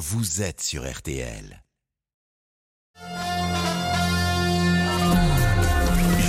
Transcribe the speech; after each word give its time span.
vous 0.00 0.40
êtes 0.40 0.62
sur 0.62 0.90
RTL. 0.90 1.62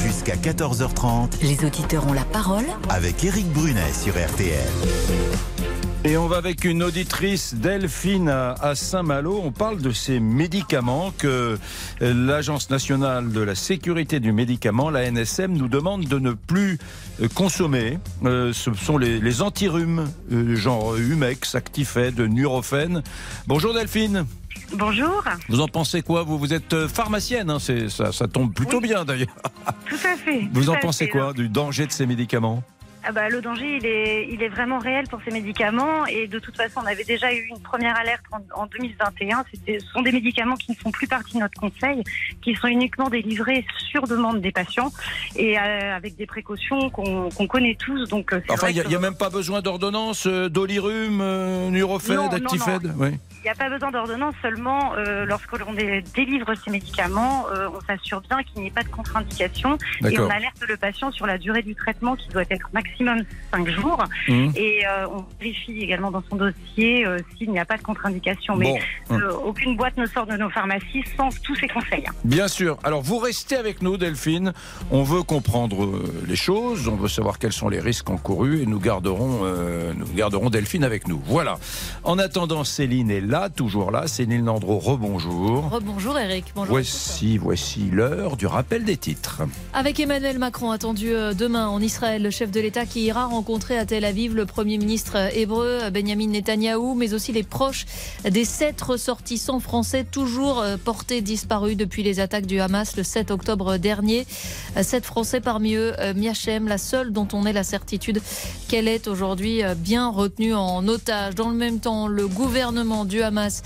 Jusqu'à 0.03 0.35
14h30 0.35 1.41
Les 1.41 1.63
auditeurs 1.63 2.05
ont 2.05 2.11
la 2.11 2.25
parole. 2.25 2.65
avec 2.89 3.23
Eric 3.23 3.47
Brunet 3.53 3.93
sur 3.93 4.13
RTL. 4.13 4.67
Et 6.03 6.17
on 6.17 6.27
va 6.27 6.37
avec 6.37 6.65
une 6.65 6.81
auditrice 6.81 7.53
Delphine 7.53 8.27
à 8.27 8.73
Saint-Malo. 8.73 9.39
On 9.43 9.51
parle 9.51 9.79
de 9.81 9.91
ces 9.91 10.19
médicaments 10.19 11.13
que 11.15 11.59
euh, 12.01 12.13
l'Agence 12.25 12.71
nationale 12.71 13.31
de 13.31 13.39
la 13.41 13.53
sécurité 13.53 14.19
du 14.19 14.31
médicament, 14.31 14.89
la 14.89 15.09
NSM, 15.11 15.53
nous 15.53 15.67
demande 15.67 16.05
de 16.05 16.17
ne 16.17 16.31
plus 16.31 16.79
euh, 17.21 17.27
consommer. 17.27 17.99
Euh, 18.25 18.51
ce 18.51 18.73
sont 18.73 18.97
les, 18.97 19.19
les 19.19 19.43
antirhumes, 19.43 20.07
euh, 20.31 20.55
genre 20.55 20.95
Humex, 20.95 21.53
Actifed, 21.53 22.19
Nurofen. 22.19 23.03
Bonjour 23.45 23.71
Delphine. 23.75 24.25
Bonjour, 24.75 25.23
Vous 25.49 25.59
en 25.59 25.67
pensez 25.67 26.01
quoi? 26.01 26.23
Vous, 26.23 26.39
vous 26.39 26.53
êtes 26.53 26.87
pharmacienne, 26.87 27.49
hein, 27.51 27.57
ça, 27.59 28.11
ça 28.11 28.27
tombe 28.27 28.53
plutôt 28.53 28.77
Oui. 28.77 28.87
bien 28.87 29.05
d'ailleurs. 29.05 29.27
tout 29.87 29.95
à 30.03 30.15
fait. 30.15 30.47
Vous 30.51 30.69
en 30.71 30.77
pensez 30.77 31.05
fait. 31.05 31.11
quoi 31.11 31.33
du 31.33 31.47
danger 31.47 31.85
de 31.85 31.91
ces 31.91 32.05
médicaments? 32.07 32.63
Ah 33.03 33.11
bah, 33.11 33.29
Le 33.29 33.41
danger, 33.41 33.77
il 33.77 33.85
est, 33.85 34.27
il 34.31 34.41
est 34.43 34.49
vraiment 34.49 34.79
réel 34.79 35.07
pour 35.09 35.19
ces 35.25 35.31
médicaments. 35.31 36.05
Et 36.05 36.27
de 36.27 36.39
toute 36.39 36.55
façon, 36.55 36.81
on 36.83 36.87
avait 36.87 37.03
déjà 37.03 37.33
eu 37.33 37.47
une 37.49 37.59
première 37.59 37.97
alerte 37.97 38.23
en, 38.31 38.39
en 38.61 38.65
2021. 38.67 39.43
C'était- 39.53 39.79
Ce 39.79 39.87
sont 39.87 40.01
des 40.01 40.11
médicaments 40.11 40.55
qui 40.55 40.71
ne 40.71 40.75
font 40.75 40.91
plus 40.91 41.07
partie 41.07 41.35
de 41.35 41.39
notre 41.39 41.59
conseil, 41.59 42.03
qui 42.41 42.55
sont 42.55 42.67
uniquement 42.67 43.09
délivrés 43.09 43.65
sur 43.89 44.03
demande 44.07 44.41
des 44.41 44.51
patients 44.51 44.91
et 45.35 45.57
euh, 45.59 45.95
avec 45.95 46.15
des 46.15 46.25
précautions 46.25 46.89
qu'on 46.89 47.47
connaît 47.47 47.75
tous. 47.75 48.07
Donc, 48.09 48.33
euh, 48.33 48.41
Enfin, 48.49 48.69
il 48.69 48.75
n'y 48.75 48.79
a, 48.81 48.83
que- 48.83 48.95
même 48.97 49.15
pas 49.17 49.29
besoin 49.29 49.61
d'ordonnance, 49.61 50.25
euh, 50.27 50.49
Dolirum, 50.49 51.19
euh, 51.21 51.69
Actifed 52.31 52.93
oui. 52.97 53.09
Il 53.43 53.45
n'y 53.45 53.49
a 53.49 53.55
pas 53.55 53.69
besoin 53.71 53.89
d'ordonnance, 53.89 54.35
seulement 54.43 54.93
euh, 54.95 55.25
lorsque 55.25 55.57
l'on 55.57 55.73
dé- 55.73 56.03
délivre 56.13 56.53
ces 56.63 56.69
médicaments, 56.69 57.47
euh, 57.51 57.69
on 57.75 57.81
s'assure 57.81 58.21
bien 58.21 58.43
qu'il 58.43 58.61
n'y 58.61 58.67
ait 58.67 58.71
pas 58.71 58.83
de 58.83 58.89
contre-indication 58.89 59.79
et 60.07 60.19
on 60.19 60.29
alerte 60.29 60.61
le 60.69 60.77
patient 60.77 61.11
sur 61.11 61.25
la 61.25 61.39
durée 61.39 61.63
du 61.63 61.73
traitement 61.73 62.15
qui 62.15 62.29
doit 62.29 62.43
être 62.51 62.69
maximum 62.71 63.23
5 63.51 63.67
jours. 63.69 64.03
Mhm. 64.27 64.51
Et 64.55 64.85
euh, 64.85 65.07
on 65.07 65.25
vérifie 65.39 65.79
également 65.79 66.11
dans 66.11 66.21
son 66.29 66.35
dossier 66.35 67.03
euh, 67.07 67.17
s'il 67.35 67.49
n'y 67.51 67.57
a 67.57 67.65
pas 67.65 67.77
de 67.77 67.81
contre-indication. 67.81 68.55
Mais 68.57 68.79
Bon, 69.09 69.17
euh, 69.17 69.31
aucune 69.43 69.75
boîte 69.75 69.97
ne 69.97 70.05
sort 70.05 70.27
de 70.27 70.37
nos 70.37 70.51
pharmacies 70.51 71.03
sans 71.17 71.29
tous 71.41 71.55
ces 71.55 71.67
conseils. 71.67 72.05
bien 72.23 72.47
sûr. 72.47 72.77
Alors, 72.83 73.01
vous 73.01 73.17
restez 73.17 73.55
avec 73.55 73.81
nous, 73.81 73.97
Delphine. 73.97 74.53
On 74.91 75.01
veut 75.01 75.23
comprendre 75.23 75.99
les 76.27 76.35
choses, 76.35 76.87
on 76.87 76.95
veut 76.95 77.07
savoir 77.07 77.39
quels 77.39 77.53
sont 77.53 77.69
les 77.69 77.79
risques 77.79 78.11
encourus 78.11 78.61
et 78.61 78.65
nous 78.67 78.79
garderons, 78.79 79.45
nous 79.97 80.13
garderons 80.13 80.51
Delphine 80.51 80.83
avec 80.83 81.07
nous. 81.07 81.19
Voilà. 81.25 81.57
En 82.03 82.19
attendant, 82.19 82.63
Céline 82.63 83.09
est 83.09 83.21
là, 83.21 83.30
toujours 83.49 83.91
là. 83.91 84.07
Céline 84.07 84.45
Landreau, 84.45 84.77
rebonjour. 84.77 85.69
Rebonjour 85.69 86.17
Eric, 86.19 86.45
bonjour. 86.53 86.73
Voici, 86.73 87.37
voici 87.37 87.89
l'heure 87.89 88.35
du 88.35 88.45
rappel 88.45 88.83
des 88.83 88.97
titres. 88.97 89.43
Avec 89.73 89.99
Emmanuel 89.99 90.37
Macron 90.37 90.71
attendu 90.71 91.11
euh, 91.11 91.33
demain 91.33 91.67
en 91.67 91.81
Israël, 91.81 92.21
le 92.21 92.29
chef 92.29 92.51
de 92.51 92.59
l'État 92.59 92.85
qui 92.85 93.03
ira 93.03 93.25
rencontrer 93.25 93.77
à 93.77 93.85
Tel 93.85 94.03
Aviv 94.03 94.35
le 94.35 94.45
Premier 94.45 94.77
ministre 94.77 95.13
euh, 95.15 95.29
hébreu 95.33 95.79
euh, 95.83 95.89
Benjamin 95.89 96.27
Netanyahou, 96.27 96.93
mais 96.93 97.13
aussi 97.13 97.31
les 97.31 97.43
proches 97.43 97.85
des 98.29 98.43
sept 98.43 98.81
ressortissants 98.81 99.59
français 99.59 100.03
toujours 100.03 100.63
portés 100.83 101.21
disparus 101.21 101.77
depuis 101.77 102.03
les 102.03 102.19
attaques 102.19 102.45
du 102.45 102.59
Hamas 102.59 102.97
le 102.97 103.03
7 103.03 103.31
octobre 103.31 103.77
dernier. 103.77 104.25
Sept 104.81 105.05
Français 105.05 105.41
parmi 105.41 105.75
eux, 105.75 105.93
Miachem, 106.15 106.67
la 106.67 106.77
seule 106.77 107.11
dont 107.11 107.27
on 107.33 107.45
ait 107.45 107.53
la 107.53 107.63
certitude 107.63 108.21
qu'elle 108.67 108.87
est 108.87 109.07
aujourd'hui 109.07 109.61
bien 109.77 110.09
retenue 110.09 110.53
en 110.53 110.87
otage. 110.87 111.35
Dans 111.35 111.49
le 111.49 111.55
même 111.55 111.79
temps, 111.79 112.07
le 112.07 112.27
gouvernement 112.27 113.05
du 113.05 113.20
Hamas 113.21 113.61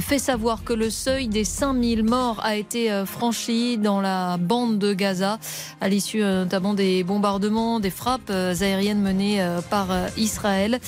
fait 0.00 0.18
savoir 0.18 0.64
que 0.64 0.72
le 0.72 0.90
seuil 0.90 1.28
des 1.28 1.44
5000 1.44 2.04
morts 2.04 2.40
a 2.42 2.56
été 2.56 2.90
euh, 2.90 3.06
franchi 3.06 3.78
dans 3.78 4.00
la 4.00 4.36
bande 4.36 4.78
de 4.78 4.92
Gaza 4.92 5.38
à 5.80 5.88
l'issue 5.88 6.22
euh, 6.22 6.44
notamment 6.44 6.74
des 6.74 7.04
bombardements, 7.04 7.80
des 7.80 7.90
frappes 7.90 8.30
euh, 8.30 8.54
aériennes 8.60 9.00
menées 9.00 9.44
par 9.70 9.88
Israël. 10.16 10.80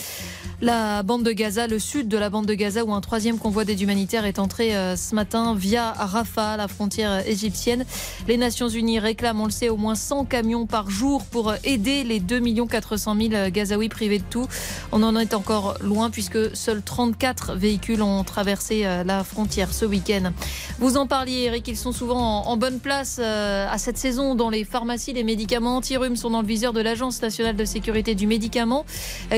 La 0.63 1.03
bande 1.03 1.25
de 1.25 1.33
Gaza, 1.33 1.67
le 1.67 1.81
sud 1.81 2.07
de 2.07 2.17
la 2.17 2.31
bande 2.31 2.47
de 2.47 2.55
Gaza, 2.55 2.85
où 2.85 2.95
un 2.95 3.01
troisième 3.01 3.37
convoi 3.37 3.65
d'aide 3.65 3.81
humanitaire 3.81 4.25
est 4.25 4.39
entré 4.39 4.77
euh, 4.77 4.95
ce 4.95 5.13
matin 5.13 5.57
via 5.57 5.91
Rafah, 5.91 6.57
la 6.57 6.69
frontière 6.69 7.27
égyptienne. 7.27 7.85
Les 8.29 8.37
Nations 8.37 8.69
Unies 8.69 9.01
réclament, 9.01 9.41
on 9.41 9.47
le 9.47 9.51
sait, 9.51 9.71
au 9.71 9.77
moins 9.77 9.97
100 9.97 10.27
camions 10.27 10.67
par 10.67 10.89
jour 10.89 11.25
pour 11.25 11.53
aider 11.65 12.05
les 12.05 12.21
2 12.21 12.41
400 12.67 13.17
000 13.17 13.33
euh, 13.33 13.51
Gazaouis 13.51 13.89
privés 13.89 14.21
de 14.21 14.25
tout. 14.31 14.47
On 14.93 15.03
en 15.03 15.17
est 15.17 15.35
encore 15.35 15.79
loin 15.81 16.11
puisque 16.11 16.55
seuls 16.55 16.81
34 16.81 17.57
véhicules 17.57 18.01
ont 18.01 18.23
traversé 18.23 18.83
euh, 18.85 19.03
la 19.03 19.25
frontière 19.25 19.75
ce 19.75 19.85
week-end. 19.85 20.31
Vous 20.79 20.97
en 20.97 21.09
parliez, 21.09 21.47
Eric, 21.47 21.67
ils 21.67 21.77
sont 21.77 21.91
souvent 21.91 22.47
en, 22.47 22.57
bonne 22.57 22.79
place 22.79 23.19
euh, 23.21 23.67
à 23.69 23.79
cette 23.79 23.99
saison 23.99 24.37
dans 24.37 24.49
les 24.49 24.63
pharmacies. 24.63 25.13
Les 25.13 25.25
médicaments 25.25 25.79
anti-rhume 25.79 26.15
sont 26.15 26.31
dans 26.31 26.43
le 26.43 26.47
viseur 26.47 26.73
de 26.73 26.81
l'Agence 26.81 27.21
nationale 27.21 27.57
de 27.57 27.65
sécurité 27.65 28.15
du 28.15 28.29
médicament 28.29 28.85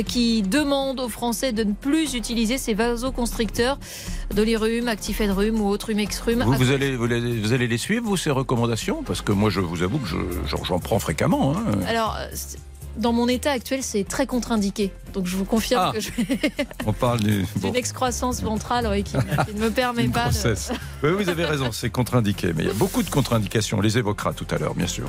qui 0.07 0.43
demande 0.43 1.01
aux 1.01 1.09
Français 1.15 1.53
de 1.53 1.63
ne 1.63 1.73
plus 1.73 2.15
utiliser 2.15 2.59
ces 2.59 2.75
vasoconstricteurs, 2.75 3.79
Dolirum, 4.35 4.89
Actifedrum 4.89 5.61
ou 5.61 5.69
autre 5.69 5.91
Humexrum. 5.91 6.43
Vous, 6.43 6.53
vous 6.55 6.71
allez, 6.73 6.97
vous, 6.97 7.05
allez, 7.05 7.41
vous 7.41 7.53
allez 7.53 7.69
les 7.69 7.79
suivre, 7.79 8.05
vous, 8.05 8.17
ces 8.17 8.31
recommandations? 8.33 9.03
Parce 9.05 9.23
que 9.23 9.31
moi, 9.31 9.49
je 9.49 9.61
vous 9.61 9.83
avoue 9.85 9.99
que 9.99 10.09
je- 10.09 10.57
j'en 10.65 10.79
prends 10.81 10.99
fréquemment. 10.99 11.55
hein. 11.57 11.63
Alors, 11.89 12.17
euh, 12.19 12.27
dans 12.97 13.13
mon 13.13 13.29
état 13.29 13.51
actuel, 13.53 13.83
c'est 13.83 14.05
très 14.05 14.27
contre-indiqué. 14.27 14.93
Donc, 15.13 15.27
je 15.27 15.37
vous 15.37 15.45
confirme 15.45 15.83
Ah. 15.87 15.93
que 15.95 16.01
je 16.01 16.11
On 16.87 16.93
parle 16.93 17.21
du. 17.21 17.45
bon. 17.57 17.69
d'une 17.69 17.77
excroissance 17.77 18.43
ventrale 18.43 18.89
oui, 18.91 19.05
qui, 19.05 19.13
qui 19.13 19.55
ne 19.55 19.61
me 19.61 19.71
permet 19.71 20.05
Une 20.05 20.11
pas 20.13 20.29
de... 20.31 20.55
Oui, 21.05 21.11
vous 21.25 21.29
avez 21.29 21.45
raison, 21.45 21.71
c'est 21.71 21.91
contre-indiqué. 21.91 22.53
Mais 22.55 22.65
il 22.65 22.67
y 22.69 22.71
a 22.71 22.75
beaucoup 22.75 23.03
de 23.03 23.11
contre-indications. 23.11 23.79
On 23.79 23.81
les 23.81 23.97
évoquera 23.99 24.33
tout 24.33 24.47
à 24.51 24.59
l'heure, 24.59 24.75
bien 24.75 24.89
sûr. 24.89 25.07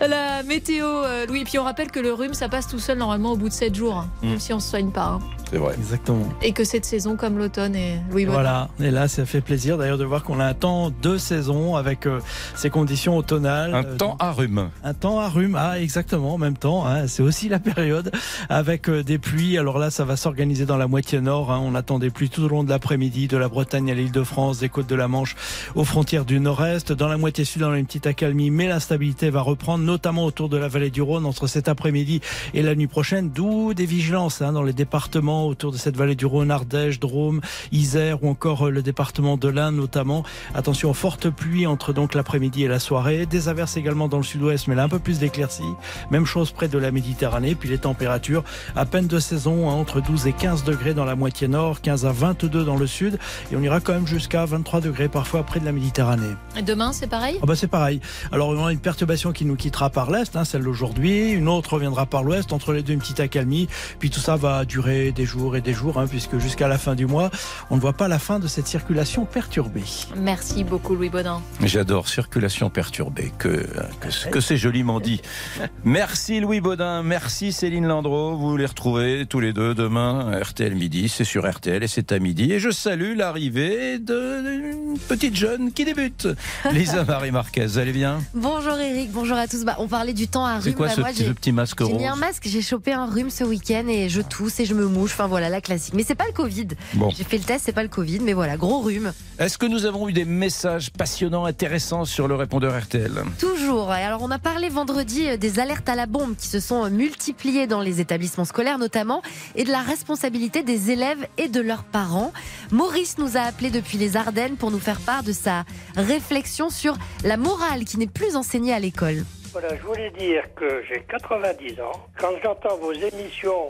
La 0.00 0.42
météo, 0.42 0.86
euh, 0.86 1.26
Louis. 1.26 1.40
Et 1.40 1.44
puis 1.44 1.58
on 1.58 1.64
rappelle 1.64 1.90
que 1.90 2.00
le 2.00 2.12
rhume, 2.12 2.34
ça 2.34 2.48
passe 2.48 2.66
tout 2.68 2.78
seul 2.78 2.98
normalement 2.98 3.32
au 3.32 3.36
bout 3.36 3.48
de 3.48 3.54
7 3.54 3.74
jours, 3.74 3.98
hein, 3.98 4.08
Mm. 4.22 4.28
même 4.30 4.40
si 4.40 4.52
on 4.52 4.60
se 4.60 4.68
soigne 4.70 4.90
pas. 4.90 5.04
hein. 5.06 5.18
C'est 5.50 5.58
vrai. 5.58 5.74
Exactement. 5.78 6.28
Et 6.42 6.52
que 6.52 6.64
cette 6.64 6.84
saison, 6.84 7.16
comme 7.16 7.38
l'automne 7.38 7.76
et 7.76 8.00
Louis 8.10 8.24
Bonnet. 8.24 8.34
Voilà, 8.34 8.68
et 8.80 8.90
là 8.90 9.06
ça 9.06 9.24
fait 9.26 9.40
plaisir 9.40 9.78
d'ailleurs 9.78 9.96
de 9.98 10.04
voir 10.04 10.24
qu'on 10.24 10.40
a 10.40 10.44
un 10.44 10.54
temps 10.54 10.90
de 10.90 11.16
saison 11.18 11.76
avec 11.76 12.06
euh, 12.06 12.20
ces 12.56 12.68
conditions 12.68 13.16
automnales. 13.16 13.74
Un 13.74 13.84
Euh, 13.84 13.96
temps 13.96 14.16
à 14.18 14.32
rhume. 14.32 14.70
Un 14.82 14.94
temps 14.94 15.20
à 15.20 15.28
rhume, 15.28 15.54
ah 15.58 15.78
exactement, 15.78 16.34
en 16.34 16.38
même 16.38 16.56
temps, 16.56 16.84
hein, 16.86 17.05
c'est 17.06 17.22
aussi 17.22 17.48
la 17.48 17.58
période 17.58 18.10
avec 18.48 18.88
euh, 18.88 19.02
des 19.02 19.18
pluies. 19.18 19.58
Alors 19.58 19.78
là, 19.78 19.90
ça 19.90 20.04
va 20.04 20.16
s'organiser 20.16 20.66
dans 20.66 20.76
la 20.76 20.86
moitié 20.86 21.20
nord. 21.20 21.52
hein. 21.52 21.60
On 21.62 21.74
attend 21.74 21.98
des 21.98 22.10
pluies 22.10 22.30
tout 22.30 22.42
au 22.42 22.48
long 22.48 22.64
de 22.64 22.70
l'après-midi, 22.70 23.28
de 23.28 23.36
la 23.36 23.48
Bretagne 23.48 23.90
à 23.90 23.94
l'île 23.94 24.12
de 24.12 24.22
France, 24.22 24.58
des 24.58 24.68
côtes 24.68 24.88
de 24.88 24.94
la 24.94 25.08
Manche 25.08 25.36
aux 25.74 25.84
frontières 25.84 26.24
du 26.24 26.40
nord-est. 26.40 26.92
Dans 26.92 27.08
la 27.08 27.16
moitié 27.16 27.44
sud, 27.44 27.62
on 27.62 27.70
a 27.70 27.78
une 27.78 27.86
petite 27.86 28.06
accalmie, 28.06 28.50
mais 28.50 28.68
l'instabilité 28.68 29.30
va 29.30 29.40
reprendre, 29.40 29.84
notamment 29.84 30.24
autour 30.24 30.48
de 30.48 30.56
la 30.56 30.68
vallée 30.68 30.90
du 30.90 31.02
Rhône 31.02 31.26
entre 31.26 31.46
cet 31.46 31.68
après-midi 31.68 32.20
et 32.54 32.62
la 32.62 32.74
nuit 32.74 32.86
prochaine, 32.86 33.30
d'où 33.30 33.74
des 33.74 33.86
vigilances 33.86 34.42
hein, 34.42 34.52
dans 34.52 34.62
les 34.62 34.72
départements 34.72 35.46
autour 35.46 35.72
de 35.72 35.76
cette 35.76 35.96
vallée 35.96 36.14
du 36.14 36.26
Rhône, 36.26 36.50
Ardèche, 36.50 37.00
Drôme, 37.00 37.40
Isère 37.72 38.22
ou 38.24 38.28
encore 38.28 38.66
euh, 38.66 38.70
le 38.70 38.82
département 38.82 39.36
de 39.36 39.48
l'Ain 39.48 39.70
notamment. 39.70 40.24
Attention 40.54 40.90
aux 40.90 40.94
fortes 40.94 41.30
pluies 41.30 41.66
entre 41.66 41.92
donc 41.92 42.14
l'après-midi 42.14 42.64
et 42.64 42.68
la 42.68 42.78
soirée. 42.78 43.26
Des 43.26 43.48
averses 43.48 43.76
également 43.76 44.08
dans 44.08 44.18
le 44.18 44.22
sud-ouest, 44.22 44.68
mais 44.68 44.74
là 44.74 44.84
un 44.84 44.88
peu 44.88 44.98
plus 44.98 45.18
d'éclaircies. 45.18 45.62
Même 46.10 46.26
chose 46.26 46.52
près 46.52 46.68
de 46.68 46.78
la 46.78 46.90
Méditerranée. 46.96 47.54
Puis 47.54 47.68
les 47.68 47.78
températures 47.78 48.42
à 48.74 48.86
peine 48.86 49.06
de 49.06 49.18
saison, 49.18 49.70
hein, 49.70 49.74
entre 49.74 50.00
12 50.00 50.26
et 50.26 50.32
15 50.32 50.64
degrés 50.64 50.94
dans 50.94 51.04
la 51.04 51.14
moitié 51.14 51.48
nord, 51.48 51.80
15 51.80 52.06
à 52.06 52.12
22 52.12 52.64
dans 52.64 52.76
le 52.76 52.86
sud. 52.86 53.18
Et 53.52 53.56
on 53.56 53.62
ira 53.62 53.80
quand 53.80 53.92
même 53.92 54.06
jusqu'à 54.06 54.44
23 54.44 54.80
degrés 54.80 55.08
parfois 55.08 55.42
près 55.44 55.60
de 55.60 55.64
la 55.64 55.72
Méditerranée. 55.72 56.34
Et 56.56 56.62
demain, 56.62 56.92
c'est 56.92 57.06
pareil? 57.06 57.38
Ah 57.42 57.46
bah 57.46 57.56
c'est 57.56 57.66
pareil. 57.68 58.00
Alors 58.32 58.48
on 58.48 58.66
a 58.66 58.72
une 58.72 58.78
perturbation 58.78 59.32
qui 59.32 59.44
nous 59.44 59.56
quittera 59.56 59.90
par 59.90 60.10
l'est, 60.10 60.34
hein, 60.36 60.44
celle 60.44 60.62
d'aujourd'hui. 60.64 61.30
Une 61.32 61.48
autre 61.48 61.74
reviendra 61.74 62.06
par 62.06 62.22
l'ouest. 62.24 62.52
Entre 62.52 62.72
les 62.72 62.82
deux, 62.82 62.94
une 62.94 63.00
petite 63.00 63.20
accalmie. 63.20 63.68
Puis 63.98 64.10
tout 64.10 64.20
ça 64.20 64.36
va 64.36 64.64
durer 64.64 65.12
des 65.12 65.26
jours 65.26 65.56
et 65.56 65.60
des 65.60 65.74
jours, 65.74 65.98
hein, 65.98 66.06
puisque 66.08 66.38
jusqu'à 66.38 66.68
la 66.68 66.78
fin 66.78 66.94
du 66.94 67.06
mois, 67.06 67.30
on 67.70 67.76
ne 67.76 67.80
voit 67.80 67.92
pas 67.92 68.08
la 68.08 68.18
fin 68.18 68.38
de 68.38 68.46
cette 68.46 68.66
circulation 68.66 69.24
perturbée. 69.24 69.84
Merci 70.16 70.64
beaucoup, 70.64 70.94
Louis 70.94 71.10
Baudin. 71.10 71.40
J'adore 71.62 72.08
circulation 72.08 72.70
perturbée. 72.70 73.32
Que, 73.38 73.66
que, 74.00 74.30
que 74.30 74.40
c'est 74.40 74.56
joliment 74.56 75.00
dit. 75.00 75.20
Merci 75.84 76.40
Louis 76.40 76.60
Baudin. 76.60 76.85
Merci 77.04 77.52
Céline 77.52 77.86
Landreau. 77.86 78.36
Vous 78.36 78.56
les 78.56 78.66
retrouvez 78.66 79.26
tous 79.26 79.40
les 79.40 79.52
deux 79.52 79.74
demain 79.74 80.30
à 80.32 80.38
RTL 80.42 80.74
midi. 80.74 81.08
C'est 81.08 81.24
sur 81.24 81.48
RTL 81.50 81.82
et 81.82 81.88
c'est 81.88 82.12
à 82.12 82.18
midi. 82.18 82.52
Et 82.52 82.58
je 82.60 82.70
salue 82.70 83.16
l'arrivée 83.16 83.98
d'une 83.98 84.96
petite 85.08 85.34
jeune 85.36 85.72
qui 85.72 85.84
débute. 85.84 86.28
Lisa 86.72 87.04
Marie 87.04 87.30
Marquez. 87.32 87.66
Vous 87.66 87.78
allez 87.78 87.92
bien 87.92 88.20
Bonjour 88.34 88.78
Eric, 88.78 89.10
bonjour 89.12 89.36
à 89.36 89.46
tous. 89.48 89.64
Bah, 89.64 89.76
on 89.78 89.88
parlait 89.88 90.12
du 90.12 90.28
temps 90.28 90.44
à 90.46 90.60
C'est 90.60 90.68
rhume. 90.70 90.74
quoi 90.76 90.86
Bah, 90.88 90.92
ce 90.94 91.00
moi, 91.00 91.10
petit, 91.10 91.18
j'ai- 91.22 91.28
ce 91.28 91.32
petit 91.32 91.52
masque 91.52 91.84
j'ai 91.84 91.92
mis 91.92 92.06
un 92.06 92.12
rose 92.12 92.20
masque, 92.20 92.42
j'ai 92.46 92.62
chopé 92.62 92.92
un 92.92 93.06
rhume 93.06 93.30
ce 93.30 93.44
week-end 93.44 93.84
et 93.88 94.08
je 94.08 94.20
tousse 94.22 94.60
et 94.60 94.64
je 94.64 94.74
me 94.74 94.86
mouche. 94.86 95.12
Enfin 95.12 95.26
voilà, 95.26 95.48
la 95.48 95.60
classique. 95.60 95.94
Mais 95.94 96.04
c'est 96.06 96.14
pas 96.14 96.26
le 96.26 96.32
Covid. 96.32 96.68
Bon. 96.94 97.10
J'ai 97.10 97.24
fait 97.24 97.38
le 97.38 97.44
test, 97.44 97.64
c'est 97.66 97.72
pas 97.72 97.82
le 97.82 97.88
Covid, 97.88 98.20
mais 98.20 98.32
voilà, 98.32 98.56
gros 98.56 98.80
rhume. 98.80 99.12
Est-ce 99.38 99.58
que 99.58 99.66
nous 99.66 99.84
avons 99.86 100.08
eu 100.08 100.12
des 100.12 100.24
messages 100.24 100.90
passionnants, 100.90 101.44
intéressants 101.44 102.04
sur 102.04 102.28
le 102.28 102.34
répondeur 102.36 102.78
RTL 102.80 103.12
Toujours. 103.38 103.90
Alors 103.90 104.22
on 104.22 104.30
a 104.30 104.38
parlé 104.38 104.68
vendredi 104.68 105.28
euh, 105.28 105.36
des 105.36 105.58
alertes 105.58 105.88
à 105.88 105.94
la 105.94 106.06
bombe 106.06 106.36
qui 106.36 106.46
se 106.48 106.60
sont 106.60 106.75
sont 106.76 107.66
dans 107.68 107.80
les 107.80 108.00
établissements 108.00 108.44
scolaires 108.44 108.78
notamment 108.78 109.22
et 109.54 109.64
de 109.64 109.70
la 109.70 109.80
responsabilité 109.80 110.62
des 110.62 110.90
élèves 110.90 111.26
et 111.38 111.48
de 111.48 111.60
leurs 111.60 111.84
parents. 111.84 112.32
Maurice 112.70 113.18
nous 113.18 113.36
a 113.36 113.40
appelé 113.40 113.70
depuis 113.70 113.96
les 113.96 114.16
Ardennes 114.16 114.56
pour 114.56 114.70
nous 114.70 114.78
faire 114.78 115.00
part 115.00 115.22
de 115.22 115.32
sa 115.32 115.64
réflexion 115.96 116.68
sur 116.68 116.96
la 117.24 117.36
morale 117.36 117.84
qui 117.84 117.98
n'est 117.98 118.06
plus 118.06 118.36
enseignée 118.36 118.74
à 118.74 118.78
l'école. 118.78 119.24
Voilà, 119.52 119.74
je 119.76 119.82
voulais 119.82 120.10
dire 120.10 120.42
que 120.54 120.82
j'ai 120.88 121.02
90 121.08 121.80
ans. 121.80 122.06
Quand 122.18 122.32
j'entends 122.42 122.76
vos 122.76 122.92
émissions 122.92 123.68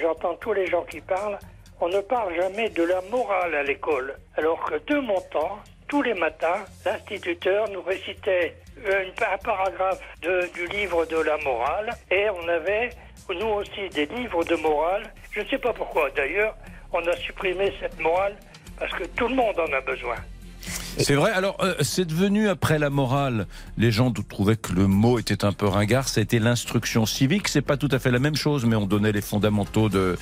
j'entends 0.00 0.34
tous 0.36 0.52
les 0.52 0.66
gens 0.66 0.84
qui 0.84 1.00
parlent, 1.00 1.38
on 1.80 1.88
ne 1.88 2.00
parle 2.00 2.34
jamais 2.34 2.70
de 2.70 2.82
la 2.82 3.00
morale 3.10 3.54
à 3.54 3.62
l'école. 3.62 4.16
Alors 4.36 4.62
que 4.64 4.74
de 4.92 5.00
mon 5.00 5.20
temps, 5.32 5.58
tous 5.88 6.02
les 6.02 6.14
matins, 6.14 6.64
l'instituteur 6.84 7.68
nous 7.70 7.82
récitait 7.82 8.56
un 8.86 9.38
paragraphe 9.38 10.00
du 10.20 10.66
livre 10.68 11.04
de 11.06 11.16
la 11.16 11.36
morale 11.38 11.90
et 12.10 12.28
on 12.30 12.48
avait, 12.48 12.90
nous 13.28 13.46
aussi, 13.46 13.88
des 13.90 14.06
livres 14.06 14.44
de 14.44 14.56
morale. 14.56 15.12
Je 15.32 15.40
ne 15.40 15.46
sais 15.46 15.58
pas 15.58 15.72
pourquoi 15.72 16.10
d'ailleurs, 16.10 16.54
on 16.92 17.06
a 17.06 17.16
supprimé 17.16 17.72
cette 17.80 17.98
morale 18.00 18.36
parce 18.78 18.92
que 18.92 19.04
tout 19.04 19.28
le 19.28 19.34
monde 19.34 19.58
en 19.58 19.72
a 19.72 19.80
besoin. 19.80 20.16
C'est 20.98 21.14
vrai. 21.14 21.30
Alors, 21.30 21.56
euh, 21.60 21.74
c'est 21.80 22.04
devenu 22.04 22.48
après 22.48 22.78
la 22.78 22.90
morale. 22.90 23.46
Les 23.76 23.90
gens 23.90 24.12
trouvaient 24.12 24.56
que 24.56 24.72
le 24.72 24.86
mot 24.86 25.18
était 25.18 25.44
un 25.44 25.52
peu 25.52 25.66
ringard. 25.66 26.08
C'était 26.08 26.38
l'instruction 26.38 27.06
civique. 27.06 27.48
C'est 27.48 27.62
pas 27.62 27.76
tout 27.76 27.88
à 27.90 27.98
fait 27.98 28.10
la 28.10 28.18
même 28.18 28.36
chose, 28.36 28.64
mais 28.64 28.76
on 28.76 28.86
donnait 28.86 29.12
les 29.12 29.20
fondamentaux 29.20 29.88
de 29.88 30.16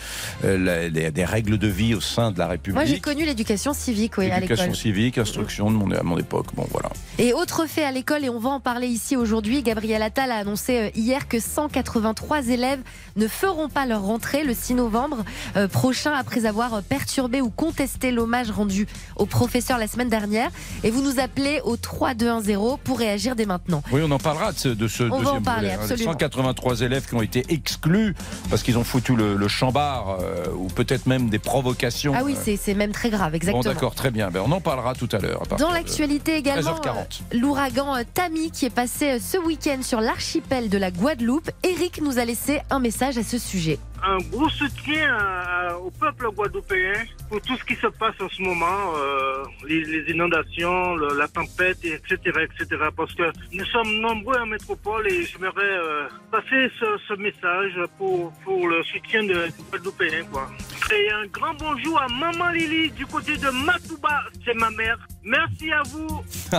euh, 0.44 0.90
des 1.11 1.25
règles 1.25 1.58
de 1.58 1.69
vie 1.69 1.94
au 1.94 2.00
sein 2.00 2.31
de 2.31 2.38
la 2.38 2.46
République. 2.46 2.76
Moi, 2.76 2.84
j'ai 2.84 3.00
connu 3.00 3.25
l'éducation 3.25 3.73
civique, 3.73 4.19
oui, 4.19 4.26
à 4.26 4.40
l'école. 4.40 4.56
L'éducation 4.56 4.75
civique, 4.75 5.19
instruction 5.19 5.70
de 5.70 5.76
mon, 5.76 5.90
à 5.93 6.02
mon 6.02 6.19
époque. 6.19 6.49
Bon, 6.55 6.67
voilà. 6.70 6.90
Et 7.19 7.32
autre 7.32 7.67
fait 7.67 7.84
à 7.84 7.93
l'école, 7.93 8.25
et 8.25 8.29
on 8.29 8.38
va 8.38 8.50
en 8.50 8.61
parler 8.61 8.88
ici 8.88 9.17
aujourd'hui. 9.17 9.62
Gabriel 9.62 10.02
Attal 10.02 10.31
a 10.31 10.37
annoncé 10.37 10.79
euh, 10.79 10.90
hier 10.94 11.29
que 11.29 11.40
183 11.40 12.49
élèves 12.49 12.81
ne 13.17 13.29
feront 13.29 13.69
pas 13.69 13.87
leur 13.87 14.03
rentrée 14.03 14.45
le 14.45 14.55
6 14.55 14.75
novembre 14.75 15.25
prochain 15.73 16.13
après 16.13 16.47
avoir 16.47 16.83
perturbé 16.83 17.41
ou 17.41 17.51
contesté 17.51 18.11
l'hommage 18.11 18.51
rendu 18.51 18.87
au 19.17 19.27
professeur 19.27 19.79
la 19.79 19.87
semaine 19.87 20.09
dernière. 20.09 20.51
Et 20.85 20.91
vous 20.91 21.03
nous 21.03 21.19
appelez 21.21 21.61
au 21.65 21.77
3210 21.77 22.79
pour 22.85 22.99
réagir 22.99 23.37
dès 23.37 23.47
maintenant. 23.47 23.83
Oui, 23.93 24.01
on 24.05 24.11
en 24.11 24.19
parlera 24.19 24.53
de 24.53 24.59
ce, 24.59 24.69
de 24.69 24.89
ce 24.89 25.05
on 25.05 25.19
deuxième 25.19 25.25
va 25.25 25.33
en 25.33 25.43
parler, 25.43 25.69
volet, 25.69 25.73
hein. 25.75 25.83
absolument. 25.83 26.13
183 26.13 26.81
élèves 26.83 27.07
qui 27.09 27.15
ont 27.15 27.23
été 27.23 27.45
exclus 27.49 28.15
parce 28.51 28.63
qu'ils 28.63 28.79
ont 28.79 28.85
foutu 28.85 29.17
le, 29.17 29.37
le 29.37 29.49
chambard 29.49 30.19
euh, 30.21 30.47
ou 30.57 30.67
peut-être 30.69 31.07
même 31.07 31.29
des 31.29 31.39
provocations. 31.39 32.13
Ah 32.17 32.23
oui, 32.25 32.37
c'est 32.45 32.75
même 32.75 32.93
très 32.93 33.11
grave, 33.11 33.35
exactement. 33.35 33.63
Bon, 33.63 33.69
d'accord, 33.69 33.95
très 33.95 34.11
bien. 34.11 34.31
Ben, 34.31 34.43
on 34.45 34.53
en 34.53 34.61
parlera 34.61 34.95
tout 34.95 35.09
à 35.13 35.19
l'heure. 35.19 35.43
Dans 35.59 35.71
l'actualité 35.71 36.37
également, 36.37 36.73
13h40. 36.73 36.87
euh, 37.33 37.39
l'ouragan 37.39 37.97
euh, 37.97 38.03
Tammy 38.15 38.51
qui 38.51 38.67
est 38.67 38.71
passé 38.71 39.13
euh, 39.13 39.19
ce 39.21 39.39
week-end 39.39 39.79
sur 39.83 40.01
l'archipel 40.01 40.69
de 40.69 40.79
la 40.79 40.91
Guadeloupe. 40.91 41.51
Eric 41.63 42.01
nous 42.03 42.19
a 42.19 42.25
laissé 42.25 42.61
un 42.71 42.81
message 42.81 43.06
à 43.06 43.23
ce 43.23 43.38
sujet. 43.38 43.79
Un 44.06 44.19
gros 44.31 44.49
soutien 44.49 45.14
à- 45.17 45.76
au 45.79 45.91
peuple 45.91 46.29
guadeloupéen 46.31 46.93
pour 47.29 47.41
tout 47.41 47.56
ce 47.56 47.64
qui 47.64 47.75
se 47.81 47.87
passe 47.88 48.14
en 48.20 48.29
ce 48.29 48.41
moment, 48.43 48.94
euh, 48.97 49.44
les, 49.69 49.82
les 49.85 50.12
inondations, 50.12 50.94
le- 50.97 51.17
la 51.19 51.26
tempête, 51.29 51.79
et 51.85 51.94
etc., 51.94 52.17
etc. 52.44 52.67
Parce 52.97 53.12
que 53.14 53.25
nous 53.53 53.64
sommes 53.67 53.93
nombreux 54.00 54.37
en 54.38 54.47
métropole 54.47 55.08
et 55.08 55.25
j'aimerais 55.25 55.53
euh, 55.62 56.08
passer 56.31 56.70
ce, 56.79 56.87
ce 57.08 57.14
message 57.14 57.75
pour, 57.99 58.32
pour 58.44 58.69
le 58.69 58.82
soutien 58.85 59.25
de, 59.25 59.35
des 59.35 59.62
Guadeloupéens. 59.70 60.25
Quoi. 60.31 60.49
Et 60.94 61.11
un 61.11 61.26
grand 61.26 61.55
bonjour 61.58 62.00
à 62.00 62.06
Maman 62.08 62.50
Lily 62.50 62.91
du 62.93 63.06
côté 63.06 63.37
de 63.37 63.50
Matouba, 63.50 64.20
c'est 64.44 64.55
ma 64.55 64.70
mère. 64.70 64.99
Merci 65.25 65.73
à 65.73 65.82
vous. 65.82 66.23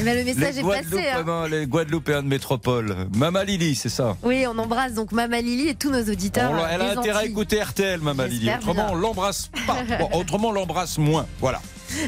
Eh 0.00 0.04
ben, 0.04 0.18
le 0.18 0.24
message 0.24 0.54
les 0.54 0.60
est 0.60 0.62
passé. 0.62 1.08
hein. 1.08 1.48
Les 1.50 1.66
Guadeloupéens 1.66 2.22
de 2.22 2.28
métropole. 2.28 2.94
Mama 3.16 3.44
Lily, 3.44 3.74
c'est 3.74 3.88
ça? 3.88 4.16
Oui, 4.22 4.44
on 4.46 4.56
embrasse 4.58 4.92
donc 4.94 5.12
Mama 5.12 5.40
Lily 5.40 5.68
et 5.68 5.74
tous 5.74 5.90
nos 5.90 6.02
auditeurs. 6.02 6.49
On 6.50 6.66
elle 6.66 6.82
a 6.82 6.98
intérêt 6.98 7.20
à 7.20 7.24
écouter 7.24 7.62
RTL, 7.62 8.00
Mama 8.00 8.26
Lily. 8.26 8.50
Autrement, 8.54 8.74
bien. 8.74 8.88
on 8.90 8.94
l'embrasse 8.94 9.50
pas. 9.66 9.76
Bon, 9.98 10.08
autrement, 10.18 10.48
on 10.48 10.52
l'embrasse 10.52 10.98
moins. 10.98 11.26
Voilà. 11.40 11.60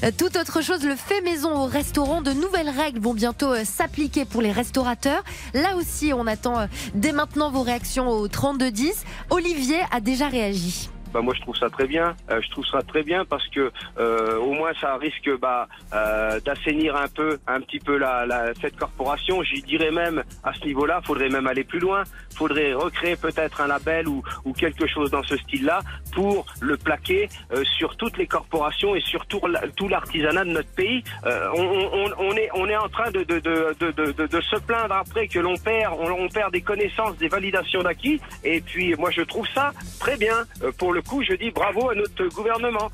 Euh, 0.04 0.10
Toute 0.16 0.36
autre 0.36 0.62
chose, 0.62 0.84
le 0.84 0.96
fait 0.96 1.20
maison 1.20 1.54
au 1.54 1.66
restaurant, 1.66 2.22
de 2.22 2.32
nouvelles 2.32 2.70
règles 2.70 3.00
vont 3.00 3.14
bientôt 3.14 3.52
euh, 3.52 3.64
s'appliquer 3.64 4.24
pour 4.24 4.42
les 4.42 4.52
restaurateurs. 4.52 5.24
Là 5.54 5.76
aussi, 5.76 6.12
on 6.14 6.26
attend 6.26 6.60
euh, 6.60 6.66
dès 6.94 7.12
maintenant 7.12 7.50
vos 7.50 7.62
réactions 7.62 8.08
au 8.08 8.28
3210. 8.28 9.04
Olivier 9.30 9.80
a 9.90 10.00
déjà 10.00 10.28
réagi. 10.28 10.88
Bah 11.12 11.20
moi 11.20 11.34
je 11.36 11.40
trouve 11.42 11.56
ça 11.56 11.68
très 11.70 11.86
bien. 11.86 12.14
Euh, 12.30 12.40
je 12.40 12.50
trouve 12.50 12.64
ça 12.66 12.80
très 12.82 13.02
bien 13.02 13.24
parce 13.24 13.46
que 13.48 13.70
euh, 13.98 14.38
au 14.38 14.52
moins 14.52 14.72
ça 14.80 14.96
risque 14.96 15.30
bah, 15.40 15.68
euh, 15.92 16.40
d'assainir 16.40 16.96
un 16.96 17.08
peu, 17.08 17.38
un 17.46 17.60
petit 17.60 17.78
peu 17.80 17.96
la, 17.98 18.24
la 18.26 18.54
cette 18.60 18.76
corporation. 18.76 19.42
J'y 19.42 19.62
dirais 19.62 19.90
même 19.90 20.22
à 20.42 20.52
ce 20.54 20.64
niveau-là, 20.64 21.00
faudrait 21.04 21.28
même 21.28 21.46
aller 21.46 21.64
plus 21.64 21.80
loin. 21.80 22.02
Faudrait 22.36 22.72
recréer 22.72 23.16
peut-être 23.16 23.60
un 23.60 23.66
label 23.66 24.08
ou, 24.08 24.22
ou 24.44 24.52
quelque 24.54 24.86
chose 24.86 25.10
dans 25.10 25.22
ce 25.22 25.36
style-là 25.36 25.80
pour 26.14 26.46
le 26.60 26.76
plaquer 26.78 27.28
euh, 27.52 27.62
sur 27.78 27.96
toutes 27.96 28.16
les 28.16 28.26
corporations 28.26 28.94
et 28.96 29.00
sur 29.00 29.26
tout, 29.26 29.40
tout 29.76 29.88
l'artisanat 29.88 30.44
de 30.44 30.50
notre 30.50 30.72
pays. 30.74 31.04
Euh, 31.26 31.48
on, 31.54 31.62
on, 31.92 32.10
on 32.18 32.32
est 32.36 32.48
on 32.54 32.66
est 32.68 32.76
en 32.76 32.88
train 32.88 33.10
de, 33.10 33.22
de, 33.24 33.38
de, 33.38 33.90
de- 33.92 34.26
de 34.26 34.40
se 34.40 34.56
plaindre 34.56 34.94
après 34.94 35.28
que 35.28 35.38
l'on 35.38 35.56
perd 35.56 35.94
on, 35.98 36.10
on 36.10 36.28
perd 36.28 36.52
des 36.52 36.62
connaissances, 36.62 37.16
des 37.18 37.28
validations 37.28 37.82
d'acquis. 37.82 38.18
Et 38.44 38.60
puis 38.62 38.94
moi 38.96 39.10
je 39.10 39.20
trouve 39.22 39.46
ça 39.54 39.72
très 40.00 40.16
bien. 40.16 40.36
Euh, 40.62 40.72
pour 40.78 40.92
le 40.94 41.01
coup, 41.02 41.22
je 41.22 41.34
dis 41.34 41.50
bravo 41.50 41.90
à 41.90 41.94
notre 41.94 42.26
gouvernement. 42.34 42.90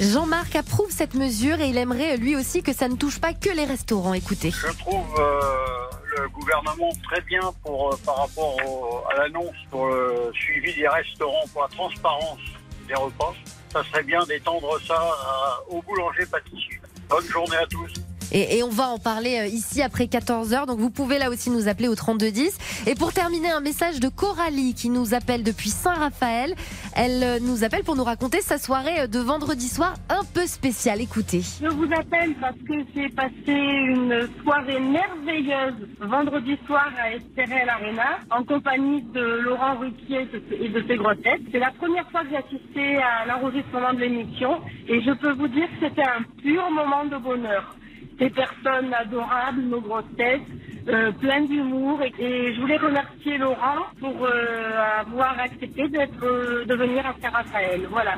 Jean-Marc 0.00 0.54
approuve 0.54 0.90
cette 0.90 1.14
mesure 1.14 1.60
et 1.60 1.68
il 1.68 1.76
aimerait 1.78 2.14
euh, 2.14 2.16
lui 2.16 2.36
aussi 2.36 2.62
que 2.62 2.72
ça 2.72 2.86
ne 2.88 2.94
touche 2.94 3.18
pas 3.20 3.32
que 3.32 3.50
les 3.50 3.64
restaurants. 3.64 4.14
Écoutez. 4.14 4.50
Je 4.52 4.68
trouve 4.78 5.06
euh, 5.18 5.40
le 6.16 6.28
gouvernement 6.28 6.90
très 7.02 7.20
bien 7.22 7.40
pour, 7.64 7.92
euh, 7.92 7.96
par 8.06 8.18
rapport 8.18 8.56
au- 8.64 9.02
à 9.10 9.16
l'annonce 9.18 9.56
pour 9.70 9.88
le 9.88 10.30
suivi 10.34 10.72
des 10.74 10.86
restaurants, 10.86 11.44
pour 11.52 11.62
la 11.62 11.68
transparence 11.68 12.38
des 12.86 12.94
repas. 12.94 13.34
Ça 13.72 13.82
serait 13.84 14.04
bien 14.04 14.24
d'étendre 14.26 14.78
ça 14.86 14.94
à- 14.96 15.58
aux 15.68 15.82
boulangers 15.82 16.26
pâtissiers. 16.26 16.80
Bonne 17.08 17.26
journée 17.26 17.56
à 17.56 17.66
tous. 17.66 17.92
Et, 18.32 18.58
et 18.58 18.62
on 18.62 18.68
va 18.68 18.88
en 18.88 18.98
parler 18.98 19.38
euh, 19.38 19.46
ici 19.46 19.82
après 19.82 20.04
14h. 20.04 20.66
Donc 20.66 20.78
vous 20.78 20.90
pouvez 20.90 21.18
là 21.18 21.30
aussi 21.30 21.50
nous 21.50 21.68
appeler 21.68 21.88
au 21.88 21.94
3210. 21.94 22.58
Et 22.86 22.94
pour 22.94 23.12
terminer, 23.12 23.50
un 23.50 23.60
message 23.60 24.00
de 24.00 24.08
Coralie 24.08 24.74
qui 24.74 24.90
nous 24.90 25.14
appelle 25.14 25.42
depuis 25.42 25.70
Saint-Raphaël. 25.70 26.54
Elle 26.94 27.22
euh, 27.22 27.38
nous 27.40 27.64
appelle 27.64 27.84
pour 27.84 27.96
nous 27.96 28.04
raconter 28.04 28.40
sa 28.40 28.58
soirée 28.58 29.00
euh, 29.00 29.06
de 29.06 29.18
vendredi 29.18 29.68
soir 29.68 29.94
un 30.08 30.24
peu 30.34 30.46
spéciale. 30.46 31.00
Écoutez. 31.00 31.42
Je 31.62 31.68
vous 31.68 31.88
appelle 31.92 32.34
parce 32.40 32.56
que 32.56 32.74
j'ai 32.94 33.08
passé 33.08 33.32
une 33.48 34.28
soirée 34.42 34.80
merveilleuse 34.80 35.88
vendredi 36.00 36.56
soir 36.66 36.90
à 37.02 37.12
Esterel 37.12 37.68
Arena 37.68 38.18
en 38.30 38.44
compagnie 38.44 39.02
de 39.02 39.20
Laurent 39.20 39.78
Ruquier 39.78 40.28
et 40.60 40.68
de 40.68 40.84
ses 40.86 40.96
grossettes. 40.96 41.42
C'est 41.50 41.58
la 41.58 41.70
première 41.72 42.08
fois 42.10 42.22
que 42.22 42.30
j'ai 42.30 42.36
assisté 42.36 42.96
à 42.96 43.26
l'enregistrement 43.26 43.92
de 43.94 44.00
l'émission 44.00 44.60
et 44.88 45.00
je 45.00 45.12
peux 45.12 45.32
vous 45.32 45.48
dire 45.48 45.66
que 45.66 45.88
c'était 45.88 46.02
un 46.02 46.22
pur 46.42 46.70
moment 46.70 47.04
de 47.04 47.16
bonheur. 47.16 47.74
Des 48.18 48.30
personnes 48.30 48.92
adorables, 48.92 49.62
nos 49.62 49.80
grosses 49.80 50.04
têtes, 50.16 50.42
euh, 50.88 51.12
pleines 51.12 51.46
d'humour 51.46 52.00
et, 52.02 52.12
et 52.18 52.54
je 52.54 52.60
voulais 52.60 52.78
remercier 52.78 53.38
Laurent 53.38 53.84
pour 54.00 54.24
euh, 54.24 55.00
avoir 55.00 55.38
accepté 55.38 55.88
d'être 55.88 56.24
euh, 56.24 56.64
de 56.64 56.74
venir 56.74 57.06
à 57.06 57.14
Saint-Raphaël. 57.22 57.82
Voilà. 57.90 58.16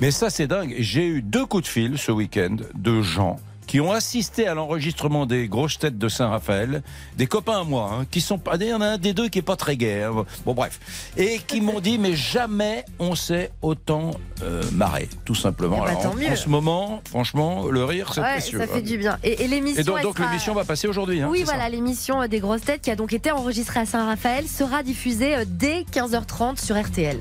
Mais 0.00 0.10
ça, 0.10 0.28
c'est 0.30 0.46
dingue. 0.46 0.74
J'ai 0.78 1.06
eu 1.06 1.22
deux 1.22 1.46
coups 1.46 1.64
de 1.64 1.68
fil 1.68 1.98
ce 1.98 2.12
week-end 2.12 2.56
de 2.74 3.00
gens 3.00 3.36
qui 3.74 3.80
ont 3.80 3.90
assisté 3.90 4.46
à 4.46 4.54
l'enregistrement 4.54 5.26
des 5.26 5.48
grosses 5.48 5.80
têtes 5.80 5.98
de 5.98 6.08
Saint-Raphaël, 6.08 6.84
des 7.16 7.26
copains 7.26 7.62
à 7.62 7.64
moi, 7.64 7.90
hein, 7.92 8.06
qui 8.08 8.20
sont 8.20 8.38
pas, 8.38 8.54
il 8.54 8.68
y 8.68 8.72
en 8.72 8.80
a 8.80 8.86
un 8.86 8.98
des 8.98 9.14
deux 9.14 9.28
qui 9.28 9.40
est 9.40 9.42
pas 9.42 9.56
très 9.56 9.76
gai, 9.76 10.04
hein. 10.04 10.24
bon 10.46 10.54
bref, 10.54 10.78
et 11.16 11.40
qui 11.44 11.60
m'ont 11.60 11.80
dit 11.80 11.98
mais 11.98 12.14
jamais 12.14 12.84
on 13.00 13.16
s'est 13.16 13.50
autant 13.62 14.12
euh, 14.44 14.62
marré, 14.70 15.08
tout 15.24 15.34
simplement. 15.34 15.82
Alors, 15.82 16.00
tant 16.00 16.10
en, 16.14 16.36
ce 16.36 16.48
moment, 16.48 17.02
franchement, 17.08 17.66
le 17.66 17.84
rire 17.84 18.12
c'est 18.14 18.20
Ouais, 18.20 18.34
précieux. 18.34 18.60
ça 18.60 18.68
fait 18.68 18.80
du 18.80 18.96
bien. 18.96 19.18
Et, 19.24 19.42
et 19.42 19.48
l'émission. 19.48 19.80
Et 19.80 19.84
donc, 19.84 19.96
elle 19.98 20.04
donc 20.04 20.18
sera- 20.18 20.28
l'émission 20.28 20.54
va 20.54 20.62
passer 20.64 20.86
aujourd'hui. 20.86 21.20
Hein, 21.20 21.28
oui, 21.28 21.42
voilà, 21.42 21.68
l'émission 21.68 22.24
des 22.28 22.38
grosses 22.38 22.62
têtes 22.62 22.82
qui 22.82 22.92
a 22.92 22.96
donc 22.96 23.12
été 23.12 23.32
enregistrée 23.32 23.80
à 23.80 23.86
Saint-Raphaël 23.86 24.46
sera 24.46 24.84
diffusée 24.84 25.34
euh, 25.34 25.44
dès 25.48 25.80
15h30 25.92 26.64
sur 26.64 26.80
RTL. 26.80 27.18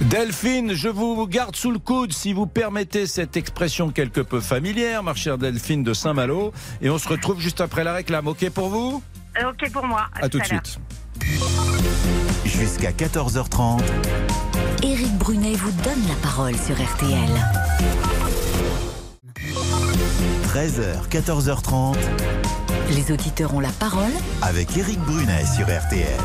Delphine, 0.00 0.72
je 0.74 0.88
vous 0.88 1.28
garde 1.28 1.54
sous 1.54 1.70
le 1.70 1.78
coude 1.78 2.12
si 2.12 2.32
vous 2.32 2.48
permettez 2.48 3.06
cette 3.06 3.36
expression 3.36 3.90
quelque 3.90 4.20
peu 4.20 4.40
familière, 4.40 5.04
ma 5.04 5.14
chère 5.14 5.38
Delphine 5.38 5.84
de 5.84 5.91
Saint-Malo. 5.94 6.52
Et 6.80 6.90
on 6.90 6.98
se 6.98 7.08
retrouve 7.08 7.40
juste 7.40 7.60
après 7.60 7.84
la 7.84 7.92
réclame. 7.94 8.26
OK 8.28 8.48
pour 8.50 8.68
vous 8.68 9.02
Euh, 9.40 9.50
ok 9.50 9.70
pour 9.72 9.86
moi. 9.86 10.06
À 10.20 10.28
tout 10.28 10.38
de 10.38 10.44
suite. 10.44 10.78
Jusqu'à 12.44 12.90
14h30. 12.92 13.80
Éric 14.82 15.12
Brunet 15.18 15.54
vous 15.54 15.70
donne 15.82 16.06
la 16.08 16.14
parole 16.22 16.56
sur 16.56 16.74
RTL. 16.74 17.30
13h, 20.54 21.08
14h30. 21.10 21.96
Les 22.94 23.10
auditeurs 23.12 23.54
ont 23.54 23.60
la 23.60 23.70
parole 23.70 24.10
Avec 24.42 24.76
Eric 24.76 24.98
Brunet 25.00 25.44
sur 25.46 25.64
RTL. 25.66 26.18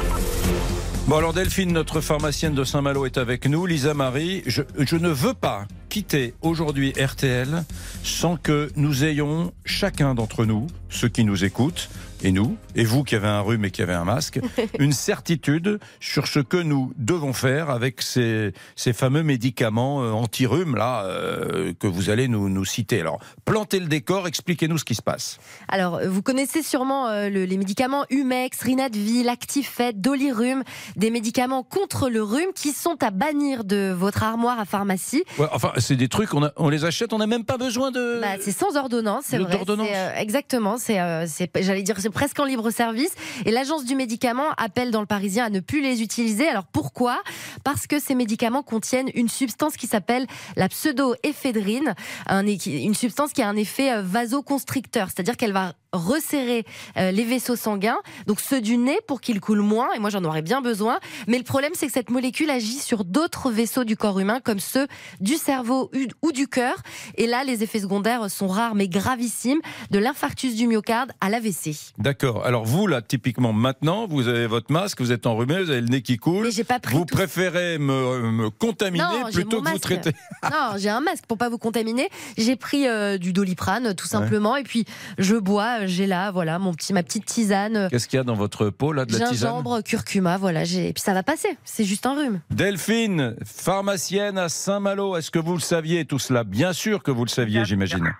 Bon 1.08 1.18
alors 1.18 1.32
Delphine, 1.34 1.72
notre 1.72 2.02
pharmacienne 2.02 2.54
de 2.54 2.64
Saint-Malo 2.66 3.06
est 3.06 3.18
avec 3.18 3.46
nous. 3.48 3.66
Lisa 3.66 3.94
Marie, 3.94 4.44
je, 4.46 4.64
je 4.78 4.96
ne 4.98 5.08
veux 5.10 5.34
pas 5.34 5.66
quitter 5.90 6.34
aujourd'hui 6.42 6.94
RTL 6.94 7.64
sans 8.04 8.38
que 8.38 8.72
nous 8.76 9.04
ayons 9.04 9.54
chacun 9.66 10.16
d'entre 10.16 10.46
nous, 10.46 10.68
ceux 10.90 11.10
qui 11.10 11.24
nous 11.24 11.44
écoutent, 11.44 11.90
et 12.24 12.32
nous, 12.32 12.58
et 12.76 12.84
vous 12.84 13.04
qui 13.04 13.16
avez 13.16 13.28
un 13.28 13.42
rhume 13.42 13.66
et 13.66 13.72
qui 13.72 13.82
avez 13.82 13.94
un 13.94 14.04
masque, 14.06 14.40
une 14.80 14.92
certitude 14.92 15.80
sur 16.00 16.28
ce 16.28 16.40
que 16.40 16.58
nous 16.58 16.92
devons 16.98 17.34
faire 17.34 17.70
avec 17.70 18.02
ces, 18.02 18.54
ces 18.76 18.94
fameux 18.94 19.24
médicaments 19.24 20.04
euh, 20.04 20.12
anti-rhume 20.12 20.76
là 20.76 21.04
euh, 21.06 21.74
que 21.80 21.88
vous 21.88 22.10
allez 22.10 22.28
nous, 22.28 22.50
nous 22.50 22.66
citer. 22.66 23.02
Alors, 23.02 23.20
plantez 23.46 23.80
le 23.80 23.88
décor, 23.88 24.28
expliquez-nous 24.28 24.78
ce 24.78 24.86
qui 24.86 24.96
se 24.96 25.02
passe. 25.02 25.38
Alors, 25.68 26.00
vous 26.08 26.22
connaissez 26.22 26.64
sûrement 26.64 27.08
euh, 27.08 27.30
le- 27.30 27.46
les 27.46 27.58
médicaments 27.58 28.06
Humex, 28.10 28.62
Rinadvil, 28.62 29.30
Actifed, 29.30 30.02
Dolirum, 30.02 30.64
des 30.96 31.10
médicaments 31.12 31.64
contre 31.64 32.10
le 32.10 32.24
rhume 32.24 32.52
qui 32.56 32.72
sont 32.72 32.98
à 33.04 33.12
bannir 33.12 33.64
de 33.64 33.92
votre 33.98 34.24
armoire 34.24 34.60
à 34.60 34.66
pharmacie. 34.66 35.24
Ouais, 35.38 35.48
enfin, 35.52 35.72
c'est 35.78 35.96
des 35.96 36.08
trucs, 36.10 36.34
on, 36.34 36.44
a- 36.44 36.52
on 36.58 36.70
les 36.70 36.86
achète, 36.86 37.14
on 37.14 37.18
n'a 37.20 37.28
même 37.28 37.46
pas 37.46 37.58
besoin 37.58 37.92
de. 37.92 38.20
Bah, 38.22 38.38
c'est 38.42 38.52
sans 38.52 38.76
ordonnance, 38.76 39.26
c'est 39.28 39.38
vrai. 39.38 39.54
euh, 39.96 40.16
exactement, 40.16 40.78
c'est, 40.78 41.00
euh, 41.00 41.26
c'est, 41.28 41.50
j'allais 41.62 41.84
dire, 41.84 41.96
presque 42.10 42.40
en 42.40 42.46
libre 42.46 42.70
service. 42.72 43.12
Et 43.46 43.52
l'agence 43.52 43.86
du 43.86 43.96
médicament 43.96 44.52
appelle 44.58 44.92
dans 44.92 45.02
le 45.02 45.08
Parisien 45.08 45.46
à 45.46 45.50
ne 45.50 45.60
plus 45.60 45.82
les 45.82 46.02
utiliser. 46.02 46.48
Alors 46.48 46.66
pourquoi? 46.66 47.22
Parce 47.64 47.88
que 47.88 48.00
ces 48.00 48.16
médicaments 48.16 48.64
contiennent 48.64 49.10
une 49.14 49.30
substance 49.30 49.78
qui 49.78 49.88
s'appelle 49.88 50.28
la 50.56 50.70
pseudoéphédrine, 50.70 51.96
une 52.30 52.96
substance 52.96 53.34
qui 53.34 53.42
a 53.42 53.50
un 53.50 53.56
effet 53.56 53.92
euh, 53.92 54.02
vasoconstricteur, 54.02 55.08
c'est-à-dire 55.08 55.38
qu'elle 55.38 55.54
va 55.54 55.74
resserrer 55.94 56.66
euh, 56.98 57.12
les 57.12 57.24
vaisseaux 57.24 57.56
sanguins, 57.56 57.98
donc 58.28 58.40
ceux 58.40 58.62
du 58.62 58.78
nez 58.78 59.00
pour 59.08 59.22
qu'ils 59.22 59.40
coulent 59.40 59.62
moins, 59.62 59.92
et 59.94 60.00
moi 60.00 60.10
j'en 60.10 60.24
aurais 60.24 60.42
bien 60.42 60.62
besoin. 60.62 61.00
Mais 61.28 61.38
le 61.38 61.44
problème, 61.44 61.72
c'est 61.76 61.88
que 61.88 61.94
cette 61.94 62.10
molécule 62.10 62.50
agit 62.50 62.80
sur 62.80 63.06
d'autres 63.06 63.52
vaisseaux 63.52 63.84
du 63.84 63.96
corps 63.98 64.20
humain, 64.20 64.40
comme 64.44 64.60
ceux 64.60 64.88
du 65.20 65.36
cerveau 65.36 65.90
ou- 66.24 66.32
du 66.32 66.48
cœur. 66.48 66.76
Et 67.16 67.26
là, 67.26 67.44
les 67.46 67.64
effets 67.64 67.80
secondaires 67.80 68.30
sont 68.30 68.48
rares 68.48 68.76
mais 68.76 68.88
gravissimes, 68.88 69.60
de 69.92 69.98
l'infarctus 70.00 70.56
du 70.56 70.68
myocarde 70.68 71.12
à 71.22 71.30
l'AVC. 71.30 71.94
D'accord. 71.98 72.46
Alors 72.46 72.66
vous, 72.66 72.86
là, 72.86 73.02
typiquement, 73.02 73.54
maintenant, 73.54 74.06
vous 74.08 74.28
avez 74.28 74.46
votre 74.46 74.72
masque, 74.74 75.00
vous 75.02 75.12
êtes 75.14 75.26
enrhumé, 75.26 75.64
vous 75.64 75.70
avez 75.72 75.82
le 75.82 75.88
nez 75.88 76.02
qui 76.02 76.18
coule. 76.18 76.44
Mais 76.46 76.52
j'ai 76.52 76.64
pas 76.66 76.80
pris 76.80 76.96
Vous 76.96 77.06
tout- 77.06 77.16
préférez 77.16 77.78
me, 77.78 78.32
me 78.32 78.50
contaminer 78.50 79.04
Non, 79.04 79.32
plutôt 79.32 79.62
que 79.62 79.70
vous 79.70 79.80
traiter. 79.80 80.12
Non, 80.44 80.78
j'ai 80.78 80.90
un 80.90 81.00
masque 81.02 81.26
pour 81.28 81.38
pas 81.38 81.50
vous 81.50 81.58
contaminer. 81.58 82.10
J'ai 82.38 82.56
pris 82.56 82.88
euh, 82.88 83.18
du 83.18 83.34
doliprane, 83.34 83.96
tout 83.96 84.06
simplement, 84.08 84.56
et 84.58 84.64
puis 84.64 84.86
je 85.18 85.36
bois. 85.36 85.77
J'ai 85.86 86.08
là, 86.08 86.32
voilà, 86.32 86.58
mon 86.60 86.74
petit, 86.74 86.94
ma 86.94 87.04
petite 87.04 87.26
tisane. 87.26 87.88
Qu'est-ce 87.92 88.08
qu'il 88.08 88.18
y 88.18 88.20
a 88.20 88.24
dans 88.24 88.34
votre 88.34 88.70
peau, 88.70 88.92
là, 88.94 89.06
de 89.06 89.12
la 89.12 89.30
tisane 89.30 89.52
Gingembre, 89.52 89.84
curcuma, 89.84 90.38
voilà, 90.38 90.64
j'ai. 90.64 90.90
Et 90.90 90.94
puis 90.94 91.04
ça 91.04 91.14
va 91.14 91.24
passer. 91.24 91.58
C'est 91.64 91.84
juste 91.84 92.06
un 92.06 92.16
rhume. 92.16 92.40
Delphine, 92.50 93.36
pharmacienne 93.46 94.38
à 94.38 94.50
Saint-Malo, 94.50 95.16
est-ce 95.18 95.30
que 95.32 95.40
vous 95.40 95.54
le 95.54 95.60
saviez 95.60 96.06
tout 96.06 96.20
cela? 96.20 96.44
Bien 96.44 96.74
sûr 96.74 97.04
que 97.04 97.12
vous 97.12 97.26
le 97.26 97.30
saviez, 97.30 97.66
j'imagine. 97.66 98.14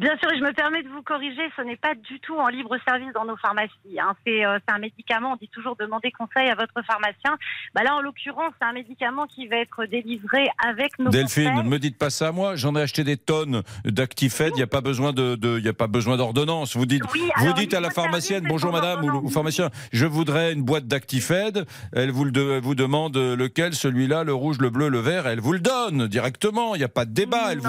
Bien 0.00 0.16
sûr, 0.18 0.32
et 0.32 0.38
je 0.38 0.42
me 0.42 0.52
permets 0.52 0.82
de 0.82 0.88
vous 0.88 1.02
corriger, 1.02 1.42
ce 1.56 1.62
n'est 1.62 1.76
pas 1.76 1.94
du 1.94 2.20
tout 2.20 2.36
en 2.36 2.48
libre 2.48 2.76
service 2.86 3.12
dans 3.12 3.24
nos 3.24 3.36
pharmacies. 3.36 3.70
hein. 4.00 4.14
C'est 4.26 4.44
euh, 4.44 4.58
un 4.68 4.78
médicament, 4.78 5.32
on 5.32 5.36
dit 5.36 5.48
toujours 5.48 5.76
demander 5.76 6.10
conseil 6.12 6.48
à 6.48 6.54
votre 6.54 6.84
pharmacien. 6.86 7.36
Bah 7.74 7.82
là, 7.82 7.94
en 7.96 8.00
l'occurrence, 8.00 8.52
c'est 8.60 8.66
un 8.66 8.72
médicament 8.72 9.26
qui 9.26 9.46
va 9.46 9.56
être 9.56 9.84
délivré 9.86 10.48
avec 10.66 10.98
nos 10.98 11.10
Delphine, 11.10 11.54
ne 11.56 11.62
me 11.68 11.78
dites 11.78 11.98
pas 11.98 12.10
ça 12.10 12.32
moi. 12.32 12.56
J'en 12.56 12.74
ai 12.76 12.82
acheté 12.82 13.04
des 13.04 13.16
tonnes 13.16 13.62
d'Actifed. 13.84 14.50
Il 14.54 14.56
n'y 14.56 14.62
a 14.62 14.66
pas 14.66 14.80
besoin 14.80 15.12
de, 15.12 15.34
de- 15.36 15.58
y 15.60 15.68
a 15.68 15.72
pas 15.72 15.86
besoin 15.86 16.16
d'ordonnance. 16.16 16.76
Vous 16.76 16.86
dites, 16.86 17.02
Oui, 17.12 17.22
vous 17.38 17.52
dites 17.52 17.74
à 17.74 17.80
la 17.80 17.90
pharmacienne, 17.90 18.44
bonjour 18.48 18.72
madame 18.72 19.04
ou, 19.04 19.26
ou 19.26 19.30
pharmacien, 19.30 19.70
je 19.92 20.06
voudrais 20.06 20.52
une 20.52 20.62
boîte 20.62 20.86
d'Actifed. 20.86 21.66
Elle 21.92 22.10
vous, 22.10 22.24
le 22.24 22.60
vous 22.60 22.74
demande 22.74 23.16
lequel, 23.16 23.74
celui-là, 23.74 24.24
le 24.24 24.34
rouge, 24.34 24.58
le 24.60 24.70
bleu, 24.70 24.88
le 24.88 24.98
vert. 24.98 25.26
Elle 25.26 25.40
vous 25.40 25.52
le 25.52 25.60
donne 25.60 26.06
directement. 26.08 26.74
Il 26.74 26.78
n'y 26.78 26.84
a 26.84 26.88
pas 26.88 27.04
de 27.04 27.12
débat. 27.12 27.52
Elle 27.52 27.58
vous. 27.58 27.68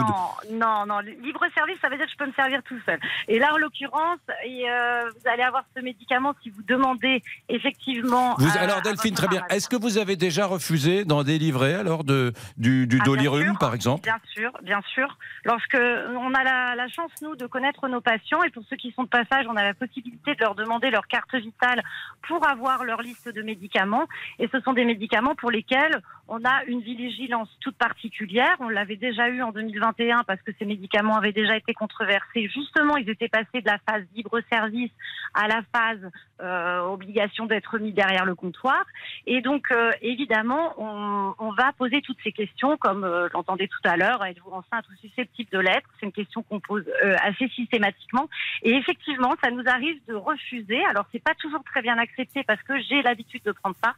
non, 0.51 0.85
non, 0.85 0.85
non. 0.87 0.99
Libre 0.99 1.41
service, 1.53 1.77
ça 1.81 1.89
veut 1.89 1.94
dire 1.97 2.05
que 2.05 2.11
je 2.11 2.17
peux 2.17 2.25
me 2.27 2.33
servir 2.33 2.61
tout 2.63 2.79
seul. 2.85 2.99
Et 3.27 3.39
là, 3.39 3.53
en 3.53 3.57
l'occurrence, 3.57 4.19
euh, 4.29 5.09
vous 5.09 5.29
allez 5.29 5.43
avoir 5.43 5.63
ce 5.75 5.81
médicament 5.81 6.33
si 6.43 6.49
vous 6.49 6.63
demandez 6.63 7.21
effectivement. 7.49 8.35
Vous- 8.37 8.57
à- 8.57 8.61
alors 8.61 8.81
Delphine, 8.81 9.15
très 9.15 9.27
bien. 9.27 9.43
Est-ce 9.49 9.69
que 9.69 9.75
vous 9.75 9.97
avez 9.97 10.15
déjà 10.15 10.45
refusé 10.45 11.05
d'en 11.05 11.23
délivrer 11.23 11.73
alors 11.75 12.03
de, 12.03 12.33
du, 12.57 12.87
du 12.87 12.99
Ah, 13.01 13.05
dolirum, 13.05 13.43
sûr. 13.43 13.57
par 13.59 13.73
exemple? 13.73 14.01
Bien 14.03 14.19
sûr, 14.33 14.51
bien 14.63 14.81
sûr. 14.93 15.17
Lorsque 15.45 15.77
on 15.77 16.33
a 16.33 16.43
la, 16.43 16.75
la 16.75 16.87
chance, 16.87 17.11
nous, 17.21 17.35
de 17.35 17.45
connaître 17.47 17.87
nos 17.87 18.01
patients, 18.01 18.43
et 18.43 18.49
pour 18.49 18.63
ceux 18.69 18.75
qui 18.75 18.91
sont 18.91 19.03
de 19.03 19.09
passage, 19.09 19.45
on 19.49 19.55
a 19.55 19.63
la 19.63 19.73
possibilité 19.73 20.35
de 20.35 20.39
leur 20.41 20.55
demander 20.55 20.89
leur 20.89 21.07
carte 21.07 21.33
vitale 21.35 21.81
pour 22.27 22.47
avoir 22.47 22.83
leur 22.83 23.01
liste 23.01 23.29
de 23.33 23.41
médicaments. 23.41 24.07
Et 24.39 24.47
ce 24.51 24.59
sont 24.61 24.73
des 24.73 24.85
médicaments 24.85 25.35
pour 25.35 25.51
lesquels 25.51 26.01
on 26.27 26.43
a 26.43 26.63
une 26.67 26.81
vigilance 26.81 27.49
toute 27.61 27.77
particulière. 27.77 28.55
On 28.59 28.69
l'avait 28.69 28.95
déjà 28.95 29.29
eu 29.29 29.41
en 29.43 29.51
2021 29.51 30.23
parce 30.23 30.41
que 30.41 30.51
ces 30.57 30.65
médicaments 30.65 31.17
avaient 31.17 31.31
déjà 31.33 31.55
été 31.55 31.73
Justement, 32.33 32.97
ils 32.97 33.09
étaient 33.09 33.29
passés 33.29 33.61
de 33.61 33.69
la 33.69 33.77
phase 33.89 34.03
libre-service 34.15 34.91
à 35.33 35.47
la 35.47 35.61
phase 35.73 36.11
euh, 36.41 36.79
obligation 36.81 37.45
d'être 37.45 37.77
mis 37.77 37.91
derrière 37.91 38.25
le 38.25 38.35
comptoir. 38.35 38.83
Et 39.25 39.41
donc, 39.41 39.71
euh, 39.71 39.91
évidemment, 40.01 40.73
on, 40.77 41.51
va 41.51 41.71
poser 41.73 42.01
toutes 42.01 42.17
ces 42.23 42.33
questions, 42.33 42.75
comme 42.75 43.05
euh, 43.05 43.29
je 43.29 43.33
l'entendais 43.33 43.67
tout 43.67 43.89
à 43.89 43.95
l'heure, 43.95 44.25
êtes-vous 44.25 44.51
enceinte 44.51 44.85
ou 44.89 44.95
susceptible 44.99 45.49
de 45.51 45.59
l'être? 45.59 45.87
C'est 45.99 46.05
une 46.05 46.11
question 46.11 46.43
qu'on 46.43 46.59
pose 46.59 46.83
euh, 47.03 47.15
assez 47.21 47.47
systématiquement. 47.49 48.27
Et 48.63 48.71
effectivement, 48.71 49.33
ça 49.41 49.51
nous 49.51 49.63
arrive 49.67 49.99
de 50.07 50.15
refuser. 50.15 50.83
Alors, 50.85 51.05
c'est 51.13 51.23
pas 51.23 51.33
toujours 51.35 51.63
très 51.63 51.81
bien 51.81 51.97
accepté 51.97 52.43
parce 52.43 52.61
que 52.63 52.77
j'ai 52.81 53.01
l'habitude 53.01 53.43
de 53.43 53.53
prendre 53.53 53.75
ça. 53.81 53.93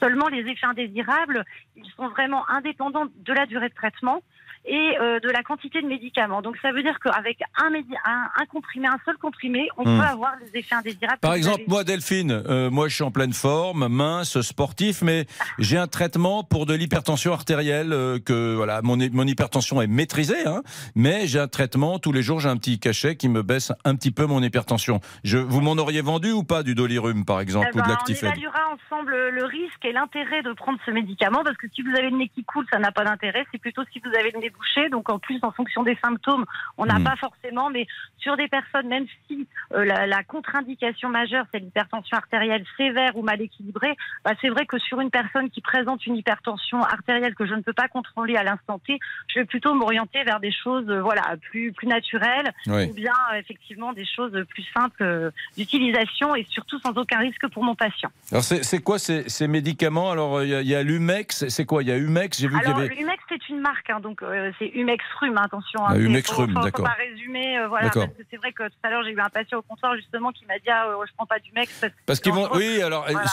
Seulement, 0.00 0.28
les 0.28 0.40
effets 0.50 0.66
indésirables, 0.66 1.44
ils 1.76 1.90
sont 1.96 2.08
vraiment 2.08 2.48
indépendants 2.48 3.06
de 3.14 3.32
la 3.32 3.44
durée 3.44 3.68
de 3.68 3.74
traitement 3.74 4.22
et 4.66 4.96
de 4.98 5.30
la 5.30 5.42
quantité 5.42 5.82
de 5.82 5.86
médicaments. 5.86 6.40
Donc, 6.40 6.56
ça 6.62 6.72
veut 6.72 6.82
dire 6.82 6.98
qu'avec 7.14 7.38
un, 7.56 7.70
médi- 7.70 7.96
un, 8.04 8.28
un 8.40 8.46
comprimé, 8.46 8.86
un 8.88 8.98
seul 9.04 9.16
comprimé, 9.18 9.68
on 9.76 9.84
Hmm. 9.84 9.98
peut 10.00 10.06
avoir 10.06 10.32
les 10.40 10.58
effets 10.60 10.74
indésirables. 10.74 11.18
Par 11.20 11.34
exemple, 11.34 11.60
avez 11.60 11.64
moi, 11.68 11.84
Delphine, 11.84 12.30
euh, 12.32 12.70
moi, 12.70 12.88
je 12.88 12.94
suis 12.94 13.04
en 13.04 13.10
pleine 13.10 13.32
forme, 13.32 13.88
mince, 13.88 14.40
sportif, 14.40 15.02
mais 15.02 15.26
j'ai 15.58 15.76
un 15.78 15.86
traitement 15.86 16.42
pour 16.44 16.66
de 16.66 16.74
l'hypertension 16.74 17.32
artérielle. 17.32 17.92
euh, 17.92 18.18
que 18.18 18.54
voilà, 18.54 18.80
mon, 18.82 18.96
mon 19.12 19.26
hypertension 19.26 19.80
est 19.82 19.86
maîtrisée, 19.86 20.46
hein, 20.46 20.62
mais 20.94 21.26
j'ai 21.26 21.38
un 21.40 21.48
traitement 21.48 21.98
tous 21.98 22.12
les 22.12 22.22
jours. 22.22 22.40
J'ai 22.40 22.48
un 22.48 22.56
petit 22.56 22.78
cachet 22.78 23.16
qui 23.16 23.28
me 23.28 23.42
baisse 23.42 23.72
un 23.84 23.94
petit 23.96 24.10
peu 24.10 24.26
mon 24.26 24.42
hypertension. 24.42 25.00
Je, 25.24 25.38
vous 25.38 25.60
m'en 25.60 25.72
auriez 25.72 26.00
vendu 26.00 26.30
ou 26.32 26.42
pas 26.44 26.62
du 26.62 26.74
dolirum, 26.74 27.24
par 27.24 27.40
exemple, 27.40 27.68
Eh 27.72 27.78
ou 27.78 27.82
de 27.82 27.86
ben, 27.86 27.88
on 27.88 27.90
l'actifed? 27.90 28.24
évaluera 28.24 28.60
ensemble 28.74 29.14
le 29.30 29.44
risque 29.44 29.84
et 29.84 29.92
l'intérêt 29.92 30.42
de 30.42 30.52
prendre 30.52 30.78
ce 30.86 30.90
médicament 30.90 31.42
parce 31.44 31.56
que 31.56 31.66
si 31.74 31.82
vous 31.82 31.90
avez 31.90 32.10
le 32.10 32.16
nez 32.16 32.28
qui 32.34 32.44
coule, 32.44 32.66
ça 32.72 32.78
n'a 32.78 32.92
pas 32.92 33.04
d'intérêt. 33.04 33.44
C'est 33.52 33.58
plutôt 33.58 33.82
si 33.92 34.00
vous 34.00 34.10
avez 34.18 34.30
le 34.30 34.40
nez 34.40 34.50
bouché. 34.50 34.88
Donc 34.90 35.10
en 35.10 35.18
plus, 35.18 35.38
en 35.42 35.50
fonction 35.52 35.82
des 35.82 35.96
symptômes, 36.04 36.44
on 36.78 36.86
n'a 36.86 37.00
Pas 37.04 37.16
forcément. 37.16 37.70
Mais 37.70 37.86
sur 38.18 38.36
des 38.36 38.48
personnes, 38.48 38.88
même 38.88 39.06
si 39.26 39.46
euh, 39.72 39.84
la, 39.84 40.06
la 40.06 40.22
contre-indication 40.24 41.08
majeure, 41.08 41.44
c'est 41.52 41.60
l'hypertension 41.60 42.16
artérielle 42.16 42.64
sévère 42.76 43.16
ou 43.16 43.22
mal 43.22 43.40
équilibrée, 43.40 43.94
bah, 44.24 44.32
c'est 44.40 44.48
vrai 44.48 44.66
que 44.66 44.78
sur 44.78 45.00
une 45.00 45.10
personne 45.10 45.50
qui 45.50 45.60
présente 45.60 46.06
une 46.06 46.16
hypertension 46.16 46.82
artérielle 46.82 47.34
que 47.34 47.46
je 47.46 47.54
ne 47.54 47.60
peux 47.60 47.72
pas 47.72 47.88
contrôler 47.88 48.36
à 48.36 48.42
l'instant 48.42 48.78
T, 48.78 48.98
je 49.28 49.40
vais 49.40 49.44
plutôt 49.44 49.74
m'orienter 49.74 50.24
vers 50.24 50.40
des 50.40 50.52
choses, 50.52 50.88
euh, 50.88 51.00
voilà, 51.02 51.22
plus 51.50 51.72
plus 51.72 51.86
naturelles 51.86 52.50
Oui. 52.66 52.86
ou 52.90 52.94
bien 52.94 53.12
euh, 53.32 53.36
effectivement 53.38 53.92
des 53.92 54.06
choses 54.06 54.32
plus 54.48 54.64
simples 54.76 55.30
d'utilisation 55.56 56.34
et 56.34 56.46
surtout 56.50 56.78
sans 56.80 56.92
aucun 56.96 57.18
risque 57.18 57.46
pour 57.48 57.64
mon 57.64 57.74
patient. 57.74 58.10
Alors, 58.30 58.42
c'est 58.44 58.82
quoi 58.82 58.98
ces, 58.98 59.28
ces 59.28 59.48
médicaments? 59.48 60.10
Alors, 60.10 60.42
il 60.42 60.48
y 60.50 60.74
a, 60.74 60.78
a 60.78 60.82
l'Humex. 60.82 61.48
C'est 61.48 61.64
quoi? 61.66 61.82
Il 61.82 61.88
y 61.88 61.92
a 61.92 61.96
Humex. 61.96 62.38
J'ai 62.40 62.48
vu 62.48 62.54
qu'il 62.58 62.62
y 62.68 62.70
Alors, 62.70 62.78
avait. 62.80 62.94
Humex, 62.94 63.22
c'est 63.28 63.48
une 63.48 63.60
marque, 63.60 63.90
hein, 63.90 64.00
donc 64.00 64.22
c'est 64.58 64.68
Humex 64.74 65.04
Rhum, 65.20 65.36
hein, 65.36 65.42
attention. 65.44 65.80
Ah, 65.86 65.92
Rhum, 65.94 66.14
faut- 66.22 66.34
faut 66.34 66.46
d'accord. 66.46 66.84
Pas 66.96 67.02
résumer, 67.02 67.58
euh, 67.58 67.68
voilà, 67.68 67.90
parce 67.90 68.06
que 68.06 68.22
c'est 68.30 68.36
vrai 68.36 68.52
que 68.52 68.64
tout 68.68 68.74
à 68.82 68.90
l'heure, 68.90 69.02
j'ai 69.04 69.10
eu 69.12 69.20
un 69.20 69.28
patient 69.28 69.58
au 69.58 69.62
comptoir 69.62 69.96
justement 69.96 70.30
qui 70.32 70.44
m'a 70.46 70.54
dit 70.58 70.68
ah, 70.70 70.86
euh, 70.88 71.04
je 71.06 71.12
prends 71.16 71.26
pas 71.26 71.38
d'Humex. 71.38 71.72
Parce, 71.80 71.92
Parce 72.06 72.20
qu'ils 72.20 72.32
vont, 72.32 72.48
oui, 72.54 72.82
alors 72.82 73.06
voilà. 73.10 73.28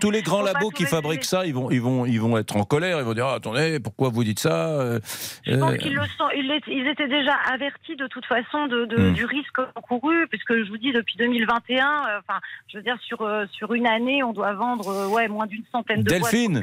tous- 0.00 0.10
les 0.10 0.22
grands 0.22 0.42
labos 0.42 0.70
qui 0.70 0.84
fabriquent 0.84 1.24
ça, 1.24 1.44
ils 1.46 1.54
vont, 1.54 1.70
ils 1.70 1.80
vont, 1.80 2.04
ils 2.06 2.20
vont 2.20 2.36
être 2.38 2.56
en 2.56 2.64
colère. 2.64 2.98
Ils 2.98 3.04
vont 3.04 3.14
dire, 3.14 3.26
Ah, 3.26 3.34
attendez, 3.34 3.80
pourquoi 3.80 4.08
vous 4.10 4.22
dites 4.24 4.38
ça 4.38 4.68
Euh, 4.80 5.00
Je 5.46 5.56
pense 5.56 5.76
qu'ils 5.78 5.94
le 5.94 6.02
sont, 6.18 6.28
ils, 6.36 6.50
étaient- 6.52 6.72
ils 6.72 6.86
étaient 6.86 7.08
déjà 7.08 7.34
avertis 7.52 7.96
de 7.96 8.06
toute 8.06 8.26
façon 8.26 8.66
de, 8.66 8.84
de- 8.84 8.94
Hmm. 9.10 9.12
du 9.12 9.24
risque 9.24 9.58
encouru, 9.74 10.26
puisque 10.28 10.54
je 10.54 10.68
vous 10.70 10.78
dis 10.78 10.92
depuis 10.92 11.16
2021, 11.16 11.86
euh, 11.86 12.20
enfin, 12.20 12.40
je 12.68 12.76
veux 12.78 12.82
dire 12.82 12.96
sur 13.06 13.26
sur 13.52 13.74
une 13.74 13.86
année, 13.86 14.22
on 14.22 14.32
doit 14.32 14.52
vendre 14.54 15.08
ouais 15.10 15.28
moins 15.28 15.46
d'une 15.46 15.64
centaine 15.72 16.02
de 16.02 16.08
Delphine, 16.08 16.62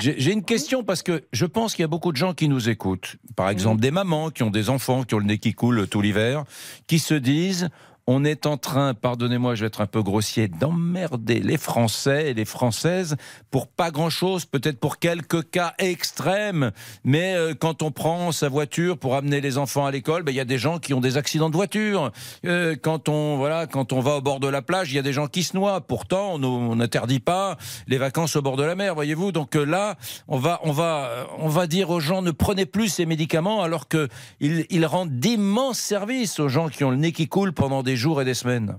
j'ai 0.00 0.18
j'ai 0.18 0.32
une 0.32 0.44
question 0.44 0.82
parce 0.84 1.02
que 1.02 1.22
je 1.32 1.46
pense 1.46 1.74
qu'il 1.74 1.82
y 1.82 1.84
a 1.84 1.88
beaucoup 1.88 2.10
de 2.12 2.16
gens 2.16 2.34
qui 2.34 2.48
nous 2.48 2.68
écoutent. 2.68 3.16
Par 3.36 3.48
exemple, 3.48 3.80
des 3.80 3.90
mamans 3.90 4.30
qui 4.30 4.42
ont 4.42 4.50
des 4.50 4.70
enfants 4.70 5.04
qui 5.04 5.14
ont 5.14 5.18
le 5.18 5.24
nez 5.24 5.38
qui 5.38 5.54
coule 5.54 5.77
tout 5.86 6.00
l'hiver, 6.00 6.44
qui 6.86 6.98
se 6.98 7.14
disent. 7.14 7.68
On 8.10 8.24
est 8.24 8.46
en 8.46 8.56
train, 8.56 8.94
pardonnez-moi, 8.94 9.54
je 9.54 9.60
vais 9.60 9.66
être 9.66 9.82
un 9.82 9.86
peu 9.86 10.02
grossier, 10.02 10.48
d'emmerder 10.48 11.40
les 11.40 11.58
Français 11.58 12.30
et 12.30 12.32
les 12.34 12.46
Françaises 12.46 13.16
pour 13.50 13.66
pas 13.66 13.90
grand-chose, 13.90 14.46
peut-être 14.46 14.80
pour 14.80 14.98
quelques 14.98 15.50
cas 15.50 15.74
extrêmes. 15.78 16.70
Mais 17.04 17.34
euh, 17.34 17.52
quand 17.52 17.82
on 17.82 17.90
prend 17.90 18.32
sa 18.32 18.48
voiture 18.48 18.96
pour 18.96 19.14
amener 19.14 19.42
les 19.42 19.58
enfants 19.58 19.84
à 19.84 19.90
l'école, 19.90 20.22
ben, 20.22 20.32
il 20.32 20.36
y 20.36 20.40
a 20.40 20.46
des 20.46 20.56
gens 20.56 20.78
qui 20.78 20.94
ont 20.94 21.02
des 21.02 21.18
accidents 21.18 21.50
de 21.50 21.54
voiture. 21.54 22.10
Euh, 22.46 22.76
quand 22.80 23.10
on 23.10 23.36
voilà, 23.36 23.66
quand 23.66 23.92
on 23.92 24.00
va 24.00 24.16
au 24.16 24.22
bord 24.22 24.40
de 24.40 24.48
la 24.48 24.62
plage, 24.62 24.90
il 24.90 24.96
y 24.96 24.98
a 24.98 25.02
des 25.02 25.12
gens 25.12 25.26
qui 25.26 25.42
se 25.42 25.54
noient. 25.54 25.82
Pourtant, 25.82 26.36
on 26.36 26.76
n'interdit 26.76 27.20
pas 27.20 27.58
les 27.88 27.98
vacances 27.98 28.36
au 28.36 28.40
bord 28.40 28.56
de 28.56 28.62
la 28.62 28.74
mer, 28.74 28.94
voyez-vous. 28.94 29.32
Donc 29.32 29.54
euh, 29.54 29.66
là, 29.66 29.96
on 30.28 30.38
va 30.38 30.60
on 30.62 30.72
va 30.72 31.26
on 31.36 31.48
va 31.48 31.66
dire 31.66 31.90
aux 31.90 32.00
gens 32.00 32.22
ne 32.22 32.30
prenez 32.30 32.64
plus 32.64 32.88
ces 32.88 33.04
médicaments 33.04 33.62
alors 33.62 33.86
que 33.86 34.08
ils, 34.40 34.64
ils 34.70 34.86
rendent 34.86 35.20
d'immenses 35.20 35.78
services 35.78 36.40
aux 36.40 36.48
gens 36.48 36.70
qui 36.70 36.84
ont 36.84 36.90
le 36.90 36.96
nez 36.96 37.12
qui 37.12 37.28
coule 37.28 37.52
pendant 37.52 37.82
des 37.82 37.97
jours 37.98 38.22
et 38.22 38.24
des 38.24 38.34
semaines. 38.34 38.78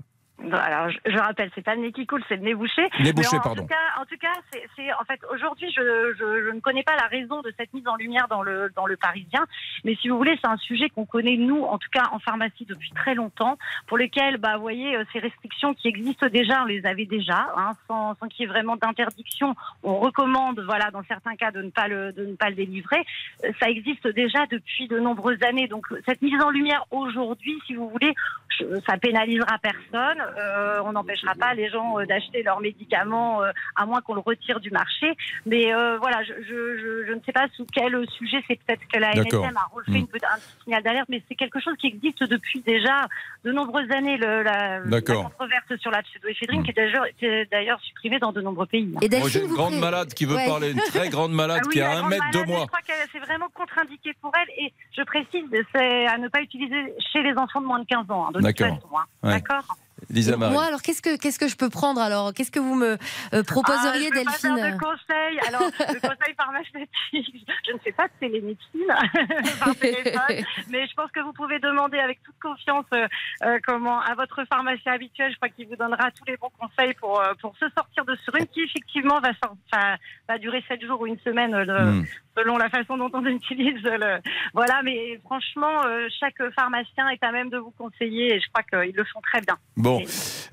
Alors, 0.54 0.90
je, 0.90 0.98
je 1.06 1.18
rappelle, 1.18 1.50
c'est 1.56 1.64
pas 1.64 1.76
le 1.76 1.82
nez 1.82 1.92
qui 1.92 2.06
coule, 2.06 2.24
c'est 2.28 2.36
le 2.38 2.44
nez 2.44 2.54
bouché. 2.54 2.88
Nez 3.00 3.14
bouché, 3.14 3.38
en, 3.38 3.42
pardon. 3.42 3.64
En 3.64 3.66
tout 3.66 3.74
cas, 3.74 4.02
en, 4.02 4.06
tout 4.06 4.18
cas 4.20 4.34
c'est, 4.76 4.94
en 4.94 5.04
fait 5.06 5.20
aujourd'hui, 5.34 5.72
je, 5.76 6.14
je, 6.18 6.46
je 6.46 6.52
ne 6.52 6.60
connais 6.60 6.84
pas 6.84 6.96
la 6.96 7.08
raison 7.08 7.42
de 7.42 7.54
cette 7.58 7.74
mise 7.74 7.88
en 7.88 7.96
lumière 7.96 8.28
dans 8.30 8.42
le 8.42 8.70
dans 8.76 8.86
le 8.86 8.98
Parisien, 8.98 9.46
mais 9.84 9.96
si 9.96 10.10
vous 10.10 10.18
voulez, 10.18 10.38
c'est 10.42 10.50
un 10.50 10.58
sujet 10.58 10.90
qu'on 10.90 11.06
connaît 11.06 11.38
nous, 11.38 11.64
en 11.64 11.78
tout 11.78 11.90
cas 11.92 12.10
en 12.12 12.20
pharmacie 12.20 12.66
depuis 12.66 12.92
très 12.92 13.16
longtemps, 13.16 13.58
pour 13.88 13.98
lequel, 13.98 14.38
bah, 14.38 14.56
vous 14.56 14.62
voyez, 14.62 14.96
euh, 14.96 15.04
ces 15.14 15.20
restrictions 15.20 15.74
qui 15.74 15.88
existent 15.88 16.28
déjà, 16.28 16.64
on 16.64 16.66
les 16.66 16.86
avait 16.86 17.06
déjà, 17.06 17.48
hein, 17.56 17.72
sans, 17.88 18.16
sans 18.16 18.28
qu'il 18.28 18.46
y 18.46 18.50
ait 18.50 18.52
vraiment 18.52 18.76
d'interdiction. 18.76 19.56
On 19.84 20.00
recommande, 20.00 20.60
voilà, 20.66 20.92
dans 20.92 21.04
certains 21.04 21.36
cas, 21.36 21.52
de 21.52 21.62
ne 21.62 21.70
pas 21.70 21.88
le 21.88 22.12
de 22.14 22.26
ne 22.26 22.36
pas 22.36 22.50
le 22.50 22.56
délivrer. 22.56 23.04
Euh, 23.46 23.52
Ça 23.62 23.70
existe 23.70 24.08
déjà 24.08 24.46
depuis 24.48 24.88
de 24.88 25.00
nombreuses 25.00 25.42
années, 25.44 25.68
donc 25.68 25.88
cette 26.06 26.22
mise 26.22 26.42
en 26.42 26.50
lumière 26.50 26.86
aujourd'hui, 26.92 27.60
si 27.68 27.76
vous 27.76 27.90
voulez, 27.90 28.14
ça 28.88 28.98
pénalisera 28.98 29.58
personne. 29.62 30.22
Euh, 30.40 30.82
on 30.86 30.94
n'empêchera 30.94 31.36
pas 31.36 31.54
les 31.54 31.70
gens 31.70 32.00
euh, 32.00 32.06
d'acheter 32.06 32.44
leurs 32.44 32.62
médicaments 32.62 33.44
euh, 33.44 33.52
à 33.76 33.86
moins 33.86 34.02
qu'on 34.02 34.14
le 34.14 34.22
retire 34.22 34.60
du 34.60 34.72
marché. 34.72 35.14
Mais 35.46 35.74
euh, 35.74 35.98
voilà, 36.00 36.24
je, 36.24 36.34
je, 36.48 36.78
je, 36.78 37.06
je 37.08 37.14
ne 37.14 37.20
sais 37.26 37.32
pas 37.34 37.48
sous 37.56 37.66
quel 37.74 37.94
sujet. 38.12 38.38
C'est 38.48 38.60
peut-être 38.64 38.88
que 38.92 39.00
la. 39.00 39.12
NSM 39.14 39.58
a 39.58 39.68
refait 39.74 39.92
Mm. 39.92 39.96
une, 39.96 40.08
petite- 40.08 40.24
un 40.26 40.36
petit 40.38 40.64
signal 40.64 40.84
d'alerte, 40.84 41.08
mais 41.10 41.22
c'est 41.28 41.36
quelque 41.36 41.60
chose 41.60 41.74
qui 41.80 41.88
existe 41.88 42.24
depuis 42.24 42.62
déjà 42.62 43.08
de 43.44 43.52
nombreuses 43.52 43.90
années. 43.92 44.18
Le, 44.18 44.44
la, 44.44 44.80
la 44.80 45.02
controverse 45.02 45.76
sur 45.80 45.92
la 45.92 46.02
pseudoéphédrine, 46.04 46.64
qui 46.64 46.72
est 46.72 46.74
d'ailleurs- 46.74 47.06
qui 47.18 47.26
est 47.26 47.52
d'ailleurs 47.52 47.80
supprimée 47.82 48.20
dans 48.20 48.32
de 48.32 48.42
nombreux 48.42 48.66
pays. 48.68 48.94
Et 49.02 49.10
Moi, 49.20 49.30
j'ai 49.30 49.44
une 49.44 49.54
grande 49.54 49.78
malade 49.80 50.14
qui 50.14 50.26
veut 50.26 50.36
Ouais. 50.36 50.46
parler, 50.48 50.72
une 50.72 50.80
très 50.80 51.10
grande 51.10 51.34
malade 51.34 51.60
Ah 51.64 51.68
oui, 51.68 51.74
qui 51.74 51.82
a 51.82 51.98
un 52.00 52.08
mètre 52.08 52.24
de 52.34 52.44
moi. 52.46 52.62
Je 52.62 52.68
crois 52.68 52.80
que 52.88 52.94
c'est 53.12 53.20
vraiment 53.20 53.48
contre-indiqué 53.54 54.14
pour 54.22 54.32
elle. 54.40 54.50
Et 54.66 54.72
je 54.96 55.02
précise, 55.04 55.46
c'est 55.74 56.06
à 56.08 56.18
ne 56.18 56.28
pas 56.28 56.42
utiliser 56.42 56.94
chez 57.12 57.22
les 57.24 57.34
enfants 57.38 57.62
de 57.62 57.66
moins 57.66 57.80
de 57.80 57.86
15 57.86 58.10
ans, 58.12 58.26
hein, 58.28 58.32
de 58.32 58.40
toute 58.40 58.44
D'accord. 58.46 58.76
façon. 58.76 58.98
hein. 58.98 59.04
Ouais. 59.24 59.34
D'accord? 59.34 59.76
Lisa 60.10 60.38
Marie. 60.38 60.54
Moi, 60.54 60.64
alors, 60.64 60.82
qu'est-ce 60.82 61.02
que, 61.02 61.18
qu'est-ce 61.18 61.40
que 61.40 61.48
je 61.48 61.56
peux 61.56 61.70
prendre 61.70 62.02
alors? 62.02 62.34
Qu'est-ce 62.34 62.52
que 62.52 62.60
vous 62.60 62.76
me 62.76 62.98
euh, 63.34 63.44
proposeriez, 63.44 64.10
ah, 64.12 64.16
je 64.16 64.20
vais 64.20 64.24
pas 64.24 64.32
faire 64.32 64.56
Delphine? 64.56 64.78
de 64.78 64.84
conseils. 64.84 65.40
Alors, 65.48 65.62
le 65.62 66.00
conseil 66.00 66.34
pharmaceutique, 66.36 67.48
je 67.68 67.74
ne 67.74 67.80
fais 67.80 67.92
pas 67.92 68.08
de 68.08 68.14
télémédecine 68.20 68.88
par 69.60 69.76
téléphone, 69.76 70.46
mais 70.70 70.88
je 70.88 70.94
pense 70.94 71.12
que 71.12 71.20
vous 71.22 71.34
pouvez 71.34 71.60
demander 71.60 72.00
avec 72.00 72.22
toute 72.24 72.40
confiance 72.42 72.86
euh, 72.94 73.08
euh, 73.44 73.60
comment 73.66 74.00
à 74.02 74.16
votre 74.16 74.44
pharmacien 74.46 74.94
habituel. 74.94 75.32
Je 75.32 75.38
crois 75.38 75.50
qu'il 75.50 75.68
vous 75.68 75.76
donnera 75.76 76.12
tous 76.12 76.26
les 76.26 76.38
bons 76.38 76.52
conseils 76.60 76.94
pour 76.96 77.20
euh, 77.20 77.34
pour 77.42 77.56
se 77.58 77.66
sortir 77.76 78.06
de 78.06 78.16
ce 78.26 78.32
rhume 78.32 78.48
qui 78.48 78.62
effectivement 78.62 79.20
va, 79.20 79.32
va 80.28 80.38
durer 80.38 80.64
7 80.68 80.84
jours 80.86 81.02
ou 81.02 81.08
une 81.08 81.20
semaine 81.20 81.52
de-. 81.52 82.04
Selon 82.40 82.58
la 82.58 82.70
façon 82.70 82.98
dont 82.98 83.10
on 83.14 83.26
utilise 83.26 83.82
le. 83.84 84.20
Voilà, 84.54 84.82
mais 84.84 85.20
franchement, 85.26 85.86
euh, 85.86 86.08
chaque 86.20 86.38
pharmacien 86.56 87.10
est 87.10 87.24
à 87.24 87.32
même 87.32 87.50
de 87.50 87.58
vous 87.58 87.74
conseiller 87.78 88.36
et 88.36 88.40
je 88.40 88.48
crois 88.52 88.64
qu'ils 88.64 88.96
le 88.96 89.04
font 89.06 89.22
très 89.22 89.42
bien. 89.42 89.58
Bon, 89.78 90.02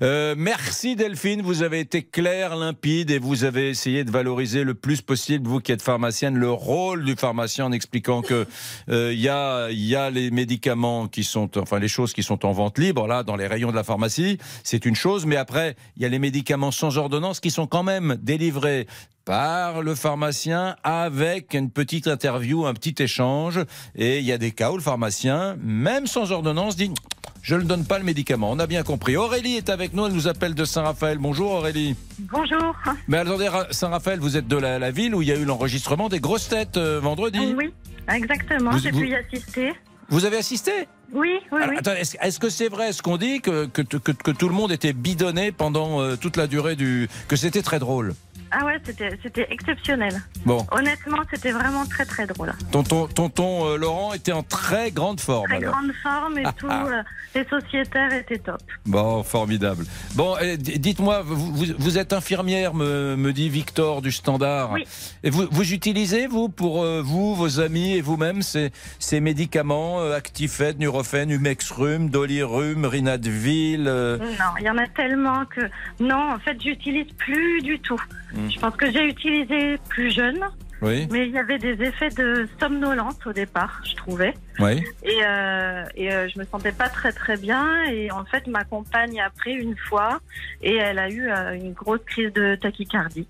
Euh, 0.01 0.35
merci 0.37 0.95
Delphine, 0.95 1.41
vous 1.41 1.63
avez 1.63 1.79
été 1.79 2.03
claire, 2.03 2.55
limpide 2.55 3.09
et 3.09 3.17
vous 3.17 3.45
avez 3.45 3.69
essayé 3.69 4.03
de 4.03 4.11
valoriser 4.11 4.63
le 4.63 4.75
plus 4.75 5.01
possible, 5.01 5.47
vous 5.47 5.59
qui 5.59 5.71
êtes 5.71 5.81
pharmacienne, 5.81 6.37
le 6.37 6.51
rôle 6.51 7.03
du 7.03 7.15
pharmacien 7.15 7.65
en 7.65 7.71
expliquant 7.71 8.21
que 8.21 8.45
euh, 8.89 9.11
il 9.11 9.19
y, 9.19 9.29
a, 9.29 9.69
il 9.71 9.83
y 9.83 9.95
a 9.95 10.11
les 10.11 10.29
médicaments 10.29 11.07
qui 11.07 11.23
sont, 11.23 11.57
enfin 11.57 11.79
les 11.79 11.87
choses 11.87 12.13
qui 12.13 12.21
sont 12.21 12.45
en 12.45 12.51
vente 12.51 12.77
libre, 12.77 13.07
là, 13.07 13.23
dans 13.23 13.35
les 13.35 13.47
rayons 13.47 13.71
de 13.71 13.75
la 13.75 13.83
pharmacie, 13.83 14.37
c'est 14.63 14.85
une 14.85 14.95
chose, 14.95 15.25
mais 15.25 15.35
après, 15.35 15.75
il 15.95 16.03
y 16.03 16.05
a 16.05 16.09
les 16.09 16.19
médicaments 16.19 16.71
sans 16.71 16.97
ordonnance 16.97 17.39
qui 17.39 17.49
sont 17.49 17.65
quand 17.65 17.83
même 17.83 18.17
délivrés 18.21 18.85
par 19.27 19.81
le 19.81 19.93
pharmacien 19.93 20.77
avec 20.85 21.53
une 21.53 21.69
petite 21.69 22.07
interview, 22.07 22.65
un 22.65 22.73
petit 22.73 22.95
échange. 23.03 23.59
Et 23.93 24.19
il 24.19 24.23
y 24.23 24.31
a 24.31 24.37
des 24.37 24.51
cas 24.51 24.71
où 24.71 24.77
le 24.77 24.81
pharmacien, 24.81 25.57
même 25.61 26.07
sans 26.07 26.31
ordonnance, 26.31 26.77
dit 26.77 26.93
je 27.41 27.55
ne 27.55 27.63
donne 27.63 27.83
pas 27.83 27.97
le 27.99 28.05
médicament. 28.05 28.49
On 28.51 28.59
a 28.59 28.67
bien 28.67 28.83
compris. 28.83 29.17
Aurélie 29.17 29.55
est 29.57 29.69
avec 29.69 29.93
nous, 29.93 30.05
elle 30.05 30.13
nous 30.13 30.29
appelle 30.29 30.55
de 30.55 30.63
Saint-Raphaël. 30.63 31.17
Bonjour 31.17 31.51
Aurélie. 31.51 31.97
Bonjour. 32.19 32.73
Mais 33.09 33.17
attendez, 33.17 33.49
Ra- 33.49 33.67
Saint-Raphaël, 33.69 34.19
vous 34.21 34.37
êtes 34.37 34.47
de 34.47 34.55
la, 34.57 34.79
la 34.79 34.91
ville 34.91 35.13
où 35.13 35.21
il 35.21 35.27
y 35.27 35.31
a 35.33 35.35
eu 35.35 35.43
l'enregistrement 35.43 36.07
des 36.07 36.21
grosses 36.21 36.47
têtes 36.47 36.77
euh, 36.77 37.01
vendredi. 37.01 37.53
Oui, 37.57 37.73
exactement. 38.09 38.77
J'ai 38.77 38.91
pu 38.91 39.09
y 39.09 39.15
assister. 39.15 39.73
Vous 40.09 40.23
avez 40.23 40.37
assisté? 40.37 40.71
Oui, 41.13 41.31
oui, 41.51 41.61
Alors, 41.61 41.75
oui. 41.85 42.01
est-ce 42.21 42.39
que 42.39 42.47
c'est 42.49 42.69
vrai 42.69 42.93
ce 42.93 43.01
qu'on 43.01 43.17
dit 43.17 43.41
que, 43.41 43.65
que, 43.65 43.81
que- 43.81 44.11
que 44.11 44.31
tout 44.31 44.47
le 44.47 44.55
monde 44.55 44.71
était 44.71 44.93
bidonné 44.93 45.51
pendant 45.51 46.01
euh, 46.01 46.15
toute 46.15 46.37
la 46.37 46.47
durée 46.47 46.77
du... 46.77 47.09
que 47.27 47.35
c'était 47.35 47.61
très 47.61 47.79
drôle? 47.79 48.13
Ah 48.51 48.65
ouais, 48.65 48.77
c'était 48.85 49.47
exceptionnel. 49.51 50.21
Bon, 50.45 50.65
Honnêtement, 50.71 51.17
c'était 51.31 51.51
vraiment 51.51 51.85
très 51.85 52.05
très 52.05 52.25
drôle. 52.25 52.53
tonton, 52.71 53.07
tonton 53.07 53.65
euh, 53.67 53.77
Laurent 53.77 54.13
était 54.13 54.31
en 54.31 54.43
très 54.43 54.91
grande 54.91 55.19
forme. 55.19 55.47
Très 55.47 55.57
alors. 55.57 55.73
grande 55.73 55.91
forme 56.01 56.37
et 56.39 56.43
tout. 56.57 56.67
euh, 56.69 57.01
les 57.35 57.43
sociétaires 57.45 58.13
étaient 58.13 58.37
top. 58.39 58.61
Bon, 58.85 59.21
formidable. 59.23 59.85
Bon, 60.15 60.35
dites-moi, 60.57 61.21
vous, 61.23 61.53
vous- 61.53 61.73
vous 61.77 61.97
êtes 61.97 62.13
infirmière, 62.13 62.73
me, 62.73 63.15
me 63.17 63.33
dit 63.33 63.49
Victor 63.49 64.01
du 64.01 64.11
Standard. 64.11 64.71
Oui. 64.71 64.85
Et 65.23 65.29
vous, 65.29 65.47
vous 65.51 65.73
utilisez, 65.73 66.27
vous, 66.27 66.49
pour 66.49 66.83
euh, 66.83 67.01
vous, 67.03 67.35
vos 67.35 67.59
amis 67.59 67.93
et 67.95 68.01
vous-même, 68.01 68.41
ces, 68.41 68.71
ces 68.99 69.19
médicaments, 69.19 69.99
Actifed, 70.11 70.79
Nurofen, 70.79 71.29
Humexrum, 71.29 72.09
Dolirum, 72.09 72.85
Rinadvil 72.85 73.83
Non, 73.83 74.19
il 74.59 74.65
y 74.65 74.69
en 74.69 74.77
a 74.77 74.87
tellement 74.87 75.45
que 75.45 75.61
non, 75.99 76.33
en 76.33 76.39
fait, 76.39 76.57
j'utilise 76.61 77.11
plus 77.17 77.61
du 77.61 77.79
tout. 77.79 78.01
Hmm. 78.37 78.49
Je 78.51 78.59
pense 78.59 78.75
que 78.75 78.91
j'ai 78.91 79.03
utilisé 79.05 79.77
plus 79.89 80.11
jeune, 80.11 80.39
Oui, 80.83 81.07
mais 81.11 81.25
il 81.27 81.33
y 81.33 81.39
avait 81.39 81.57
des 81.57 81.81
effets 81.81 82.09
de 82.09 82.47
somnolence 82.59 83.17
au 83.25 83.33
départ, 83.33 83.81
je 83.83 83.95
trouvais. 83.95 84.33
oui. 84.59 84.83
Et, 85.03 85.19
euh, 85.25 85.83
et 85.95 86.13
euh, 86.13 86.27
je 86.29 86.37
me 86.37 86.45
sentais 86.45 86.71
pas 86.71 86.87
très 86.87 87.11
très 87.11 87.35
bien. 87.35 87.83
Et 87.85 88.11
en 88.11 88.25
fait, 88.25 88.45
ma 88.45 88.63
compagne 88.63 89.19
a 89.19 89.31
pris 89.31 89.53
une 89.53 89.75
fois 89.75 90.19
et 90.61 90.75
elle 90.75 90.99
a 90.99 91.09
eu 91.09 91.29
euh, 91.31 91.53
une 91.53 91.73
grosse 91.73 92.03
crise 92.05 92.31
de 92.33 92.55
tachycardie. 92.55 93.27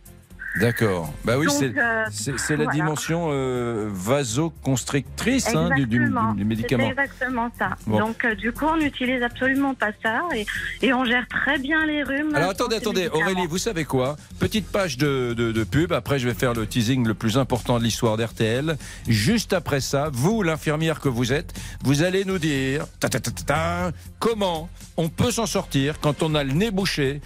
D'accord. 0.60 1.14
Bah 1.24 1.38
oui, 1.38 1.48
c'est 1.50 1.78
euh, 1.78 2.06
c'est- 2.12 2.56
la 2.58 2.66
dimension 2.68 3.30
euh, 3.32 3.90
vasoconstrictrice 3.92 5.48
hein, 5.56 5.70
du, 5.76 5.86
du- 5.86 6.10
du 6.36 6.46
médicament. 6.46 6.90
Exactement 6.90 7.50
ça. 7.58 7.70
Bon. 7.86 8.00
Donc, 8.00 8.26
euh, 8.26 8.36
du 8.36 8.52
coup, 8.52 8.66
on 8.66 8.78
n'utilise 8.78 9.22
absolument 9.24 9.74
pas 9.74 9.92
ça 10.04 10.24
et, 10.36 10.46
et 10.82 10.94
on 10.94 11.06
gère 11.06 11.28
très 11.28 11.58
bien 11.60 11.86
les 11.86 12.04
rhumes. 12.04 12.34
Alors 12.36 12.52
attendez, 12.52 12.78
attendez. 12.78 13.08
Aurélie, 13.10 13.48
vous 13.48 13.58
savez 13.58 13.86
quoi? 13.86 14.16
Petite 14.40 14.68
page 14.68 14.98
de, 14.98 15.34
de- 15.36 15.52
de 15.52 15.64
pub, 15.64 15.94
après 15.94 16.20
je 16.20 16.28
vais 16.28 16.34
faire 16.34 16.54
le 16.54 16.66
teasing 16.66 17.06
le 17.08 17.14
plus 17.14 17.38
important 17.38 17.78
de 17.80 17.84
l'histoire 17.84 18.18
d'RTL. 18.18 18.78
Juste 19.08 19.54
après 19.54 19.82
ça, 19.82 20.10
vous, 20.12 20.44
l'infirmière 20.44 21.00
que 21.00 21.10
vous 21.10 21.34
êtes, 21.34 21.54
vous 21.84 22.04
allez 22.04 22.26
nous 22.26 22.40
dire 22.40 22.86
ta, 23.00 23.10
ta, 23.10 23.20
ta, 23.20 23.32
ta, 23.32 23.44
ta, 23.44 23.92
comment 24.20 24.70
on 24.98 25.10
peut 25.10 25.32
s'en 25.32 25.46
sortir 25.46 26.00
quand 26.00 26.24
on 26.24 26.34
a 26.36 26.44
le 26.44 26.54
nez 26.54 26.72
bouché 26.72 27.22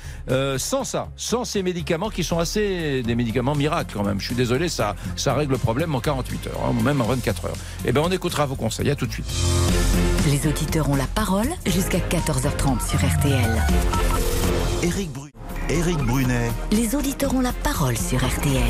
sans 0.58 0.84
ça, 0.84 1.10
sans 1.16 1.46
ces 1.46 1.64
médicaments 1.64 2.10
qui 2.10 2.24
sont 2.24 2.40
assez 2.40 3.02
des 3.04 3.16
médicaments 3.22 3.56
miracles 3.56 3.94
quand 3.94 4.04
même. 4.04 4.20
Je 4.20 4.26
suis 4.26 4.36
désolé, 4.36 4.68
ça, 4.70 4.96
ça 5.16 5.34
règle 5.34 5.54
le 5.54 5.58
problème 5.58 5.94
en 5.96 6.00
48 6.00 6.48
heures, 6.48 6.62
hein, 6.68 6.74
même 6.84 7.02
en 7.02 7.06
24 7.06 7.46
heures. 7.46 7.56
Eh 7.86 7.92
bien, 7.92 8.02
on 8.04 8.12
écoutera 8.12 8.46
vos 8.46 8.56
conseils. 8.56 8.90
À 8.90 8.96
tout 8.96 9.06
de 9.06 9.12
suite. 9.12 9.26
Les 10.28 10.48
auditeurs 10.50 10.90
ont 10.90 10.96
la 10.96 11.06
parole 11.08 11.48
jusqu'à 11.66 12.00
14h30 12.00 12.88
sur 12.90 13.00
RTL. 13.00 13.64
Éric, 14.84 15.12
Bru- 15.14 15.32
Éric 15.70 15.98
Brunet, 16.00 16.52
Les 16.72 16.96
auditeurs 16.96 17.34
ont 17.36 17.42
la 17.42 17.54
parole 17.54 17.98
sur 17.98 18.18
RTL. 18.20 18.62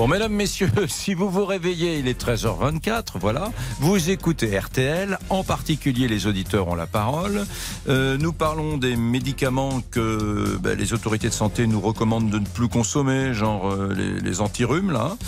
Bon, 0.00 0.08
mesdames, 0.08 0.32
messieurs, 0.32 0.70
si 0.88 1.12
vous 1.12 1.28
vous 1.28 1.44
réveillez, 1.44 1.98
il 1.98 2.08
est 2.08 2.18
13h24, 2.18 3.18
voilà. 3.20 3.52
Vous 3.80 4.08
écoutez 4.08 4.58
RTL, 4.58 5.18
en 5.28 5.44
particulier 5.44 6.08
les 6.08 6.26
auditeurs 6.26 6.68
ont 6.68 6.74
la 6.74 6.86
parole. 6.86 7.44
Euh, 7.86 8.16
nous 8.16 8.32
parlons 8.32 8.78
des 8.78 8.96
médicaments 8.96 9.82
que 9.90 10.56
ben, 10.56 10.78
les 10.78 10.94
autorités 10.94 11.28
de 11.28 11.34
santé 11.34 11.66
nous 11.66 11.82
recommandent 11.82 12.30
de 12.30 12.38
ne 12.38 12.46
plus 12.46 12.68
consommer, 12.68 13.34
genre 13.34 13.70
euh, 13.70 13.92
les, 13.94 14.20
les 14.20 14.40
antirhumes, 14.40 14.90
là. 14.90 15.18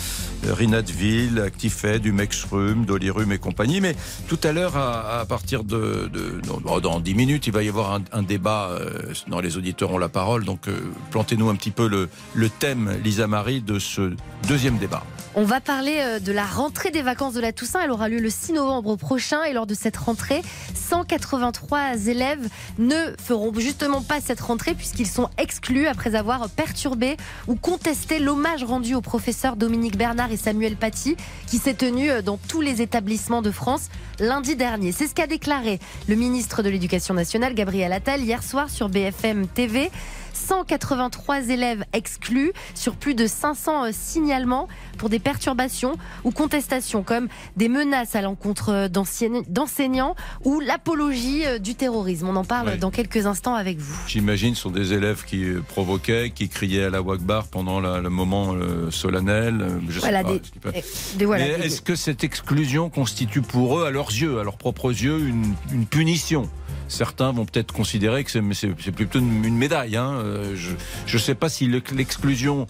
Euh, 0.47 0.53
Rinadvil, 0.53 1.39
Actifed, 1.39 2.05
Humexrum, 2.05 2.85
Dolirum 2.85 3.31
et 3.31 3.37
compagnie. 3.37 3.79
Mais 3.81 3.95
tout 4.27 4.39
à 4.43 4.51
l'heure, 4.51 4.75
à, 4.75 5.23
partir 5.27 5.63
de, 5.63 6.09
dans, 6.63 6.79
dans 6.79 6.99
10 6.99 7.13
minutes, 7.13 7.47
il 7.47 7.53
va 7.53 7.63
y 7.63 7.69
avoir 7.69 7.99
un, 8.11 8.23
débat 8.23 8.69
euh, 8.71 9.13
dans 9.27 9.39
les 9.39 9.57
auditeurs 9.57 9.91
ont 9.91 9.97
la 9.97 10.09
parole. 10.09 10.45
Donc, 10.45 10.61
plantez-nous 11.11 11.49
un 11.49 11.55
petit 11.55 11.71
peu 11.71 11.87
le, 11.87 12.09
le 12.33 12.49
thème, 12.49 12.97
Lisa 13.03 13.27
Marie, 13.27 13.61
de 13.61 13.77
ce 13.79 14.13
deuxième 14.47 14.62
On 15.35 15.43
va 15.43 15.59
parler 15.59 15.97
euh, 15.99 16.19
de 16.19 16.31
la 16.31 16.45
rentrée 16.45 16.89
des 16.89 17.01
vacances 17.01 17.33
de 17.33 17.41
la 17.41 17.51
Toussaint. 17.51 17.81
Elle 17.83 17.91
aura 17.91 18.07
lieu 18.07 18.19
le 18.19 18.29
6 18.29 18.53
novembre 18.53 18.95
prochain. 18.95 19.43
Et 19.43 19.51
lors 19.51 19.67
de 19.67 19.73
cette 19.73 19.97
rentrée, 19.97 20.41
183 20.75 22.07
élèves 22.07 22.47
ne 22.77 22.95
feront 23.21 23.51
justement 23.57 24.01
pas 24.01 24.21
cette 24.21 24.39
rentrée 24.39 24.73
puisqu'ils 24.73 25.07
sont 25.07 25.29
exclus 25.37 25.87
après 25.87 26.15
avoir 26.15 26.49
perturbé 26.49 27.17
ou 27.47 27.55
contesté 27.55 28.19
l'hommage 28.19 28.63
rendu 28.63 28.95
au 28.95 29.01
professeur 29.01 29.57
Dominique 29.57 29.97
Bernard 29.97 30.31
et 30.31 30.37
Samuel 30.37 30.77
Paty 30.77 31.17
qui 31.47 31.57
s'est 31.57 31.73
tenu 31.73 32.09
euh, 32.09 32.21
dans 32.21 32.37
tous 32.37 32.61
les 32.61 32.81
établissements 32.81 33.41
de 33.41 33.51
France 33.51 33.89
lundi 34.19 34.55
dernier. 34.55 34.93
C'est 34.93 35.07
ce 35.07 35.15
qu'a 35.15 35.27
déclaré 35.27 35.79
le 36.07 36.15
ministre 36.15 36.63
de 36.63 36.69
l'Éducation 36.69 37.13
nationale, 37.13 37.53
Gabriel 37.53 37.91
Attal, 37.91 38.21
hier 38.21 38.43
soir 38.43 38.69
sur 38.69 38.87
BFM 38.87 39.47
TV. 39.47 39.91
183 40.43 41.49
élèves 41.49 41.85
exclus 41.93 42.51
sur 42.75 42.95
plus 42.95 43.15
de 43.15 43.27
500 43.27 43.85
euh, 43.85 43.89
signalements 43.91 44.67
pour 44.97 45.09
des 45.09 45.19
perturbations 45.19 45.95
ou 46.23 46.31
contestations, 46.31 47.03
comme 47.03 47.27
des 47.55 47.69
menaces 47.69 48.15
à 48.15 48.21
l'encontre 48.21 48.69
euh, 48.69 48.87
d'enseignants 49.47 50.15
ou 50.43 50.59
l'apologie 50.59 51.45
euh, 51.45 51.59
du 51.59 51.75
terrorisme. 51.75 52.27
On 52.27 52.35
en 52.35 52.43
parle 52.43 52.77
dans 52.77 52.91
quelques 52.91 53.25
instants 53.25 53.55
avec 53.55 53.77
vous. 53.77 53.97
J'imagine 54.07 54.55
ce 54.55 54.63
sont 54.63 54.71
des 54.71 54.93
élèves 54.93 55.23
qui 55.25 55.45
provoquaient, 55.67 56.31
qui 56.31 56.49
criaient 56.49 56.85
à 56.85 56.89
la 56.89 57.01
Wagbar 57.01 57.47
pendant 57.47 57.79
le 57.79 58.09
moment 58.09 58.55
solennel. 58.89 59.65
Je 59.89 59.99
voilà, 59.99 60.21
sais 60.23 60.59
pas. 60.61 60.71
Est-ce 60.71 61.81
que 61.81 61.95
cette 61.95 62.23
exclusion 62.23 62.89
constitue 62.89 63.41
pour 63.41 63.79
eux, 63.79 63.85
à 63.85 63.91
leurs 63.91 64.09
yeux, 64.09 64.39
à 64.39 64.43
leurs 64.43 64.57
propres 64.57 64.91
yeux, 64.91 65.19
une, 65.19 65.53
une 65.71 65.85
punition? 65.85 66.49
Certains 66.87 67.31
vont 67.31 67.45
peut-être 67.45 67.73
considérer 67.73 68.23
que 68.23 68.31
c'est 68.31 68.91
plutôt 68.91 69.19
une, 69.19 69.57
médaille. 69.57 69.95
Hein. 69.95 70.13
Euh, 70.13 70.55
je 70.55 71.15
ne 71.15 71.21
sais 71.21 71.35
pas 71.35 71.49
si 71.49 71.67
l'exclusion 71.67 72.67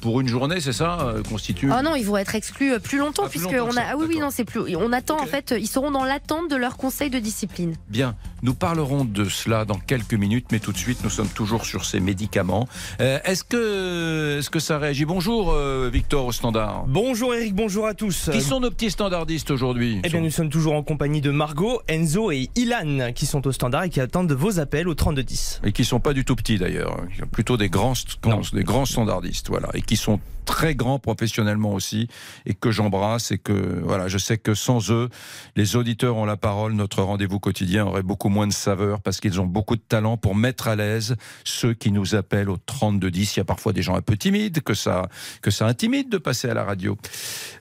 pour 0.00 0.20
une 0.20 0.28
journée, 0.28 0.60
c'est 0.60 0.72
ça 0.72 0.98
euh, 1.00 1.22
constitue 1.22 1.70
Ah 1.72 1.82
non, 1.82 1.94
ils 1.96 2.04
vont 2.04 2.16
être 2.16 2.34
exclus 2.34 2.74
euh, 2.74 2.78
plus 2.78 2.98
longtemps 2.98 3.22
ah, 3.26 3.30
puisque 3.30 3.48
on 3.48 3.76
a 3.76 3.82
ah 3.92 3.96
oui 3.96 4.06
oui 4.08 4.18
non 4.18 4.30
c'est 4.30 4.44
plus 4.44 4.76
on 4.76 4.92
attend 4.92 5.20
en 5.20 5.26
fait 5.26 5.54
ils 5.58 5.66
seront 5.66 5.90
dans 5.90 6.04
l'attente 6.04 6.50
de 6.50 6.56
leur 6.56 6.76
conseil 6.76 7.10
de 7.10 7.18
discipline. 7.18 7.74
Bien, 7.88 8.14
nous 8.42 8.54
parlerons 8.54 9.04
de 9.04 9.24
cela 9.24 9.64
dans 9.64 9.78
quelques 9.78 10.14
minutes, 10.14 10.46
mais 10.52 10.58
tout 10.58 10.72
de 10.72 10.76
suite 10.76 11.02
nous 11.04 11.10
sommes 11.10 11.28
toujours 11.28 11.64
sur 11.64 11.84
ces 11.84 12.00
médicaments. 12.00 12.68
Euh, 13.00 13.18
est-ce 13.24 13.44
que 13.44 14.38
est-ce 14.38 14.50
que 14.50 14.58
ça 14.58 14.78
réagit? 14.78 15.04
Bonjour 15.04 15.54
Victor 15.90 16.26
au 16.26 16.32
standard. 16.32 16.84
Bonjour 16.86 17.34
Eric, 17.34 17.54
bonjour 17.54 17.86
à 17.86 17.94
tous. 17.94 18.30
Qui 18.30 18.42
sont 18.42 18.60
nos 18.60 18.70
petits 18.70 18.90
standardistes 18.90 19.50
aujourd'hui? 19.50 20.00
Eh 20.04 20.08
bien 20.08 20.20
nous 20.20 20.30
sommes 20.30 20.50
toujours 20.50 20.74
en 20.74 20.82
compagnie 20.82 21.20
de 21.20 21.30
Margot, 21.30 21.80
Enzo 21.88 22.30
et 22.30 22.50
Ilan 22.56 23.12
qui 23.14 23.26
sont 23.26 23.46
au 23.46 23.52
standard 23.52 23.84
et 23.84 23.90
qui 23.90 24.00
attendent 24.00 24.32
vos 24.32 24.58
appels 24.58 24.88
au 24.88 24.94
3210. 24.94 25.62
Et 25.64 25.72
qui 25.72 25.84
sont 25.84 26.00
pas 26.00 26.12
du 26.12 26.24
tout 26.24 26.36
petits 26.36 26.58
d'ailleurs, 26.58 26.98
plutôt 27.32 27.56
des 27.56 27.68
grands 27.68 27.94
des 28.52 28.64
grands 28.64 28.84
standardistes 28.84 29.48
voilà 29.48 29.68
et 29.74 29.80
qui 29.86 29.96
sont 29.96 30.20
très 30.44 30.74
grands 30.74 30.98
professionnellement 30.98 31.72
aussi 31.72 32.08
et 32.46 32.54
que 32.54 32.70
j'embrasse 32.70 33.32
et 33.32 33.38
que 33.38 33.80
voilà, 33.82 34.08
je 34.08 34.18
sais 34.18 34.38
que 34.38 34.54
sans 34.54 34.90
eux, 34.90 35.08
les 35.56 35.76
auditeurs 35.76 36.16
ont 36.16 36.24
la 36.24 36.36
parole, 36.36 36.72
notre 36.74 37.02
rendez-vous 37.02 37.40
quotidien 37.40 37.86
aurait 37.86 38.02
beaucoup 38.02 38.28
moins 38.28 38.46
de 38.46 38.52
saveur 38.52 39.00
parce 39.00 39.20
qu'ils 39.20 39.40
ont 39.40 39.46
beaucoup 39.46 39.76
de 39.76 39.82
talent 39.82 40.16
pour 40.16 40.34
mettre 40.34 40.68
à 40.68 40.76
l'aise 40.76 41.16
ceux 41.44 41.74
qui 41.74 41.90
nous 41.90 42.14
appellent 42.14 42.50
au 42.50 42.56
32 42.56 43.10
10. 43.10 43.36
Il 43.36 43.38
y 43.38 43.40
a 43.40 43.44
parfois 43.44 43.72
des 43.72 43.82
gens 43.82 43.96
un 43.96 44.02
peu 44.02 44.16
timides 44.16 44.62
que 44.62 44.74
ça 44.74 45.08
que 45.42 45.50
ça 45.50 45.66
intimide 45.66 46.10
de 46.10 46.18
passer 46.18 46.48
à 46.48 46.54
la 46.54 46.64
radio. 46.64 46.96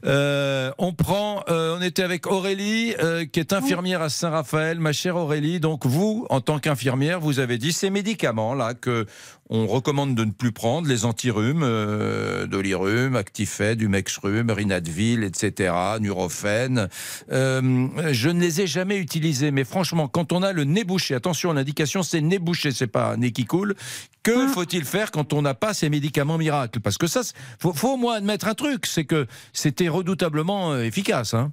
Euh, 0.06 0.72
on 0.78 0.94
prend, 0.94 1.44
euh, 1.50 1.78
on 1.78 1.82
était 1.82 2.04
avec 2.04 2.28
Aurélie 2.28 2.94
euh, 3.00 3.26
qui 3.26 3.40
est 3.40 3.54
infirmière 3.54 4.02
à 4.02 4.10
Saint-Raphaël, 4.10 4.80
ma 4.80 4.92
chère 4.92 5.16
Aurélie. 5.16 5.60
Donc 5.60 5.86
vous, 5.86 6.28
en 6.30 6.42
tant 6.42 6.60
qu'infirmière, 6.60 7.20
vous 7.20 7.40
avez 7.40 7.58
dit 7.58 7.74
ces 7.74 7.90
médicaments 7.90 8.54
là 8.54 8.74
que 8.74 9.06
on 9.54 9.68
recommande 9.68 10.16
de 10.16 10.26
ne 10.26 10.32
plus 10.32 10.52
prendre 10.52 10.88
les 10.88 11.06
antirhumes, 11.06 11.62
euh, 11.64 12.48
Dolirum, 12.48 13.16
Actifed, 13.16 13.80
Humexrum, 13.80 14.50
Rinadvil, 14.50 15.24
etc., 15.24 15.74
Nurofen. 16.02 16.90
Euh, 17.32 17.88
je 18.12 18.30
ne 18.30 18.42
les 18.42 18.62
ai 18.62 18.68
jamais 18.68 18.98
utilisés, 18.98 19.52
mais 19.52 19.64
franchement, 19.64 20.08
quand 20.08 20.32
on 20.32 20.42
a 20.42 20.54
le 20.54 20.64
nez 20.64 20.84
bouché, 20.84 21.14
attention, 21.14 21.54
l'indication 21.54 22.02
c'est 22.02 22.20
nez 22.20 22.40
bouché, 22.40 22.72
c'est 22.72 22.88
pas 22.88 23.16
nez 23.16 23.32
qui 23.32 23.46
coule. 23.46 23.76
Que 24.24 24.48
ah. 24.48 24.48
faut-il 24.48 24.86
faire 24.86 25.12
quand 25.12 25.34
on 25.34 25.44
n'a 25.44 25.54
pas 25.54 25.76
ces 25.76 25.90
médicaments 25.90 26.40
miracles? 26.40 26.80
Parce 26.80 26.98
que 26.98 27.06
ça, 27.06 27.22
faut, 27.60 27.74
faut 27.74 27.94
au 27.94 27.98
moins 27.98 28.16
admettre 28.16 28.48
un 28.48 28.56
truc, 28.56 28.88
c'est 28.88 29.06
que 29.06 29.28
c'était 29.54 29.88
redoutablement 29.88 30.74
euh, 30.74 30.84
efficace. 30.84 31.36
Hein 31.36 31.52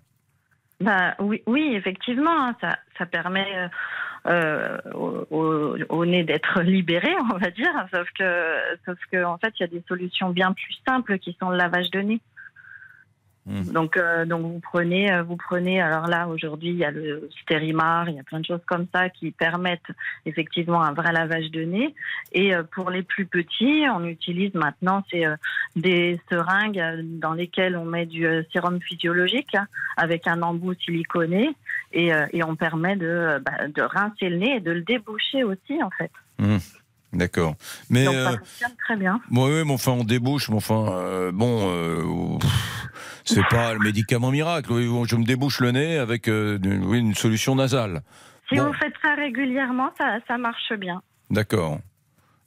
bah, 0.80 1.14
oui, 1.18 1.42
oui, 1.46 1.74
effectivement, 1.74 2.46
hein, 2.46 2.56
ça, 2.62 2.78
ça 2.96 3.04
permet 3.04 3.46
euh, 3.56 3.68
euh, 4.26 4.78
au, 5.30 6.06
nez 6.06 6.24
d'être 6.24 6.62
libéré, 6.62 7.10
on 7.32 7.38
va 7.38 7.50
dire. 7.50 7.72
Sauf 7.92 8.08
que, 8.18 8.56
sauf 8.84 8.98
que 9.10 9.24
en 9.24 9.38
fait, 9.38 9.54
il 9.58 9.62
y 9.62 9.64
a 9.64 9.68
des 9.68 9.82
solutions 9.88 10.30
bien 10.30 10.52
plus 10.52 10.78
simples 10.86 11.18
qui 11.18 11.36
sont 11.40 11.50
le 11.50 11.56
lavage 11.56 11.90
de 11.90 12.00
nez. 12.00 12.20
Mmh. 13.50 13.72
Donc, 13.72 13.96
euh, 13.96 14.24
donc 14.24 14.42
vous 14.42 14.60
prenez, 14.60 15.12
euh, 15.12 15.24
vous 15.24 15.36
prenez. 15.36 15.80
Alors 15.80 16.06
là, 16.06 16.28
aujourd'hui, 16.28 16.68
il 16.68 16.76
y 16.76 16.84
a 16.84 16.92
le 16.92 17.28
stérimar, 17.42 18.08
il 18.08 18.14
y 18.14 18.20
a 18.20 18.22
plein 18.22 18.38
de 18.38 18.44
choses 18.44 18.60
comme 18.64 18.86
ça 18.94 19.08
qui 19.08 19.32
permettent 19.32 19.90
effectivement 20.24 20.82
un 20.82 20.92
vrai 20.92 21.12
lavage 21.12 21.50
de 21.50 21.64
nez. 21.64 21.94
Et 22.30 22.54
euh, 22.54 22.62
pour 22.62 22.90
les 22.90 23.02
plus 23.02 23.26
petits, 23.26 23.84
on 23.92 24.04
utilise 24.04 24.54
maintenant 24.54 25.02
c'est 25.10 25.24
des 25.74 26.20
seringues 26.30 26.80
dans 27.18 27.32
lesquelles 27.32 27.76
on 27.76 27.84
met 27.84 28.06
du 28.06 28.26
sérum 28.52 28.80
physiologique 28.80 29.54
hein, 29.54 29.66
avec 29.96 30.28
un 30.28 30.42
embout 30.42 30.74
siliconé 30.74 31.50
et, 31.92 32.10
et 32.32 32.44
on 32.44 32.54
permet 32.54 32.96
de, 32.96 33.42
bah, 33.44 33.66
de 33.66 33.82
rincer 33.82 34.28
le 34.28 34.36
nez 34.36 34.56
et 34.56 34.60
de 34.60 34.70
le 34.70 34.82
déboucher 34.82 35.42
aussi 35.42 35.82
en 35.82 35.90
fait. 35.90 36.12
Mmh. 36.38 36.58
D'accord. 37.12 37.56
Mais 37.88 38.04
Donc, 38.04 38.14
ça 38.14 38.30
fonctionne 38.38 38.76
très 38.84 38.96
bien. 38.96 39.20
Oui, 39.30 39.64
mais 39.64 39.72
enfin, 39.72 39.92
on 39.92 40.04
débouche, 40.04 40.48
mais 40.48 40.56
enfin, 40.56 41.30
bon, 41.32 42.38
c'est 43.24 43.46
pas 43.48 43.74
le 43.74 43.80
médicament 43.80 44.30
miracle. 44.30 44.72
Je 44.72 45.16
me 45.16 45.24
débouche 45.24 45.60
le 45.60 45.72
nez 45.72 45.98
avec 45.98 46.28
euh, 46.28 46.58
une, 46.62 47.14
solution 47.14 47.54
nasale. 47.54 48.02
Si 48.48 48.58
vous 48.58 48.72
faites 48.74 48.94
ça 49.02 49.14
régulièrement, 49.14 49.90
ça, 49.98 50.38
marche 50.38 50.72
bien. 50.78 51.02
D'accord. 51.30 51.78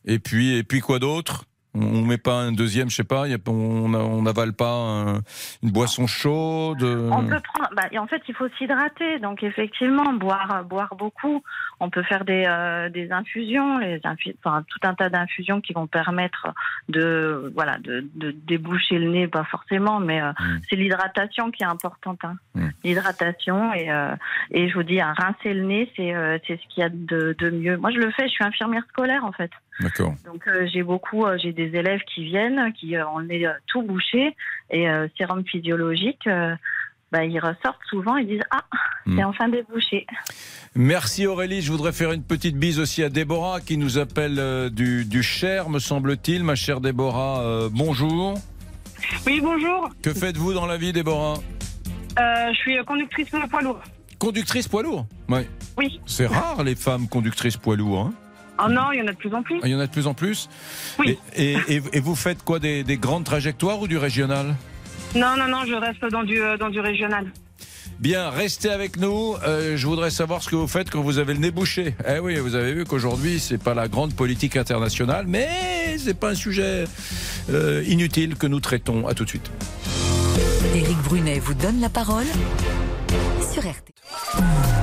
Et 0.06 0.20
puis, 0.20 0.58
et 0.58 0.64
puis 0.64 0.82
quoi 0.82 1.00
d'autre? 1.00 1.46
On 1.76 2.02
met 2.02 2.18
pas 2.18 2.36
un 2.36 2.52
deuxième, 2.52 2.90
je 2.90 2.96
sais 2.96 3.04
pas, 3.04 3.26
on 3.48 4.22
n'avale 4.22 4.54
pas 4.54 5.22
une 5.64 5.72
boisson 5.72 6.08
chaude. 6.08 6.84
On 6.84 7.26
peut 7.26 7.40
prendre, 7.40 7.70
bah, 7.76 7.90
en 8.00 8.08
fait, 8.08 8.22
il 8.28 8.36
faut 8.36 8.48
s'hydrater, 8.58 9.20
donc 9.20 9.44
effectivement, 9.44 10.14
boire, 10.14 10.64
boire 10.66 10.96
beaucoup. 10.96 11.44
On 11.80 11.90
peut 11.90 12.04
faire 12.04 12.24
des, 12.26 12.46
euh, 12.48 12.90
des 12.90 13.12
infusions, 13.12 13.80
les 13.80 14.00
enfin, 14.06 14.64
tout 14.68 14.80
un 14.88 14.94
tas 14.94 15.10
d'infusions 15.10 15.62
qui 15.62 15.74
vont 15.74 15.88
permettre 15.88 16.54
de, 16.90 17.52
voilà, 17.56 17.78
de, 17.80 18.08
de, 18.16 18.32
déboucher 18.32 19.00
le 19.00 19.10
nez, 19.10 19.28
pas 19.28 19.44
forcément, 19.44 20.00
mais 20.00 20.22
euh, 20.22 20.32
mm. 20.32 20.60
c'est 20.70 20.76
l'hydratation 20.76 21.52
qui 21.52 21.64
est 21.64 21.68
importante. 21.68 22.20
Hein. 22.24 22.36
Mm. 22.56 22.68
L'hydratation 22.84 23.74
et, 23.74 23.92
euh, 23.92 24.16
et 24.52 24.70
je 24.70 24.74
vous 24.76 24.84
dis, 24.84 25.02
rincer 25.02 25.54
le 25.54 25.64
nez, 25.64 25.92
c'est 25.96 26.14
c'est 26.48 26.60
ce 26.62 26.68
qu'il 26.70 26.82
y 26.82 26.86
a 26.86 26.90
de, 26.90 27.36
de 27.38 27.50
mieux. 27.50 27.78
Moi, 27.78 27.92
je 27.92 27.98
le 27.98 28.12
fais, 28.12 28.28
je 28.28 28.34
suis 28.34 28.44
infirmière 28.44 28.84
scolaire 28.90 29.26
en 29.26 29.32
fait. 29.32 29.52
D'accord. 29.80 30.14
Donc 30.26 30.48
j'ai 30.72 30.84
beaucoup, 30.84 31.26
j'ai 31.42 31.52
des 31.52 31.76
élèves 31.76 32.02
qui 32.14 32.26
viennent, 32.26 32.74
qui 32.74 32.96
ont 32.98 33.20
le 33.20 33.26
nez 33.26 33.48
tout 33.68 33.82
bouché 33.82 34.36
et 34.70 34.88
sérum 35.18 35.44
physiologique. 35.46 36.28
Bah, 37.14 37.24
ils 37.24 37.40
ressortent 37.40 37.86
souvent 37.88 38.18
et 38.18 38.26
disent 38.26 38.42
Ah, 38.50 38.66
c'est 39.06 39.12
hmm. 39.12 39.26
enfin 39.26 39.48
débouché. 39.48 40.08
Merci 40.74 41.28
Aurélie. 41.28 41.62
Je 41.62 41.72
voudrais 41.72 41.92
faire 41.92 42.12
une 42.12 42.24
petite 42.24 42.58
bise 42.58 42.80
aussi 42.80 43.04
à 43.04 43.10
Déborah 43.10 43.62
qui 43.62 43.78
nous 43.78 44.00
appelle 44.00 44.40
euh, 44.40 44.72
du, 44.72 45.06
du, 45.06 45.22
Cher, 45.22 45.70
me 45.70 45.78
semble-t-il. 45.78 46.44
Ma 46.44 46.56
chère 46.56 46.82
Déborah, 46.82 47.42
euh, 47.42 47.70
bonjour. 47.72 48.34
Oui, 49.28 49.40
bonjour. 49.42 49.92
Que 50.02 50.12
faites-vous 50.12 50.54
dans 50.56 50.66
la 50.66 50.78
vie, 50.78 50.92
Déborah? 50.92 51.36
Euh, 52.20 52.52
Je 52.52 52.58
suis 52.58 52.84
conductrice 52.84 53.30
poids 53.30 53.62
lourd. 53.62 53.80
Conductrice 54.18 54.68
poids 54.68 54.82
lourd? 54.82 55.06
Ouais. 55.30 55.48
Oui. 55.78 56.02
C'est 56.08 56.26
rare 56.26 56.64
les 56.64 56.76
femmes 56.76 57.08
conductrices 57.08 57.58
poids 57.58 57.76
lourd. 57.76 58.08
Hein 58.08 58.14
Oh 58.60 58.70
non, 58.70 58.92
il 58.92 59.00
y 59.00 59.02
en 59.02 59.08
a 59.08 59.12
de 59.12 59.18
plus 59.18 59.34
en 59.34 59.42
plus. 59.42 59.60
Ah, 59.64 59.68
il 59.68 59.72
y 59.72 59.76
en 59.76 59.80
a 59.80 59.88
de 59.88 59.92
plus 59.92 60.08
en 60.08 60.14
plus 60.14 60.50
Oui. 61.00 61.18
Et, 61.36 61.58
et, 61.68 62.00
vous 62.00 62.16
faites 62.16 62.44
quoi 62.44 62.60
des, 62.60 62.84
des 62.84 62.98
grandes 62.98 63.24
trajectoires 63.24 63.80
ou 63.80 63.88
du 63.88 63.98
régional? 63.98 64.56
Non, 65.16 65.36
non, 65.38 65.48
non, 65.48 65.66
je 65.66 65.74
reste 65.74 66.06
dans 66.12 66.24
du, 66.24 66.42
euh, 66.42 66.58
dans 66.58 66.70
du 66.70 66.80
régional. 66.80 67.32
Bien, 68.00 68.30
restez 68.30 68.70
avec 68.70 68.98
nous. 68.98 69.36
Euh, 69.46 69.78
je 69.78 69.88
voudrais 69.88 70.10
savoir 70.10 70.44
ce 70.44 70.50
que 70.50 70.56
vous 70.56 70.68
faites 70.68 70.90
quand 70.90 71.02
vous 71.02 71.20
avez 71.20 71.34
le 71.34 71.40
nez 71.40 71.52
bouché. 71.52 71.96
Eh 72.08 72.20
oui, 72.20 72.36
vous 72.38 72.56
avez 72.56 72.74
vu 72.74 72.86
qu'aujourd'hui, 72.86 73.40
c'est 73.40 73.62
pas 73.62 73.74
la 73.74 73.88
grande 73.88 74.14
politique 74.14 74.58
internationale, 74.58 75.26
mais 75.28 75.98
c'est 75.98 76.20
pas 76.20 76.32
un 76.32 76.36
sujet 76.36 76.86
euh, 77.50 77.84
inutile 77.88 78.36
que 78.36 78.48
nous 78.48 78.60
traitons. 78.60 79.08
À 79.08 79.14
tout 79.14 79.24
de 79.24 79.30
suite. 79.30 79.50
Éric 80.76 80.98
Brunet 81.04 81.40
vous 81.40 81.54
donne 81.54 81.80
la 81.80 81.90
parole 81.90 82.26
sur 83.54 83.62
RT. 83.62 84.83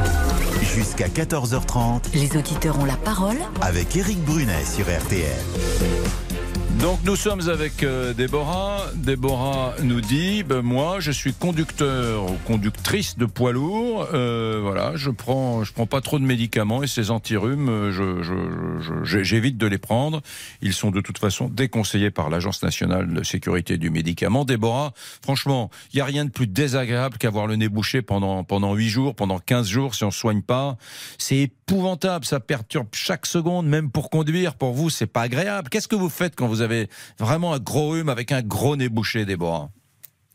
Jusqu'à 0.74 1.08
14h30. 1.08 2.14
Les 2.14 2.36
auditeurs 2.36 2.78
ont 2.78 2.84
la 2.84 2.96
parole 2.96 3.38
avec 3.60 3.96
Éric 3.96 4.24
Brunet 4.24 4.64
sur 4.64 4.84
RTL. 4.84 6.39
Donc 6.80 7.00
nous 7.04 7.16
sommes 7.16 7.46
avec 7.50 7.82
euh, 7.82 8.14
Déborah. 8.14 8.86
Déborah 8.94 9.74
nous 9.82 10.00
dit 10.00 10.42
ben, 10.42 10.62
moi 10.62 10.98
je 10.98 11.10
suis 11.10 11.34
conducteur 11.34 12.24
ou 12.24 12.36
conductrice 12.46 13.18
de 13.18 13.26
poids 13.26 13.52
lourd. 13.52 14.08
Euh, 14.14 14.60
voilà, 14.62 14.92
je 14.94 15.10
prends 15.10 15.62
je 15.62 15.74
prends 15.74 15.84
pas 15.84 16.00
trop 16.00 16.18
de 16.18 16.24
médicaments 16.24 16.82
et 16.82 16.86
ces 16.86 17.10
antirhumes, 17.10 17.68
euh, 17.68 19.02
j'évite 19.04 19.58
de 19.58 19.66
les 19.66 19.76
prendre. 19.76 20.22
Ils 20.62 20.72
sont 20.72 20.90
de 20.90 21.02
toute 21.02 21.18
façon 21.18 21.48
déconseillés 21.48 22.10
par 22.10 22.30
l'Agence 22.30 22.62
nationale 22.62 23.12
de 23.12 23.22
sécurité 23.24 23.76
du 23.76 23.90
médicament. 23.90 24.46
Déborah, 24.46 24.94
franchement, 25.22 25.68
il 25.92 25.98
y 25.98 26.00
a 26.00 26.06
rien 26.06 26.24
de 26.24 26.30
plus 26.30 26.46
désagréable 26.46 27.18
qu'avoir 27.18 27.46
le 27.46 27.56
nez 27.56 27.68
bouché 27.68 28.00
pendant 28.00 28.42
pendant 28.42 28.74
8 28.74 28.88
jours, 28.88 29.14
pendant 29.14 29.38
15 29.38 29.68
jours 29.68 29.94
si 29.94 30.04
on 30.04 30.10
soigne 30.10 30.40
pas. 30.40 30.78
C'est 31.18 31.36
épouvantable, 31.36 32.24
ça 32.24 32.40
perturbe 32.40 32.88
chaque 32.94 33.26
seconde 33.26 33.66
même 33.66 33.90
pour 33.90 34.08
conduire. 34.08 34.54
Pour 34.54 34.72
vous, 34.72 34.88
c'est 34.88 35.06
pas 35.06 35.22
agréable. 35.22 35.68
Qu'est-ce 35.68 35.86
que 35.86 35.94
vous 35.94 36.08
faites 36.08 36.34
quand 36.34 36.48
vous 36.48 36.62
avez 36.62 36.69
vraiment 37.18 37.52
un 37.52 37.58
gros 37.58 37.90
rhume 37.90 38.08
avec 38.08 38.32
un 38.32 38.42
gros 38.42 38.76
nez 38.76 38.88
bouché, 38.88 39.24
Déborah 39.24 39.68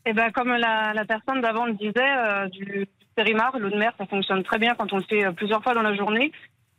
Eh 0.04 0.12
ben, 0.12 0.30
comme 0.30 0.52
la, 0.52 1.04
personne 1.06 1.40
d'avant 1.40 1.66
le 1.66 1.74
disait, 1.74 1.92
euh, 1.96 2.48
du, 2.48 2.86
périmar, 3.14 3.58
l'eau 3.58 3.70
de 3.70 3.76
mer, 3.76 3.92
ça 3.98 4.06
fonctionne 4.06 4.42
très 4.42 4.58
bien 4.58 4.74
quand 4.74 4.92
on 4.92 4.98
le 4.98 5.04
fait 5.04 5.24
euh, 5.24 5.32
plusieurs 5.32 5.62
fois 5.62 5.74
dans 5.74 5.82
la 5.82 5.94
journée. 5.94 6.32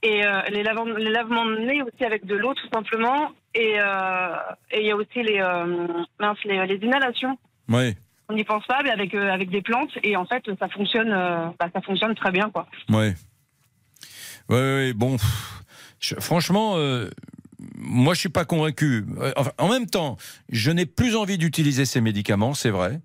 Et 0.04 0.26
euh, 0.26 0.42
les, 0.50 0.64
lavements, 0.64 0.86
les 0.86 1.10
lavements 1.10 1.46
de 1.46 1.58
nez 1.58 1.82
aussi 1.82 2.06
avec 2.06 2.26
de 2.26 2.36
l'eau, 2.36 2.54
tout 2.54 2.70
simplement. 2.72 3.32
Et 3.56 3.76
euh, 3.80 4.36
il 4.78 4.86
y 4.86 4.92
a 4.92 4.96
aussi 4.96 5.24
les, 5.24 5.42
mince, 6.20 6.38
les, 6.46 6.66
les 6.68 6.86
inhalations. 6.86 7.38
Oui. 7.70 7.96
On 8.30 8.34
n'y 8.34 8.44
pense 8.44 8.66
pas, 8.68 8.82
mais 8.84 8.92
avec, 8.92 9.14
euh, 9.14 9.32
avec 9.32 9.50
des 9.50 9.62
plantes. 9.62 9.92
Et 10.04 10.16
en 10.18 10.26
fait, 10.26 10.44
ça 10.60 10.68
fonctionne, 10.68 11.12
euh, 11.12 11.48
bah, 11.60 11.70
ça 11.74 11.82
fonctionne 11.82 12.14
très 12.16 12.32
bien, 12.32 12.50
quoi. 12.50 12.68
Ouais. 12.90 13.14
Ouais, 14.50 14.56
ouais, 14.56 14.94
bon. 14.94 15.16
je- 16.00 16.16
franchement, 16.16 16.74
euh, 16.76 17.10
moi, 17.78 18.14
je 18.14 18.20
suis 18.20 18.30
pas 18.30 18.46
convaincu. 18.46 19.06
Euh, 19.20 19.32
en 19.58 19.70
même 19.70 19.88
temps, 19.88 20.18
je 20.50 20.72
n'ai 20.72 20.86
plus 20.86 21.16
envie 21.16 21.38
d'utiliser 21.38 21.86
ces 21.86 22.02
médicaments, 22.02 22.54
c'est 22.54 22.70
vrai. 22.70 23.00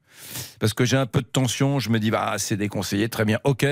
Parce 0.60 0.74
que 0.74 0.84
j'ai 0.84 0.96
un 0.96 1.06
peu 1.06 1.20
de 1.20 1.26
tension, 1.26 1.78
je 1.80 1.90
me 1.90 1.98
dis, 1.98 2.10
bah, 2.10 2.34
c'est 2.38 2.56
déconseillé, 2.56 3.08
très 3.08 3.24
bien, 3.24 3.38
ok. 3.44 3.66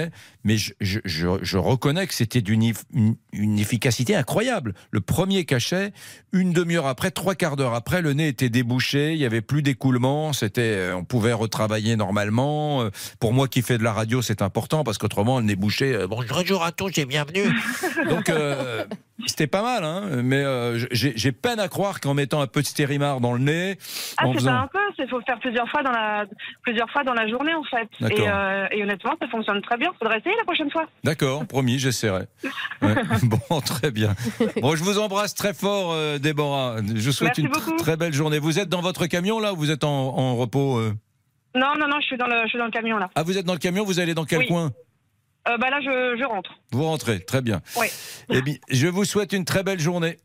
Mais 0.45 0.57
je, 0.57 0.73
je, 0.81 1.01
je, 1.05 1.29
je 1.43 1.59
reconnais 1.59 2.07
que 2.07 2.15
c'était 2.15 2.41
d'une 2.41 2.63
eff- 2.63 2.83
une, 2.95 3.15
une 3.33 3.59
efficacité 3.59 4.17
incroyable. 4.17 4.75
Le 4.91 5.01
premier 5.01 5.45
cachet, 5.45 5.93
une 6.33 6.53
demi-heure 6.53 6.87
après, 6.87 7.11
trois 7.11 7.35
quarts 7.35 7.57
d'heure 7.57 7.75
après, 7.75 8.03
le 8.03 8.13
nez 8.13 8.29
était 8.29 8.49
débouché, 8.49 9.13
il 9.13 9.19
y 9.19 9.25
avait 9.25 9.41
plus 9.43 9.63
d'écoulement, 9.63 10.33
c'était, 10.33 10.61
euh, 10.63 10.97
on 10.97 11.05
pouvait 11.05 11.33
retravailler 11.33 11.97
normalement. 11.97 12.83
Euh, 12.83 12.91
Pour 13.21 13.33
moi 13.33 13.49
qui 13.49 13.63
fais 13.63 13.79
de 13.79 13.85
la 13.85 13.93
radio, 13.93 14.23
c'est 14.23 14.43
important 14.43 14.83
parce 14.85 14.99
qu'autrement, 14.99 15.39
le 15.39 15.45
nez 15.45 15.57
bouché, 15.57 15.95
euh, 15.95 16.07
bonjour 16.07 16.65
à 16.65 16.73
tous 16.73 16.97
et 16.99 17.05
bienvenue. 17.05 17.45
Donc, 18.09 18.29
euh, 18.31 18.85
c'était 19.27 19.47
pas 19.47 19.63
mal, 19.63 19.85
hein, 19.85 20.23
mais 20.25 20.43
euh, 20.43 20.79
j'ai 20.91 21.33
peine 21.33 21.61
à 21.61 21.69
croire 21.69 22.01
qu'en 22.01 22.15
mettant 22.15 22.41
un 22.41 22.47
peu 22.47 22.63
de 22.63 22.67
stérimar 22.67 23.21
dans 23.21 23.35
le 23.35 23.39
nez, 23.41 23.79
Ah, 24.17 24.25
c'est 24.29 24.35
faisant- 24.39 24.51
pas 24.53 24.59
un 24.63 24.67
peu, 24.69 24.79
il 24.99 25.09
faut 25.09 25.21
faire 25.27 25.39
plusieurs 25.41 25.69
fois 25.69 25.83
dans 25.83 25.91
la, 25.93 26.25
plusieurs 26.63 26.89
fois 26.91 27.05
dans 27.05 27.15
la 27.15 27.29
journée, 27.29 27.55
en 27.55 27.65
fait. 27.65 27.89
Et, 28.11 28.29
euh, 28.29 28.67
et 28.71 28.83
honnêtement, 28.83 29.15
ça 29.21 29.29
fonctionne 29.29 29.61
très 29.63 29.77
bien. 29.77 29.91
Faudrait 29.99 30.19
essayer 30.19 30.35
la 30.37 30.45
prochaine 30.45 30.71
fois. 30.71 30.87
D'accord, 31.05 31.47
promis, 31.47 31.79
j'essaierai. 31.79 32.25
Ouais. 32.83 32.95
Bon, 33.23 33.61
très 33.61 33.91
bien. 33.91 34.15
Bon, 34.63 34.75
je 34.75 34.83
vous 34.83 34.99
embrasse 34.99 35.35
très 35.35 35.53
fort, 35.55 35.93
euh, 35.93 36.19
Déborah. 36.19 36.77
Je 36.79 37.05
vous 37.05 37.13
souhaite 37.13 37.37
Merci 37.39 37.43
une 37.43 37.49
beaucoup. 37.49 37.77
très 37.77 37.97
belle 37.97 38.13
journée. 38.15 38.39
Vous 38.39 38.59
êtes 38.59 38.69
dans 38.69 38.81
votre 38.81 39.07
camion 39.07 39.39
là 39.39 39.53
ou 39.53 39.57
vous 39.57 39.71
êtes 39.71 39.85
en, 39.85 39.91
en 40.17 40.37
repos 40.37 40.79
euh 40.79 40.93
Non, 41.55 41.75
non, 41.79 41.89
non, 41.89 41.99
je 42.01 42.07
suis 42.07 42.17
dans 42.17 42.27
le, 42.27 42.43
je 42.45 42.49
suis 42.49 42.59
dans 42.59 42.65
le 42.67 42.71
camion, 42.71 42.97
là. 42.97 43.11
Ah, 43.15 43.23
vous 43.23 43.37
êtes 43.37 43.45
dans 43.45 43.53
le 43.53 43.59
camion, 43.59 43.85
vous 43.85 44.01
allez 44.01 44.15
dans 44.15 44.25
quel 44.25 44.41
Oui. 44.41 44.47
coin? 44.49 44.71
Bah 45.47 45.69
là, 45.71 45.81
je, 45.81 46.17
je 46.19 46.25
rentre. 46.25 46.51
Vous 46.71 46.85
rentrez, 46.85 47.21
très 47.25 47.41
bien. 47.43 47.61
Oui. 47.77 47.87
Eh 48.31 48.41
bien, 48.43 48.55
je 48.71 48.87
vous 48.87 49.05
souhaite 49.05 49.33
une 49.33 49.45
très 49.45 49.63
belle 49.63 49.81
journée. 49.81 50.19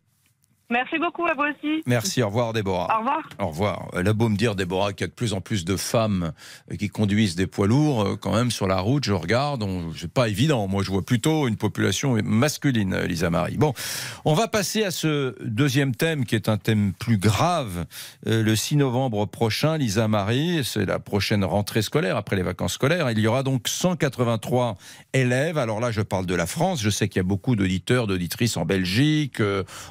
Merci 0.71 0.97
beaucoup, 0.97 1.27
à 1.27 1.33
vous 1.35 1.43
aussi. 1.43 1.83
Merci, 1.85 2.23
au 2.23 2.27
revoir 2.27 2.51
Déborah. 2.51 2.87
Au 2.95 2.99
revoir. 2.99 3.29
Au 3.39 3.47
revoir. 3.47 3.87
Elle 3.93 4.07
a 4.07 4.13
beau 4.13 4.29
me 4.29 4.35
dire, 4.35 4.55
Déborah, 4.55 4.93
qu'il 4.93 5.01
y 5.01 5.03
a 5.03 5.07
de 5.07 5.13
plus 5.13 5.33
en 5.33 5.41
plus 5.41 5.63
de 5.63 5.75
femmes 5.75 6.31
euh, 6.71 6.75
qui 6.75 6.89
conduisent 6.89 7.35
des 7.35 7.45
poids 7.45 7.67
lourds, 7.67 8.01
euh, 8.01 8.15
quand 8.15 8.33
même, 8.33 8.49
sur 8.49 8.65
la 8.65 8.79
route, 8.79 9.03
je 9.05 9.13
regarde, 9.13 9.63
c'est 9.95 10.11
pas 10.11 10.27
évident. 10.27 10.67
Moi, 10.67 10.81
je 10.81 10.89
vois 10.89 11.03
plutôt 11.03 11.47
une 11.47 11.55
population 11.55 12.17
masculine, 12.23 12.95
euh, 12.95 13.05
Lisa 13.05 13.29
Marie. 13.29 13.57
Bon, 13.57 13.73
on 14.25 14.33
va 14.33 14.47
passer 14.47 14.83
à 14.83 14.89
ce 14.89 15.35
deuxième 15.43 15.93
thème, 15.93 16.25
qui 16.25 16.33
est 16.33 16.49
un 16.49 16.57
thème 16.57 16.93
plus 16.93 17.17
grave. 17.17 17.85
Le 18.25 18.55
6 18.55 18.77
novembre 18.77 19.27
prochain, 19.27 19.77
Lisa 19.77 20.07
Marie, 20.07 20.61
c'est 20.63 20.85
la 20.85 20.97
prochaine 20.97 21.43
rentrée 21.45 21.83
scolaire, 21.83 22.17
après 22.17 22.35
les 22.35 22.43
vacances 22.43 22.73
scolaires. 22.73 23.11
Il 23.11 23.19
y 23.19 23.27
aura 23.27 23.43
donc 23.43 23.67
183 23.67 24.77
élèves. 25.13 25.59
Alors 25.59 25.79
là, 25.79 25.91
je 25.91 26.01
parle 26.01 26.25
de 26.25 26.35
la 26.35 26.47
France. 26.47 26.81
Je 26.81 26.89
sais 26.89 27.07
qu'il 27.07 27.19
y 27.19 27.21
a 27.21 27.23
beaucoup 27.23 27.55
d'auditeurs, 27.55 28.07
d'auditrices 28.07 28.57
en 28.57 28.65
Belgique, 28.65 29.41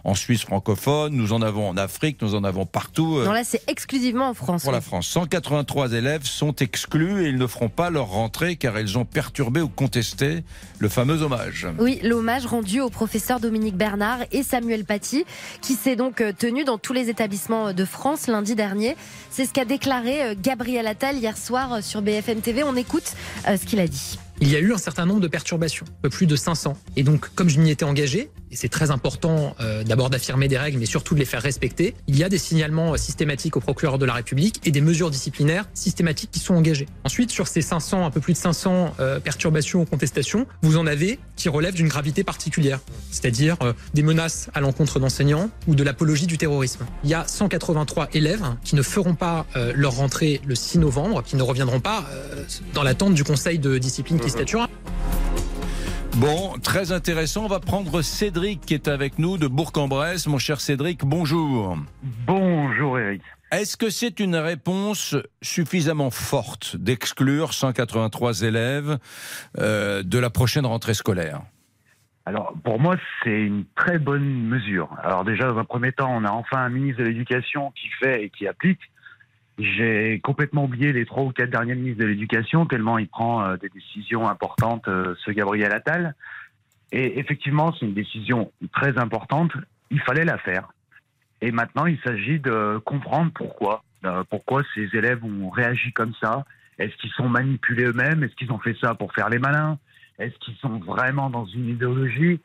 en 0.02 0.14
Suisse 0.14 0.42
francophone. 0.42 0.63
Nous 1.10 1.32
en 1.32 1.42
avons 1.42 1.68
en 1.68 1.76
Afrique, 1.76 2.20
nous 2.22 2.34
en 2.34 2.44
avons 2.44 2.66
partout. 2.66 3.18
euh, 3.18 3.24
Non, 3.24 3.32
là, 3.32 3.44
c'est 3.44 3.62
exclusivement 3.68 4.28
en 4.28 4.34
France. 4.34 4.62
pour 4.62 4.72
la 4.72 4.80
France. 4.80 5.06
183 5.08 5.92
élèves 5.92 6.24
sont 6.24 6.54
exclus 6.56 7.24
et 7.24 7.28
ils 7.28 7.36
ne 7.38 7.46
feront 7.46 7.68
pas 7.68 7.90
leur 7.90 8.06
rentrée 8.08 8.56
car 8.56 8.78
ils 8.78 8.96
ont 8.98 9.04
perturbé 9.04 9.60
ou 9.60 9.68
contesté 9.68 10.42
le 10.78 10.88
fameux 10.88 11.22
hommage. 11.22 11.66
Oui, 11.78 12.00
l'hommage 12.02 12.46
rendu 12.46 12.80
au 12.80 12.90
professeur 12.90 13.40
Dominique 13.40 13.76
Bernard 13.76 14.18
et 14.32 14.42
Samuel 14.42 14.84
Paty, 14.84 15.24
qui 15.60 15.74
s'est 15.74 15.96
donc 15.96 16.20
euh, 16.20 16.32
tenu 16.36 16.64
dans 16.64 16.78
tous 16.78 16.92
les 16.92 17.08
établissements 17.10 17.72
de 17.72 17.84
France 17.84 18.26
lundi 18.26 18.54
dernier. 18.54 18.96
C'est 19.30 19.46
ce 19.46 19.52
qu'a 19.52 19.64
déclaré 19.64 20.22
euh, 20.22 20.34
Gabriel 20.40 20.86
Attal 20.86 21.16
hier 21.16 21.36
soir 21.36 21.74
euh, 21.74 21.80
sur 21.82 22.02
BFM 22.02 22.40
TV. 22.40 22.62
On 22.62 22.76
écoute 22.76 23.12
euh, 23.48 23.56
ce 23.56 23.64
qu'il 23.66 23.80
a 23.80 23.86
dit. 23.88 24.18
Il 24.40 24.50
y 24.50 24.56
a 24.56 24.58
eu 24.58 24.72
un 24.72 24.78
certain 24.78 25.06
nombre 25.06 25.20
de 25.20 25.28
perturbations, 25.28 25.86
un 25.88 26.02
peu 26.02 26.10
plus 26.10 26.26
de 26.26 26.36
500. 26.36 26.76
Et 26.96 27.02
donc, 27.02 27.28
comme 27.34 27.48
je 27.48 27.60
m'y 27.60 27.70
étais 27.70 27.84
engagé, 27.84 28.30
et 28.54 28.56
c'est 28.56 28.68
très 28.68 28.92
important 28.92 29.56
euh, 29.60 29.82
d'abord 29.82 30.10
d'affirmer 30.10 30.46
des 30.46 30.56
règles, 30.56 30.78
mais 30.78 30.86
surtout 30.86 31.14
de 31.14 31.18
les 31.18 31.24
faire 31.24 31.42
respecter, 31.42 31.94
il 32.06 32.16
y 32.16 32.22
a 32.22 32.28
des 32.28 32.38
signalements 32.38 32.92
euh, 32.92 32.96
systématiques 32.96 33.56
au 33.56 33.60
procureur 33.60 33.98
de 33.98 34.06
la 34.06 34.12
République 34.12 34.60
et 34.64 34.70
des 34.70 34.80
mesures 34.80 35.10
disciplinaires 35.10 35.68
systématiques 35.74 36.30
qui 36.30 36.38
sont 36.38 36.54
engagées. 36.54 36.86
Ensuite, 37.02 37.32
sur 37.32 37.48
ces 37.48 37.62
500, 37.62 38.06
un 38.06 38.10
peu 38.12 38.20
plus 38.20 38.32
de 38.32 38.38
500 38.38 38.94
euh, 39.00 39.18
perturbations 39.18 39.82
ou 39.82 39.84
contestations, 39.86 40.46
vous 40.62 40.76
en 40.76 40.86
avez 40.86 41.18
qui 41.34 41.48
relèvent 41.48 41.74
d'une 41.74 41.88
gravité 41.88 42.22
particulière, 42.22 42.78
c'est-à-dire 43.10 43.56
des 43.92 44.04
menaces 44.04 44.48
à 44.54 44.60
l'encontre 44.60 45.00
d'enseignants 45.00 45.50
ou 45.66 45.74
de 45.74 45.82
l'apologie 45.82 46.28
du 46.28 46.38
terrorisme. 46.38 46.86
Il 47.02 47.10
y 47.10 47.14
a 47.14 47.26
183 47.26 48.10
élèves 48.12 48.44
qui 48.62 48.76
ne 48.76 48.82
feront 48.82 49.16
pas 49.16 49.44
leur 49.74 49.96
rentrée 49.96 50.40
le 50.46 50.54
6 50.54 50.78
novembre, 50.78 51.24
qui 51.24 51.34
ne 51.34 51.42
reviendront 51.42 51.80
pas 51.80 52.08
dans 52.72 52.84
l'attente 52.84 53.14
du 53.14 53.24
conseil 53.24 53.58
de 53.58 53.78
discipline 53.78 54.20
Bon, 56.16 56.54
très 56.62 56.92
intéressant. 56.92 57.44
On 57.44 57.48
va 57.48 57.60
prendre 57.60 58.00
Cédric 58.00 58.62
qui 58.62 58.72
est 58.72 58.88
avec 58.88 59.18
nous 59.18 59.36
de 59.36 59.48
Bourg-en-Bresse. 59.48 60.26
Mon 60.28 60.38
cher 60.38 60.60
Cédric, 60.60 61.04
bonjour. 61.04 61.76
Bonjour 62.26 62.98
Eric. 62.98 63.20
Est-ce 63.52 63.76
que 63.76 63.90
c'est 63.90 64.20
une 64.20 64.36
réponse 64.36 65.14
suffisamment 65.42 66.10
forte 66.10 66.76
d'exclure 66.76 67.52
183 67.52 68.42
élèves 68.42 68.98
euh, 69.58 70.02
de 70.02 70.18
la 70.18 70.30
prochaine 70.30 70.64
rentrée 70.64 70.94
scolaire? 70.94 71.42
Alors, 72.26 72.54
pour 72.64 72.80
moi, 72.80 72.96
c'est 73.22 73.42
une 73.42 73.66
très 73.76 73.98
bonne 73.98 74.48
mesure. 74.48 74.88
Alors 75.02 75.24
déjà, 75.24 75.48
dans 75.48 75.58
un 75.58 75.64
premier 75.64 75.92
temps, 75.92 76.10
on 76.10 76.24
a 76.24 76.30
enfin 76.30 76.58
un 76.58 76.70
ministre 76.70 77.02
de 77.02 77.08
l'Éducation 77.08 77.72
qui 77.72 77.88
fait 78.00 78.24
et 78.24 78.30
qui 78.30 78.48
applique. 78.48 78.80
J'ai 79.58 80.20
complètement 80.20 80.64
oublié 80.64 80.92
les 80.92 81.06
trois 81.06 81.22
ou 81.22 81.30
quatre 81.30 81.50
derniers 81.50 81.76
ministres 81.76 82.02
de 82.02 82.08
l'Éducation, 82.08 82.66
tellement 82.66 82.98
il 82.98 83.06
prend 83.06 83.44
euh, 83.44 83.56
des 83.56 83.68
décisions 83.68 84.28
importantes, 84.28 84.88
euh, 84.88 85.14
ce 85.24 85.30
Gabriel 85.30 85.72
Attal. 85.72 86.14
Et 86.90 87.18
effectivement, 87.18 87.72
c'est 87.72 87.86
une 87.86 87.94
décision 87.94 88.50
très 88.72 88.98
importante. 88.98 89.52
Il 89.90 90.00
fallait 90.00 90.24
la 90.24 90.38
faire. 90.38 90.72
Et 91.40 91.52
maintenant, 91.52 91.86
il 91.86 91.98
s'agit 92.04 92.40
de 92.40 92.80
comprendre 92.84 93.30
pourquoi. 93.34 93.84
Euh, 94.04 94.24
pourquoi 94.28 94.62
ces 94.74 94.88
élèves 94.92 95.24
ont 95.24 95.50
réagi 95.50 95.92
comme 95.92 96.12
ça 96.20 96.44
Est-ce 96.78 96.94
qu'ils 96.96 97.10
sont 97.12 97.28
manipulés 97.28 97.84
eux-mêmes? 97.84 98.22
Est-ce 98.24 98.34
qu'ils 98.34 98.52
ont 98.52 98.58
fait 98.58 98.76
ça 98.80 98.94
pour 98.94 99.12
faire 99.12 99.28
les 99.28 99.38
malins? 99.38 99.78
Est-ce 100.18 100.36
qu'ils 100.38 100.56
sont 100.56 100.78
vraiment 100.78 101.30
dans 101.30 101.46
une 101.46 101.68
idéologie? 101.68 102.40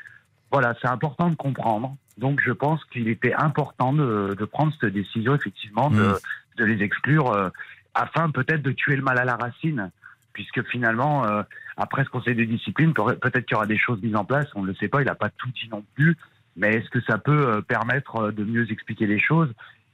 Voilà, 0.51 0.75
c'est 0.81 0.87
important 0.87 1.29
de 1.29 1.35
comprendre. 1.35 1.95
Donc, 2.17 2.41
je 2.43 2.51
pense 2.51 2.83
qu'il 2.85 3.07
était 3.07 3.33
important 3.33 3.93
de, 3.93 4.45
prendre 4.51 4.73
cette 4.79 4.93
décision, 4.93 5.35
effectivement, 5.35 5.89
de, 5.89 6.15
de 6.59 6.65
les 6.65 6.83
exclure, 6.83 7.31
euh, 7.31 7.49
afin 7.93 8.29
peut-être 8.29 8.61
de 8.61 8.71
tuer 8.71 8.95
le 8.95 9.01
mal 9.01 9.17
à 9.17 9.25
la 9.25 9.35
racine. 9.35 9.91
Puisque 10.33 10.63
finalement, 10.69 11.25
euh, 11.25 11.41
après 11.75 12.03
ce 12.03 12.09
conseil 12.09 12.35
de 12.35 12.43
discipline, 12.43 12.93
peut- 12.93 13.15
peut-être 13.15 13.45
qu'il 13.45 13.55
y 13.55 13.57
aura 13.57 13.65
des 13.65 13.77
choses 13.77 14.01
mises 14.01 14.15
en 14.15 14.23
place, 14.25 14.47
on 14.55 14.61
ne 14.61 14.67
le 14.67 14.75
sait 14.75 14.87
pas, 14.87 15.01
il 15.01 15.05
n'a 15.05 15.15
pas 15.15 15.29
tout 15.29 15.49
dit 15.49 15.67
non 15.71 15.83
plus. 15.95 16.15
Mais 16.55 16.75
est-ce 16.75 16.89
que 16.89 17.01
ça 17.01 17.17
peut 17.17 17.47
euh, 17.47 17.61
permettre 17.61 18.31
de 18.31 18.43
mieux 18.43 18.71
expliquer 18.71 19.07
les 19.07 19.19
choses 19.19 19.51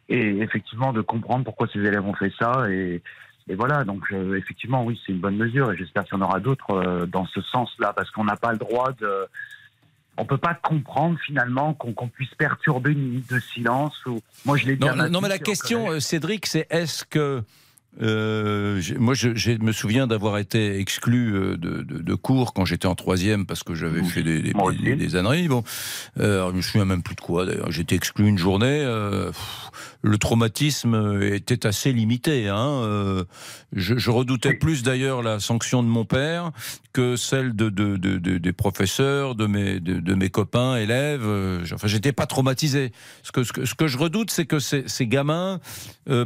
et 0.10 0.38
effectivement 0.39 0.93
de 0.93 1.01
comprendre 1.01 1.45
pourquoi 1.45 1.67
ces 1.71 1.80
élèves 1.80 2.06
ont 2.06 2.13
fait 2.13 2.32
ça 2.38 2.69
et, 2.69 3.01
voilà, 3.47 3.84
donc 3.84 4.12
effectivement, 4.12 4.84
oui, 4.84 4.99
c'est 5.06 5.12
une 5.12 5.19
bonne 5.19 5.38
mesure 5.38 5.71
et 5.71 5.78
j'espère 5.78 6.04
qu'il 6.04 6.17
y 6.17 6.21
en 6.21 6.25
aura 6.25 6.39
d'autres 6.39 7.06
dans 7.06 7.25
ce 7.28 7.41
sens-là 7.41 7.93
parce 7.93 8.10
qu'on 8.10 8.23
n'a 8.23 8.36
pas 8.36 8.51
le 8.51 8.58
droit 8.58 8.91
de. 8.93 9.28
On 10.17 10.25
peut 10.25 10.38
pas 10.38 10.54
comprendre 10.54 11.17
finalement 11.25 11.73
qu'on 11.73 12.08
puisse 12.08 12.34
perturber 12.36 12.91
une 12.91 13.10
minute 13.10 13.30
de 13.30 13.39
silence. 13.39 14.06
Ou... 14.06 14.21
Moi, 14.45 14.58
je 14.58 14.67
l'ai 14.67 14.75
dit. 14.75 14.86
Non, 14.86 14.95
ma 14.95 15.10
non, 15.10 15.21
mais 15.21 15.30
la 15.30 15.39
question, 15.39 15.91
euh, 15.91 15.99
Cédric, 15.99 16.45
c'est 16.45 16.67
est-ce 16.69 17.04
que. 17.04 17.43
Euh, 18.01 18.81
moi, 18.99 19.13
je, 19.13 19.36
je 19.36 19.51
me 19.51 19.71
souviens 19.71 20.08
d'avoir 20.08 20.38
été 20.38 20.79
exclu 20.79 21.34
euh, 21.36 21.58
de, 21.58 21.81
de- 21.84 22.01
de 22.01 22.13
cours 22.15 22.53
quand 22.53 22.65
j'étais 22.65 22.88
en 22.88 22.95
troisième 22.95 23.45
parce 23.45 23.63
que 23.63 23.73
j'avais 23.75 24.03
fait 24.03 24.23
des, 24.23 24.41
des, 24.41 24.53
des, 24.81 24.95
des 24.95 25.15
âneries. 25.15 25.47
Bon, 25.47 25.63
euh, 26.19 26.49
je 26.51 26.55
me 26.58 26.62
souviens 26.62 26.86
même 26.86 27.03
plus 27.03 27.15
de 27.15 27.21
quoi. 27.21 27.45
D'ailleurs, 27.45 27.71
j'étais 27.71 27.95
exclu 27.95 28.27
une 28.27 28.38
journée. 28.38 28.81
euh, 28.84 29.27
pff, 29.27 29.71
le 30.01 30.17
traumatisme 30.17 31.19
était 31.23 31.65
assez 31.65 31.91
limité. 31.91 32.47
Hein, 32.47 33.23
je, 33.73 33.97
je 33.97 34.12
redoutais 34.12 34.53
plus 34.53 34.84
d'ailleurs 34.84 35.23
la 35.23 35.39
sanction 35.39 35.81
de 35.81 35.88
mon 35.88 36.05
père 36.05 36.51
que 36.93 37.15
celle 37.15 37.55
de, 37.55 37.69
de- 37.69 37.97
de- 37.97 38.17
de- 38.17 38.38
des 38.38 38.53
professeurs, 38.53 39.34
de 39.36 39.47
mes, 39.47 39.79
de, 39.79 39.99
de 39.99 40.13
mes 40.13 40.29
copains, 40.29 40.75
élèves. 40.77 41.27
Enfin, 41.73 41.88
j'étais 41.88 42.12
pas 42.12 42.27
traumatisé. 42.27 42.91
Ce 43.23 43.31
que, 43.31 43.43
ce 43.43 43.51
que, 43.51 43.65
ce 43.65 43.73
que 43.73 43.88
je 43.88 43.97
redoute, 43.97 44.29
c'est 44.31 44.45
que 44.45 44.60
ces, 44.60 44.84
ces 44.88 45.08
gamins 45.08 45.60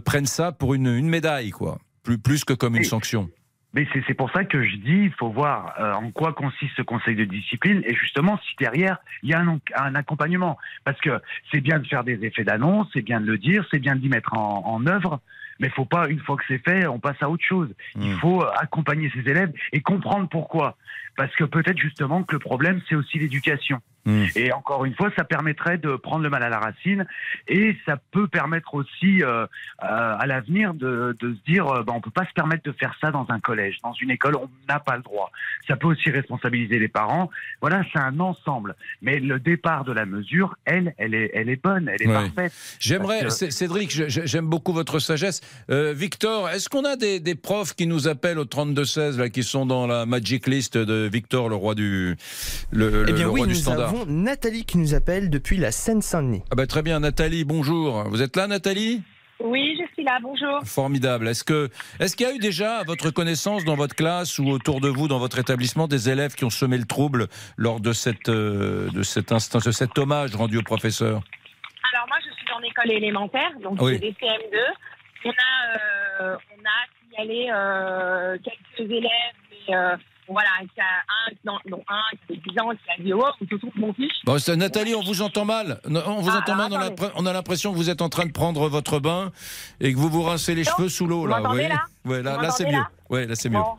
prennent 0.03 0.25
ça 0.25 0.51
pour 0.51 0.73
une, 0.73 0.88
une 0.88 1.08
médaille, 1.08 1.51
quoi. 1.59 1.77
Plus, 2.03 2.17
plus 2.17 2.43
que 2.43 2.53
comme 2.53 2.75
une 2.75 2.85
sanction. 2.85 3.29
Mais 3.75 3.87
c'est 4.07 4.15
pour 4.15 4.31
ça 4.31 4.45
que 4.45 4.63
je 4.65 4.77
dis, 4.77 5.01
il 5.09 5.13
faut 5.13 5.29
voir 5.29 5.75
euh, 5.79 5.93
en 5.93 6.09
quoi 6.09 6.33
consiste 6.33 6.75
ce 6.75 6.81
conseil 6.81 7.15
de 7.15 7.25
discipline 7.25 7.83
et 7.85 7.93
justement 7.93 8.39
si 8.39 8.55
derrière 8.57 8.97
il 9.21 9.29
y 9.29 9.33
a 9.35 9.41
un, 9.41 9.59
un 9.75 9.93
accompagnement. 9.93 10.57
Parce 10.85 10.99
que 11.01 11.21
c'est 11.51 11.61
bien 11.61 11.77
de 11.77 11.85
faire 11.85 12.03
des 12.03 12.25
effets 12.25 12.43
d'annonce, 12.43 12.87
c'est 12.93 13.03
bien 13.03 13.21
de 13.21 13.27
le 13.27 13.37
dire, 13.37 13.63
c'est 13.69 13.77
bien 13.77 13.95
d'y 13.95 14.09
mettre 14.09 14.33
en, 14.35 14.63
en 14.65 14.87
œuvre, 14.87 15.21
mais 15.59 15.67
il 15.67 15.73
faut 15.73 15.85
pas, 15.85 16.07
une 16.09 16.19
fois 16.19 16.37
que 16.37 16.43
c'est 16.47 16.63
fait, 16.67 16.87
on 16.87 16.99
passe 16.99 17.21
à 17.21 17.29
autre 17.29 17.45
chose. 17.45 17.69
Il 18.01 18.13
faut 18.13 18.41
euh, 18.41 18.49
accompagner 18.59 19.11
ces 19.13 19.29
élèves 19.29 19.53
et 19.71 19.81
comprendre 19.81 20.27
pourquoi. 20.27 20.75
parce 21.15 21.35
que 21.35 21.43
peut-être 21.43 21.77
justement 21.77 22.23
que 22.23 22.33
le 22.33 22.39
problème, 22.39 22.81
c'est 22.87 22.95
aussi 22.95 23.19
l'éducation. 23.19 23.81
Hmm. 24.05 24.25
Et 24.35 24.51
encore 24.53 24.85
une 24.85 24.95
fois, 24.95 25.09
ça 25.17 25.23
permettrait 25.23 25.77
de 25.77 25.95
prendre 25.95 26.23
le 26.23 26.29
mal 26.29 26.41
à 26.43 26.49
la 26.49 26.59
racine 26.59 27.05
et 27.47 27.75
ça 27.85 27.97
peut 28.12 28.27
permettre 28.27 28.73
aussi 28.73 29.21
euh, 29.23 29.43
euh, 29.45 29.45
à 29.83 30.25
l'avenir 30.25 30.73
de, 30.73 31.15
de 31.19 31.33
se 31.35 31.51
dire 31.51 31.67
euh, 31.67 31.83
bah, 31.83 31.93
on 31.95 32.01
peut 32.01 32.09
pas 32.12 32.25
se 32.25 32.33
permettre 32.33 32.63
de 32.63 32.71
faire 32.71 32.95
ça 33.01 33.12
dans 33.12 33.25
un 33.29 33.39
collège, 33.39 33.77
dans 33.83 33.93
une 33.93 34.12
école, 34.12 34.35
on 34.35 34.49
n'a 34.67 34.79
pas 34.79 34.95
le 34.97 35.03
droit. 35.03 35.31
Ça 35.67 35.75
peut 35.75 35.88
aussi 35.88 36.09
responsabiliser 36.09 36.79
les 36.79 36.88
parents. 36.88 37.29
Voilà, 37.62 37.83
c'est 37.93 37.99
un 37.99 38.19
ensemble. 38.19 38.75
Mais 39.01 39.19
le 39.19 39.39
départ 39.39 39.83
de 39.83 39.91
la 39.91 40.05
mesure, 40.05 40.55
elle, 40.65 40.93
elle 40.97 41.13
est, 41.13 41.31
elle 41.33 41.49
est 41.49 41.62
bonne, 41.62 41.89
elle 41.93 42.01
est 42.01 42.07
Ouais. 42.07 42.13
parfaite. 42.13 42.53
J'aimerais, 42.79 43.21
que- 43.23 43.29
Cédric, 43.29 43.91
j'aime 44.07 44.47
beaucoup 44.47 44.73
votre 44.73 44.99
sagesse. 44.99 45.41
Euh, 45.69 45.93
Victor, 45.93 46.49
est-ce 46.49 46.69
qu'on 46.69 46.85
a 46.85 46.95
des, 46.95 47.19
des 47.19 47.35
profs 47.35 47.75
qui 47.75 47.85
nous 47.85 48.07
appellent 48.07 48.39
au 48.39 48.45
32-16, 48.45 49.17
là, 49.19 49.29
qui 49.29 49.43
sont 49.43 49.65
dans 49.65 49.85
la 49.88 50.05
magic 50.05 50.47
list 50.47 50.77
de 50.77 51.07
Victor, 51.12 51.49
le 51.49 51.55
roi 51.55 51.75
du, 51.75 52.15
le, 52.71 53.03
Eh 53.03 53.12
le- 53.12 53.13
bien 53.13 53.25
le 53.25 53.29
oui, 53.31 53.39
roi 53.41 53.47
du 53.47 53.55
standard? 53.55 53.88
Avons 53.89 54.06
Nathalie 54.06 54.65
qui 54.65 54.78
nous 54.78 54.93
appelle 54.93 55.30
depuis 55.30 55.58
la 55.58 55.71
Seine-Saint-Denis. 55.71 56.43
ah 56.52 56.56
bah, 56.56 56.67
Très 56.67 56.82
bien, 56.82 56.99
Nathalie, 56.99 57.43
bonjour. 57.43 58.04
Vous 58.10 58.21
êtes 58.21 58.36
là, 58.36 58.47
Nathalie? 58.47 59.02
Oui, 59.41 59.78
je 59.80 59.86
suis 59.93 60.04
là, 60.04 60.19
bonjour. 60.21 60.60
Formidable. 60.65 61.28
Est-ce 61.30 61.43
que, 61.45 61.69
est-ce 61.99 62.15
qu'il 62.17 62.28
y 62.28 62.30
a 62.30 62.34
eu 62.36 62.39
déjà, 62.39 62.80
à 62.80 62.84
votre 62.84 63.10
connaissance, 63.10 63.63
dans 63.63 63.75
votre 63.75 63.95
classe 63.95 64.38
ou 64.38 64.49
autour 64.49 64.82
de 64.82 64.89
vous, 64.89 65.08
dans 65.08 65.17
votre 65.19 65.39
établissement, 65.39 65.88
des 65.88 66.10
élèves 66.10 66.36
qui 66.36 66.43
ont 66.43 66.49
semé 66.49 66.78
le 66.78 66.84
trouble 66.86 67.28
lors 67.58 67.80
de 67.80 67.93
cette, 67.93 68.28
euh, 68.28 68.89
de 68.91 69.02
cet 69.02 69.32
instant, 69.32 69.60
de 69.60 69.71
cet 69.71 69.97
hommage 69.97 70.36
rendu 70.36 70.58
au 70.58 70.62
professeur? 70.63 71.21
Alors 71.93 72.08
moi, 72.10 72.17
je 72.19 72.34
suis 72.36 72.52
en 72.54 72.62
école 72.62 72.91
élémentaire, 72.91 73.52
donc 73.63 73.82
Oui. 73.82 73.93
c'est 73.93 73.99
des 73.99 74.12
CM2. 74.12 74.58
On 75.25 75.30
a, 75.30 76.23
euh, 76.23 76.38
on 76.58 76.62
a 76.65 76.78
signalé 77.23 77.49
euh, 77.54 78.38
quelques 78.43 78.91
élèves, 78.91 79.36
mais 79.67 79.75
euh, 79.75 79.95
voilà, 80.29 80.49
il 80.61 80.69
y 80.77 80.81
a 80.81 80.85
un, 80.85 81.31
non, 81.45 81.57
non, 81.67 81.83
un 81.87 82.01
qui 82.27 82.33
a 82.37 82.51
10 82.51 82.59
ans 82.61 82.69
qui 82.71 82.91
a 82.99 83.03
dit 83.03 83.13
oh, 83.13 83.25
c'est 83.39 83.47
surtout 83.49 83.71
mon 83.75 83.93
fils. 83.93 84.11
Bon, 84.25 84.37
Nathalie, 84.57 84.95
on 84.95 85.01
vous 85.01 85.21
entend 85.21 85.45
mal. 85.45 85.79
On 85.85 86.21
vous 86.21 86.29
Ah, 86.31 86.37
entend 86.39 86.55
mal. 86.55 86.69
On 86.73 86.77
a, 86.79 87.11
on 87.15 87.33
l'impression 87.33 87.71
que 87.71 87.77
vous 87.77 87.89
êtes 87.89 88.01
en 88.01 88.09
train 88.09 88.25
de 88.25 88.31
prendre 88.31 88.67
votre 88.69 88.99
bain 88.99 89.31
et 89.79 89.93
que 89.93 89.97
vous 89.97 90.09
vous 90.09 90.23
rincez 90.23 90.55
les 90.55 90.63
Non, 90.63 90.71
cheveux 90.77 90.89
sous 90.89 91.07
l'eau. 91.07 91.21
vous 91.21 91.27
Là, 91.27 91.41
oui. 91.51 91.67
là 91.67 91.83
Ouais, 92.05 92.23
là, 92.23 92.37
Vous 92.37 92.41
là, 92.43 92.49
c'est 92.51 92.65
mieux. 92.65 92.81
Ouais, 93.09 93.25
là, 93.27 93.35
c'est 93.35 93.49
mieux. 93.49 93.59
Bon, 93.59 93.77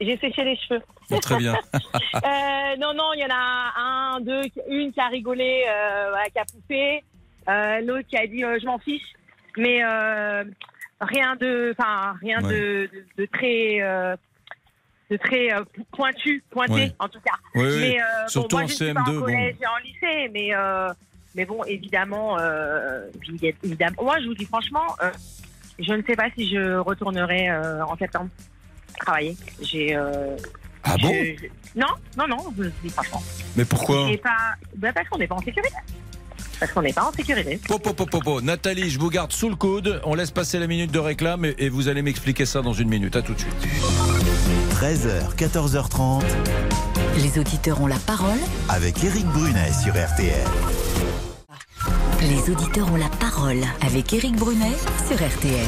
j'ai 0.00 0.16
séché 0.18 0.44
les 0.44 0.56
cheveux. 0.56 0.82
Ah, 1.10 1.18
Très 1.20 1.36
bien. 1.38 1.54
Euh, 2.14 2.76
non, 2.78 2.92
non, 2.94 3.12
il 3.14 3.20
y 3.20 3.24
en 3.24 3.34
a 3.34 3.72
un, 3.76 4.20
deux, 4.20 4.42
une 4.68 4.92
qui 4.92 5.00
a 5.00 5.08
rigolé, 5.08 5.64
euh, 5.68 6.12
qui 6.32 6.38
a 6.38 6.44
poussé, 6.44 7.02
euh, 7.48 7.80
l'autre 7.80 8.06
qui 8.08 8.16
a 8.16 8.26
dit 8.26 8.40
je 8.40 8.66
m'en 8.66 8.78
fiche, 8.78 9.02
mais 9.56 9.82
rien 11.00 11.36
de, 11.36 11.74
enfin 11.76 12.14
rien 12.22 12.40
de, 12.42 12.88
de, 12.92 13.06
de 13.18 13.26
très, 13.32 13.80
très 15.18 15.52
euh, 15.52 15.64
pointu, 15.92 16.42
pointé 16.50 16.72
Ouais. 16.72 16.92
en 16.98 17.08
tout 17.08 17.20
cas. 17.20 17.34
Oui, 17.54 17.64
oui. 17.64 17.78
Mais 17.80 18.00
euh, 18.00 18.04
bon, 18.24 18.28
Surtout 18.28 18.56
moi 18.56 18.64
en 18.64 18.66
je 18.68 18.72
ne 18.72 18.76
suis 18.76 18.92
pas 18.94 19.00
CM2, 19.02 19.16
en 19.16 19.20
bon. 19.20 19.28
et 19.28 19.56
en 19.66 19.78
lycée, 19.84 20.30
mais 20.32 20.54
euh, 20.54 20.88
mais 21.34 21.44
bon, 21.44 21.64
évidemment, 21.64 22.36
évidemment, 23.62 24.02
moi 24.02 24.20
je 24.20 24.26
vous 24.26 24.34
dis 24.34 24.44
franchement, 24.46 24.86
je 25.78 25.92
ne 25.92 26.02
sais 26.02 26.14
pas 26.16 26.28
si 26.36 26.48
je 26.50 26.76
retournerai 26.76 27.50
en 27.52 27.96
septembre 27.96 28.28
travailler. 29.00 29.36
J'ai 29.60 29.94
Ah 30.84 30.96
bon? 31.00 31.12
je- 31.12 31.36
je- 31.42 31.46
Non, 31.80 31.86
non, 32.18 32.28
non, 32.28 32.36
je 32.58 32.64
vous 32.64 32.70
dis 32.82 32.90
franchement. 32.90 33.22
Mais 33.56 33.64
pourquoi? 33.64 34.06
Pas... 34.22 34.54
bah, 34.76 34.92
parce 34.92 35.08
qu'on 35.08 35.18
n'est 35.18 35.26
pas 35.26 35.36
en 35.36 35.40
sécurité. 35.42 35.74
Parce 36.62 36.70
qu'on 36.70 36.82
n'est 36.82 36.92
pas 36.92 37.02
en 37.02 37.12
sécurité. 37.12 37.58
Popo, 37.66 37.92
popo, 37.92 38.06
popo. 38.06 38.40
Nathalie, 38.40 38.88
je 38.88 39.00
vous 39.00 39.10
garde 39.10 39.32
sous 39.32 39.48
le 39.48 39.56
coude. 39.56 40.00
On 40.04 40.14
laisse 40.14 40.30
passer 40.30 40.60
la 40.60 40.68
minute 40.68 40.92
de 40.92 40.98
réclame 41.00 41.44
et, 41.44 41.56
et 41.58 41.68
vous 41.68 41.88
allez 41.88 42.02
m'expliquer 42.02 42.46
ça 42.46 42.62
dans 42.62 42.72
une 42.72 42.88
minute. 42.88 43.16
À 43.16 43.22
tout 43.22 43.34
de 43.34 43.40
suite. 43.40 43.52
13h, 44.80 45.34
14h30 45.36 46.22
Les 47.16 47.36
auditeurs 47.40 47.80
ont 47.80 47.88
la 47.88 47.96
parole. 47.96 48.38
avec 48.68 49.02
Eric 49.02 49.26
Brunet 49.26 49.72
sur 49.82 49.92
RTL. 49.92 50.46
Les 52.28 52.50
auditeurs 52.52 52.92
ont 52.92 52.96
la 52.96 53.08
parole 53.08 53.60
avec 53.80 54.12
Éric 54.12 54.36
Brunet 54.36 54.72
sur 55.08 55.16
RTL. 55.16 55.66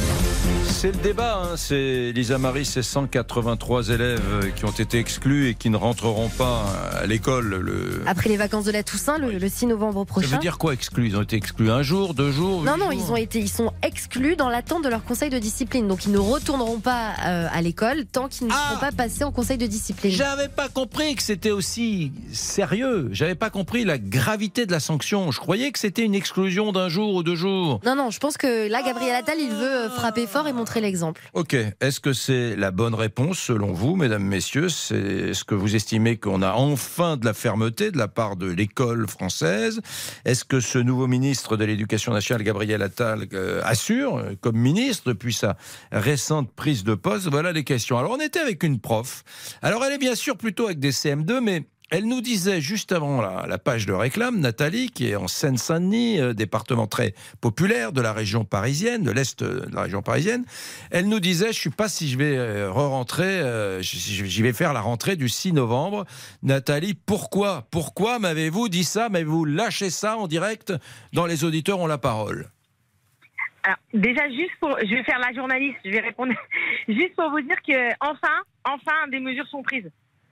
C'est 0.67 0.93
le 0.95 1.03
débat. 1.03 1.43
hein. 1.45 1.57
C'est 1.57 2.12
Lisa 2.12 2.38
Marie, 2.38 2.64
c'est 2.64 2.83
183 2.83 3.88
élèves 3.90 4.53
qui 4.55 4.64
ont 4.64 4.71
été 4.71 4.99
exclus 4.99 5.49
et 5.49 5.55
qui 5.55 5.69
ne 5.71 5.77
rentreront 5.77 6.29
pas 6.29 6.64
à 7.01 7.07
l'école. 7.07 7.57
Le... 7.57 8.03
Après 8.07 8.29
les 8.29 8.37
vacances 8.37 8.64
de 8.67 8.71
la 8.71 8.83
Toussaint, 8.83 9.19
le, 9.19 9.33
le 9.38 9.49
6 9.49 9.67
novembre 9.67 10.01
Ça 10.01 10.05
prochain. 10.07 10.29
veut 10.29 10.38
dire 10.38 10.59
quoi 10.59 10.73
exclus? 10.75 11.09
Ils 11.09 11.17
ont 11.17 11.23
été 11.23 11.37
exclus 11.37 11.71
un 11.71 11.83
jour, 11.83 12.14
deux 12.14 12.31
jours 12.31 12.62
Non, 12.62 12.77
non, 12.77 12.90
jours 12.90 13.01
ils 13.07 13.12
ont 13.12 13.17
été, 13.17 13.40
ils 13.40 13.49
sont 13.51 13.73
exclus 13.83 14.37
dans 14.37 14.49
l'attente 14.49 14.85
de 14.85 14.88
leur 14.88 15.05
conseil 15.05 15.31
de 15.31 15.38
discipline. 15.38 15.88
Donc 15.88 16.05
ils 16.07 16.12
ne 16.12 16.19
retourneront 16.19 16.79
pas 16.81 17.14
euh, 17.27 17.49
à 17.53 17.62
l'école 17.62 18.05
tant 18.07 18.29
qu'ils 18.29 18.47
ne 18.47 18.53
seront 18.53 18.79
pas 18.81 18.93
passés 18.93 19.25
en 19.25 19.33
conseil 19.33 19.59
de 19.59 19.67
discipline. 19.67 20.12
J'avais 20.12 20.49
pas 20.49 20.69
compris 20.69 21.14
que 21.17 21.23
c'était 21.23 21.51
aussi 21.51 22.12
sérieux. 22.33 23.09
J'avais 23.12 23.35
pas 23.35 23.51
compris 23.51 23.85
la 23.85 23.99
gravité 23.99 24.67
de 24.67 24.73
la 24.73 24.81
sanction. 24.81 25.31
Je 25.33 25.40
croyais 25.40 25.73
que 25.73 25.79
c'était 25.81 26.03
une 26.05 26.14
exclusion 26.14 26.44
d'un 26.45 26.89
jour 26.89 27.15
ou 27.15 27.23
deux 27.23 27.37
jours? 27.37 27.81
Non, 27.85 27.97
non, 27.97 28.11
je 28.11 28.19
pense 28.19 28.37
que 28.37 28.69
là, 28.69 28.83
Gabriel 28.83 29.15
Attal, 29.15 29.39
il 29.39 29.51
veut 29.51 29.87
euh, 29.87 29.91
frapper 29.91 30.27
fort 30.27 30.47
et 30.47 30.53
montrer 30.53 30.81
l'exemple. 30.81 31.23
Ok. 31.33 31.57
Est-ce 31.81 32.01
que 32.01 32.13
c'est 32.13 32.57
la 32.57 32.71
bonne 32.71 32.95
réponse 32.95 33.39
selon 33.39 33.73
vous, 33.73 33.97
mesdames, 33.97 34.25
messieurs? 34.25 34.69
C'est 34.69 35.35
ce 35.35 35.45
que 35.45 35.55
vous 35.55 35.75
estimez 35.75 36.17
qu'on 36.17 36.43
a 36.43 36.53
enfin 36.53 37.17
de 37.17 37.25
la 37.25 37.35
fermeté 37.35 37.91
de 37.91 37.99
la 37.99 38.09
part 38.09 38.37
de 38.37 38.47
l'école 38.47 39.09
française? 39.09 39.81
Est-ce 40.25 40.45
que 40.45 40.61
ce 40.61 40.79
nouveau 40.79 41.07
ministre 41.07 41.57
de 41.57 41.65
l'Éducation 41.65 42.13
nationale, 42.13 42.43
Gabriel 42.43 42.83
Attal, 42.83 43.27
euh, 43.33 43.61
assure 43.65 44.19
euh, 44.19 44.33
comme 44.41 44.57
ministre 44.57 45.05
depuis 45.07 45.33
sa 45.33 45.57
récente 45.93 46.53
prise 46.53 46.85
de 46.85 46.95
poste? 46.95 47.29
Voilà 47.29 47.53
les 47.53 47.65
questions. 47.65 47.99
Alors 47.99 48.13
on 48.13 48.21
était 48.21 48.41
avec 48.41 48.63
une 48.63 48.81
prof. 48.81 49.25
Alors 49.63 49.85
elle 49.85 49.93
est 49.93 49.99
bien 49.99 50.15
sûr 50.15 50.37
plutôt 50.37 50.67
avec 50.67 50.79
des 50.79 50.93
CM2, 50.93 51.41
mais 51.41 51.65
elle 51.90 52.07
nous 52.07 52.20
disait 52.20 52.61
juste 52.61 52.92
avant 52.92 53.20
la, 53.20 53.59
page 53.59 53.87
de 53.87 53.92
réclame, 53.92 54.40
Nathalie, 54.40 54.90
qui 54.90 55.11
est 55.11 55.16
en 55.16 55.29
Seine-Saint-Denis, 55.29 56.18
euh, 56.18 56.33
département 56.33 56.87
très 56.87 57.14
populaire 57.40 57.92
de 57.92 58.01
la 58.01 58.12
région 58.12 58.44
parisienne, 58.44 59.03
de 59.03 59.11
l'Est 59.11 59.44
de 59.44 59.68
la 59.73 59.83
région 59.83 60.03
parisienne, 60.03 60.44
elle 60.90 61.09
nous 61.09 61.20
disait, 61.20 61.53
je 61.53 61.59
ne 61.61 61.62
sais 61.62 61.70
pas 61.70 61.88
si 61.88 62.09
je 62.09 62.18
vais 62.18 62.37
euh, 62.37 62.70
re-rentrer, 62.70 63.25
euh, 63.25 63.83
j'y 63.83 64.42
vais 64.42 64.53
faire 64.53 64.73
la 64.73 64.81
rentrée 64.81 65.16
du 65.16 65.29
6 65.29 65.53
novembre. 65.53 66.07
Nathalie, 66.42 66.94
pourquoi 66.94 67.66
Pourquoi 67.70 68.18
m'avez-vous 68.18 68.68
dit 68.68 68.85
ça? 68.85 69.09
M'avez-vous 69.11 69.44
lâché 69.44 69.90
ça 69.90 70.16
en 70.16 70.27
direct? 70.27 70.73
Dans 71.12 71.27
Les 71.27 71.44
auditeurs 71.44 71.81
ont 71.81 71.87
la 71.87 71.99
parole 71.99 72.49
Alors, 73.62 73.79
déjà, 73.92 74.29
juste 74.31 74.57
pour, 74.59 74.77
je 74.81 74.94
vais 74.94 75.05
faire 75.05 75.18
la 75.18 75.33
journaliste, 75.35 75.79
je 75.85 75.90
vais 75.90 76.01
répondre, 76.01 76.33
juste 76.88 77.14
pour 77.14 77.31
vous 77.31 77.42
dire 77.42 77.61
que 77.62 77.90
enfin, 78.01 78.42
enfin, 78.64 79.09
des 79.11 79.20
mesures 79.20 79.47
sont 79.49 79.62
prises. 79.62 79.90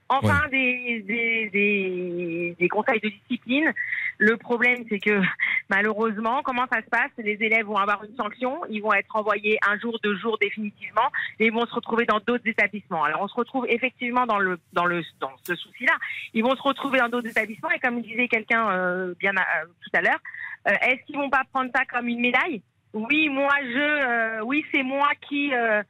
Enfin, 0.08 0.46
des, 0.50 1.00
des, 1.06 1.48
des, 1.50 2.56
des 2.58 2.68
conseils 2.68 3.00
de 3.00 3.08
discipline. 3.08 3.72
Le 4.18 4.36
problème, 4.36 4.84
c'est 4.90 4.98
que 4.98 5.22
malheureusement, 5.70 6.42
comment 6.42 6.66
ça 6.70 6.82
se 6.82 6.88
passe? 6.90 7.10
Les 7.18 7.38
élèves 7.40 7.64
vont 7.66 7.76
avoir 7.76 8.04
une 8.04 8.14
sanction, 8.16 8.60
ils 8.68 8.82
vont 8.82 8.92
être 8.92 9.16
envoyés 9.16 9.58
un 9.66 9.78
jour, 9.78 9.98
deux 10.02 10.16
jours 10.18 10.36
définitivement, 10.38 11.08
et 11.40 11.46
ils 11.46 11.52
vont 11.52 11.66
se 11.66 11.74
retrouver 11.74 12.04
dans 12.04 12.20
d'autres 12.20 12.46
établissements. 12.46 13.04
Alors, 13.04 13.22
on 13.22 13.28
se 13.28 13.34
retrouve 13.34 13.66
effectivement 13.68 14.26
dans 14.26 14.38
le 14.38 14.58
dans 14.74 14.84
le 14.84 15.02
dans 15.20 15.32
ce 15.44 15.54
souci-là. 15.54 15.96
Ils 16.34 16.42
vont 16.42 16.54
se 16.56 16.62
retrouver 16.62 16.98
dans 16.98 17.08
d'autres 17.08 17.28
établissements, 17.28 17.70
et 17.70 17.78
comme 17.78 18.02
disait 18.02 18.28
quelqu'un 18.28 18.70
euh, 18.70 19.14
bien 19.18 19.32
euh, 19.32 19.66
tout 19.82 19.90
à 19.94 20.02
l'heure, 20.02 20.20
euh, 20.68 20.72
est-ce 20.82 21.04
qu'ils 21.06 21.16
vont 21.16 21.30
pas 21.30 21.44
prendre 21.52 21.70
ça 21.74 21.84
comme 21.86 22.08
une 22.08 22.20
médaille? 22.20 22.62
Oui, 22.92 23.28
moi 23.30 23.54
je, 23.62 23.78
euh, 23.78 24.44
oui, 24.44 24.64
c'est 24.72 24.82
moi 24.82 25.08
qui, 25.26 25.54
euh, 25.54 25.82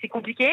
c'est 0.00 0.08
compliqué. 0.08 0.50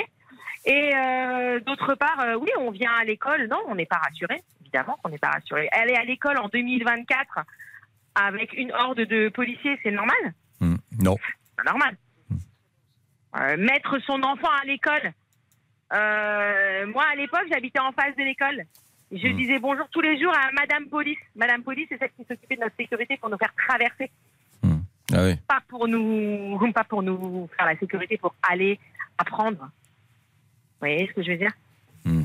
Et 0.65 0.91
euh, 0.95 1.59
d'autre 1.59 1.95
part, 1.95 2.19
euh, 2.21 2.35
oui, 2.35 2.49
on 2.57 2.71
vient 2.71 2.93
à 2.93 3.03
l'école. 3.03 3.47
Non, 3.47 3.59
on 3.67 3.75
n'est 3.75 3.85
pas 3.85 3.97
rassuré. 3.97 4.41
Évidemment 4.61 4.97
qu'on 5.03 5.09
n'est 5.09 5.17
pas 5.17 5.31
rassuré. 5.31 5.67
Aller 5.71 5.95
à 5.95 6.03
l'école 6.03 6.37
en 6.37 6.47
2024 6.47 7.39
avec 8.15 8.53
une 8.53 8.71
horde 8.71 9.01
de 9.01 9.29
policiers, 9.29 9.77
c'est 9.83 9.91
normal? 9.91 10.33
Non. 10.61 11.17
C'est 11.57 11.65
normal. 11.65 11.97
Euh, 13.35 13.57
mettre 13.57 13.99
son 14.05 14.21
enfant 14.23 14.51
à 14.61 14.65
l'école. 14.65 15.11
Moi, 15.91 17.03
à 17.11 17.15
l'époque, 17.15 17.45
j'habitais 17.51 17.79
en 17.79 17.91
face 17.91 18.15
de 18.15 18.23
l'école. 18.23 18.63
Je 19.11 19.27
disais 19.27 19.59
bonjour 19.59 19.87
tous 19.91 20.01
les 20.01 20.19
jours 20.19 20.33
à 20.33 20.51
Madame 20.53 20.87
Police. 20.87 21.19
Madame 21.35 21.61
Police, 21.61 21.87
c'est 21.89 21.99
celle 21.99 22.11
qui 22.17 22.25
s'occupait 22.27 22.55
de 22.55 22.61
notre 22.61 22.75
sécurité 22.75 23.17
pour 23.17 23.29
nous 23.29 23.37
faire 23.37 23.53
traverser. 23.67 24.09
Ah 25.13 25.25
oui. 25.25 25.35
Pas 25.47 25.59
pour 25.67 25.87
nous, 25.87 26.57
pas 26.73 26.83
pour 26.83 27.03
nous 27.03 27.47
faire 27.55 27.65
la 27.65 27.77
sécurité, 27.77 28.17
pour 28.17 28.33
aller 28.49 28.79
apprendre. 29.17 29.69
Vous 30.83 30.89
voyez 30.89 31.07
ce 31.07 31.13
que 31.13 31.23
je 31.23 31.31
veux 31.31 31.37
dire 31.37 31.51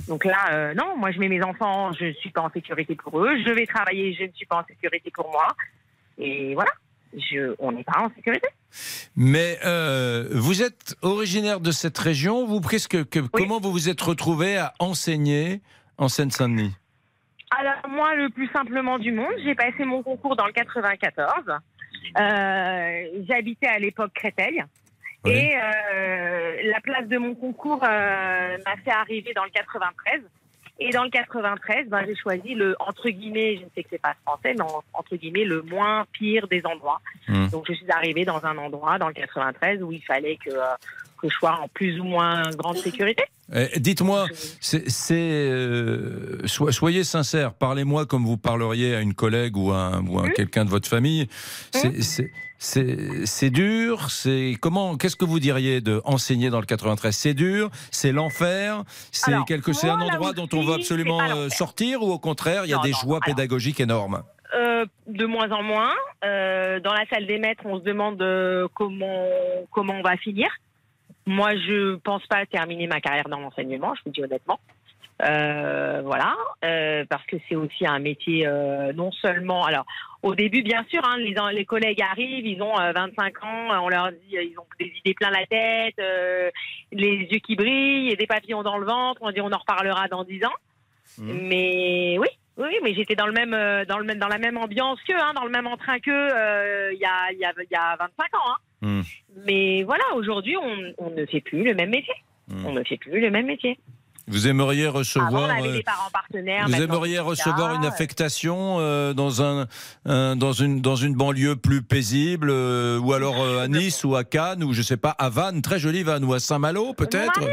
Donc 0.09 0.25
là, 0.25 0.51
euh, 0.53 0.75
non, 0.75 0.97
moi 0.97 1.13
je 1.13 1.19
mets 1.21 1.29
mes 1.29 1.43
enfants, 1.43 1.93
je 1.93 2.07
ne 2.07 2.13
suis 2.15 2.31
pas 2.31 2.41
en 2.43 2.51
sécurité 2.51 2.97
pour 2.97 3.21
eux. 3.21 3.37
Je 3.47 3.51
vais 3.53 3.67
travailler, 3.67 4.13
je 4.15 4.25
ne 4.25 4.33
suis 4.33 4.47
pas 4.47 4.57
en 4.63 4.65
sécurité 4.67 5.11
pour 5.15 5.31
moi. 5.31 5.47
Et 6.19 6.55
voilà, 6.55 6.71
je, 7.17 7.55
on 7.61 7.71
n'est 7.73 7.85
pas 7.85 8.01
en 8.01 8.11
sécurité. 8.17 8.49
Mais 9.17 9.59
euh, 9.65 10.29
vous 10.33 10.63
êtes 10.63 10.97
originaire 11.03 11.61
de 11.61 11.71
cette 11.71 11.97
région. 11.99 12.45
Vous, 12.47 12.61
qu'est-ce 12.61 12.89
que, 12.89 13.03
que- 13.05 13.21
comment 13.21 13.61
vous 13.61 13.71
vous 13.71 13.89
êtes 13.89 14.01
retrouvé 14.01 14.57
à 14.59 14.75
enseigner 14.81 15.61
en 15.97 16.09
Seine-Saint-Denis? 16.09 16.75
Alors 17.51 17.89
moi, 17.89 18.15
le 18.17 18.29
plus 18.31 18.49
simplement 18.53 18.99
du 18.99 19.13
monde, 19.13 19.33
j'ai 19.45 19.55
passé 19.55 19.85
mon 19.85 20.03
concours 20.03 20.35
dans 20.37 20.47
le 20.47 20.53
94. 20.53 21.45
Euh, 22.21 23.23
J'habitais 23.29 23.69
à 23.69 23.79
l'époque 23.79 24.13
Créteil. 24.15 24.63
Et 25.27 25.53
euh, 25.57 26.53
la 26.71 26.81
place 26.81 27.07
de 27.09 27.19
mon 27.19 27.35
concours 27.35 27.83
euh, 27.83 28.57
m'a 28.65 28.77
fait 28.85 28.91
arriver 28.91 29.33
dans 29.35 29.45
le 29.45 29.51
93. 29.51 30.23
Et 30.81 30.91
dans 30.91 31.03
le 31.03 31.11
93, 31.11 31.89
ben, 31.89 32.05
j'ai 32.07 32.15
choisi 32.15 32.55
le, 32.55 32.77
entre 32.79 33.09
guillemets, 33.11 33.57
je 33.57 33.63
ne 33.65 33.69
sais 33.75 33.83
que 33.83 33.89
c'est 33.91 34.01
pas 34.01 34.15
français, 34.25 34.55
mais 34.55 34.63
en- 34.63 34.83
entre 34.95 35.17
guillemets, 35.17 35.45
le 35.45 35.63
moins 35.63 36.07
pire 36.13 36.47
des 36.47 36.65
endroits. 36.65 37.01
Hmm. 37.27 37.49
Donc, 37.49 37.65
je 37.69 37.73
suis 37.75 37.91
arrivée 37.91 38.25
dans 38.25 38.45
un 38.47 38.57
endroit, 38.59 38.97
dans 38.99 39.09
le 39.09 39.15
93, 39.15 39.83
où 39.83 39.91
il 39.91 40.03
fallait 40.05 40.37
que, 40.37 40.51
euh, 40.51 40.63
que 41.21 41.29
je 41.29 41.35
sois 41.35 41.59
en 41.61 41.67
plus 41.67 41.99
ou 41.99 42.05
moins 42.05 42.43
grande 42.53 42.77
sécurité. 42.77 43.25
Eh, 43.53 43.81
Dites-moi, 43.81 44.27
c'est, 44.61 44.89
c'est, 44.89 45.15
euh, 45.19 46.47
so- 46.47 46.71
soyez 46.71 47.03
sincère, 47.03 47.55
parlez-moi 47.55 48.07
comme 48.07 48.25
vous 48.25 48.37
parleriez 48.37 48.95
à 48.95 49.01
une 49.01 49.15
collègue 49.15 49.57
ou 49.57 49.73
à, 49.73 50.01
ou 50.07 50.21
à 50.21 50.29
quelqu'un 50.31 50.65
de 50.65 50.71
votre 50.71 50.89
famille. 50.89 51.27
C'est, 51.73 52.31
c'est, 52.59 53.51
dur. 53.51 54.11
C'est 54.11 54.57
comment 54.61 54.97
Qu'est-ce 54.97 55.17
que 55.17 55.25
vous 55.25 55.41
diriez 55.41 55.81
de 55.81 56.01
enseigner 56.05 56.51
dans 56.51 56.61
le 56.61 56.67
93 56.67 57.15
C'est 57.15 57.35
dur. 57.35 57.71
C'est 57.91 58.13
l'enfer. 58.13 58.83
C'est 59.13 59.33
quelque, 59.47 59.73
c'est 59.73 59.89
un 59.89 60.01
endroit 60.01 60.33
dont 60.33 60.49
on 60.53 60.63
veut 60.63 60.75
absolument 60.75 61.21
euh, 61.21 61.49
sortir 61.49 62.03
ou 62.03 62.13
au 62.13 62.19
contraire 62.19 62.65
il 62.65 62.71
y 62.71 62.75
a 62.75 62.77
Non, 62.77 62.83
des 62.83 62.91
non, 62.91 62.99
joies 62.99 63.21
alors. 63.23 63.37
pédagogiques 63.37 63.81
énormes? 63.81 64.23
Euh, 64.55 64.87
de 65.07 65.27
moins 65.27 65.51
en 65.53 65.63
moins. 65.63 65.93
Euh, 66.25 66.81
dans 66.81 66.93
la 66.93 67.07
salle 67.07 67.27
des 67.27 67.39
maîtres, 67.39 67.63
on 67.65 67.79
se 67.79 67.85
demande 67.85 68.21
euh, 68.23 68.67
comment 68.75 69.27
comment 69.71 69.95
on 69.95 70.03
va 70.03 70.17
finir. 70.17 70.49
Moi, 71.27 71.55
je 71.57 71.97
pense 71.97 72.27
pas 72.27 72.47
terminer 72.47 72.87
ma 72.87 73.01
carrière 73.01 73.29
dans 73.29 73.39
l'enseignement, 73.39 73.95
je 73.95 74.01
vous 74.07 74.11
dis 74.11 74.23
honnêtement. 74.23 74.59
Euh, 75.23 76.01
voilà, 76.05 76.37
euh, 76.65 77.05
parce 77.09 77.25
que 77.27 77.37
c'est 77.49 77.57
aussi 77.57 77.87
un 77.87 77.99
métier 77.99 78.47
euh, 78.47 78.93
non 78.93 79.11
seulement. 79.13 79.65
Alors, 79.65 79.85
au 80.23 80.35
début, 80.35 80.63
bien 80.63 80.85
sûr, 80.89 81.01
hein, 81.05 81.17
les, 81.19 81.35
les 81.53 81.65
collègues 81.65 82.03
arrivent, 82.03 82.47
ils 82.47 82.61
ont 82.63 82.79
euh, 82.79 82.93
25 82.93 83.45
ans, 83.45 83.85
on 83.85 83.89
leur 83.89 84.11
dit, 84.11 84.37
euh, 84.37 84.43
ils 84.43 84.59
ont 84.59 84.67
des 84.81 84.93
idées 84.99 85.15
plein 85.15 85.31
la 85.31 85.47
tête, 85.47 85.99
euh, 86.01 86.51
les 86.91 87.29
yeux 87.31 87.39
qui 87.39 87.55
brillent 87.55 88.11
et 88.11 88.17
des 88.17 88.27
papillons 88.27 88.63
dans 88.63 88.79
le 88.79 88.87
ventre. 88.87 89.21
On 89.23 89.31
dit, 89.31 89.41
on 89.41 89.53
en 89.53 89.59
reparlera 89.59 90.09
dans 90.09 90.25
10 90.25 90.45
ans. 90.45 90.55
Mais 91.19 92.17
oui, 92.19 92.29
oui, 92.59 92.77
mais 92.83 92.95
j'étais 92.95 93.15
dans 93.15 93.27
le 93.27 93.33
même, 93.33 93.55
euh, 93.55 93.85
dans 93.85 93.99
le 93.99 94.05
même, 94.05 94.19
dans 94.19 94.29
la 94.29 94.39
même 94.39 94.57
ambiance 94.57 95.01
qu'eux, 95.07 95.15
hein, 95.19 95.33
dans 95.35 95.45
le 95.45 95.51
même 95.51 95.67
entrain 95.67 95.99
qu'eux, 96.01 96.13
euh, 96.13 96.93
il 96.93 96.99
y 96.99 97.05
a, 97.05 97.33
y 97.33 97.45
a, 97.45 97.53
y 97.71 97.75
a 97.77 97.97
25 97.97 98.35
ans. 98.35 98.51
Hein. 98.51 98.57
Hmm. 98.83 99.03
Mais 99.47 99.85
voilà, 99.85 100.05
aujourd'hui, 100.15 100.57
on, 100.57 100.93
on 100.99 101.11
ne 101.11 101.25
fait 101.27 101.41
plus 101.41 101.63
le 101.63 101.75
même 101.75 101.91
métier. 101.91 102.15
On 102.65 102.73
ne 102.73 102.83
fait 102.83 102.97
plus 102.97 103.21
le 103.21 103.31
même 103.31 103.47
métier. 103.47 103.79
Vous 104.29 104.47
aimeriez 104.49 104.85
Avant, 104.87 104.97
on 104.97 104.99
recevoir. 104.99 105.51
avait 105.51 105.69
euh, 105.69 105.73
des 105.73 105.83
parents 105.83 106.11
partenaires. 106.13 106.65
Vous 106.67 106.71
maintenant, 106.73 106.85
aimeriez 106.95 107.19
recevoir 107.19 107.75
une 107.75 107.85
affectation 107.85 108.77
euh, 108.79 109.15
dans 109.15 109.43
un, 109.43 109.67
un- 110.05 110.37
dans 110.37 110.53
une 110.53 110.81
dans 110.81 110.97
une 110.97 111.15
banlieue 111.15 111.57
plus 111.57 111.83
paisible 111.83 112.49
euh, 112.51 112.99
ou 112.99 113.13
alors 113.13 113.43
euh, 113.43 113.61
à 113.63 113.69
Nice 113.69 114.05
ou 114.05 114.15
à 114.17 114.25
Cannes 114.25 114.63
ou 114.65 114.73
je 114.73 114.83
sais 114.83 114.97
pas 114.97 115.11
à 115.11 115.29
Vannes, 115.31 115.63
très 115.63 115.79
jolie 115.79 116.03
Vannes 116.03 116.25
ou 116.25 116.35
à 116.35 116.41
Saint-Malo 116.41 116.93
peut-être. 116.95 117.41
mon 117.41 117.47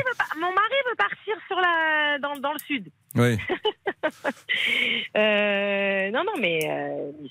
mari 0.54 0.76
veut 0.90 0.96
partir 0.98 1.36
sur 1.48 1.56
la, 1.58 2.20
dans, 2.20 2.36
dans 2.40 2.54
le 2.54 2.60
sud. 2.60 2.86
Oui. 3.16 3.38
Euh, 5.18 6.12
non, 6.12 6.24
non, 6.26 6.34
mais, 6.40 6.60
euh, 6.70 7.12
mais 7.22 7.30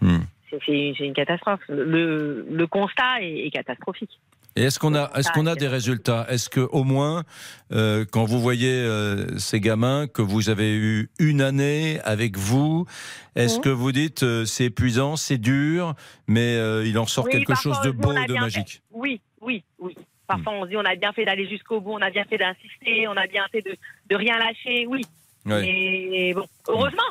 c'est. 0.00 0.06
Hmm. 0.06 0.20
c'est- 0.50 1.04
une 1.04 1.12
catastrophe. 1.14 1.60
Le, 1.68 2.46
le 2.50 2.66
constat 2.66 3.20
est, 3.22 3.46
est 3.46 3.50
catastrophique. 3.50 4.18
Et 4.56 4.62
est-ce 4.62 4.78
qu'on 4.78 4.94
a 4.94 5.10
est-ce 5.14 5.30
qu'on 5.32 5.46
a 5.46 5.54
des 5.54 5.68
résultats? 5.68 6.26
Est-ce 6.30 6.48
que 6.48 6.60
au 6.60 6.82
moins 6.82 7.24
euh, 7.72 8.04
quand 8.10 8.24
vous 8.24 8.40
voyez 8.40 8.72
euh, 8.72 9.36
ces 9.38 9.60
gamins 9.60 10.06
que 10.06 10.22
vous 10.22 10.48
avez 10.48 10.74
eu 10.74 11.10
une 11.18 11.42
année 11.42 12.00
avec 12.04 12.36
vous, 12.38 12.86
est-ce 13.34 13.56
Mhm. 13.56 13.62
que 13.62 13.68
vous 13.68 13.92
dites 13.92 14.22
euh, 14.22 14.44
c'est 14.46 14.64
épuisant, 14.64 15.16
c'est 15.16 15.36
dur, 15.38 15.94
mais 16.26 16.56
euh, 16.56 16.86
il 16.86 16.98
en 16.98 17.06
sort 17.06 17.26
Oui, 17.26 17.32
quelque 17.32 17.54
chose 17.54 17.80
de 17.82 17.90
beau 17.90 18.12
et 18.16 18.26
de 18.26 18.34
magique? 18.34 18.80
fait. 18.80 18.80
Oui, 18.92 19.20
oui, 19.42 19.62
oui. 19.78 19.94
Parfois, 20.26 20.54
on 20.54 20.64
se 20.64 20.70
dit 20.70 20.76
on 20.76 20.84
a 20.84 20.96
bien 20.96 21.12
fait 21.12 21.24
d'aller 21.24 21.48
jusqu'au 21.48 21.80
bout, 21.80 21.92
on 21.92 22.00
a 22.02 22.10
bien 22.10 22.24
fait 22.24 22.38
d'insister, 22.38 23.06
on 23.08 23.16
a 23.16 23.26
bien 23.26 23.44
fait 23.52 23.62
de, 23.62 23.76
de 24.10 24.16
rien 24.16 24.38
lâcher, 24.38 24.86
oui. 24.88 25.02
Ouais. 25.44 25.60
Mais 25.62 26.34
bon, 26.34 26.46
heureusement. 26.68 27.02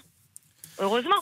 Heureusement. 0.79 1.21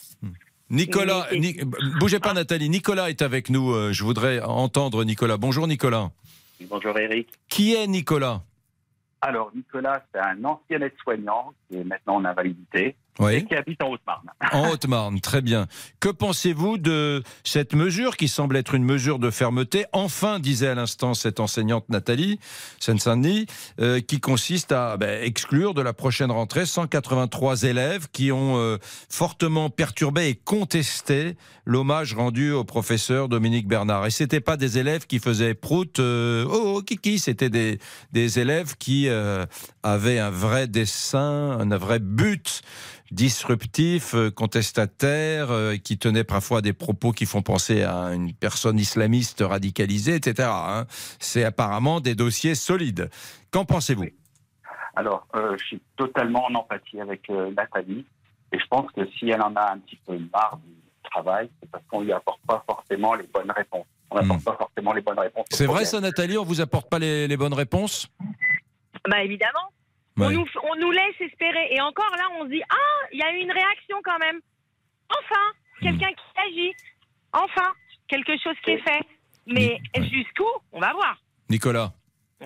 Nicolas, 0.74 1.28
Ni- 1.32 1.56
bougez 2.00 2.20
pas 2.20 2.34
Nathalie, 2.34 2.68
Nicolas 2.70 3.10
est 3.12 3.22
avec 3.22 3.50
nous. 3.50 3.72
euh, 3.72 3.94
Je 3.94 4.04
voudrais 4.04 4.42
entendre 4.42 5.04
Nicolas. 5.04 5.38
Bonjour 5.38 5.68
Nicolas. 5.68 6.10
Bonjour 6.70 6.98
Eric. 6.98 7.30
Qui 7.48 7.76
est 7.76 7.86
Nicolas? 7.88 8.42
Alors 9.22 9.52
Nicolas, 9.56 10.04
c'est 10.12 10.20
un 10.20 10.44
ancien 10.44 10.82
aide-soignant 10.82 11.54
qui 11.70 11.78
est 11.78 11.84
maintenant 11.84 12.16
en 12.16 12.26
invalidité 12.26 12.96
Oui. 13.20 13.46
qui 13.46 13.56
habite 13.56 13.82
en 13.84 13.90
Haute-Marne. 13.90 14.30
En 14.52 14.70
Haute-Marne, 14.72 15.22
très 15.22 15.42
bien. 15.42 15.68
Que 16.00 16.10
pensez-vous 16.10 16.78
de 16.78 17.22
cette 17.44 17.74
mesure 17.76 18.18
qui 18.18 18.28
semble 18.28 18.58
être 18.58 18.74
une 18.74 18.84
mesure 18.84 19.20
de 19.20 19.30
fermeté 19.30 19.86
Enfin, 19.94 20.40
disait 20.40 20.70
à 20.70 20.76
l'instant 20.76 21.14
cette 21.14 21.40
enseignante 21.40 21.88
Nathalie 21.90 22.40
Seine-Saint-Denis, 22.80 23.46
euh, 23.80 24.02
qui 24.02 24.20
consiste 24.20 24.72
à 24.72 24.98
ben, 24.98 25.24
exclure 25.24 25.76
de 25.76 25.82
la 25.82 25.94
prochaine 25.94 26.32
rentrée 26.32 26.66
183 26.66 27.64
élèves 27.64 28.08
qui 28.12 28.32
ont 28.32 28.58
euh, 28.58 28.78
fortement 29.10 29.70
perturbé 29.70 30.30
et 30.30 30.36
contesté 30.36 31.36
l'hommage 31.66 32.16
rendu 32.16 32.52
au 32.52 32.64
professeur 32.64 33.30
Dominique 33.30 33.68
Bernard. 33.68 34.08
Et 34.08 34.12
c'était 34.12 34.42
pas 34.42 34.58
des 34.58 34.80
élèves 34.80 35.06
qui 35.06 35.20
faisaient 35.20 35.54
prout, 35.54 36.00
euh, 36.00 36.46
oh, 36.50 36.78
oh, 36.78 36.82
kiki, 36.82 37.20
c'était 37.20 37.50
des, 37.50 37.80
des 38.12 38.40
élèves 38.40 38.76
qui 38.78 39.08
avaient 39.84 40.20
un 40.20 40.30
vrai 40.30 40.68
dessin, 40.68 41.60
un 41.60 41.78
vrai 41.78 42.00
but 42.00 42.64
disruptif, 43.14 44.16
euh, 44.16 44.32
contestataire, 44.32 45.52
euh, 45.52 45.78
qui 45.78 45.98
tenait 45.98 46.24
parfois 46.24 46.62
des 46.62 46.74
propos 46.74 47.12
qui 47.12 47.26
font 47.26 47.42
penser 47.42 47.84
à 47.84 48.14
une 48.14 48.34
personne 48.34 48.80
islamiste 48.80 49.44
radicalisée, 49.48 50.16
etc. 50.16 50.50
hein. 50.52 50.86
C'est 51.20 51.44
apparemment 51.44 52.00
des 52.00 52.16
dossiers 52.16 52.56
solides. 52.56 53.10
Qu'en 53.52 53.66
pensez-vous? 53.66 54.08
Alors, 54.96 55.28
euh, 55.36 55.56
je 55.60 55.66
suis 55.66 55.82
totalement 55.96 56.46
en 56.46 56.56
empathie 56.56 57.00
avec 57.00 57.30
euh, 57.30 57.52
Nathalie 57.52 58.06
et 58.52 58.60
je 58.60 58.68
pense 58.68 58.92
que 58.92 59.02
si 59.18 59.30
elle 59.30 59.42
en 59.42 59.56
a 59.56 59.74
un 59.74 59.80
petit 59.80 60.00
peu 60.06 60.18
marre 60.32 60.60
du 60.64 61.10
travail, 61.10 61.50
c'est 61.60 61.70
parce 61.70 61.84
qu'on 61.88 62.02
lui 62.02 62.12
apporte 62.12 62.42
pas 62.48 62.64
forcément 62.68 63.16
les 63.16 63.28
bonnes 63.34 63.52
réponses. 63.52 63.88
On 64.12 64.16
n'apporte 64.16 64.44
pas 64.44 64.56
forcément 64.58 64.94
les 64.94 65.02
bonnes 65.02 65.20
réponses. 65.20 65.46
Hmm. 65.52 65.56
C'est 65.56 65.66
vrai 65.66 65.86
ça, 65.86 66.00
Nathalie? 66.00 66.38
On 66.38 66.44
vous 66.44 66.62
apporte 66.62 66.90
pas 66.90 67.00
les, 67.00 67.28
les 67.28 67.38
bonnes 67.38 67.54
réponses? 67.54 68.08
Bah 69.10 69.24
évidemment. 69.24 69.72
Ouais. 70.18 70.28
On, 70.28 70.30
nous, 70.32 70.46
on 70.72 70.76
nous 70.76 70.92
laisse 70.92 71.20
espérer. 71.20 71.70
Et 71.72 71.82
encore 71.82 72.12
là, 72.18 72.24
on 72.40 72.44
se 72.46 72.50
dit 72.50 72.62
Ah, 72.70 73.08
il 73.12 73.20
y 73.20 73.24
a 73.24 73.32
eu 73.34 73.40
une 73.42 73.52
réaction 73.52 73.98
quand 74.04 74.20
même. 74.20 74.40
Enfin, 75.10 75.42
quelqu'un 75.82 76.10
qui 76.14 76.40
agit. 76.48 76.74
Enfin, 77.34 77.72
quelque 78.08 78.34
chose 78.44 78.56
qui 78.64 78.72
est 78.72 78.82
fait. 78.82 79.02
Mais 79.48 79.80
jusqu'où 79.96 80.48
On 80.72 80.80
va 80.80 80.94
voir. 80.94 81.18
Nicolas 81.50 81.92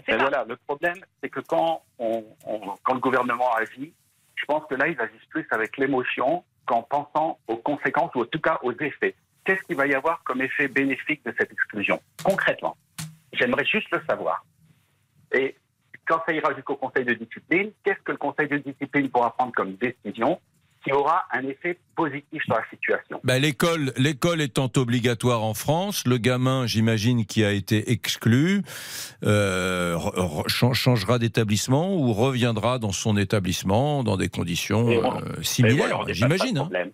pas. 0.05 0.17
voilà, 0.17 0.45
le 0.47 0.55
problème, 0.57 0.97
c'est 1.21 1.29
que 1.29 1.39
quand, 1.39 1.83
on, 1.99 2.23
on- 2.45 2.75
quand 2.83 2.93
le 2.93 2.99
gouvernement 2.99 3.51
agit, 3.55 3.93
je 4.35 4.45
pense 4.45 4.63
que 4.69 4.75
là, 4.75 4.87
ils 4.87 4.99
agissent 5.01 5.25
plus 5.29 5.45
avec 5.51 5.75
l'émotion 5.77 6.43
qu'en 6.65 6.83
pensant 6.83 7.39
aux 7.47 7.57
conséquences 7.57 8.13
ou 8.15 8.21
en 8.21 8.25
tout 8.25 8.39
cas 8.39 8.59
aux 8.63 8.73
effets. 8.73 9.15
Qu'est-ce 9.43 9.63
qu'il 9.63 9.75
va 9.75 9.87
y 9.87 9.93
avoir 9.95 10.21
comme 10.23 10.41
effet 10.41 10.67
bénéfique 10.67 11.23
de 11.25 11.33
cette 11.37 11.51
exclusion 11.51 11.99
Concrètement, 12.23 12.77
j'aimerais 13.33 13.65
juste 13.65 13.87
le 13.91 14.01
savoir. 14.07 14.45
Et 15.31 15.55
quand 16.07 16.21
ça 16.25 16.33
ira 16.33 16.53
jusqu'au 16.55 16.75
Conseil 16.75 17.05
de 17.05 17.13
discipline, 17.13 17.71
qu'est-ce 17.83 17.99
que 18.03 18.11
le 18.11 18.17
Conseil 18.17 18.47
de 18.47 18.57
discipline 18.57 19.09
pourra 19.09 19.31
prendre 19.35 19.51
comme 19.53 19.73
décision 19.75 20.39
qui 20.83 20.93
aura 20.93 21.25
un 21.33 21.45
effet 21.47 21.77
positif 21.95 22.41
sur 22.43 22.55
la 22.55 22.63
situation? 22.69 23.19
Ben, 23.23 23.41
l'école, 23.41 23.91
l'école 23.97 24.41
étant 24.41 24.71
obligatoire 24.77 25.43
en 25.43 25.53
France, 25.53 26.05
le 26.05 26.17
gamin, 26.17 26.65
j'imagine, 26.65 27.25
qui 27.25 27.43
a 27.43 27.51
été 27.51 27.91
exclu, 27.91 28.61
euh, 29.23 29.97
changera 30.47 31.19
d'établissement 31.19 31.93
ou 31.95 32.13
reviendra 32.13 32.79
dans 32.79 32.91
son 32.91 33.17
établissement 33.17 34.03
dans 34.03 34.17
des 34.17 34.29
conditions 34.29 34.87
euh, 34.89 34.99
voilà, 35.01 35.21
similaires, 35.41 36.03
j'imagine. 36.09 36.57
hein. 36.57 36.61
problème. 36.61 36.91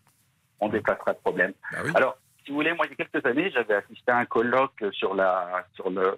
On 0.59 0.69
déplacera 0.69 1.11
le 1.11 1.17
problème. 1.17 1.53
Bah 1.73 1.79
Alors, 1.95 2.17
si 2.45 2.51
vous 2.51 2.57
voulez, 2.57 2.73
moi, 2.73 2.85
il 2.87 2.91
y 2.97 3.01
a 3.01 3.05
quelques 3.05 3.25
années, 3.25 3.51
j'avais 3.51 3.75
assisté 3.75 4.11
à 4.11 4.17
un 4.17 4.25
colloque 4.25 4.83
sur 4.93 5.13
la, 5.13 5.65
sur 5.75 5.89
le, 5.89 6.17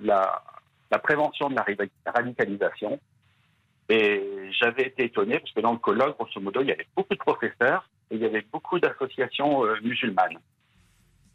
la, 0.00 0.42
la 0.90 0.98
prévention 0.98 1.48
de 1.48 1.54
la 1.54 1.64
radicalisation. 2.12 2.98
Et 3.88 4.22
j'avais 4.60 4.86
été 4.86 5.04
étonné 5.04 5.40
parce 5.40 5.52
que 5.52 5.60
dans 5.60 5.72
le 5.72 5.78
colloque, 5.78 6.16
grosso 6.16 6.40
modo, 6.40 6.60
il 6.60 6.68
y 6.68 6.72
avait 6.72 6.86
beaucoup 6.96 7.14
de 7.14 7.18
professeurs 7.18 7.88
et 8.10 8.16
il 8.16 8.22
y 8.22 8.24
avait 8.24 8.44
beaucoup 8.52 8.78
d'associations 8.78 9.64
euh, 9.64 9.76
musulmanes 9.82 10.38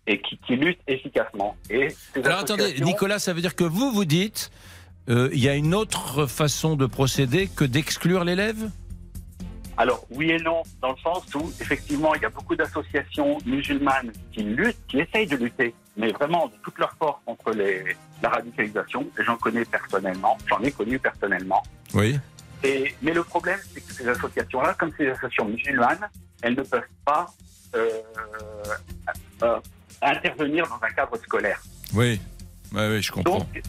et 0.07 0.21
qui, 0.21 0.37
qui 0.37 0.55
luttent 0.55 0.79
efficacement. 0.87 1.57
Et 1.69 1.87
Alors 2.23 2.39
attendez, 2.39 2.79
Nicolas, 2.81 3.19
ça 3.19 3.33
veut 3.33 3.41
dire 3.41 3.55
que 3.55 3.63
vous 3.63 3.91
vous 3.91 4.05
dites, 4.05 4.51
euh, 5.09 5.29
il 5.33 5.39
y 5.39 5.49
a 5.49 5.55
une 5.55 5.73
autre 5.73 6.27
façon 6.27 6.75
de 6.75 6.85
procéder 6.85 7.47
que 7.47 7.65
d'exclure 7.65 8.23
l'élève? 8.23 8.69
Alors, 9.77 10.05
oui 10.09 10.31
et 10.31 10.37
non, 10.37 10.63
dans 10.81 10.91
le 10.91 10.97
sens 10.97 11.23
où, 11.35 11.51
effectivement, 11.59 12.15
il 12.15 12.21
y 12.21 12.25
a 12.25 12.29
beaucoup 12.29 12.55
d'associations 12.55 13.37
musulmanes 13.45 14.13
qui 14.31 14.43
luttent, 14.43 14.79
qui 14.87 14.99
essayent 14.99 15.27
de 15.27 15.35
lutter, 15.35 15.75
mais 15.97 16.11
vraiment 16.11 16.47
de 16.47 16.53
toute 16.63 16.77
leur 16.77 16.93
force 16.93 17.19
contre 17.25 17.51
les, 17.51 17.95
la 18.21 18.29
radicalisation. 18.29 19.07
J'en 19.19 19.37
connais 19.37 19.65
personnellement, 19.65 20.37
j'en 20.47 20.59
ai 20.61 20.71
connu 20.71 20.99
personnellement. 20.99 21.63
Oui. 21.93 22.19
Et, 22.63 22.93
mais 23.01 23.13
le 23.13 23.23
problème, 23.23 23.59
c'est 23.73 23.81
que 23.85 23.93
ces 23.93 24.07
associations-là, 24.07 24.73
comme 24.73 24.91
ces 24.97 25.07
associations 25.09 25.45
musulmanes, 25.45 26.09
elles 26.41 26.55
ne 26.55 26.63
peuvent 26.63 26.81
pas 27.05 27.27
euh, 27.75 27.89
euh, 29.43 29.59
intervenir 30.01 30.67
dans 30.67 30.79
un 30.81 30.89
cadre 30.91 31.17
scolaire. 31.17 31.61
Oui, 31.93 32.19
oui, 32.73 33.01
je 33.01 33.11
comprends. 33.11 33.39
Donc, 33.39 33.61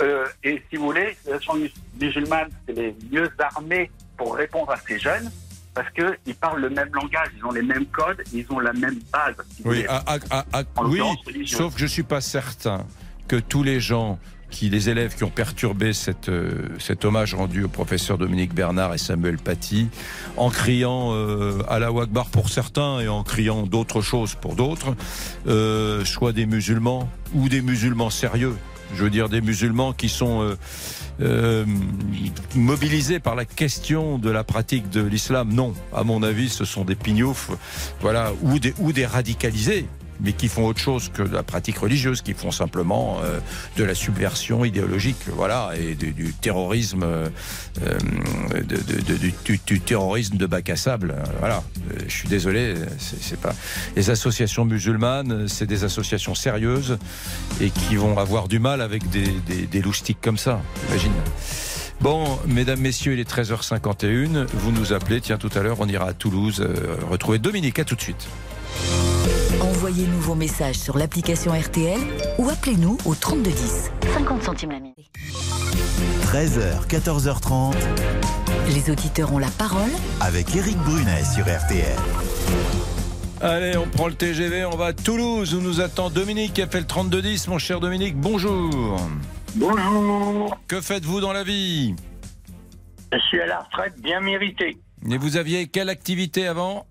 euh, 0.00 0.26
et 0.42 0.62
si 0.68 0.76
vous 0.76 0.86
voulez, 0.86 1.16
les 1.24 1.32
associations 1.32 1.54
mus- 1.54 1.74
musulmanes, 2.00 2.50
c'est 2.66 2.72
les 2.74 2.96
mieux 3.10 3.30
armées 3.38 3.90
pour 4.16 4.34
répondre 4.34 4.70
à 4.72 4.76
ces 4.78 4.98
jeunes 4.98 5.30
parce 5.76 5.88
qu'ils 5.92 6.34
parlent 6.34 6.60
le 6.62 6.70
même 6.70 6.88
langage, 6.92 7.28
ils 7.38 7.44
ont 7.44 7.52
les 7.52 7.62
mêmes 7.62 7.86
codes, 7.86 8.22
ils 8.32 8.46
ont 8.50 8.58
la 8.58 8.72
même 8.72 8.98
base. 9.12 9.36
si 9.54 9.62
Oui, 9.64 9.84
à- 9.88 10.02
à- 10.30 10.44
à- 10.52 10.64
oui 10.84 11.00
sauf 11.46 11.74
que 11.74 11.78
je 11.80 11.84
ne 11.84 11.88
suis 11.90 12.02
pas 12.02 12.20
certain 12.22 12.84
que 13.28 13.36
tous 13.36 13.62
les 13.62 13.78
gens 13.78 14.18
qui, 14.50 14.70
les 14.70 14.88
élèves 14.88 15.14
qui 15.16 15.24
ont 15.24 15.30
perturbé 15.30 15.92
cette, 15.92 16.28
euh, 16.30 16.68
cet 16.78 17.04
hommage 17.04 17.34
rendu 17.34 17.64
au 17.64 17.68
professeur 17.68 18.16
Dominique 18.16 18.54
Bernard 18.54 18.94
et 18.94 18.98
Samuel 18.98 19.36
Paty, 19.38 19.88
en 20.36 20.48
criant 20.50 21.10
euh, 21.12 21.58
à 21.68 21.78
la 21.78 21.88
Akbar 21.88 22.26
pour 22.30 22.48
certains 22.48 23.00
et 23.00 23.08
en 23.08 23.22
criant 23.22 23.64
d'autres 23.66 24.00
choses 24.00 24.34
pour 24.34 24.54
d'autres, 24.54 24.94
euh, 25.46 26.04
soient 26.04 26.32
des 26.32 26.46
musulmans 26.46 27.10
ou 27.34 27.48
des 27.48 27.60
musulmans 27.60 28.08
sérieux. 28.08 28.56
Je 28.94 29.02
veux 29.04 29.10
dire 29.10 29.28
des 29.28 29.40
musulmans 29.40 29.92
qui 29.92 30.08
sont 30.08 30.56
euh, 31.20 31.64
mobilisés 32.54 33.20
par 33.20 33.34
la 33.34 33.44
question 33.44 34.18
de 34.18 34.30
la 34.30 34.44
pratique 34.44 34.90
de 34.90 35.02
l'islam. 35.02 35.52
Non, 35.52 35.74
à 35.94 36.04
mon 36.04 36.22
avis, 36.22 36.48
ce 36.48 36.64
sont 36.64 36.84
des 36.84 36.94
pignoufs, 36.94 37.50
voilà, 38.00 38.32
ou 38.42 38.58
des, 38.58 38.74
ou 38.78 38.92
des 38.92 39.06
radicalisés 39.06 39.86
mais 40.20 40.32
qui 40.32 40.48
font 40.48 40.66
autre 40.66 40.80
chose 40.80 41.10
que 41.12 41.22
la 41.22 41.42
pratique 41.42 41.78
religieuse, 41.78 42.22
qui 42.22 42.34
font 42.34 42.50
simplement 42.50 43.18
euh, 43.22 43.38
de 43.76 43.84
la 43.84 43.94
subversion 43.94 44.64
idéologique, 44.64 45.16
voilà, 45.34 45.70
et 45.78 45.94
du, 45.94 46.32
terrorisme, 46.40 47.02
euh, 47.02 47.28
euh, 47.82 47.98
de- 48.62 49.56
du, 49.66 49.80
terrorisme 49.80 50.36
de 50.36 50.46
bac 50.46 50.70
à 50.70 50.76
sable, 50.76 51.14
voilà. 51.40 51.62
Je 52.06 52.12
suis 52.12 52.28
désolé, 52.28 52.74
c'est 52.98 53.40
pas. 53.40 53.54
Les 53.96 54.10
associations 54.10 54.64
musulmanes, 54.64 55.48
c'est 55.48 55.66
des 55.66 55.84
associations 55.84 56.34
sérieuses 56.34 56.98
et 57.60 57.70
qui 57.70 57.96
vont 57.96 58.18
avoir 58.18 58.48
du 58.48 58.58
mal 58.58 58.80
avec 58.80 59.08
des, 59.10 59.26
des, 59.46 59.66
des 59.66 59.82
loustiques 59.82 60.18
comme 60.22 60.38
ça, 60.38 60.60
imagine. 60.88 61.12
Bon, 62.00 62.38
mesdames, 62.46 62.80
messieurs, 62.80 63.14
il 63.14 63.20
est 63.20 63.30
13h51. 63.30 64.46
Vous 64.52 64.70
nous 64.70 64.92
appelez. 64.92 65.22
Tiens, 65.22 65.38
tout 65.38 65.48
à 65.54 65.60
l'heure, 65.62 65.78
on 65.80 65.88
ira 65.88 66.08
à 66.08 66.12
Toulouse 66.12 66.60
euh, 66.60 66.96
retrouver 67.10 67.38
Dominique. 67.38 67.78
À 67.78 67.84
tout 67.84 67.94
de 67.94 68.02
suite. 68.02 68.28
Envoyez-nous 69.86 70.18
vos 70.20 70.34
messages 70.34 70.74
sur 70.74 70.98
l'application 70.98 71.52
RTL 71.52 72.00
ou 72.38 72.48
appelez-nous 72.48 72.98
au 73.04 73.14
3210. 73.14 73.92
50 74.14 74.42
centimes 74.42 74.72
la 74.72 74.80
minute. 74.80 75.06
13h, 76.24 76.88
14h30. 76.88 77.72
Les 78.74 78.90
auditeurs 78.90 79.32
ont 79.32 79.38
la 79.38 79.46
parole 79.46 79.92
avec 80.20 80.56
Eric 80.56 80.76
Brunet 80.78 81.22
sur 81.22 81.44
RTL. 81.44 81.96
Allez, 83.40 83.76
on 83.76 83.86
prend 83.86 84.08
le 84.08 84.14
TGV, 84.14 84.64
on 84.64 84.76
va 84.76 84.86
à 84.86 84.92
Toulouse 84.92 85.54
où 85.54 85.60
nous 85.60 85.80
attend 85.80 86.10
Dominique 86.10 86.54
qui 86.54 86.62
a 86.62 86.66
fait 86.66 86.80
le 86.80 86.86
3210. 86.88 87.46
Mon 87.46 87.58
cher 87.58 87.78
Dominique, 87.78 88.16
bonjour. 88.16 89.00
Bonjour. 89.54 90.58
Que 90.66 90.80
faites-vous 90.80 91.20
dans 91.20 91.32
la 91.32 91.44
vie? 91.44 91.94
Je 93.12 93.18
suis 93.28 93.40
à 93.40 93.46
la 93.46 93.60
retraite 93.60 93.94
bien 94.00 94.18
méritée. 94.18 94.78
Et 95.08 95.16
vous 95.16 95.36
aviez 95.36 95.68
quelle 95.68 95.90
activité 95.90 96.48
avant? 96.48 96.88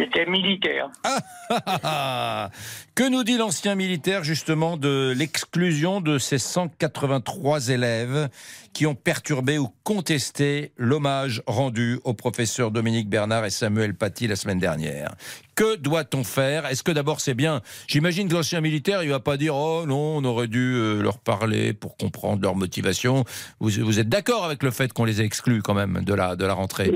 J'étais 0.00 0.24
militaire. 0.24 0.88
Que 2.94 3.08
nous 3.08 3.24
dit 3.24 3.38
l'ancien 3.38 3.76
militaire 3.76 4.24
justement 4.24 4.76
de 4.76 5.14
l'exclusion 5.16 6.00
de 6.02 6.18
ces 6.18 6.38
183 6.38 7.68
élèves 7.68 8.28
qui 8.74 8.86
ont 8.86 8.94
perturbé 8.94 9.56
ou 9.56 9.68
contesté 9.84 10.72
l'hommage 10.76 11.42
rendu 11.46 11.98
au 12.04 12.12
professeur 12.12 12.70
Dominique 12.70 13.08
Bernard 13.08 13.46
et 13.46 13.50
Samuel 13.50 13.94
Paty 13.94 14.26
la 14.26 14.36
semaine 14.36 14.58
dernière? 14.58 15.14
Que 15.54 15.76
doit-on 15.76 16.24
faire? 16.24 16.66
Est-ce 16.66 16.82
que 16.82 16.92
d'abord 16.92 17.20
c'est 17.20 17.34
bien? 17.34 17.62
J'imagine 17.86 18.28
que 18.28 18.34
l'ancien 18.34 18.60
militaire, 18.60 19.02
il 19.02 19.08
va 19.08 19.20
pas 19.20 19.38
dire 19.38 19.54
oh 19.56 19.86
non, 19.86 20.16
on 20.16 20.24
aurait 20.24 20.48
dû 20.48 20.74
euh, 20.74 21.00
leur 21.00 21.18
parler 21.18 21.72
pour 21.72 21.96
comprendre 21.96 22.42
leur 22.42 22.54
motivation. 22.54 23.24
Vous, 23.60 23.70
vous 23.82 23.98
êtes 23.98 24.08
d'accord 24.08 24.44
avec 24.44 24.62
le 24.62 24.70
fait 24.70 24.92
qu'on 24.92 25.04
les 25.04 25.22
ait 25.22 25.26
exclus 25.26 25.62
quand 25.62 25.74
même 25.74 26.02
de 26.04 26.14
la, 26.14 26.36
de 26.36 26.44
la 26.44 26.54
rentrée? 26.54 26.92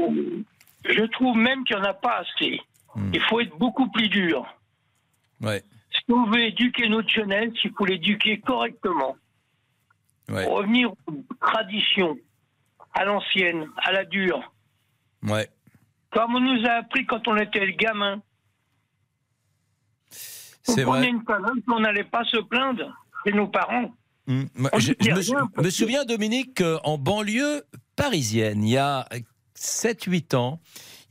Je 0.84 1.04
trouve 1.12 1.36
même 1.36 1.64
qu'il 1.64 1.76
n'y 1.76 1.82
en 1.82 1.86
a 1.86 1.94
pas 1.94 2.22
assez. 2.22 2.60
Il 3.12 3.20
faut 3.22 3.40
être 3.40 3.56
beaucoup 3.58 3.90
plus 3.90 4.08
dur. 4.08 4.46
Ouais. 5.40 5.62
Si 5.90 6.12
on 6.12 6.26
veut 6.26 6.44
éduquer 6.44 6.88
notre 6.88 7.08
jeunesse, 7.08 7.52
il 7.62 7.72
faut 7.76 7.84
l'éduquer 7.84 8.40
correctement. 8.40 9.16
Ouais. 10.28 10.46
Revenir 10.46 10.92
aux 11.06 11.24
traditions, 11.40 12.16
à 12.92 13.04
l'ancienne, 13.04 13.66
à 13.76 13.92
la 13.92 14.04
dure. 14.04 14.52
Ouais. 15.22 15.48
Comme 16.10 16.36
on 16.36 16.40
nous 16.40 16.64
a 16.66 16.74
appris 16.74 17.04
quand 17.06 17.26
on 17.28 17.36
était 17.36 17.72
gamin. 17.72 18.22
C'est 20.10 20.84
on 20.84 20.92
prenait 20.92 21.00
vrai. 21.00 21.08
une 21.08 21.24
colonne, 21.24 21.62
on 21.68 21.80
n'allait 21.80 22.04
pas 22.04 22.24
se 22.24 22.38
plaindre. 22.38 22.96
C'est 23.24 23.32
nos 23.32 23.48
parents. 23.48 23.94
Mm. 24.26 24.44
Je, 24.78 24.92
me, 24.92 25.20
rien, 25.20 25.48
me 25.58 25.70
souviens, 25.70 26.04
Dominique, 26.04 26.62
qu'en 26.62 26.96
banlieue 26.96 27.64
parisienne, 27.96 28.64
il 28.64 28.70
y 28.70 28.78
a 28.78 29.06
7-8 29.56 30.36
ans, 30.36 30.60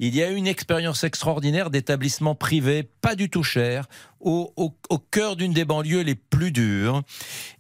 il 0.08 0.16
y 0.18 0.22
a 0.22 0.30
eu 0.30 0.36
une 0.36 0.48
expérience 0.48 1.06
extraordinaire 1.06 1.70
d'établissement 1.70 2.36
privé, 2.36 2.84
pas 2.84 3.16
du 3.16 3.30
tout 3.30 3.44
cher, 3.44 3.88
au, 4.24 4.74
cœur 5.12 5.36
d'une 5.36 5.54
des 5.54 5.66
banlieues 5.66 6.02
les 6.02 6.16
plus 6.16 6.52
dures. 6.52 7.04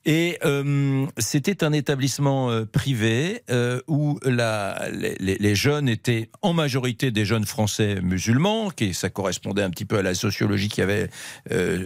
Et 0.05 0.37
euh, 0.43 1.05
c'était 1.17 1.63
un 1.63 1.71
établissement 1.71 2.49
euh, 2.49 2.65
privé 2.65 3.43
euh, 3.49 3.79
où 3.87 4.19
la, 4.25 4.87
les, 4.91 5.55
jeunes 5.55 5.87
étaient 5.87 6.29
en 6.41 6.53
majorité 6.53 7.11
des 7.11 7.25
jeunes 7.25 7.45
français 7.45 8.01
musulmans, 8.01 8.69
qui 8.69 8.93
ça 8.93 9.09
correspondait 9.09 9.61
un 9.61 9.69
petit 9.69 9.85
peu 9.85 9.97
à 9.97 10.01
la 10.01 10.13
sociologie 10.13 10.67
qu'il 10.67 10.81
y 10.81 10.83
avait 10.83 11.09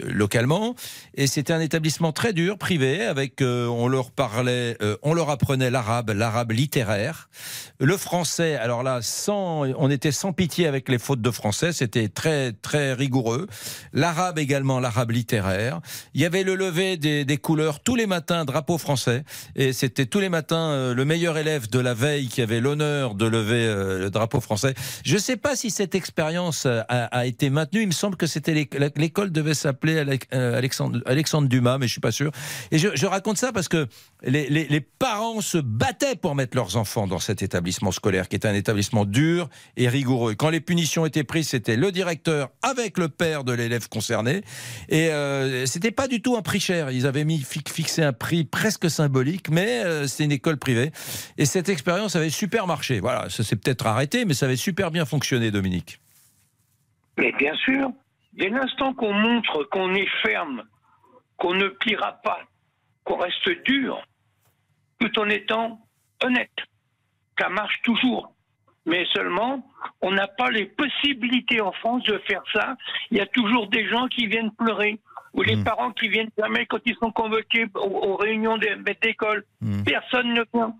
localement. 0.07 0.75
Et 1.15 1.27
c'était 1.27 1.53
un 1.53 1.59
établissement 1.59 2.11
très 2.11 2.33
dur, 2.33 2.57
privé, 2.57 3.03
avec 3.03 3.41
on 3.41 3.87
leur 3.87 4.11
parlait, 4.11 4.77
on 5.03 5.13
leur 5.13 5.29
apprenait 5.29 5.69
l'arabe, 5.69 6.11
l'arabe 6.11 6.51
littéraire, 6.51 7.29
le 7.79 7.97
français. 7.97 8.55
Alors 8.55 8.83
là, 8.83 8.99
sans, 9.01 9.65
on 9.77 9.89
était 9.89 10.11
sans 10.11 10.33
pitié 10.33 10.67
avec 10.67 10.89
les 10.89 10.97
fautes 10.97 11.21
de 11.21 11.31
français, 11.31 11.71
c'était 11.73 12.07
très 12.07 12.53
très 12.53 12.93
rigoureux. 12.93 13.47
L'arabe 13.93 14.39
également, 14.39 14.66
l'arabe 14.79 15.11
littéraire. 15.11 15.79
Il 16.13 16.21
y 16.21 16.25
avait 16.25 16.43
le 16.43 16.55
lever 16.55 16.97
des, 16.97 17.37
couleurs 17.37 17.79
tous 17.79 17.95
les 17.95 18.07
matins, 18.07 18.45
drapeau 18.45 18.77
français, 18.77 19.23
et 19.55 19.73
c'était 19.73 20.05
tous 20.05 20.19
les 20.19 20.29
matins 20.29 20.69
euh, 20.71 20.93
le 20.93 21.05
meilleur 21.05 21.37
élève 21.37 21.69
de 21.69 21.79
la 21.79 21.93
veille 21.93 22.27
qui 22.27 22.41
avait 22.41 22.59
l'honneur 22.59 23.15
de 23.15 23.25
lever 23.25 23.65
euh, 23.65 23.99
le 23.99 24.09
drapeau 24.09 24.41
français. 24.41 24.73
Je 25.05 25.15
ne 25.15 25.19
sais 25.19 25.37
pas 25.37 25.55
si 25.55 25.71
cette 25.71 25.95
expérience 25.95 26.65
euh, 26.65 26.81
a, 26.89 27.25
été 27.25 27.49
maintenue. 27.49 27.81
Il 27.81 27.87
me 27.87 27.91
semble 27.91 28.17
que 28.17 28.27
c'était 28.27 28.53
l'éc- 28.53 28.75
l'école 28.95 29.31
devait 29.31 29.53
s'appeler 29.53 30.03
Alexandre, 30.31 31.47
Dumas, 31.47 31.77
mais 31.77 31.87
je 31.87 31.91
suis 31.93 32.01
pas 32.01 32.11
sûr. 32.11 32.31
Et 32.71 32.77
je, 32.77 33.05
raconte 33.05 33.37
ça 33.37 33.51
parce 33.51 33.69
que 33.69 33.87
les, 34.23 34.49
les- 34.49 34.67
les 34.67 34.81
parents 34.81 35.41
se 35.41 35.57
battaient 35.57 36.15
pour 36.15 36.35
mettre 36.35 36.55
leurs 36.55 36.75
enfants 36.77 37.07
dans 37.07 37.19
cet 37.19 37.41
établissement 37.41 37.91
scolaire, 37.91 38.27
qui 38.27 38.35
est 38.35 38.45
un 38.45 38.53
établissement 38.53 39.05
dur 39.05 39.49
et 39.77 39.87
rigoureux. 39.87 40.35
Quand 40.35 40.49
les 40.49 40.61
punitions 40.61 41.05
étaient 41.05 41.23
prises, 41.23 41.49
c'était 41.49 41.75
le 41.75 41.91
directeur 41.91 42.49
avec 42.61 42.97
le 42.97 43.09
père 43.09 43.43
de 43.43 43.53
l'élève 43.53 43.87
concerné, 43.89 44.41
et 44.89 45.09
euh, 45.09 45.65
c'était 45.65 45.91
pas 45.91 46.07
du 46.07 46.21
tout 46.21 46.35
un 46.35 46.41
prix 46.41 46.59
cher. 46.59 46.91
Ils 46.91 47.05
avaient 47.07 47.25
mis 47.25 47.39
fi- 47.39 47.63
fixé 47.67 48.03
un 48.03 48.13
prix 48.13 48.43
presque 48.45 48.89
symbolique, 48.89 49.49
mais 49.49 49.83
euh, 49.83 50.07
c'était 50.07 50.25
une 50.25 50.31
école 50.31 50.57
privée. 50.57 50.91
Et 51.37 51.45
cette 51.45 51.69
expérience 51.69 52.15
avait 52.15 52.29
super 52.29 52.67
marché. 52.67 52.99
Voilà, 52.99 53.29
ça 53.29 53.43
s'est 53.43 53.55
peut-être 53.55 53.85
arrêté, 53.85 54.25
mais 54.25 54.33
ça 54.33 54.45
avait 54.45 54.55
super 54.55 54.91
bien 54.91 55.05
fonctionné, 55.05 55.51
Dominique. 55.51 55.99
Mais 57.17 57.31
bien 57.33 57.55
sûr, 57.55 57.91
dès 58.33 58.49
l'instant 58.49 58.93
qu'on 58.93 59.13
montre 59.13 59.63
qu'on 59.71 59.93
est 59.95 60.09
ferme, 60.21 60.63
qu'on 61.37 61.53
ne 61.53 61.67
pliera 61.67 62.13
pas, 62.23 62.39
qu'on 63.03 63.17
reste 63.17 63.49
dur, 63.65 64.01
tout 64.99 65.19
en 65.19 65.29
étant 65.29 65.79
honnête, 66.23 66.49
ça 67.39 67.49
marche 67.49 67.81
toujours. 67.83 68.33
Mais 68.87 69.05
seulement, 69.13 69.63
on 70.01 70.11
n'a 70.11 70.27
pas 70.27 70.49
les 70.49 70.65
possibilités 70.65 71.61
en 71.61 71.71
France 71.73 72.03
de 72.05 72.19
faire 72.25 72.41
ça. 72.53 72.75
Il 73.11 73.17
y 73.17 73.21
a 73.21 73.27
toujours 73.27 73.67
des 73.67 73.87
gens 73.87 74.07
qui 74.07 74.25
viennent 74.27 74.51
pleurer, 74.51 74.99
ou 75.33 75.43
les 75.43 75.57
parents 75.57 75.91
qui 75.91 76.07
viennent 76.07 76.31
jamais 76.37 76.65
quand 76.65 76.79
ils 76.85 76.95
sont 76.95 77.11
convoqués 77.11 77.67
aux, 77.75 77.79
aux 77.79 78.15
réunions 78.15 78.57
d'école. 78.57 79.45
Personne 79.85 80.33
ne 80.33 80.43
vient. 80.53 80.73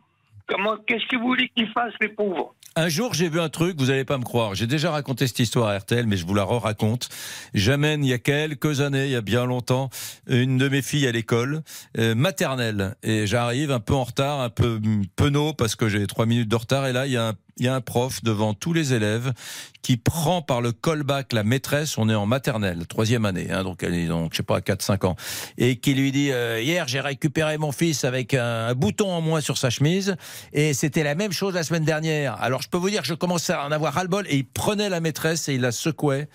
Comment 0.48 0.78
Qu'est-ce 0.88 1.06
que 1.08 1.18
vous 1.18 1.28
voulez 1.28 1.52
qu'ils 1.56 1.70
fassent, 1.72 1.94
les 2.00 2.08
pauvres? 2.08 2.56
Un 2.78 2.90
jour, 2.90 3.14
j'ai 3.16 3.28
vu 3.28 3.40
un 3.40 3.50
truc, 3.50 3.76
vous 3.80 3.88
n'allez 3.88 4.06
pas 4.06 4.20
me 4.20 4.24
croire. 4.24 4.54
J'ai 4.54 4.68
déjà 4.68 4.92
raconté 4.92 5.26
cette 5.26 5.40
histoire 5.40 5.68
à 5.68 5.78
RTL, 5.80 6.06
mais 6.06 6.16
je 6.16 6.28
vous 6.28 6.36
la 6.36 6.44
re-raconte. 6.44 7.10
J'amène, 7.56 8.06
il 8.06 8.10
y 8.10 8.14
a 8.14 8.20
quelques 8.20 8.82
années, 8.82 9.06
il 9.06 9.12
y 9.12 9.16
a 9.16 9.22
bien 9.22 9.46
longtemps, 9.46 9.90
une 10.28 10.60
de 10.60 10.70
mes 10.70 10.84
filles 10.84 11.08
à 11.08 11.12
l'école 11.12 11.64
euh, 11.98 12.14
maternelle. 12.14 12.96
Et 13.02 13.26
j'arrive 13.26 13.72
un 13.72 13.80
peu 13.80 13.96
en 13.96 14.04
retard, 14.04 14.42
un 14.42 14.52
peu 14.52 14.76
hum, 14.76 15.06
penaud, 15.16 15.54
parce 15.54 15.76
que 15.76 15.90
j'ai 15.90 16.06
trois 16.06 16.28
minutes 16.28 16.50
de 16.50 16.56
retard. 16.56 16.86
Et 16.86 16.94
là, 16.94 17.08
il 17.08 17.14
y 17.14 17.18
a 17.18 17.30
un 17.30 17.34
il 17.58 17.66
y 17.66 17.70
a 17.70 17.76
un 17.76 17.82
prof 17.82 18.24
devant 18.24 18.54
tous 18.54 18.74
les 18.74 18.94
élèves 18.94 19.34
qui 19.82 19.98
prend 19.98 20.42
par 20.42 20.62
le 20.62 20.72
callback 20.72 21.34
la 21.34 21.44
maîtresse, 21.44 21.98
on 21.98 22.10
est 22.10 22.16
en 22.16 22.26
maternelle, 22.26 22.86
troisième 22.88 23.26
année, 23.26 23.52
hein, 23.52 23.64
donc 23.64 23.84
elle 23.84 23.94
est 23.94 24.08
donc, 24.08 24.34
je 24.34 24.38
sais 24.38 24.44
pas, 24.44 24.60
4-5 24.60 25.06
ans, 25.06 25.16
et 25.58 25.78
qui 25.78 25.94
lui 25.94 26.12
dit, 26.12 26.32
euh, 26.32 26.62
hier 26.62 26.88
j'ai 26.88 27.00
récupéré 27.00 27.58
mon 27.58 27.72
fils 27.72 28.04
avec 28.04 28.34
un, 28.34 28.74
bouton 28.74 29.10
en 29.10 29.22
moins 29.22 29.40
sur 29.40 29.58
sa 29.58 29.70
chemise, 29.70 30.16
et 30.52 30.74
c'était 30.74 31.04
la 31.04 31.16
même 31.16 31.32
chose 31.32 31.54
la 31.54 31.64
semaine 31.64 31.86
dernière. 31.86 32.42
Alors 32.42 32.62
je 32.62 32.70
peux 32.70 32.78
vous 32.78 32.90
dire 32.90 33.02
que 33.02 33.08
je 33.08 33.14
commençais 33.14 33.54
à 33.54 33.66
en 33.66 33.72
avoir 33.72 33.94
ras-le-bol, 33.94 34.26
et 34.28 34.38
il 34.38 34.46
prenait 34.46 34.90
la 34.90 35.00
maîtresse 35.00 35.48
et 35.48 35.54
il 35.54 35.62
la 35.62 35.72
secouait 35.72 36.28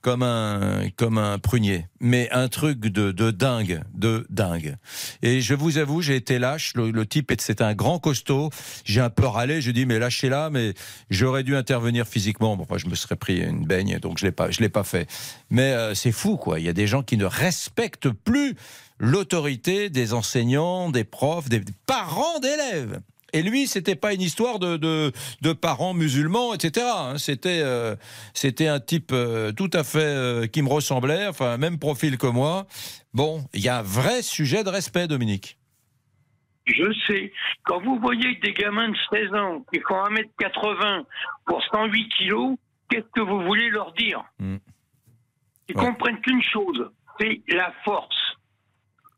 comme 0.00 0.22
un, 0.22 0.88
comme 0.96 1.18
un 1.18 1.38
prunier. 1.38 1.86
Mais 2.00 2.28
un 2.30 2.48
truc 2.48 2.80
de, 2.80 3.12
de 3.12 3.30
dingue, 3.30 3.82
de 3.94 4.26
dingue. 4.30 4.76
Et 5.22 5.40
je 5.40 5.54
vous 5.54 5.78
avoue, 5.78 6.00
j'ai 6.00 6.16
été 6.16 6.38
lâche. 6.38 6.74
Le, 6.74 7.06
type, 7.06 7.32
c'était 7.38 7.64
un 7.64 7.74
grand 7.74 7.98
costaud. 7.98 8.50
J'ai 8.84 9.00
un 9.00 9.10
peu 9.10 9.26
râlé. 9.26 9.60
Je 9.60 9.70
dis, 9.70 9.86
mais 9.86 9.98
lâchez-la, 9.98 10.50
mais 10.50 10.74
j'aurais 11.10 11.42
dû 11.42 11.56
intervenir 11.56 12.06
physiquement. 12.06 12.56
Bon, 12.56 12.66
je 12.76 12.86
me 12.86 12.94
serais 12.94 13.16
pris 13.16 13.40
une 13.40 13.66
baigne, 13.66 13.98
donc 13.98 14.18
je 14.18 14.24
l'ai 14.24 14.32
pas, 14.32 14.50
je 14.50 14.60
l'ai 14.60 14.68
pas 14.68 14.84
fait. 14.84 15.08
Mais 15.50 15.72
euh, 15.72 15.94
c'est 15.94 16.12
fou, 16.12 16.36
quoi. 16.36 16.60
Il 16.60 16.66
y 16.66 16.68
a 16.68 16.72
des 16.72 16.86
gens 16.86 17.02
qui 17.02 17.16
ne 17.16 17.26
respectent 17.26 18.10
plus 18.10 18.54
l'autorité 18.98 19.90
des 19.90 20.12
enseignants, 20.12 20.90
des 20.90 21.04
profs, 21.04 21.48
des 21.48 21.62
parents 21.86 22.38
d'élèves. 22.40 23.00
Et 23.32 23.42
lui, 23.42 23.66
c'était 23.66 23.96
pas 23.96 24.12
une 24.14 24.20
histoire 24.20 24.58
de, 24.58 24.76
de, 24.76 25.12
de 25.40 25.52
parents 25.52 25.94
musulmans, 25.94 26.54
etc. 26.54 26.86
hein. 26.88 27.18
C'était 27.18 27.60
euh, 27.62 27.96
c'était 28.34 28.68
un 28.68 28.80
type 28.80 29.10
euh, 29.12 29.52
tout 29.52 29.70
à 29.72 29.84
fait 29.84 29.98
euh, 30.00 30.46
qui 30.46 30.62
me 30.62 30.68
ressemblait, 30.68 31.26
enfin 31.26 31.56
même 31.56 31.78
profil 31.78 32.18
que 32.18 32.26
moi. 32.26 32.66
Bon, 33.14 33.44
il 33.54 33.60
y 33.60 33.68
a 33.68 33.78
un 33.78 33.82
vrai 33.82 34.22
sujet 34.22 34.64
de 34.64 34.68
respect, 34.68 35.06
Dominique. 35.08 35.58
Je 36.66 36.92
sais. 37.06 37.32
Quand 37.64 37.80
vous 37.80 37.98
voyez 37.98 38.36
des 38.36 38.52
gamins 38.52 38.90
de 38.90 38.96
16 39.10 39.34
ans 39.34 39.64
qui 39.72 39.80
font 39.80 40.04
1m80 40.04 41.04
pour 41.46 41.62
108 41.72 42.08
kilos, 42.10 42.56
qu'est-ce 42.88 43.10
que 43.14 43.20
vous 43.20 43.42
voulez 43.42 43.70
leur 43.70 43.92
dire? 43.94 44.22
Ils 45.68 45.74
comprennent 45.74 46.20
qu'une 46.20 46.42
chose, 46.42 46.90
c'est 47.18 47.42
la 47.48 47.72
force. 47.84 48.36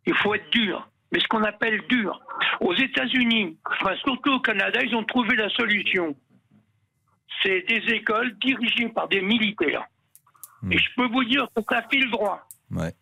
Il 0.06 0.14
faut 0.14 0.34
être 0.34 0.50
dur. 0.50 0.88
Mais 1.12 1.20
ce 1.20 1.26
qu'on 1.28 1.44
appelle 1.44 1.82
dur. 1.88 2.20
Aux 2.60 2.74
États-Unis, 2.74 3.56
enfin 3.70 3.94
surtout 4.02 4.32
au 4.32 4.40
Canada, 4.40 4.80
ils 4.82 4.94
ont 4.96 5.04
trouvé 5.04 5.36
la 5.36 5.48
solution. 5.50 6.16
C'est 7.42 7.62
des 7.68 7.82
écoles 7.94 8.36
dirigées 8.38 8.88
par 8.88 9.08
des 9.08 9.20
militaires. 9.20 9.84
Et 10.70 10.78
je 10.78 10.88
peux 10.96 11.06
vous 11.08 11.24
dire 11.24 11.46
que 11.54 11.62
ça 11.70 11.82
file 11.90 12.10
droit. 12.10 12.46
Ouais. 12.70 12.92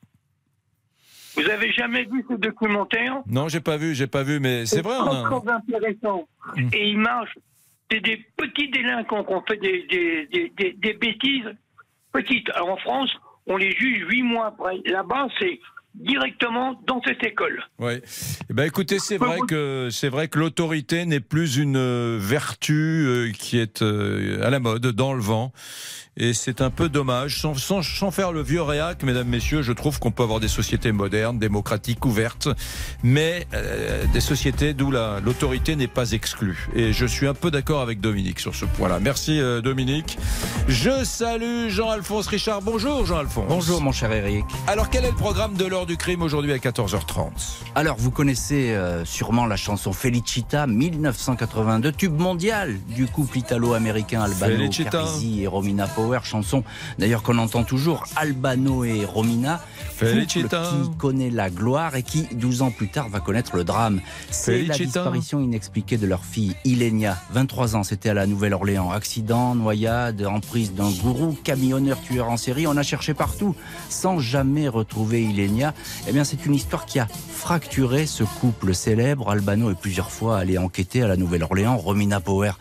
Vous 1.37 1.49
avez 1.49 1.71
jamais 1.73 2.05
vu 2.05 2.25
ce 2.29 2.35
documentaire? 2.35 3.21
Non, 3.27 3.49
j'ai 3.49 3.61
pas 3.61 3.77
vu, 3.77 3.95
j'ai 3.95 4.07
pas 4.09 4.23
vu, 4.25 4.41
mais 4.41 4.67
c'est 4.67 4.83
vrai. 4.83 4.97
on 4.99 5.41
très, 5.41 5.53
a- 5.53 5.57
intéressant. 5.57 6.27
Et 6.73 6.91
ils 6.91 6.99
marchent. 6.99 7.39
C'est 7.91 8.01
des 8.01 8.17
petits 8.37 8.69
délinquants 8.71 9.25
qui 9.25 9.33
ont 9.35 9.43
fait 9.47 9.57
des, 9.59 9.83
des, 9.89 10.27
des, 10.27 10.49
des- 10.57 10.73
des 10.73 10.93
bêtises 10.95 11.45
petites. 12.13 12.49
Alors 12.51 12.71
en 12.71 12.77
France, 12.79 13.15
on 13.47 13.57
les 13.57 13.71
juge 13.73 14.07
huit 14.09 14.23
mois 14.23 14.47
après. 14.47 14.79
Là-bas, 14.87 15.29
c'est 15.39 15.61
directement 15.95 16.81
dans 16.87 17.01
cette 17.05 17.23
école. 17.25 17.63
Oui. 17.79 17.95
Eh 18.51 18.53
ben, 18.55 18.65
écoutez, 18.65 18.99
c'est 18.99 19.17
vrai 19.19 19.39
que 19.47 19.89
c'est 19.91 20.09
vrai 20.09 20.29
que 20.29 20.39
l'autorité 20.39 21.05
n'est 21.05 21.21
plus 21.21 21.57
une 21.57 21.77
euh, 21.77 22.19
vertu 22.21 23.05
euh, 23.07 23.33
qui 23.33 23.59
est 23.59 23.83
euh, 23.83 24.45
à 24.47 24.51
la 24.51 24.61
mode, 24.61 24.87
dans 24.87 25.13
le 25.15 25.21
vent. 25.23 25.53
Et 26.17 26.35
c'est 26.35 26.61
un 26.61 26.71
peu 26.71 26.89
dommage. 26.89 27.41
Sans, 27.41 27.55
sans, 27.55 27.83
sans 27.83 28.11
faire 28.11 28.33
le 28.33 28.43
vieux 28.43 28.61
réac, 28.61 29.03
mesdames, 29.05 29.29
messieurs, 29.29 29.63
je 29.63 29.73
trouve 29.73 29.99
qu'on 30.01 30.11
peut 30.11 30.25
avoir 30.25 30.41
des 30.41 30.49
sociétés 30.49 30.93
modernes, 30.93 31.39
démocratiques, 31.39 32.05
ouvertes, 32.05 32.49
mais 33.03 33.47
euh, 33.55 34.05
des 34.13 34.21
sociétés 34.21 34.75
d'où 34.75 34.91
la- 34.91 35.21
l'autorité 35.21 35.77
n'est 35.77 35.87
pas 35.87 36.11
exclue. 36.13 36.69
Et 36.75 36.93
je 36.93 37.07
suis 37.07 37.27
un 37.27 37.33
peu 37.35 37.51
d'accord 37.51 37.81
avec 37.81 38.01
Dominique 38.01 38.41
sur 38.41 38.55
ce 38.55 38.65
point-là. 38.65 38.99
Merci 39.01 39.41
euh, 39.41 39.61
Dominique. 39.63 40.19
Je 40.69 41.05
salue 41.05 41.69
Jean-Alphonse 41.69 42.27
Richard. 42.27 42.61
Bonjour 42.61 43.07
Jean-Alphonse. 43.07 43.47
Bonjour 43.49 43.81
mon 43.81 43.93
cher 43.93 44.13
Eric. 44.13 44.45
Alors 44.67 44.91
quel 44.91 45.05
est 45.05 45.11
le 45.11 45.17
programme 45.17 45.55
de 45.55 45.65
l'heure 45.65 45.80
du 45.87 45.97
crime 45.97 46.23
aujourd'hui 46.23 46.53
à 46.53 46.59
14h30 46.59 47.31
Alors 47.75 47.97
vous 47.97 48.11
connaissez 48.11 48.73
euh, 48.73 49.05
sûrement 49.05 49.47
la 49.47 49.57
chanson 49.57 49.93
Felicita 49.93 50.67
1982, 50.67 51.93
tube 51.93 52.19
mondial 52.19 52.77
du 52.89 53.07
couple 53.07 53.39
italo-américain 53.39 54.23
Albano 54.23 54.57
Felicita. 54.57 55.05
Et 55.23 55.47
Romina 55.47 55.87
Power, 55.87 56.21
chanson 56.23 56.65
d'ailleurs 56.99 57.23
qu'on 57.23 57.39
entend 57.39 57.65
toujours 57.65 58.05
Albano 58.17 58.85
et 58.85 59.05
Romina, 59.05 59.61
Felicita. 59.95 60.63
couple 60.63 60.91
qui 60.91 60.97
connaît 60.99 61.31
la 61.31 61.51
gloire 61.51 61.97
et 61.97 62.03
qui 62.03 62.27
12 62.33 62.63
ans 62.63 62.71
plus 62.71 62.89
tard 62.89 63.09
va 63.09 63.21
connaître 63.21 63.57
le 63.57 63.65
drame. 63.65 64.01
C'est 64.31 64.63
la 64.63 64.77
disparition 64.77 65.41
inexpliquée 65.41 65.97
de 65.97 66.07
leur 66.07 66.25
fille 66.25 66.57
Ilenia, 66.65 67.17
23 67.33 67.77
ans, 67.77 67.85
c'était 67.85 68.11
à 68.11 68.15
la 68.15 68.27
Nouvelle-Orléans, 68.27 68.91
accident, 68.91 69.55
noyade, 69.55 70.27
emprise 70.27 70.75
d'un 70.75 70.91
gourou, 70.91 71.37
camionneur 71.43 72.01
tueur 72.01 72.29
en 72.29 72.37
série, 72.37 72.67
on 72.67 72.77
a 72.77 72.83
cherché 72.83 73.15
partout 73.15 73.55
sans 73.89 74.19
jamais 74.19 74.69
retrouver 74.69 75.23
Ilenia. 75.23 75.70
Eh 76.07 76.13
bien, 76.13 76.25
c'est 76.25 76.47
une 76.47 76.55
histoire 76.55 76.87
qui 76.87 76.99
a 76.99 77.07
fracturé 77.07 78.07
ce 78.07 78.25
couple 78.25 78.75
célèbre. 78.75 79.31
Albano 79.31 79.71
est 79.71 79.81
plusieurs 79.81 80.11
fois 80.11 80.39
allé 80.39 80.59
enquêter 80.59 81.03
à 81.03 81.09
la 81.09 81.17
Nouvelle-Orléans. 81.17 81.77
Romina 81.77 82.21
Power 82.21 82.53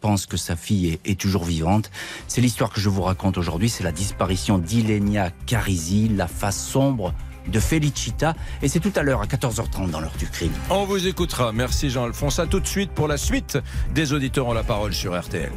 pense 0.00 0.26
que 0.26 0.36
sa 0.36 0.56
fille 0.56 0.88
est, 0.88 1.10
est 1.10 1.20
toujours 1.20 1.44
vivante. 1.44 1.90
C'est 2.28 2.40
l'histoire 2.40 2.70
que 2.70 2.80
je 2.80 2.88
vous 2.88 3.02
raconte 3.02 3.38
aujourd'hui. 3.38 3.68
C'est 3.68 3.84
la 3.84 3.92
disparition 3.92 4.58
d'Ilenia 4.58 5.30
Carisi, 5.46 6.08
la 6.08 6.28
face 6.28 6.62
sombre 6.62 7.14
de 7.48 7.60
Felicita. 7.60 8.34
Et 8.62 8.68
c'est 8.68 8.80
tout 8.80 8.92
à 8.96 9.02
l'heure 9.02 9.20
à 9.20 9.26
14h30 9.26 9.90
dans 9.90 10.00
l'heure 10.00 10.16
du 10.18 10.26
crime. 10.26 10.52
On 10.70 10.84
vous 10.84 11.06
écoutera. 11.06 11.52
Merci 11.52 11.90
Jean-Alphonse. 11.90 12.38
À 12.38 12.46
tout 12.46 12.60
de 12.60 12.66
suite 12.66 12.90
pour 12.92 13.08
la 13.08 13.16
suite 13.16 13.58
des 13.94 14.12
auditeurs 14.12 14.46
ont 14.46 14.54
la 14.54 14.64
parole 14.64 14.92
sur 14.92 15.18
RTL. 15.18 15.50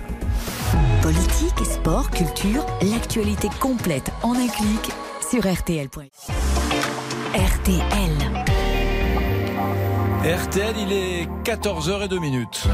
Politique, 1.01 1.65
sport, 1.65 2.09
culture, 2.11 2.65
l'actualité 2.81 3.49
complète 3.59 4.11
en 4.23 4.33
un 4.33 4.47
clic 4.47 4.91
sur 5.29 5.51
RTL.fr. 5.51 7.00
RTL. 7.33 8.11
RTL, 10.25 10.75
il 10.77 10.91
est 10.91 11.29
14h02 11.45 12.19
minutes. 12.19 12.67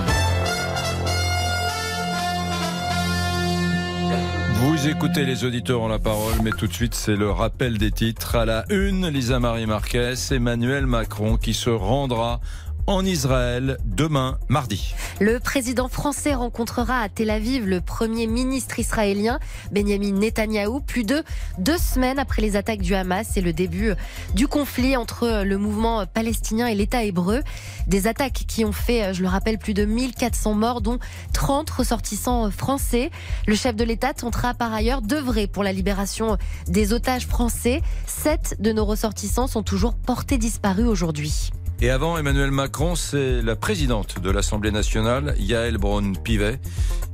Vous 4.56 4.88
écoutez 4.88 5.26
les 5.26 5.46
auditeurs 5.46 5.82
ont 5.82 5.88
la 5.88 6.00
parole, 6.00 6.34
mais 6.44 6.50
tout 6.50 6.66
de 6.66 6.74
suite 6.74 6.96
c'est 6.96 7.16
le 7.16 7.30
rappel 7.30 7.78
des 7.78 7.92
titres. 7.92 8.36
À 8.36 8.46
la 8.46 8.66
une, 8.70 9.08
Lisa 9.10 9.40
Marie 9.40 9.68
Marquez, 9.68 10.16
Emmanuel 10.32 10.88
Macron 10.88 11.38
qui 11.38 11.54
se 11.54 11.70
rendra 11.70 12.40
en 12.88 13.06
Israël 13.06 13.78
demain 13.84 14.40
mardi. 14.48 14.96
Le 15.20 15.40
président 15.40 15.90
français 15.90 16.34
rencontrera 16.34 17.02
à 17.02 17.10
Tel 17.10 17.30
Aviv 17.30 17.68
le 17.68 17.82
premier 17.82 18.28
ministre 18.28 18.80
israélien 18.80 19.40
Benjamin 19.72 20.14
Netanyahou 20.14 20.80
plus 20.80 21.04
de 21.04 21.24
deux 21.58 21.78
semaines 21.78 22.18
après 22.18 22.42
les 22.42 22.56
attaques 22.56 22.82
du 22.82 22.96
Hamas 22.96 23.36
et 23.36 23.42
le 23.42 23.52
début 23.52 23.92
du 24.34 24.48
conflit 24.48 24.96
entre 24.96 25.44
le 25.44 25.58
mouvement 25.58 26.06
palestinien 26.06 26.68
et 26.68 26.76
l'État 26.76 27.04
hébreu. 27.04 27.44
Des 27.88 28.08
attaques 28.08 28.46
qui 28.48 28.64
ont 28.64 28.72
fait, 28.72 29.14
je 29.14 29.22
le 29.22 29.28
rappelle, 29.28 29.58
plus 29.58 29.74
de 29.74 29.84
1400 29.84 30.54
morts, 30.54 30.82
dont 30.82 31.00
30 31.34 31.70
ressortissants 31.70 32.50
français. 32.52 33.12
Le 33.48 33.56
chef 33.56 33.76
de 33.76 33.84
l'État 33.84 34.14
tentera 34.14 34.54
par 34.54 34.74
ailleurs 34.74 35.02
d'œuvrer 35.02 35.48
pour 35.48 35.64
la 35.64 35.74
libération 35.74 36.38
des 36.68 36.94
otages 36.94 37.28
français. 37.28 37.82
Sept 38.06 38.56
de 38.60 38.72
nos 38.72 38.86
ressortissants 38.86 39.48
sont 39.48 39.64
toujours 39.64 39.94
portés 39.94 40.38
disparus 40.38 40.88
aujourd'hui. 40.88 41.52
Et 41.80 41.92
avant 41.92 42.18
Emmanuel 42.18 42.50
Macron, 42.50 42.96
c'est 42.96 43.44
la 43.44 43.56
présidente 43.56 44.20
de 44.20 44.32
l'Assemblée 44.32 44.72
nationale, 44.72 45.36
Yael 45.38 45.78
Braun-Pivet, 45.78 46.60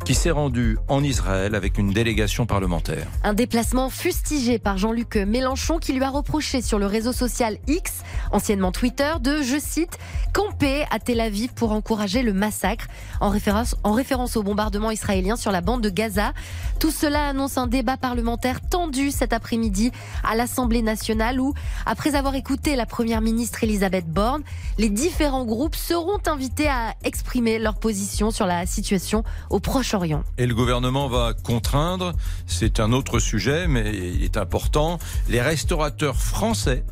qui 0.05 0.15
s'est 0.15 0.31
rendue 0.31 0.77
en 0.87 1.03
Israël 1.03 1.53
avec 1.53 1.77
une 1.77 1.91
délégation 1.91 2.45
parlementaire. 2.45 3.07
Un 3.23 3.33
déplacement 3.33 3.89
fustigé 3.89 4.59
par 4.59 4.77
Jean-Luc 4.77 5.17
Mélenchon 5.17 5.79
qui 5.79 5.91
lui 5.91 6.03
a 6.03 6.09
reproché 6.09 6.61
sur 6.61 6.79
le 6.79 6.85
réseau 6.85 7.11
social 7.11 7.57
X, 7.67 8.03
anciennement 8.31 8.71
Twitter, 8.71 9.11
de, 9.21 9.41
je 9.41 9.59
cite, 9.59 9.97
camper 10.33 10.85
à 10.91 10.99
Tel 10.99 11.19
Aviv 11.19 11.53
pour 11.53 11.73
encourager 11.73 12.21
le 12.21 12.31
massacre, 12.31 12.87
en 13.19 13.29
référence, 13.29 13.75
en 13.83 13.91
référence 13.91 14.37
au 14.37 14.43
bombardement 14.43 14.91
israélien 14.91 15.35
sur 15.35 15.51
la 15.51 15.59
bande 15.59 15.81
de 15.81 15.89
Gaza. 15.89 16.31
Tout 16.79 16.91
cela 16.91 17.27
annonce 17.27 17.57
un 17.57 17.67
débat 17.67 17.97
parlementaire 17.97 18.61
tendu 18.61 19.11
cet 19.11 19.33
après-midi 19.33 19.91
à 20.23 20.35
l'Assemblée 20.35 20.81
nationale 20.81 21.39
où, 21.39 21.53
après 21.85 22.15
avoir 22.15 22.35
écouté 22.35 22.77
la 22.77 22.85
première 22.85 23.21
ministre 23.21 23.63
Elisabeth 23.63 24.07
Borne, 24.07 24.43
les 24.77 24.89
différents 24.89 25.45
groupes 25.45 25.75
seront 25.75 26.19
invités 26.27 26.67
à 26.67 26.95
exprimer 27.03 27.59
leur 27.59 27.75
position 27.75 28.31
sur 28.31 28.45
la 28.45 28.65
situation 28.65 29.23
au 29.49 29.59
Proche-Orient. 29.59 30.23
Et 30.37 30.47
le 30.47 30.55
gouvernement 30.55 31.07
va 31.07 31.33
contraindre, 31.33 32.13
c'est 32.47 32.79
un 32.79 32.91
autre 32.91 33.19
sujet, 33.19 33.67
mais 33.67 33.91
il 33.93 34.23
est 34.23 34.37
important, 34.37 34.97
les 35.29 35.41
restaurateurs 35.41 36.15
français 36.15 36.83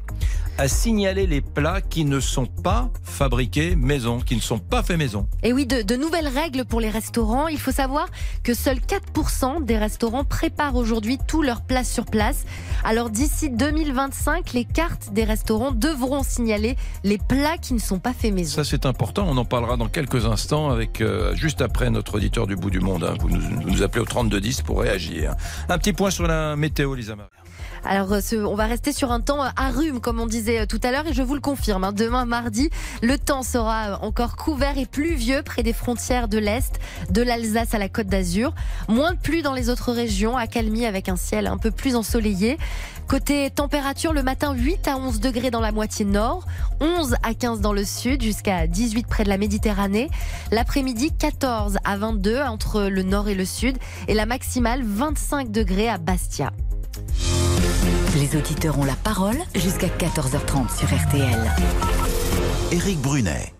à 0.62 0.68
signaler 0.68 1.26
les 1.26 1.42
plats 1.42 1.82
qui 1.82 2.06
ne 2.06 2.20
sont 2.20 2.46
pas 2.46 2.92
fabriqués 3.02 3.76
maison, 3.76 4.20
qui 4.20 4.36
ne 4.36 4.42
sont 4.42 4.60
pas 4.60 4.84
faits 4.84 5.00
maison. 5.00 5.26
Et 5.42 5.54
oui, 5.54 5.66
de, 5.66 5.82
de 5.82 5.96
nouvelles 5.96 6.28
règles 6.28 6.66
pour 6.66 6.80
les 6.80 6.92
restaurants. 6.92 7.48
Il 7.48 7.58
faut 7.60 7.72
savoir 7.72 8.06
que 8.44 8.54
seuls 8.54 8.78
4% 8.78 9.66
des 9.66 9.80
restaurants 9.80 10.24
préparent 10.24 10.76
aujourd'hui 10.76 11.18
tous 11.28 11.42
leurs 11.42 11.62
plats 11.64 11.84
sur 11.84 12.06
place. 12.06 12.46
Alors 12.84 13.10
d'ici 13.10 13.50
2025, 13.50 14.54
les 14.54 14.66
cartes 14.66 15.12
des 15.14 15.24
restaurants 15.24 15.72
devront 15.72 16.22
signaler 16.22 16.76
les 17.04 17.18
plats 17.18 17.58
qui 17.58 17.74
ne 17.74 17.80
sont 17.80 17.98
pas 17.98 18.14
faits 18.14 18.32
maison. 18.32 18.54
Ça 18.58 18.64
c'est 18.64 18.86
important, 18.86 19.26
on 19.28 19.38
en 19.38 19.46
parlera 19.46 19.78
dans 19.78 19.88
quelques 19.90 20.28
instants 20.28 20.70
avec 20.70 21.02
euh, 21.02 21.34
juste 21.36 21.62
après 21.64 21.90
notre 21.90 22.18
auditeur 22.18 22.46
du 22.46 22.56
bout 22.56 22.70
du 22.70 22.82
monde. 22.82 23.04
hein. 23.04 23.16
Vous, 23.20 23.30
nous, 23.32 23.42
vous 23.42 23.68
nous 23.72 23.82
appelez 23.82 24.02
au 24.02 24.06
3210 24.06 24.62
pour 24.62 24.82
réagir. 24.82 25.34
Un 25.70 25.80
petit 25.80 25.94
point 25.94 26.12
sur 26.12 26.28
la 26.28 26.56
météo, 26.56 26.94
Lisa 26.94 27.16
Marie. 27.16 27.30
Alors, 27.84 28.14
euh, 28.14 28.22
on 28.46 28.56
va 28.56 28.66
rester 28.66 28.94
sur 28.94 29.12
un 29.12 29.22
temps 29.22 29.44
euh, 29.44 29.50
à 29.56 29.70
rhume, 29.72 30.00
comme 30.00 30.20
on 30.20 30.28
disait 30.28 30.62
euh, 30.62 30.66
tout 30.66 30.80
à 30.84 30.92
l'heure, 30.92 31.08
et 31.08 31.14
je 31.14 31.24
vous 31.24 31.34
le 31.34 31.42
confirme. 31.42 31.84
hein, 31.84 31.92
demain, 31.92 32.26
mardi, 32.26 32.70
le 33.02 33.18
temps 33.18 33.42
sera 33.42 34.00
encore 34.04 34.36
couvert 34.36 34.78
et 34.78 34.86
pluvieux 34.86 35.42
près 35.42 35.64
des 35.64 35.74
frontières 35.74 36.28
de 36.28 36.38
l'Est, 36.38 36.80
de 37.10 37.22
l'Alsace 37.22 37.74
à 37.74 37.80
la 37.80 37.90
Côte 37.90 38.08
d'Azur. 38.08 38.54
Moins 38.88 39.14
de 39.14 39.18
pluie 39.18 39.42
dans 39.42 39.54
les 39.54 39.70
autres 39.70 39.92
régions, 39.92 40.38
accalmie 40.38 40.86
avec 40.86 41.10
un 41.10 41.16
ciel 41.16 41.48
un 41.48 41.58
peu 41.58 41.72
plus 41.72 41.96
ensoleillé. 41.96 42.58
Côté 43.08 43.50
température, 43.50 44.14
le 44.14 44.24
matin 44.24 44.54
8 44.54 44.88
à 44.88 44.98
11 44.98 45.20
degrés 45.20 45.52
dans 45.52 45.60
la 45.60 45.72
moitié 45.72 46.06
nord, 46.06 46.46
11 46.80 47.16
à 47.24 47.34
15 47.34 47.62
dans 47.62 47.74
le 47.74 47.84
sud, 47.84 48.22
jusqu'à 48.22 48.68
18 48.68 49.08
près 49.08 49.24
de 49.24 49.30
la 49.30 49.38
Méditerranée. 49.38 50.10
L'après-midi, 50.52 51.12
14 51.18 51.78
à 51.84 51.98
22 51.98 52.42
entre 52.42 52.84
le 52.84 53.04
nord 53.04 53.28
et 53.28 53.36
le 53.36 53.44
sud, 53.44 53.78
et 54.08 54.14
la 54.14 54.26
maximale 54.26 54.82
25 54.84 55.52
degrés 55.52 55.90
à 55.90 55.98
Bastia. 55.98 56.52
Les 58.16 58.36
auditeurs 58.36 58.78
ont 58.78 58.84
la 58.84 58.96
parole 58.96 59.38
jusqu'à 59.56 59.88
14h30 59.88 60.78
sur 60.78 60.88
RTL. 60.88 61.52
Éric 62.74 63.00
Brunet. 63.00 63.54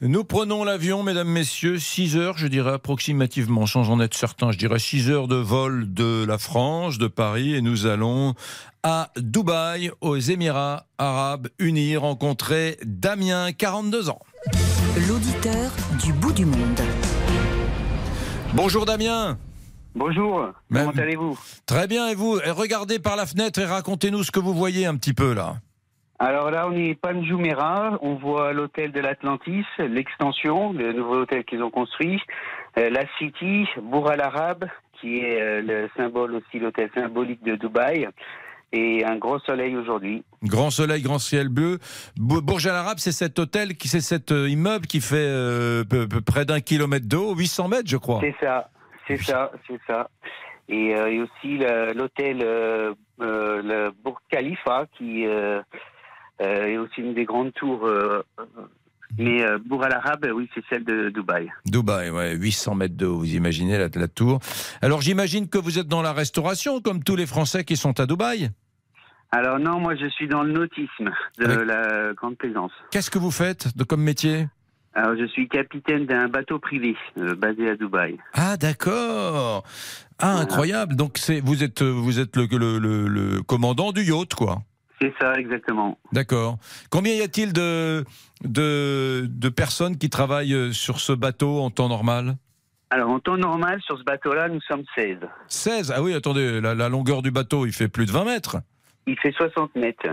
Nous 0.00 0.24
prenons 0.24 0.64
l'avion, 0.64 1.02
mesdames, 1.02 1.28
messieurs, 1.28 1.78
6 1.78 2.16
heures, 2.16 2.38
je 2.38 2.46
dirais 2.46 2.72
approximativement, 2.72 3.66
sans 3.66 3.90
en 3.90 4.00
être 4.00 4.14
certain, 4.14 4.50
je 4.50 4.56
dirais 4.56 4.78
6 4.78 5.10
heures 5.10 5.28
de 5.28 5.36
vol 5.36 5.92
de 5.92 6.24
la 6.24 6.38
France, 6.38 6.96
de 6.96 7.06
Paris, 7.06 7.54
et 7.54 7.60
nous 7.60 7.84
allons 7.84 8.34
à 8.82 9.10
Dubaï, 9.18 9.90
aux 10.00 10.16
Émirats 10.16 10.86
Arabes 10.96 11.48
Unis, 11.58 11.98
rencontrer 11.98 12.78
Damien, 12.84 13.52
42 13.52 14.08
ans. 14.08 14.20
L'auditeur 15.06 15.70
du 16.02 16.14
bout 16.14 16.32
du 16.32 16.46
monde. 16.46 16.80
Bonjour 18.54 18.86
Damien. 18.86 19.38
Bonjour, 19.94 20.48
comment 20.72 20.90
allez-vous 20.90 21.38
Très 21.66 21.86
bien, 21.86 22.08
et 22.08 22.14
vous 22.14 22.32
Regardez 22.56 22.98
par 22.98 23.16
la 23.16 23.26
fenêtre 23.26 23.60
et 23.60 23.64
racontez-nous 23.66 24.22
ce 24.22 24.30
que 24.30 24.40
vous 24.40 24.54
voyez 24.54 24.86
un 24.86 24.96
petit 24.96 25.12
peu 25.12 25.34
là. 25.34 25.56
Alors 26.18 26.50
là, 26.50 26.68
on 26.68 26.76
est 26.76 26.94
Panjoumera, 26.94 27.98
on 28.00 28.14
voit 28.14 28.52
l'hôtel 28.52 28.92
de 28.92 29.00
l'Atlantis, 29.00 29.64
l'extension, 29.78 30.72
le 30.72 30.92
nouveau 30.92 31.22
hôtel 31.22 31.44
qu'ils 31.44 31.62
ont 31.62 31.70
construit, 31.70 32.20
euh, 32.78 32.90
la 32.90 33.02
City, 33.18 33.66
Bourg 33.82 34.08
al 34.08 34.20
Arab, 34.20 34.64
qui 35.00 35.18
est 35.18 35.40
euh, 35.42 35.60
le 35.62 35.88
symbole 35.96 36.36
aussi, 36.36 36.60
l'hôtel 36.60 36.90
symbolique 36.94 37.42
de 37.42 37.56
Dubaï, 37.56 38.06
et 38.72 39.04
un 39.04 39.16
gros 39.16 39.40
soleil 39.40 39.76
aujourd'hui. 39.76 40.22
Grand 40.44 40.70
soleil, 40.70 41.02
grand 41.02 41.18
ciel 41.18 41.48
bleu. 41.48 41.78
Bou- 42.16 42.40
Bourg 42.40 42.60
Al 42.66 42.76
Arab, 42.76 42.98
c'est 42.98 43.10
cet 43.12 43.38
hôtel, 43.40 43.72
c'est 43.84 44.00
cet 44.00 44.30
euh, 44.30 44.48
immeuble 44.48 44.86
qui 44.86 45.00
fait 45.00 45.16
euh, 45.18 45.82
près 46.24 46.44
d'un 46.44 46.60
kilomètre 46.60 47.08
de 47.08 47.16
haut, 47.16 47.34
800 47.34 47.66
mètres, 47.68 47.88
je 47.88 47.96
crois. 47.96 48.20
C'est 48.22 48.36
ça, 48.40 48.70
c'est 49.06 49.22
ça, 49.22 49.50
c'est 49.66 49.80
ça. 49.86 50.08
Et, 50.68 50.94
euh, 50.94 51.10
et 51.10 51.20
aussi 51.20 51.58
l'hôtel 51.94 52.40
euh, 52.42 52.94
euh, 53.20 53.62
le 53.62 53.90
Bourg 54.02 54.20
Khalifa, 54.30 54.86
qui 54.96 55.26
euh, 55.26 55.60
est 56.38 56.76
aussi 56.78 57.00
une 57.00 57.14
des 57.14 57.24
grandes 57.24 57.52
tours. 57.52 57.88
mais 59.18 59.44
Bourg 59.66 59.84
al 59.84 59.92
Arab, 59.92 60.26
oui, 60.34 60.48
c'est 60.54 60.64
celle 60.70 60.84
de 60.84 61.10
Dubaï. 61.10 61.50
Dubaï, 61.66 62.10
ouais, 62.10 62.34
800 62.34 62.74
mètres 62.74 62.96
de 62.96 63.06
haut, 63.06 63.18
vous 63.18 63.34
imaginez 63.34 63.78
la, 63.78 63.88
la 63.94 64.08
tour. 64.08 64.38
Alors 64.80 65.00
j'imagine 65.02 65.48
que 65.48 65.58
vous 65.58 65.78
êtes 65.78 65.88
dans 65.88 66.02
la 66.02 66.12
restauration, 66.12 66.80
comme 66.80 67.02
tous 67.02 67.16
les 67.16 67.26
Français 67.26 67.64
qui 67.64 67.76
sont 67.76 67.98
à 68.00 68.06
Dubaï. 68.06 68.50
Alors 69.30 69.58
non, 69.58 69.80
moi 69.80 69.94
je 69.96 70.06
suis 70.08 70.28
dans 70.28 70.42
le 70.42 70.52
nautisme 70.52 71.10
de 71.38 71.46
la 71.46 72.12
Grande 72.14 72.36
Plaisance. 72.36 72.72
Qu'est-ce 72.90 73.10
que 73.10 73.18
vous 73.18 73.30
faites 73.30 73.76
de, 73.76 73.82
comme 73.84 74.02
métier? 74.02 74.46
Alors 74.94 75.16
je 75.18 75.26
suis 75.26 75.48
capitaine 75.48 76.04
d'un 76.06 76.28
bateau 76.28 76.58
privé 76.58 76.96
euh, 77.18 77.34
basé 77.34 77.70
à 77.70 77.76
Dubaï. 77.76 78.18
Ah 78.34 78.56
d'accord. 78.58 79.64
Ah 80.18 80.36
incroyable. 80.38 80.96
Donc 80.96 81.18
c'est 81.18 81.40
vous 81.40 81.62
êtes 81.64 81.82
vous 81.82 82.20
êtes 82.20 82.36
le, 82.36 82.46
le, 82.46 82.78
le- 82.78 83.08
le 83.08 83.42
commandant 83.42 83.92
du 83.92 84.02
yacht, 84.02 84.34
quoi. 84.34 84.62
C'est 85.00 85.12
ça 85.20 85.34
exactement. 85.34 85.98
D'accord. 86.12 86.58
Combien 86.90 87.14
y 87.14 87.22
a-t-il 87.22 87.52
de, 87.52 88.04
de 88.44 89.26
de 89.28 89.48
personnes 89.48 89.96
qui 89.98 90.10
travaillent 90.10 90.54
euh, 90.54 90.72
sur 90.72 91.00
ce 91.00 91.12
bateau 91.12 91.60
en 91.60 91.70
temps 91.70 91.88
normal? 91.88 92.36
Alors 92.90 93.08
en 93.10 93.18
temps 93.18 93.38
normal, 93.38 93.80
sur 93.86 93.96
ce 93.98 94.04
bateau-là, 94.04 94.48
nous 94.50 94.60
sommes 94.60 94.84
16. 94.94 95.16
16 95.48 95.92
Ah 95.96 96.02
oui, 96.02 96.12
attendez, 96.14 96.60
la, 96.60 96.74
la 96.74 96.88
longueur 96.90 97.22
du 97.22 97.30
bateau, 97.30 97.64
il 97.64 97.72
fait 97.72 97.88
plus 97.88 98.04
de 98.04 98.12
20 98.12 98.24
mètres. 98.26 98.58
Il 99.06 99.18
fait 99.18 99.32
60 99.32 99.74
mètres. 99.76 100.06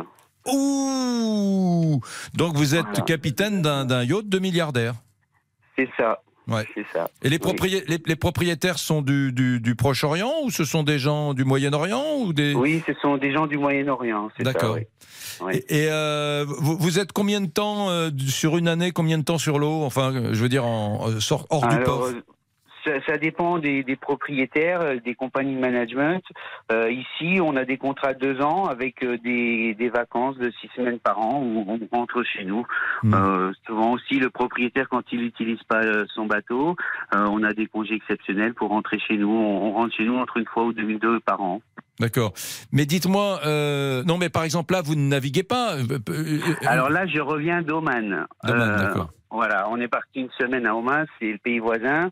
Ouh 0.54 2.02
Donc 2.34 2.56
vous 2.56 2.76
êtes 2.76 2.86
Voilà. 2.86 3.02
capitaine 3.02 3.62
d'un 3.62 4.04
yacht 4.04 4.28
de 4.28 4.39
milliardaire. 4.39 4.93
C'est 5.78 5.89
ça. 5.97 6.22
Ouais. 6.47 6.66
Ça. 6.93 7.08
Et 7.22 7.30
les, 7.30 7.36
Oui. 7.36 7.41
proprié- 7.54 7.84
les, 7.88 8.00
les 8.04 8.16
propriétaires 8.16 8.80
sont 8.80 9.04
du, 9.04 9.32
du, 9.32 9.60
du 9.60 9.76
Proche-Orient 9.76 10.32
ou 10.43 10.50
ce 10.50 10.66
sont 10.66 10.82
des 10.82 10.97
gens 10.97 11.36
du 11.36 11.43
Moyen-Orient 11.45 12.04
ou 12.22 12.34
des... 12.34 12.56
Oui, 12.56 12.82
ce 12.88 12.93
sont 13.02 13.18
des 13.18 13.32
gens 13.32 13.45
du 13.45 13.58
Moyen-Orient. 13.58 14.30
D'accord. 14.39 14.76
oui. 14.76 14.82
Oui. 15.41 15.54
Et, 15.70 15.84
et, 15.84 15.88
euh, 15.91 16.45
vous, 16.47 16.76
vous 16.78 16.97
êtes 17.00 17.12
combien 17.14 17.39
de 17.39 17.47
temps 17.47 17.89
euh, 17.91 18.10
sur 18.28 18.58
une 18.58 18.68
année, 18.68 18.91
combien 18.91 19.18
de 19.20 19.24
temps 19.24 19.38
sur 19.38 19.60
l'eau? 19.60 19.84
Enfin, 19.84 20.12
je 20.34 20.41
veux 20.41 20.50
dire 20.50 20.66
en, 20.66 21.08
euh, 21.10 21.20
sort- 21.20 21.45
hors 21.52 21.68
du 21.68 21.78
port. 21.82 22.10
Ça, 22.86 22.92
ça 23.08 23.18
dépend 23.18 23.60
des, 23.60 23.84
des 23.84 23.96
propriétaires, 23.96 24.82
euh, 24.82 24.96
des 25.04 25.16
compagnies 25.16 25.56
de 25.56 25.60
management. 25.60 26.24
Euh, 26.72 26.92
ici, 26.92 27.40
on 27.42 27.56
a 27.56 27.66
des 27.66 27.78
contrats 27.78 28.14
de 28.14 28.20
deux 28.20 28.42
ans 28.42 28.66
avec 28.66 29.04
euh, 29.04 29.18
des, 29.18 29.74
des 29.76 29.90
vacances 29.90 30.38
de 30.38 30.52
six 30.62 30.70
semaines 30.76 31.00
par 31.00 31.20
an 31.20 31.42
où 31.42 31.66
on 31.68 31.96
rentre 31.98 32.24
chez 32.24 32.46
nous. 32.46 32.66
Euh, 33.06 33.52
souvent 33.66 33.92
aussi, 33.94 34.20
le 34.20 34.30
propriétaire, 34.30 34.88
quand 34.90 35.04
il 35.12 35.20
n'utilise 35.22 35.64
pas 35.64 35.82
son 36.14 36.26
bateau, 36.26 36.76
euh, 37.14 37.26
on 37.30 37.44
a 37.44 37.54
des 37.54 37.68
congés 37.68 37.96
exceptionnels 37.96 38.54
pour 38.54 38.70
rentrer 38.70 39.00
chez 39.00 39.18
nous. 39.18 39.30
On, 39.30 39.68
on 39.68 39.72
rentre 39.74 39.96
chez 39.96 40.06
nous 40.06 40.18
entre 40.18 40.38
une 40.38 40.46
fois 40.46 40.64
ou 40.66 40.74
deux, 40.74 40.98
deux 40.98 41.20
par 41.20 41.42
an. 41.42 41.62
D'accord. 42.00 42.34
Mais 42.72 42.86
dites-moi, 42.86 43.42
euh, 43.46 44.04
non, 44.06 44.18
mais 44.18 44.30
par 44.30 44.44
exemple 44.44 44.74
là, 44.74 44.82
vous 44.82 44.96
ne 44.96 45.08
naviguez 45.08 45.44
pas. 45.44 45.76
Alors 46.66 46.90
là, 46.90 47.06
je 47.08 47.20
reviens 47.20 47.62
d'Oman. 47.62 48.26
D'Oman, 48.46 48.70
Euh, 48.70 48.78
d'accord. 48.78 49.10
Voilà, 49.32 49.68
on 49.70 49.80
est 49.80 49.88
parti 49.88 50.22
une 50.22 50.30
semaine 50.40 50.66
à 50.66 50.76
Oman, 50.76 51.06
c'est 51.20 51.32
le 51.34 51.38
pays 51.38 51.60
voisin. 51.60 52.10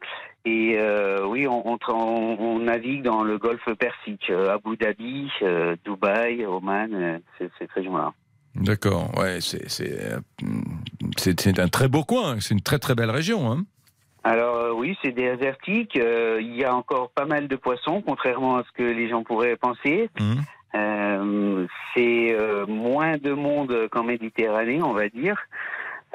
Et 0.47 0.77
euh, 0.77 1.25
oui, 1.27 1.45
on, 1.45 2.59
navigue 2.59 3.03
dans 3.03 3.21
le 3.21 3.37
golfe 3.37 3.67
Persique, 3.77 4.29
euh, 4.29 4.55
Abu 4.55 4.77
Dhabi, 4.77 5.29
euh, 5.41 5.75
Dubaï, 5.83 6.45
Oman, 6.45 6.93
euh, 6.93 7.17
cette 7.37 7.69
région-là. 7.73 8.13
D'accord. 8.55 9.11
Ouais, 9.17 9.39
c'est 9.41 10.13
un 11.59 11.67
très 11.67 11.89
beau 11.89 12.05
coin. 12.05 12.37
C'est 12.39 12.53
une 12.53 12.61
très 12.61 12.79
très 12.79 12.95
belle 12.95 13.11
région. 13.11 13.51
Hein. 13.51 13.65
Alors 14.23 14.77
oui, 14.77 14.97
c'est 15.03 15.11
désertique. 15.11 15.95
il 15.95 16.55
y 16.55 16.63
a 16.63 16.73
encore 16.73 17.11
pas 17.11 17.25
mal 17.25 17.49
de 17.49 17.55
poissons, 17.57 18.01
contrairement 18.01 18.55
à 18.55 18.63
ce 18.63 18.71
que 18.71 18.83
les 18.83 19.09
gens 19.09 19.23
pourraient 19.23 19.57
penser. 19.57 20.09
Euh, 20.75 21.67
c'est 21.93 22.37
moins 22.67 23.17
de 23.17 23.33
monde 23.33 23.89
qu'en 23.91 24.03
Méditerranée, 24.03 24.81
on 24.81 24.93
va 24.93 25.09
dire. 25.09 25.35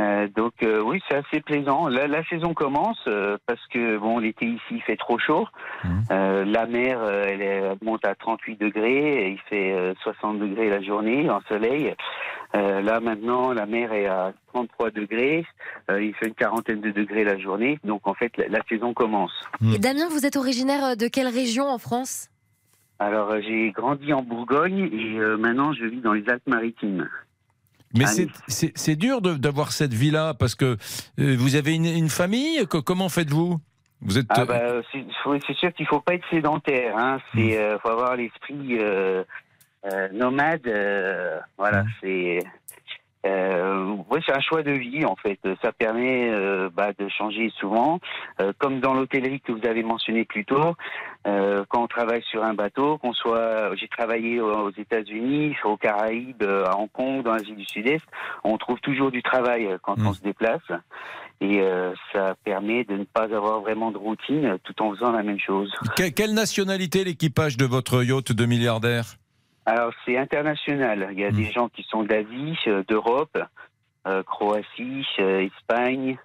Euh, 0.01 0.27
donc 0.35 0.55
euh, 0.63 0.83
oui, 0.83 1.01
c'est 1.09 1.17
assez 1.17 1.41
plaisant. 1.41 1.89
La, 1.89 2.07
la 2.07 2.25
saison 2.25 2.55
commence 2.55 2.99
euh, 3.09 3.37
parce 3.47 3.65
que 3.69 3.99
bon, 3.99 4.19
l'été 4.19 4.47
ici 4.47 4.63
il 4.71 4.83
fait 4.83 4.97
trop 4.97 5.19
chaud. 5.19 5.47
Euh, 6.11 6.45
la 6.45 6.67
mer, 6.67 6.99
euh, 7.03 7.25
elle, 7.29 7.77
monte 7.83 8.05
à 8.07 8.15
38 8.15 8.59
degrés, 8.59 9.27
et 9.27 9.29
il 9.31 9.39
fait 9.51 9.73
euh, 9.73 9.95
60 10.03 10.39
degrés 10.39 10.71
la 10.71 10.81
journée 10.81 11.29
en 11.29 11.41
soleil. 11.43 11.95
Euh, 12.55 12.81
là 12.83 13.01
maintenant, 13.01 13.53
la 13.53 13.67
mer 13.67 13.93
est 13.93 14.07
à 14.07 14.33
33 14.53 14.91
degrés, 14.91 15.45
euh, 15.91 16.03
il 16.03 16.15
fait 16.15 16.29
une 16.29 16.35
quarantaine 16.35 16.81
de 16.81 16.91
degrés 16.91 17.25
la 17.25 17.39
journée. 17.39 17.79
Donc 17.85 18.07
en 18.07 18.15
fait, 18.15 18.37
la, 18.37 18.49
la 18.49 18.61
saison 18.69 18.95
commence. 18.95 19.33
Et 19.75 19.79
Damien, 19.79 20.09
vous 20.11 20.27
êtes 20.27 20.37
originaire 20.37 20.97
de 20.97 21.07
quelle 21.09 21.29
région 21.29 21.69
en 21.69 21.79
France? 21.79 22.29
Alors 22.99 23.33
j'ai 23.41 23.73
grandi 23.73 24.13
en 24.13 24.23
Bourgogne 24.23 24.89
et 24.93 25.19
euh, 25.19 25.37
maintenant 25.37 25.73
je 25.73 25.85
vis 25.87 26.01
dans 26.01 26.13
les 26.13 26.29
Alpes-Maritimes. 26.29 27.09
Mais 27.95 28.07
c'est- 28.07 28.29
dur 28.97 29.21
d'avoir 29.21 29.73
cette 29.73 29.93
vie-là 29.95 30.35
parce 30.35 30.55
que 30.55 30.77
euh, 31.19 31.37
vous 31.39 31.57
avez 31.57 31.75
une, 31.75 31.85
une 31.87 32.09
famille? 32.09 32.67
Co- 32.67 32.83
Comment 32.83 33.09
faites-vous? 33.09 33.59
Vous 34.01 34.19
êtes. 34.19 34.27
Ah 34.31 34.45
bah, 34.45 34.61
c'est 35.47 35.55
sûr 35.55 35.73
qu'il 35.75 35.87
faut 35.87 36.01
pas 36.01 36.15
être 36.15 36.25
sédentaire. 36.31 36.97
Hein. 36.97 37.19
C'est 37.35 37.57
euh, 37.59 37.79
faut 37.79 37.91
avoir 37.91 38.17
l'esprit 38.17 38.79
euh, 38.79 39.23
euh, 39.93 40.09
nomade. 40.13 40.67
voilà, 41.57 41.85
c'est 42.01 42.39
euh, 43.27 43.95
ouais, 44.11 44.21
c'est 44.27 44.37
un 44.37 44.41
choix 44.41 44.63
de 44.63 44.73
vie 44.73 45.05
en 45.05 45.17
fait. 45.17 45.39
Ça 45.63 45.73
permet 45.73 46.31
euh, 46.31 46.69
bah, 46.75 46.93
de 46.99 47.09
changer 47.09 47.51
souvent, 47.61 48.01
Euh, 48.41 48.53
comme 48.59 48.81
dans 48.81 48.95
l'hôtellerie 48.95 49.41
que 49.41 49.53
vous 49.53 49.67
avez 49.67 49.83
mentionné 49.83 50.25
plus 50.25 50.45
tôt. 50.45 50.75
euh, 51.27 51.65
quand 51.69 51.83
on 51.83 51.87
travaille 51.87 52.23
sur 52.23 52.43
un 52.43 52.55
bateau, 52.55 52.99
qu'on 52.99 53.13
soit, 53.13 53.75
j'ai 53.77 53.89
travaillé 53.89 54.41
aux 54.41 54.71
États-Unis, 54.71 55.55
aux 55.65 55.77
Caraïbes, 55.77 56.43
à 56.43 56.77
Hong 56.79 56.91
Kong, 56.93 57.23
dans 57.23 57.33
l'Asie 57.35 57.53
du 57.55 57.65
Sud-Est, 57.65 58.05
on 58.45 58.57
trouve 58.59 58.81
toujours 58.81 59.11
du 59.11 59.23
travail 59.23 59.67
euh, 59.67 59.79
quand 59.83 59.97
on 60.07 60.13
se 60.13 60.21
déplace. 60.21 60.63
Et 61.41 61.61
euh, 61.61 61.93
ça 62.13 62.35
permet 62.45 62.85
de 62.85 62.95
ne 62.97 63.05
pas 63.05 63.25
avoir 63.25 63.61
vraiment 63.61 63.91
de 63.91 63.99
routine 63.99 64.59
tout 64.65 64.81
en 64.83 64.93
faisant 64.95 65.11
la 65.13 65.23
même 65.25 65.41
chose. 65.41 65.73
Que- 65.97 66.11
quelle 66.11 66.35
nationalité 66.35 67.03
l'équipage 67.05 67.57
de 67.57 67.65
votre 67.67 68.05
yacht 68.05 68.31
de 68.33 68.45
milliardaire? 68.47 69.05
Alors 69.67 69.93
c'est 70.05 70.17
international. 70.19 71.09
Il 71.13 71.21
y 71.21 71.25
a 71.25 71.31
des 71.31 71.51
gens 71.53 71.69
qui 71.69 71.83
sont 71.85 72.03
d'Asie, 72.03 72.57
euh, 72.67 72.83
d'Europe. 72.89 73.39
euh, 74.09 74.25
Croatie, 74.25 75.07
euh, 75.21 75.47
Espagne, 75.47 76.19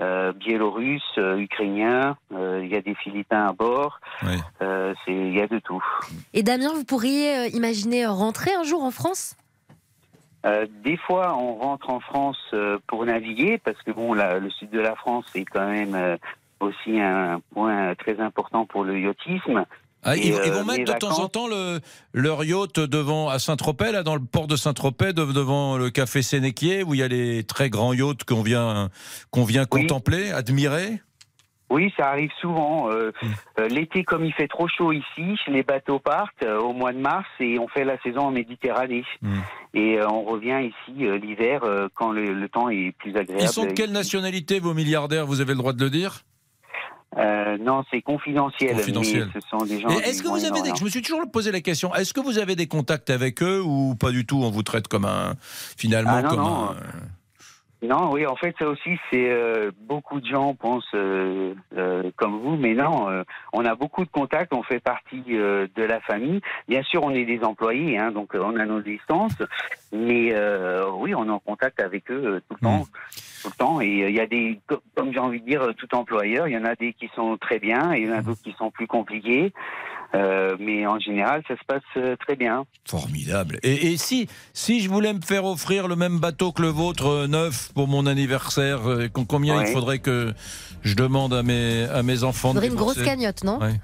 euh, 0.00 0.32
Biélorusse, 0.32 1.02
euh, 1.18 1.36
Ukrainien. 1.38 2.16
euh, 2.32 2.62
Il 2.64 2.70
y 2.70 2.76
a 2.76 2.80
des 2.80 2.94
Philippins 2.94 3.46
à 3.48 3.52
bord. 3.52 4.00
Euh, 4.62 4.94
Il 5.06 5.36
y 5.36 5.40
a 5.42 5.46
de 5.46 5.58
tout. 5.58 5.84
Et 6.32 6.42
Damien, 6.42 6.72
vous 6.74 6.84
pourriez 6.84 7.36
euh, 7.36 7.46
imaginer 7.48 8.06
rentrer 8.06 8.54
un 8.54 8.62
jour 8.62 8.82
en 8.82 8.90
France? 8.90 9.36
Euh, 10.46 10.66
des 10.82 10.96
fois, 10.96 11.36
on 11.36 11.56
rentre 11.56 11.90
en 11.90 12.00
France 12.00 12.38
euh, 12.54 12.78
pour 12.86 13.04
naviguer 13.04 13.58
parce 13.58 13.80
que 13.82 13.90
bon, 13.90 14.14
la- 14.14 14.38
le 14.38 14.48
sud 14.50 14.70
de 14.70 14.80
la 14.80 14.94
France 14.94 15.26
est 15.34 15.44
quand 15.44 15.68
même 15.68 15.94
euh, 15.94 16.16
aussi 16.60 16.98
un 17.00 17.40
point 17.52 17.94
très 17.96 18.18
important 18.20 18.64
pour 18.64 18.84
le 18.84 18.98
yachtisme. 19.00 19.66
Ah, 20.04 20.16
ils, 20.16 20.26
ils 20.26 20.32
euh, 20.32 20.50
vont 20.52 20.64
mettre 20.64 20.92
de 20.92 20.98
temps 20.98 21.18
en 21.20 21.28
temps 21.28 21.48
le, 21.48 21.80
leur 22.12 22.44
yacht 22.44 22.78
devant 22.78 23.28
à 23.28 23.38
Saint-Tropez, 23.38 23.90
là, 23.92 24.02
dans 24.02 24.14
le 24.14 24.24
port 24.24 24.46
de 24.46 24.56
Saint-Tropez, 24.56 25.12
de- 25.12 25.32
devant 25.32 25.76
le 25.76 25.90
café 25.90 26.22
Sénéquier, 26.22 26.84
où 26.84 26.94
il 26.94 27.00
y 27.00 27.02
a 27.02 27.08
les 27.08 27.42
très 27.44 27.68
grands 27.68 27.92
yachts 27.92 28.24
qu'on 28.24 28.42
vient, 28.42 28.90
qu'on 29.30 29.44
vient 29.44 29.64
contempler, 29.64 30.30
admirer? 30.30 31.00
Oui, 31.70 31.92
ça 31.98 32.08
arrive 32.08 32.30
souvent. 32.40 32.90
Euh, 32.90 33.12
Hmm. 33.20 33.26
euh, 33.60 33.68
L'été, 33.68 34.02
comme 34.02 34.24
il 34.24 34.32
fait 34.32 34.48
trop 34.48 34.68
chaud 34.68 34.90
ici, 34.92 35.36
les 35.48 35.62
bateaux 35.62 35.98
partent 35.98 36.42
euh, 36.42 36.58
au 36.58 36.72
mois 36.72 36.92
de 36.94 36.98
mars 36.98 37.26
et 37.40 37.58
on 37.58 37.68
fait 37.68 37.84
la 37.84 38.00
saison 38.00 38.20
en 38.20 38.30
Méditerranée. 38.30 39.04
Hmm. 39.20 39.40
Et 39.74 39.98
euh, 39.98 40.08
on 40.08 40.22
revient 40.22 40.60
ici 40.62 40.92
l'hiver 41.20 41.60
quand 41.94 42.10
le, 42.12 42.32
le 42.32 42.48
temps 42.48 42.70
est 42.70 42.92
plus 42.98 43.14
agréable. 43.14 43.42
Ils 43.42 43.48
sont 43.48 43.66
de 43.66 43.72
quelle 43.72 43.92
nationalité, 43.92 44.60
vos 44.60 44.72
milliardaires? 44.72 45.26
Vous 45.26 45.42
avez 45.42 45.52
le 45.52 45.58
droit 45.58 45.74
de 45.74 45.84
le 45.84 45.90
dire? 45.90 46.22
Euh, 47.16 47.56
Non, 47.58 47.84
c'est 47.90 48.02
confidentiel. 48.02 48.76
Confidentiel. 48.76 49.30
Mais 49.34 49.40
ce 49.40 49.48
sont 49.48 49.64
des 49.64 49.80
gens. 49.80 49.88
Est-ce 49.88 50.22
que 50.22 50.28
vous 50.28 50.44
avez 50.44 50.62
des, 50.62 50.76
je 50.78 50.84
me 50.84 50.90
suis 50.90 51.02
toujours 51.02 51.28
posé 51.30 51.50
la 51.50 51.60
question, 51.60 51.94
est-ce 51.94 52.12
que 52.12 52.20
vous 52.20 52.38
avez 52.38 52.54
des 52.54 52.66
contacts 52.66 53.10
avec 53.10 53.42
eux 53.42 53.62
ou 53.64 53.94
pas 53.94 54.10
du 54.10 54.26
tout 54.26 54.40
On 54.42 54.50
vous 54.50 54.62
traite 54.62 54.88
comme 54.88 55.04
un, 55.06 55.34
finalement, 55.40 56.10
Ah, 56.14 56.22
non, 56.22 56.28
comme 56.28 56.40
non. 56.40 56.70
un. 56.70 56.76
Non, 57.80 58.10
oui, 58.12 58.26
en 58.26 58.34
fait, 58.34 58.56
ça 58.58 58.66
aussi, 58.66 58.98
c'est 59.08 59.30
euh, 59.30 59.70
beaucoup 59.82 60.20
de 60.20 60.26
gens 60.26 60.52
pensent 60.54 60.84
euh, 60.94 61.54
euh, 61.76 62.10
comme 62.16 62.40
vous, 62.40 62.56
mais 62.56 62.74
non, 62.74 63.06
on 63.52 63.64
a 63.64 63.74
beaucoup 63.76 64.04
de 64.04 64.10
contacts, 64.10 64.52
on 64.52 64.64
fait 64.64 64.80
partie 64.80 65.22
de 65.22 65.68
la 65.76 66.00
famille. 66.00 66.40
Bien 66.66 66.82
sûr, 66.82 67.04
on 67.04 67.10
est 67.12 67.24
des 67.24 67.40
employés, 67.44 67.96
hein, 67.96 68.10
donc 68.10 68.30
on 68.34 68.56
a 68.56 68.66
nos 68.66 68.80
distances, 68.80 69.36
mais 69.92 70.34
oui, 70.92 71.14
on 71.14 71.26
est 71.26 71.30
en 71.30 71.38
contact 71.38 71.80
avec 71.80 72.10
eux 72.10 72.42
tout 72.48 72.56
le 72.60 72.66
temps, 72.66 72.86
tout 73.42 73.48
le 73.48 73.56
temps. 73.56 73.80
Et 73.80 74.02
euh, 74.04 74.08
il 74.10 74.14
y 74.16 74.20
a 74.20 74.26
des, 74.26 74.60
co- 74.68 74.80
comme 74.96 75.12
j'ai 75.12 75.18
envie 75.18 75.40
de 75.40 75.46
dire, 75.46 75.62
euh, 75.62 75.72
tout 75.72 75.94
employeur, 75.94 76.48
il 76.48 76.54
y 76.54 76.56
en 76.58 76.64
a 76.64 76.74
des 76.74 76.92
qui 76.92 77.08
sont 77.14 77.36
très 77.40 77.58
bien, 77.58 77.92
et 77.94 78.00
il 78.02 78.08
y 78.08 78.10
en 78.10 78.18
a 78.18 78.22
d'autres 78.22 78.42
qui 78.42 78.54
sont 78.58 78.70
plus 78.70 78.86
compliqués. 78.86 79.52
Euh, 80.14 80.56
mais 80.58 80.86
en 80.86 80.98
général, 80.98 81.42
ça 81.46 81.54
se 81.54 81.64
passe 81.66 82.16
très 82.20 82.34
bien. 82.34 82.64
Formidable. 82.86 83.58
Et, 83.62 83.92
et 83.92 83.96
si, 83.98 84.26
si 84.54 84.80
je 84.80 84.88
voulais 84.88 85.12
me 85.12 85.20
faire 85.20 85.44
offrir 85.44 85.86
le 85.86 85.96
même 85.96 86.18
bateau 86.18 86.50
que 86.52 86.62
le 86.62 86.68
vôtre, 86.68 87.26
neuf, 87.26 87.70
pour 87.74 87.88
mon 87.88 88.06
anniversaire, 88.06 88.80
com- 89.12 89.26
combien 89.28 89.58
Ouais. 89.58 89.68
il 89.68 89.72
faudrait 89.74 89.98
que 89.98 90.32
je 90.82 90.94
demande 90.94 91.34
à 91.34 91.42
mes, 91.42 91.84
à 91.84 92.02
mes 92.02 92.24
enfants 92.24 92.54
de 92.54 92.58
aurez 92.58 92.68
une 92.68 92.74
grosse 92.74 93.02
cagnotte, 93.02 93.44
non? 93.44 93.58
Ouais. 93.60 93.74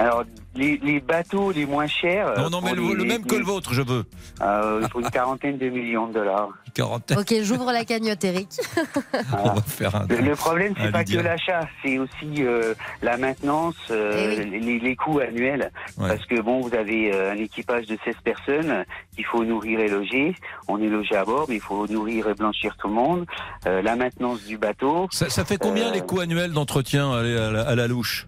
Alors, 0.00 0.24
les, 0.56 0.78
les 0.82 0.98
bateaux 0.98 1.52
les 1.52 1.66
moins 1.66 1.86
chers. 1.86 2.32
Non, 2.38 2.48
non, 2.50 2.60
mais 2.62 2.72
le, 2.74 2.82
les- 2.82 2.94
le 2.94 3.04
même 3.04 3.24
que 3.26 3.34
le 3.36 3.44
vôtre, 3.44 3.74
je 3.74 3.82
veux. 3.82 4.04
Euh, 4.40 4.80
il 4.82 4.88
faut 4.88 5.00
une 5.00 5.10
quarantaine 5.18 5.58
de 5.58 5.68
millions 5.68 6.08
de 6.08 6.14
dollars. 6.14 6.48
Quarantaine. 6.74 7.18
Ok, 7.18 7.34
j'ouvre 7.42 7.70
la 7.72 7.84
cagnotte, 7.84 8.24
Eric. 8.24 8.48
On 9.44 9.52
va 9.54 9.60
faire 9.62 9.94
un. 9.94 10.06
Le, 10.08 10.16
le 10.16 10.34
problème, 10.36 10.72
c'est 10.80 10.90
pas 10.90 11.04
que 11.04 11.18
l'achat, 11.18 11.68
c'est 11.84 11.98
aussi 11.98 12.36
euh, 12.38 12.74
la 13.02 13.16
maintenance, 13.18 13.74
euh, 13.90 14.36
Eh 14.38 14.44
les, 14.44 14.78
les 14.78 14.96
coûts 14.96 15.18
annuels. 15.20 15.70
Ouais. 15.98 16.08
Parce 16.08 16.24
que 16.26 16.40
bon, 16.40 16.60
vous 16.60 16.74
avez 16.74 17.12
euh, 17.14 17.32
un 17.32 17.36
équipage 17.36 17.86
de 17.86 17.98
16 18.04 18.14
personnes 18.24 18.84
qu'il 19.14 19.26
faut 19.26 19.44
nourrir 19.44 19.80
et 19.80 19.88
loger. 19.88 20.34
On 20.68 20.80
est 20.80 20.88
logé 20.88 21.14
à 21.16 21.24
bord, 21.24 21.44
mais 21.48 21.56
il 21.56 21.60
faut 21.60 21.86
nourrir 21.88 22.28
et 22.28 22.34
blanchir 22.34 22.74
tout 22.78 22.88
le 22.88 22.94
monde. 22.94 23.26
Euh, 23.66 23.82
la 23.82 23.96
maintenance 23.96 24.42
du 24.44 24.56
bateau. 24.56 25.08
Ça, 25.12 25.28
ça 25.28 25.44
fait 25.44 25.58
combien 25.58 25.88
Euh, 25.88 25.92
les 25.92 26.00
coûts 26.00 26.20
annuels 26.20 26.52
d'entretien 26.52 27.12
à 27.12 27.74
la 27.74 27.86
louche? 27.86 28.26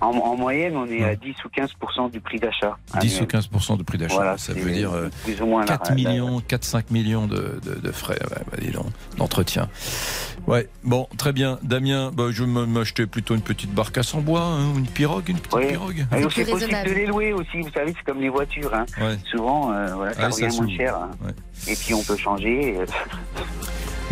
En, 0.00 0.08
en 0.16 0.36
moyenne, 0.36 0.76
on 0.76 0.86
est 0.86 1.04
à 1.04 1.14
10 1.14 1.34
ou 1.44 1.48
15% 1.48 2.10
du 2.10 2.20
prix 2.20 2.38
d'achat. 2.38 2.76
10 3.00 3.20
annuel. 3.20 3.22
ou 3.22 3.56
15% 3.58 3.76
de 3.78 3.82
prix 3.82 3.98
d'achat. 3.98 4.14
Voilà, 4.14 4.38
ça 4.38 4.54
veut 4.54 4.70
dire 4.70 4.92
euh, 4.92 5.08
plus 5.24 5.40
ou 5.42 5.46
moins 5.46 5.60
la- 5.60 5.66
4 5.78 5.88
la- 5.90 5.94
millions, 5.94 6.40
4-5 6.40 6.84
millions 6.90 7.26
de, 7.26 7.60
de- 7.64 7.74
de 7.80 7.92
frais 7.92 8.18
ouais, 8.30 8.42
bah, 8.72 8.80
d'entretien. 9.18 9.68
Ouais, 10.46 10.68
bon, 10.84 11.06
très 11.18 11.32
bien. 11.32 11.58
Damien, 11.62 12.10
bah, 12.14 12.24
je 12.30 12.44
vais 12.44 12.66
m'acheter 12.66 13.06
plutôt 13.06 13.34
une 13.34 13.42
petite 13.42 13.72
barcasse 13.74 14.14
en 14.14 14.20
bois, 14.22 14.40
hein, 14.42 14.74
une 14.76 14.86
pirogue, 14.86 15.28
une 15.28 15.38
petite 15.38 15.54
Oui. 15.54 15.66
pirogue. 15.68 16.06
C'est 16.34 16.50
possible 16.50 16.72
de 16.86 16.92
les 16.94 17.06
louer 17.06 17.32
aussi, 17.34 17.60
vous 17.60 17.70
savez, 17.74 17.92
c'est 17.94 18.04
comme 18.10 18.20
les 18.22 18.30
voitures. 18.30 18.74
Hein. 18.74 18.86
Ouais. 19.00 19.18
Souvent, 19.30 19.70
euh, 19.72 19.94
voilà, 19.94 20.14
ça 20.14 20.30
ça 20.30 20.46
revient 20.46 20.56
moins 20.56 20.76
cher. 20.76 20.96
hein. 20.96 21.10
Ouais. 21.24 21.32
Et 21.72 21.76
puis 21.76 21.92
on 21.92 22.02
peut 22.02 22.16
changer. 22.16 22.78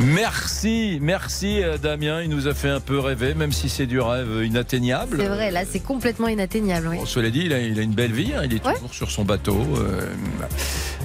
Merci, 0.01 0.99
merci 1.03 1.61
euh, 1.63 1.77
Damien. 1.77 2.23
Il 2.23 2.31
nous 2.31 2.47
a 2.47 2.55
fait 2.55 2.69
un 2.69 2.79
peu 2.79 3.01
rêver, 3.01 3.35
même 3.35 3.51
si 3.53 3.69
c'est 3.69 3.87
du 3.87 4.01
rêve 4.01 4.45
inatteignable. 4.45 5.17
C'est 5.21 5.27
vrai, 5.29 5.51
là, 5.51 5.63
c'est 5.69 5.81
complètement 5.81 6.29
inatteignable. 6.29 6.87
Oui. 6.89 6.97
Bon, 6.99 7.07
cela 7.07 7.31
dit, 7.31 7.43
il 7.47 7.53
a, 7.53 7.59
il 7.61 7.79
a 7.79 7.83
une 7.83 7.95
belle 7.95 8.13
vie, 8.13 8.33
hein, 8.37 8.43
il 8.45 8.55
est 8.55 8.65
Ouais. 8.65 8.75
toujours 8.75 8.95
sur 8.95 9.11
son 9.11 9.25
bateau. 9.25 9.59
euh, 9.77 10.09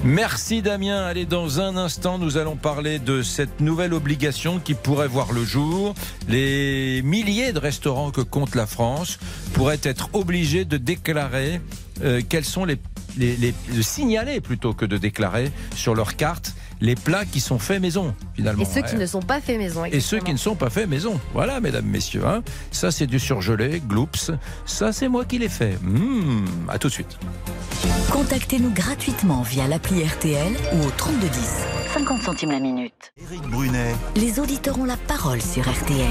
Merci 0.04 0.62
Damien. 0.62 1.02
Allez, 1.04 1.24
dans 1.26 1.60
un 1.60 1.76
instant, 1.76 2.18
nous 2.18 2.36
allons 2.36 2.54
parler 2.56 2.98
de 3.00 3.22
cette 3.22 3.60
nouvelle 3.60 3.94
obligation 3.94 4.60
qui 4.60 4.74
pourrait 4.74 5.08
voir 5.08 5.32
le 5.32 5.44
jour. 5.44 5.94
Les 6.28 7.02
milliers 7.02 7.52
de 7.52 7.58
restaurants 7.58 8.12
que 8.12 8.20
compte 8.20 8.54
la 8.54 8.66
France 8.66 9.18
pourraient 9.54 9.80
être 9.82 10.08
obligés 10.12 10.64
de 10.64 10.76
déclarer 10.76 11.60
euh, 12.04 12.20
quels 12.28 12.44
sont 12.44 12.64
les, 12.64 12.78
les, 13.16 13.36
les- 13.36 13.54
de 13.74 13.82
signaler 13.82 14.40
plutôt 14.40 14.72
que 14.72 14.84
de 14.84 14.98
déclarer 14.98 15.50
sur 15.74 15.94
leur 15.94 16.16
carte 16.16 16.54
les 16.84 16.94
plats 16.94 17.24
qui 17.24 17.40
sont 17.40 17.58
faits 17.58 17.80
maison 17.80 18.14
finalement. 18.36 18.62
Et 18.62 18.66
ceux 18.66 18.82
qui 18.82 18.96
ne 18.96 19.06
sont 19.06 19.22
pas 19.22 19.40
faits 19.40 19.58
maison. 19.58 19.84
Et 19.86 20.00
ceux 20.00 20.18
qui 20.20 20.32
ne 20.32 20.38
sont 20.38 20.54
pas 20.54 20.70
faits 20.70 20.88
maison. 20.88 21.18
Voilà, 21.32 21.60
mesdames, 21.60 21.86
messieurs. 21.86 22.26
hein. 22.26 22.42
Ça, 22.70 22.90
c'est 22.90 23.06
du 23.06 23.18
surgelé, 23.18 23.80
gloops. 23.86 24.30
Ça, 24.66 24.92
c'est 24.92 25.08
moi 25.08 25.24
qui 25.24 25.38
l'ai 25.38 25.48
fait. 25.48 25.78
Mmh, 25.82 26.44
à 26.68 26.78
tout 26.78 26.88
de 26.88 26.92
suite. 26.92 27.18
Contactez-nous 28.10 28.70
gratuitement 28.70 29.42
via 29.42 29.66
l'appli 29.66 30.04
RTL 30.04 30.52
ou 30.74 30.86
au 30.86 30.90
3210. 30.90 31.40
50 31.94 32.22
centimes 32.22 32.50
la 32.50 32.60
minute. 32.60 33.12
Éric 33.18 33.42
Brunet. 33.48 33.94
Les 34.16 34.38
auditeurs 34.40 34.78
ont 34.78 34.84
la 34.84 34.96
parole 34.96 35.40
sur 35.40 35.62
RTL. 35.62 36.08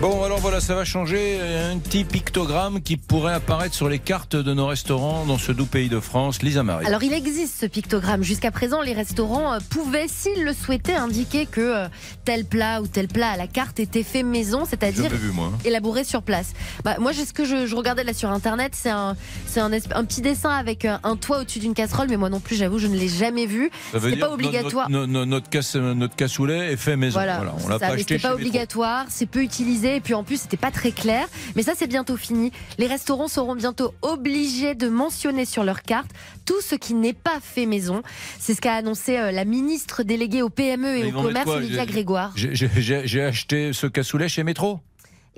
Bon, 0.00 0.22
alors 0.22 0.38
voilà, 0.38 0.60
ça 0.60 0.76
va 0.76 0.84
changer. 0.84 1.40
Un 1.40 1.76
petit 1.78 2.04
pictogramme 2.04 2.80
qui 2.82 2.96
pourrait 2.96 3.32
apparaître 3.34 3.74
sur 3.74 3.88
les 3.88 3.98
cartes 3.98 4.36
de 4.36 4.54
nos 4.54 4.68
restaurants 4.68 5.24
dans 5.26 5.38
ce 5.38 5.50
doux 5.50 5.66
pays 5.66 5.88
de 5.88 5.98
France. 5.98 6.40
Lisa 6.40 6.62
Marie. 6.62 6.86
Alors 6.86 7.02
il 7.02 7.12
existe 7.12 7.58
ce 7.60 7.66
pictogramme. 7.66 8.22
Jusqu'à 8.22 8.52
présent, 8.52 8.80
les 8.80 8.92
restaurants 8.92 9.54
euh, 9.54 9.58
pouvaient, 9.70 10.06
s'ils 10.06 10.44
le 10.44 10.52
souhaitaient, 10.54 10.94
indiquer 10.94 11.46
que 11.46 11.60
euh, 11.60 11.88
tel 12.24 12.44
plat 12.44 12.80
ou 12.80 12.86
tel 12.86 13.08
plat 13.08 13.30
à 13.30 13.36
la 13.36 13.48
carte 13.48 13.80
était 13.80 14.04
fait 14.04 14.22
maison, 14.22 14.64
c'est-à-dire 14.64 15.10
moi. 15.34 15.50
élaboré 15.64 16.04
sur 16.04 16.22
place. 16.22 16.52
Bah, 16.84 16.94
moi, 17.00 17.12
ce 17.12 17.32
que 17.32 17.44
je, 17.44 17.66
je 17.66 17.74
regardais 17.74 18.04
là 18.04 18.14
sur 18.14 18.30
internet, 18.30 18.74
c'est 18.76 18.90
un, 18.90 19.16
c'est 19.46 19.58
un, 19.60 19.70
esp- 19.70 19.96
un 19.96 20.04
petit 20.04 20.20
dessin 20.22 20.50
avec 20.50 20.84
euh, 20.84 20.96
un 21.02 21.16
toit 21.16 21.40
au-dessus 21.40 21.58
d'une 21.58 21.74
casserole, 21.74 22.06
mais 22.08 22.16
moi 22.16 22.30
non 22.30 22.38
plus, 22.38 22.54
j'avoue, 22.54 22.78
je 22.78 22.86
ne 22.86 22.96
l'ai 22.96 23.08
jamais 23.08 23.46
vu. 23.46 23.68
Ça 23.90 23.98
veut 23.98 24.10
C'est 24.10 24.16
dire 24.16 24.28
pas 24.28 24.32
obligatoire. 24.32 24.88
Notre, 24.90 25.08
notre, 25.08 25.26
notre 25.26 25.48
casse- 25.50 25.74
notre 25.74 26.14
cassoulet 26.14 26.72
est 26.72 26.76
fait 26.76 26.96
maison. 26.96 27.14
Voilà, 27.18 27.38
Voilà, 27.38 27.54
on 27.56 27.62
c'est 27.62 27.68
l'a 27.68 27.78
pas 27.80 27.86
acheté 27.86 27.98
c'était 28.14 28.18
pas 28.28 28.34
obligatoire, 28.34 29.06
c'est 29.08 29.26
peu 29.26 29.42
utilisé, 29.42 29.87
et 29.96 30.00
puis 30.00 30.14
en 30.14 30.24
plus 30.24 30.40
c'était 30.42 30.56
pas 30.56 30.70
très 30.70 30.92
clair. 30.92 31.26
Mais 31.56 31.62
ça 31.62 31.72
c'est 31.76 31.86
bientôt 31.86 32.16
fini. 32.16 32.52
Les 32.78 32.86
restaurants 32.86 33.28
seront 33.28 33.54
bientôt 33.54 33.94
obligés 34.02 34.74
de 34.74 34.88
mentionner 34.88 35.44
sur 35.44 35.64
leur 35.64 35.82
carte 35.82 36.10
tout 36.44 36.60
ce 36.60 36.74
qui 36.74 36.94
n'est 36.94 37.12
pas 37.12 37.38
fait 37.42 37.66
maison. 37.66 38.02
C'est 38.38 38.54
ce 38.54 38.60
qu'a 38.60 38.74
annoncé 38.74 39.16
euh, 39.18 39.30
la 39.32 39.44
ministre 39.44 40.02
déléguée 40.02 40.42
au 40.42 40.48
PME 40.50 40.96
et 40.98 41.12
au 41.12 41.22
commerce, 41.22 41.48
Olivia 41.48 41.86
Grégoire. 41.86 42.32
j'ai- 42.36 43.22
acheté 43.22 43.72
ce 43.72 43.86
cassoulet 43.86 44.28
chez 44.28 44.44
Métro. 44.44 44.80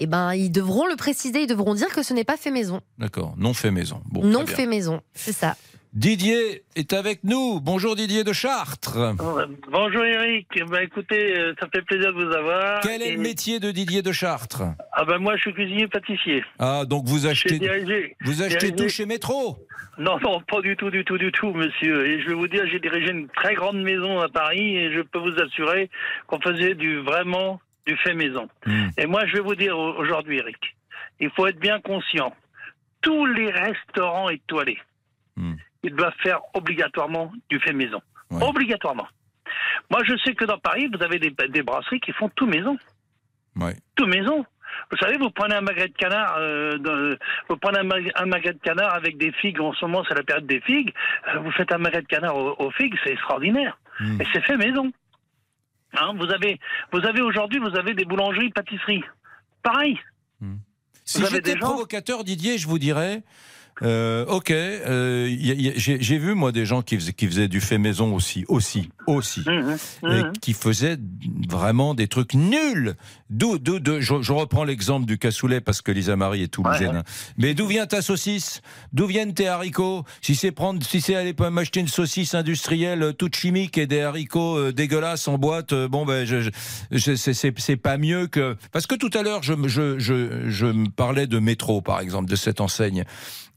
Eh 0.03 0.07
ben 0.07 0.33
ils 0.35 0.51
devront 0.51 0.87
le 0.87 0.97
préciser, 0.97 1.43
ils 1.43 1.47
devront 1.47 1.75
dire 1.75 1.89
que 1.89 2.03
ce 2.03 2.15
n'est 2.15 2.25
pas 2.25 2.37
fait 2.39 2.51
maison. 2.51 2.81
D'accord, 2.99 3.35
non 3.37 3.53
fait 3.53 3.71
maison. 3.71 4.01
Bon, 4.11 4.25
non 4.25 4.47
fait 4.47 4.67
maison, 4.67 5.01
c'est 5.15 5.33
ça. 5.33 5.57
Didier 5.93 6.63
est 6.77 6.93
avec 6.93 7.25
nous. 7.25 7.59
Bonjour 7.61 7.97
Didier 7.97 8.23
de 8.23 8.33
Chartres. 8.33 8.97
Bonjour 9.73 10.05
Eric, 10.05 10.47
bah, 10.69 10.85
écoutez, 10.85 11.37
euh, 11.37 11.53
ça 11.59 11.67
fait 11.75 11.83
plaisir 11.83 12.13
de 12.15 12.25
vous 12.25 12.33
avoir. 12.33 12.81
Quel 12.81 13.03
est 13.03 13.09
Et- 13.09 13.17
le 13.17 13.21
métier 13.21 13.59
de 13.59 13.73
Didier 13.73 14.01
de 14.01 14.13
Chartres? 14.13 14.63
Ah 14.93 15.05
ben 15.05 15.19
moi 15.19 15.35
je 15.37 15.41
suis 15.43 15.53
cuisinier 15.53 15.89
pâtissier. 15.89 16.45
Ah, 16.61 16.85
donc 16.87 17.07
vous 17.07 17.27
achetez, 17.27 17.59
vous 18.21 18.43
achetez 18.43 18.71
dirigé- 18.71 18.77
tout 18.77 18.89
chez 18.89 19.05
Métro? 19.05 19.59
Non, 19.99 20.19
non, 20.21 20.41
pas 20.43 20.61
du 20.61 20.77
tout, 20.77 20.91
du 20.91 21.05
tout, 21.05 21.19
du 21.19 21.33
tout, 21.33 21.53
monsieur. 21.53 22.07
Et 22.07 22.23
je 22.23 22.29
vais 22.29 22.35
vous 22.35 22.47
dire, 22.47 22.65
j'ai 22.71 22.79
dirigé 22.79 23.11
une 23.11 23.29
très 23.29 23.55
grande 23.55 23.83
maison 23.83 24.21
à 24.21 24.29
Paris 24.29 24.77
et 24.77 24.93
je 24.93 25.01
peux 25.01 25.19
vous 25.19 25.39
assurer 25.43 25.91
qu'on 26.29 26.41
faisait 26.41 26.75
du 26.77 26.99
vraiment 26.99 27.61
du 27.85 27.97
fait 27.97 28.15
maison. 28.15 28.49
Hmm. 28.65 28.91
Et 28.97 29.07
moi, 29.07 29.27
je 29.27 29.33
vais 29.35 29.41
vous 29.43 29.57
dire 29.57 29.77
au- 29.77 29.95
aujourd'hui, 29.99 30.39
Eric, 30.39 30.77
il 31.19 31.31
faut 31.31 31.49
être 31.49 31.59
bien 31.59 31.81
conscient. 31.81 32.33
Tous 33.03 33.27
les 33.27 33.51
restaurants 33.51 34.29
étoilés, 34.31 34.79
Hmm. 35.37 35.55
Ils 35.83 35.95
doivent 35.95 36.15
faire 36.23 36.41
obligatoirement 36.55 37.33
du 37.49 37.59
fait 37.61 37.73
maison. 37.73 38.01
Obligatoirement. 38.31 39.09
Moi, 39.91 40.01
je 40.05 40.17
sais 40.25 40.35
que 40.35 40.45
dans 40.45 40.59
Paris, 40.59 40.89
vous 40.93 41.03
avez 41.03 41.19
des, 41.19 41.35
des 41.49 41.63
brasseries 41.63 42.01
qui 42.01 42.13
font 42.13 42.29
tout 42.31 42.47
maison. 42.47 42.79
Ouais. 43.57 43.77
Tout 43.97 44.07
maison. 44.07 44.45
Vous 44.93 44.97
savez, 44.99 45.17
vous 45.19 45.31
prenez 45.31 45.57
un 45.57 45.61
magret 45.63 45.89
de 45.89 45.95
canard, 45.95 46.37
euh, 46.39 47.17
vous 47.49 47.57
prenez 47.57 47.81
un, 47.81 47.85
mag- 47.85 48.13
un 48.15 48.27
magret 48.27 48.53
de 48.53 48.59
canard 48.61 48.95
avec 48.95 49.19
des 49.19 49.33
figues. 49.33 49.61
En 49.61 49.73
ce 49.73 49.85
moment, 49.85 50.05
c'est 50.09 50.15
la 50.15 50.23
période 50.23 50.47
des 50.47 50.61
figues. 50.61 50.93
euh, 51.29 51.39
vous 51.41 51.51
faites 51.53 51.73
un 51.73 51.79
magret 51.79 52.03
de 52.03 52.07
canard 52.07 52.37
aux, 52.37 52.55
aux 52.59 52.71
figues, 52.71 52.95
c'est 53.03 53.11
extraordinaire. 53.11 53.79
Hmm. 53.99 54.21
Et 54.21 54.27
c'est 54.33 54.43
fait 54.43 54.57
maison. 54.57 54.93
Hein, 55.95 56.13
vous 56.17 56.31
avez, 56.33 56.61
vous 56.93 57.05
avez 57.05 57.21
aujourd'hui, 57.21 57.59
vous 57.59 57.77
avez 57.77 57.95
des 57.95 58.05
boulangeries, 58.05 58.51
pâtisseries. 58.51 59.03
Pareil. 59.63 59.99
Si 61.05 61.19
Vous 61.19 61.27
avez 61.27 61.37
j'étais 61.37 61.57
provocateur, 61.57 62.23
Didier, 62.23 62.57
je 62.57 62.69
vous 62.69 62.79
dirais. 62.79 63.23
Euh, 63.83 64.27
ok, 64.27 64.51
euh, 64.51 65.29
j'ai 65.75 66.19
vu 66.19 66.35
moi 66.35 66.53
des 66.53 66.67
gens 66.67 66.83
qui 66.83 66.97
faisaient, 66.97 67.13
qui 67.13 67.27
faisaient 67.27 67.49
du 67.49 67.61
fait 67.61 67.79
maison 67.79 68.15
aussi, 68.15 68.45
aussi, 68.49 68.91
aussi, 69.11 69.41
Mmh, 69.47 69.77
et 70.11 70.23
qui 70.41 70.53
faisaient 70.53 70.99
vraiment 71.49 71.95
des 71.95 72.09
trucs 72.09 72.35
nuls. 72.35 72.95
D'où, 73.29 73.59
je, 74.01 74.23
je 74.23 74.33
reprends 74.33 74.65
l'exemple 74.65 75.07
du 75.07 75.17
cassoulet 75.19 75.61
parce 75.61 75.83
que 75.83 75.93
Lisa 75.93 76.17
Marie 76.17 76.43
est 76.43 76.49
toulousaine. 76.49 76.97
hein. 76.97 77.03
Mais 77.39 77.55
d'où 77.55 77.67
vient 77.67 77.87
ta 77.87 78.03
saucisse? 78.03 78.61
D'où 78.93 79.07
viennent 79.07 79.35
tes 79.35 79.47
haricots? 79.47 80.05
Si 80.21 80.35
c'est 80.35 80.51
prendre, 80.51 80.83
si 80.85 81.01
c'est 81.01 81.15
aller 81.15 81.35
m'acheter 81.51 81.81
une 81.81 81.89
saucisse 81.89 82.35
industrielle 82.35 83.03
euh, 83.03 83.13
toute 83.13 83.37
chimique 83.37 83.79
et 83.79 83.87
des 83.87 84.01
haricots 84.01 84.59
euh, 84.59 84.73
dégueulasses 84.73 85.29
en 85.29 85.39
boîte, 85.39 85.73
euh, 85.73 85.87
bon 85.89 86.05
ben, 86.05 86.27
je, 86.27 86.41
je- 86.41 86.51
je- 86.91 87.15
c'est- 87.15 87.77
pas 87.77 87.97
mieux 87.99 88.27
que 88.27 88.57
parce 88.73 88.87
que 88.87 88.95
tout 88.97 89.11
à 89.15 89.23
l'heure 89.23 89.43
je, 89.43 89.55
me- 89.55 89.69
je, 89.69 89.99
je, 89.99 90.49
je 90.51 90.67
me 90.67 90.89
parlais 90.89 91.27
de 91.29 91.39
métro 91.39 91.81
par 91.81 92.01
exemple 92.01 92.29
de 92.29 92.37
cette 92.37 92.61
enseigne. 92.61 93.05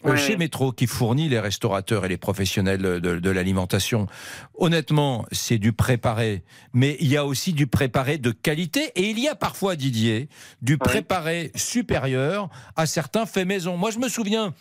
Ouais, 0.03 0.17
chez 0.17 0.33
ouais. 0.33 0.37
Métro, 0.37 0.73
qui 0.73 0.85
fournit 0.85 1.29
les 1.29 1.39
restaurateurs 1.39 2.03
et 2.03 2.09
les 2.09 2.17
professionnels 2.17 2.81
de, 2.81 2.99
de 2.99 3.29
l'alimentation, 3.29 4.07
honnêtement, 4.57 5.25
c'est 5.43 5.57
du 5.57 5.73
préparé. 5.73 6.43
Mais 6.73 6.97
il 6.99 7.07
y 7.07 7.17
a 7.17 7.25
aussi 7.25 7.53
du 7.53 7.67
préparé 7.67 8.17
de 8.17 8.31
qualité. 8.31 8.91
Et 8.95 9.09
il 9.09 9.19
y 9.19 9.27
a 9.27 9.35
parfois, 9.35 9.75
Didier, 9.75 10.29
du 10.61 10.77
préparé 10.77 11.51
supérieur 11.55 12.49
à 12.75 12.85
certains 12.85 13.25
faits 13.25 13.47
maison. 13.47 13.77
Moi, 13.77 13.91
je 13.91 13.99
me 13.99 14.07
souviens. 14.07 14.53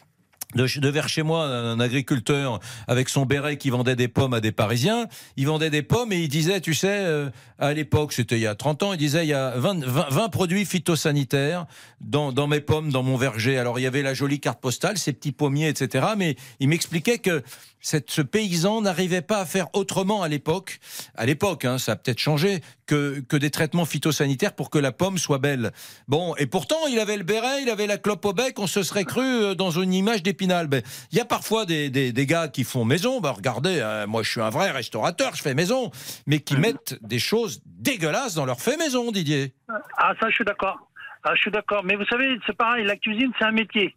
De, 0.54 0.66
de 0.80 0.88
vers 0.90 1.08
chez 1.08 1.22
moi, 1.22 1.46
un 1.46 1.80
agriculteur 1.80 2.60
avec 2.86 3.08
son 3.08 3.24
béret 3.24 3.56
qui 3.56 3.70
vendait 3.70 3.96
des 3.96 4.08
pommes 4.08 4.34
à 4.34 4.40
des 4.40 4.52
Parisiens. 4.52 5.06
Il 5.38 5.46
vendait 5.46 5.70
des 5.70 5.80
pommes 5.80 6.12
et 6.12 6.18
il 6.18 6.28
disait, 6.28 6.60
tu 6.60 6.74
sais, 6.74 6.88
euh, 6.90 7.30
à 7.58 7.72
l'époque, 7.72 8.12
c'était 8.12 8.36
il 8.36 8.42
y 8.42 8.46
a 8.46 8.54
30 8.54 8.82
ans, 8.82 8.92
il 8.92 8.98
disait, 8.98 9.24
il 9.24 9.30
y 9.30 9.32
a 9.32 9.52
20, 9.56 9.82
20 9.82 10.10
20 10.10 10.28
produits 10.28 10.66
phytosanitaires 10.66 11.64
dans, 12.02 12.32
dans 12.32 12.48
mes 12.48 12.60
pommes, 12.60 12.92
dans 12.92 13.02
mon 13.02 13.16
verger. 13.16 13.56
Alors, 13.56 13.78
il 13.78 13.82
y 13.82 13.86
avait 13.86 14.02
la 14.02 14.12
jolie 14.12 14.40
carte 14.40 14.60
postale, 14.60 14.98
ces 14.98 15.14
petits 15.14 15.32
pommiers, 15.32 15.68
etc. 15.68 16.08
Mais 16.18 16.36
il 16.60 16.68
m'expliquait 16.68 17.16
que 17.16 17.42
cette, 17.82 18.10
ce 18.10 18.22
paysan 18.22 18.80
n'arrivait 18.80 19.20
pas 19.20 19.40
à 19.40 19.44
faire 19.44 19.66
autrement 19.74 20.22
à 20.22 20.28
l'époque. 20.28 20.78
À 21.14 21.26
l'époque, 21.26 21.64
hein, 21.64 21.76
ça 21.78 21.92
a 21.92 21.96
peut-être 21.96 22.20
changé, 22.20 22.60
que, 22.86 23.20
que 23.20 23.36
des 23.36 23.50
traitements 23.50 23.84
phytosanitaires 23.84 24.54
pour 24.54 24.70
que 24.70 24.78
la 24.78 24.92
pomme 24.92 25.18
soit 25.18 25.38
belle. 25.38 25.72
Bon, 26.08 26.34
et 26.36 26.46
pourtant, 26.46 26.86
il 26.88 26.98
avait 26.98 27.16
le 27.16 27.24
béret, 27.24 27.62
il 27.62 27.70
avait 27.70 27.86
la 27.86 27.98
clope 27.98 28.24
au 28.24 28.32
bec, 28.32 28.58
on 28.58 28.66
se 28.66 28.82
serait 28.82 29.04
cru 29.04 29.24
euh, 29.24 29.54
dans 29.54 29.70
une 29.70 29.92
image 29.92 30.22
d'épinal. 30.22 30.68
Ben, 30.68 30.82
Il 31.10 31.18
y 31.18 31.20
a 31.20 31.24
parfois 31.24 31.66
des, 31.66 31.90
des, 31.90 32.12
des 32.12 32.26
gars 32.26 32.48
qui 32.48 32.64
font 32.64 32.84
maison. 32.84 33.20
Ben, 33.20 33.30
regardez, 33.30 33.80
hein, 33.80 34.06
moi 34.06 34.22
je 34.22 34.30
suis 34.30 34.40
un 34.40 34.50
vrai 34.50 34.70
restaurateur, 34.70 35.34
je 35.34 35.42
fais 35.42 35.54
maison, 35.54 35.90
mais 36.26 36.38
qui 36.38 36.56
mettent 36.56 36.98
des 37.02 37.18
choses 37.18 37.60
dégueulasses 37.66 38.34
dans 38.34 38.46
leur 38.46 38.60
fait 38.60 38.76
maison, 38.76 39.10
Didier. 39.10 39.54
Ah, 39.96 40.12
ça, 40.20 40.28
je 40.28 40.34
suis 40.34 40.44
d'accord. 40.44 40.78
Ah, 41.24 41.34
je 41.34 41.40
suis 41.40 41.50
d'accord. 41.50 41.82
Mais 41.84 41.96
vous 41.96 42.04
savez, 42.06 42.38
c'est 42.46 42.56
pareil, 42.56 42.84
la 42.84 42.96
cuisine, 42.96 43.32
c'est 43.38 43.44
un 43.44 43.52
métier. 43.52 43.94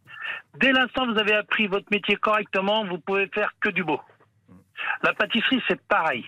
Dès 0.56 0.72
l'instant 0.72 1.06
vous 1.06 1.18
avez 1.20 1.34
appris 1.36 1.68
votre 1.68 1.88
métier 1.92 2.16
correctement, 2.16 2.86
vous 2.86 3.00
pouvez 3.00 3.28
faire 3.28 3.52
que 3.60 3.70
du 3.70 3.84
beau. 3.84 4.02
La 5.04 5.14
pâtisserie, 5.14 5.62
c'est 5.68 5.82
pareil. 5.88 6.26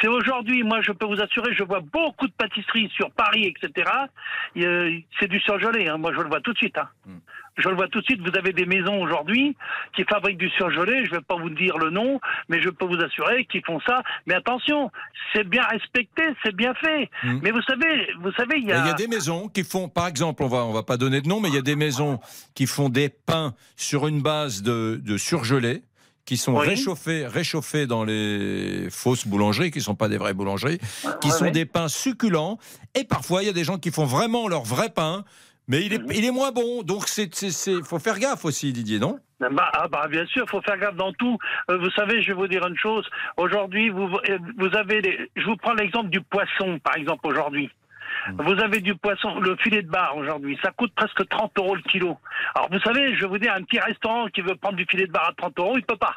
C'est 0.00 0.08
aujourd'hui, 0.08 0.62
moi, 0.62 0.80
je 0.80 0.92
peux 0.92 1.06
vous 1.06 1.20
assurer, 1.20 1.54
je 1.54 1.64
vois 1.64 1.80
beaucoup 1.80 2.26
de 2.26 2.32
pâtisseries 2.32 2.88
sur 2.94 3.10
Paris, 3.12 3.44
etc. 3.46 3.90
Euh, 4.56 4.98
c'est 5.18 5.28
du 5.28 5.38
surgelé, 5.40 5.88
hein. 5.88 5.98
moi, 5.98 6.12
je 6.14 6.20
le 6.20 6.28
vois 6.28 6.40
tout 6.40 6.52
de 6.52 6.58
suite. 6.58 6.78
hein. 6.78 6.88
Je 7.58 7.68
le 7.68 7.74
vois 7.76 7.88
tout 7.88 8.00
de 8.00 8.04
suite. 8.04 8.20
Vous 8.22 8.36
avez 8.38 8.52
des 8.52 8.64
maisons 8.66 9.00
aujourd'hui 9.02 9.56
qui 9.94 10.04
fabriquent 10.04 10.38
du 10.38 10.48
surgelé. 10.50 11.04
Je 11.04 11.10
ne 11.10 11.16
vais 11.16 11.22
pas 11.22 11.36
vous 11.36 11.50
dire 11.50 11.76
le 11.78 11.90
nom, 11.90 12.18
mais 12.48 12.62
je 12.62 12.70
peux 12.70 12.86
vous 12.86 13.00
assurer 13.02 13.44
qu'ils 13.44 13.64
font 13.64 13.78
ça. 13.86 14.02
Mais 14.26 14.34
attention, 14.34 14.90
c'est 15.34 15.44
bien 15.46 15.62
respecté, 15.64 16.22
c'est 16.44 16.54
bien 16.56 16.72
fait. 16.74 17.10
Mais 17.42 17.50
vous 17.50 17.62
savez, 17.62 18.08
vous 18.22 18.32
savez, 18.32 18.56
il 18.58 18.68
y 18.68 18.72
a. 18.72 18.78
Il 18.84 18.86
y 18.86 18.90
a 18.90 18.94
des 18.94 19.06
maisons 19.08 19.48
qui 19.48 19.64
font, 19.64 19.88
par 19.88 20.06
exemple, 20.06 20.42
on 20.42 20.48
va, 20.48 20.64
on 20.64 20.72
va 20.72 20.82
pas 20.82 20.96
donner 20.96 21.20
de 21.20 21.28
nom, 21.28 21.40
mais 21.40 21.48
il 21.48 21.54
y 21.54 21.58
a 21.58 21.62
des 21.62 21.76
maisons 21.76 22.20
qui 22.54 22.66
font 22.66 22.88
des 22.88 23.08
pains 23.10 23.54
sur 23.76 24.06
une 24.06 24.22
base 24.22 24.62
de, 24.62 25.00
de 25.04 25.16
surgelé 25.18 25.82
qui 26.24 26.36
sont 26.36 26.56
Oui. 26.56 26.68
réchauffés, 26.68 27.26
réchauffés 27.26 27.86
dans 27.86 28.04
les 28.04 28.88
fausses 28.90 29.26
boulangeries, 29.26 29.72
qui 29.72 29.80
sont 29.80 29.96
pas 29.96 30.08
des 30.08 30.16
vraies 30.18 30.34
boulangeries, 30.34 30.78
qui 31.20 31.30
sont 31.30 31.50
des 31.50 31.66
pains 31.66 31.88
succulents. 31.88 32.58
Et 32.94 33.02
parfois, 33.04 33.42
il 33.42 33.46
y 33.46 33.50
a 33.50 33.52
des 33.52 33.64
gens 33.64 33.76
qui 33.76 33.90
font 33.90 34.04
vraiment 34.06 34.46
leur 34.48 34.62
vrai 34.62 34.88
pain, 34.88 35.24
mais 35.68 35.84
il 35.84 35.92
est, 35.94 36.02
il 36.14 36.24
est 36.24 36.30
moins 36.30 36.52
bon. 36.52 36.82
Donc, 36.82 37.08
c'est, 37.08 37.34
c'est, 37.34 37.50
c'est- 37.50 37.82
faut 37.82 37.98
faire 37.98 38.18
gaffe 38.18 38.44
aussi, 38.44 38.72
Didier, 38.72 38.98
non? 38.98 39.18
Bah, 39.40 39.70
ah 39.72 39.88
bah, 39.88 40.06
bien 40.08 40.24
sûr, 40.26 40.44
il 40.46 40.50
faut 40.50 40.60
faire 40.62 40.78
gaffe 40.78 40.94
dans 40.94 41.12
tout. 41.14 41.36
Euh, 41.70 41.76
vous 41.78 41.90
savez, 41.90 42.22
je 42.22 42.28
vais 42.28 42.34
vous 42.34 42.46
dire 42.46 42.64
une 42.66 42.76
chose. 42.76 43.08
Aujourd'hui, 43.36 43.88
vous, 43.90 44.04
euh, 44.28 44.38
vous 44.58 44.76
avez. 44.76 45.30
Je 45.34 45.44
vous 45.44 45.56
prends 45.56 45.74
l'exemple 45.74 46.10
du 46.10 46.20
poisson, 46.20 46.78
par 46.78 46.96
exemple, 46.96 47.26
aujourd'hui. 47.26 47.68
Vous 48.38 48.52
avez 48.62 48.80
du 48.80 48.94
poisson, 48.94 49.40
le 49.40 49.56
filet 49.56 49.82
de 49.82 49.88
bar 49.88 50.16
aujourd'hui, 50.16 50.56
ça 50.62 50.70
coûte 50.70 50.92
presque 50.94 51.26
30 51.28 51.58
euros 51.58 51.74
le 51.74 51.82
kilo. 51.82 52.18
Alors 52.54 52.68
vous 52.70 52.78
savez, 52.80 53.16
je 53.16 53.22
vais 53.22 53.26
vous 53.26 53.38
dire, 53.38 53.52
un 53.52 53.62
petit 53.64 53.80
restaurant 53.80 54.28
qui 54.28 54.42
veut 54.42 54.54
prendre 54.54 54.76
du 54.76 54.84
filet 54.88 55.06
de 55.06 55.12
bar 55.12 55.30
à 55.30 55.32
30 55.32 55.58
euros, 55.58 55.76
il 55.76 55.82
peut 55.82 55.96
pas. 55.96 56.16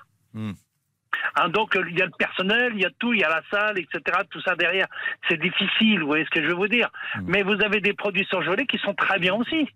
Hein, 1.36 1.50
donc 1.50 1.76
euh, 1.76 1.84
il 1.90 1.98
y 1.98 2.02
a 2.02 2.06
le 2.06 2.12
personnel, 2.18 2.74
il 2.76 2.82
y 2.82 2.86
a 2.86 2.92
tout, 3.00 3.14
il 3.14 3.20
y 3.20 3.24
a 3.24 3.30
la 3.30 3.42
salle, 3.52 3.80
etc. 3.80 4.20
Tout 4.30 4.42
ça 4.42 4.56
derrière, 4.56 4.88
c'est 5.30 5.40
difficile. 5.40 6.02
Vous 6.02 6.08
voyez 6.08 6.26
ce 6.26 6.30
que 6.30 6.42
je 6.42 6.48
veux 6.48 6.56
vous 6.56 6.68
dire 6.68 6.90
Mais 7.24 7.44
vous 7.44 7.62
avez 7.62 7.82
des 7.82 7.94
produits 7.94 8.26
surgelés 8.26 8.66
qui 8.66 8.78
sont 8.80 8.94
très 8.94 9.20
bien 9.20 9.34
aussi 9.34 9.68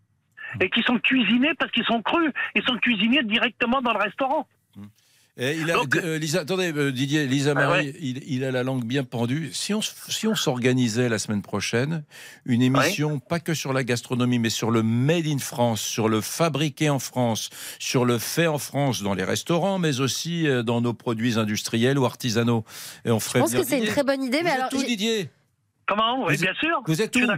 et 0.59 0.69
qui 0.69 0.81
sont 0.83 0.97
cuisinés 0.97 1.53
parce 1.57 1.71
qu'ils 1.71 1.85
sont 1.85 2.01
crus. 2.01 2.31
Ils 2.55 2.63
sont 2.63 2.77
cuisinés 2.77 3.23
directement 3.23 3.81
dans 3.81 3.93
le 3.93 3.99
restaurant. 3.99 4.47
Et 5.41 5.55
il 5.57 5.71
a, 5.71 5.77
euh, 6.03 6.17
Lisa, 6.19 6.41
attendez, 6.41 6.73
euh, 6.75 6.91
Didier, 6.91 7.25
Lisa 7.25 7.51
Ah 7.51 7.53
Marie, 7.53 7.93
il, 8.01 8.21
il 8.27 8.43
a 8.43 8.51
la 8.51 8.61
langue 8.63 8.83
bien 8.83 9.05
pendue. 9.05 9.51
Si 9.53 9.73
on, 9.73 9.79
si 9.81 10.27
on 10.27 10.35
s'organisait 10.35 11.07
la 11.07 11.17
semaine 11.17 11.41
prochaine 11.41 12.03
une 12.45 12.61
émission, 12.61 13.19
pas 13.19 13.39
que 13.39 13.53
sur 13.53 13.71
la 13.71 13.85
gastronomie, 13.85 14.37
mais 14.37 14.49
sur 14.49 14.69
le 14.69 14.83
made 14.83 15.27
in 15.27 15.37
France, 15.37 15.79
sur 15.79 16.09
le 16.09 16.19
fabriqué 16.19 16.89
en 16.89 16.99
France, 16.99 17.49
sur 17.79 18.03
le 18.03 18.17
fait 18.17 18.47
en 18.47 18.57
France 18.57 19.01
dans 19.01 19.13
les 19.13 19.23
restaurants, 19.23 19.79
mais 19.79 20.01
aussi 20.01 20.45
euh, 20.45 20.61
dans 20.61 20.81
nos 20.81 20.93
produits 20.93 21.39
industriels 21.39 21.97
ou 21.97 22.05
artisanaux, 22.05 22.65
et 23.05 23.11
on 23.11 23.21
ferait 23.21 23.39
Je 23.39 23.43
pense 23.45 23.53
que 23.53 23.63
c'est 23.63 23.79
une 23.79 23.85
très 23.85 24.03
bonne 24.03 24.21
idée, 24.23 24.41
mais 24.43 24.49
Vous 24.49 24.55
alors. 24.55 24.67
êtes 24.67 24.73
où, 24.73 24.79
j'ai- 24.81 24.87
Didier? 24.87 25.29
Comment? 25.87 26.25
Oui, 26.27 26.37
bien 26.37 26.53
sûr. 26.59 26.81
Vous 26.85 27.01
êtes 27.01 27.17
dans- 27.17 27.35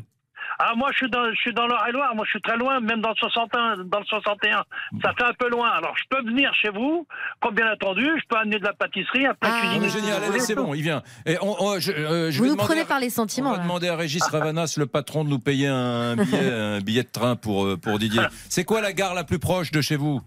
Ah, 0.60 0.74
moi, 0.76 0.90
je 0.92 0.98
suis 0.98 1.10
dans, 1.10 1.30
je 1.32 1.36
suis 1.40 1.54
dans 1.54 1.68
l'Eure-et-Loire. 1.68 2.16
Moi, 2.16 2.26
je 2.26 2.32
suis 2.32 2.42
très 2.42 2.58
loin, 2.58 2.80
même 2.80 3.02
dans 3.02 3.10
le 3.10 3.16
61. 3.16 3.78
Dans 3.86 4.00
le 4.00 4.06
61. 4.06 4.64
Ça 5.02 5.14
fait 5.18 5.24
un 5.24 5.34
peu 5.38 5.50
loin. 5.50 5.70
Alors, 5.70 5.96
je 5.98 6.04
peux 6.10 6.24
venir 6.24 6.52
chez 6.54 6.70
vous, 6.70 7.08
comme 7.42 7.56
bien 7.56 7.72
entendu. 7.72 8.06
Je 8.22 8.28
peux 8.28 8.38
amener 8.38 8.60
de 8.60 8.64
la 8.66 8.74
pâtisserie, 8.74 9.26
un 9.26 9.34
plat 9.34 9.50
Ah. 9.54 9.78
Mais 9.80 9.90
génial, 9.90 10.24
allez, 10.24 10.40
c'est 10.40 10.56
bon, 10.56 10.74
il 10.74 10.82
vient. 10.84 11.02
Et 11.26 11.38
on, 11.42 11.56
on- 11.64 11.80
je, 11.80 11.92
euh, 11.92 12.32
je 12.32 12.38
Vous 12.40 12.48
nous 12.48 12.56
prenez 12.56 12.82
à- 12.82 12.86
par 12.86 13.00
les 13.00 13.08
On 13.08 13.22
sentiments. 13.24 13.52
va 13.52 13.58
là. 13.58 13.64
demander 13.64 13.90
à 13.90 13.96
Régis 13.96 14.24
Ravanas, 14.24 14.76
le 14.78 14.86
patron, 14.86 15.24
de 15.24 15.30
nous 15.30 15.40
payer 15.40 15.68
un 15.68 16.16
billet, 16.16 16.52
un 16.52 16.80
billet 16.82 17.04
de 17.04 17.12
train 17.12 17.36
pour, 17.36 17.66
euh, 17.66 17.78
pour 17.78 17.98
Didier. 18.00 18.22
C'est 18.50 18.64
quoi 18.64 18.82
la 18.82 18.94
gare 18.94 19.14
la 19.14 19.24
plus 19.24 19.40
proche 19.40 19.72
de 19.72 19.82
chez 19.82 19.96
vous? 19.96 20.22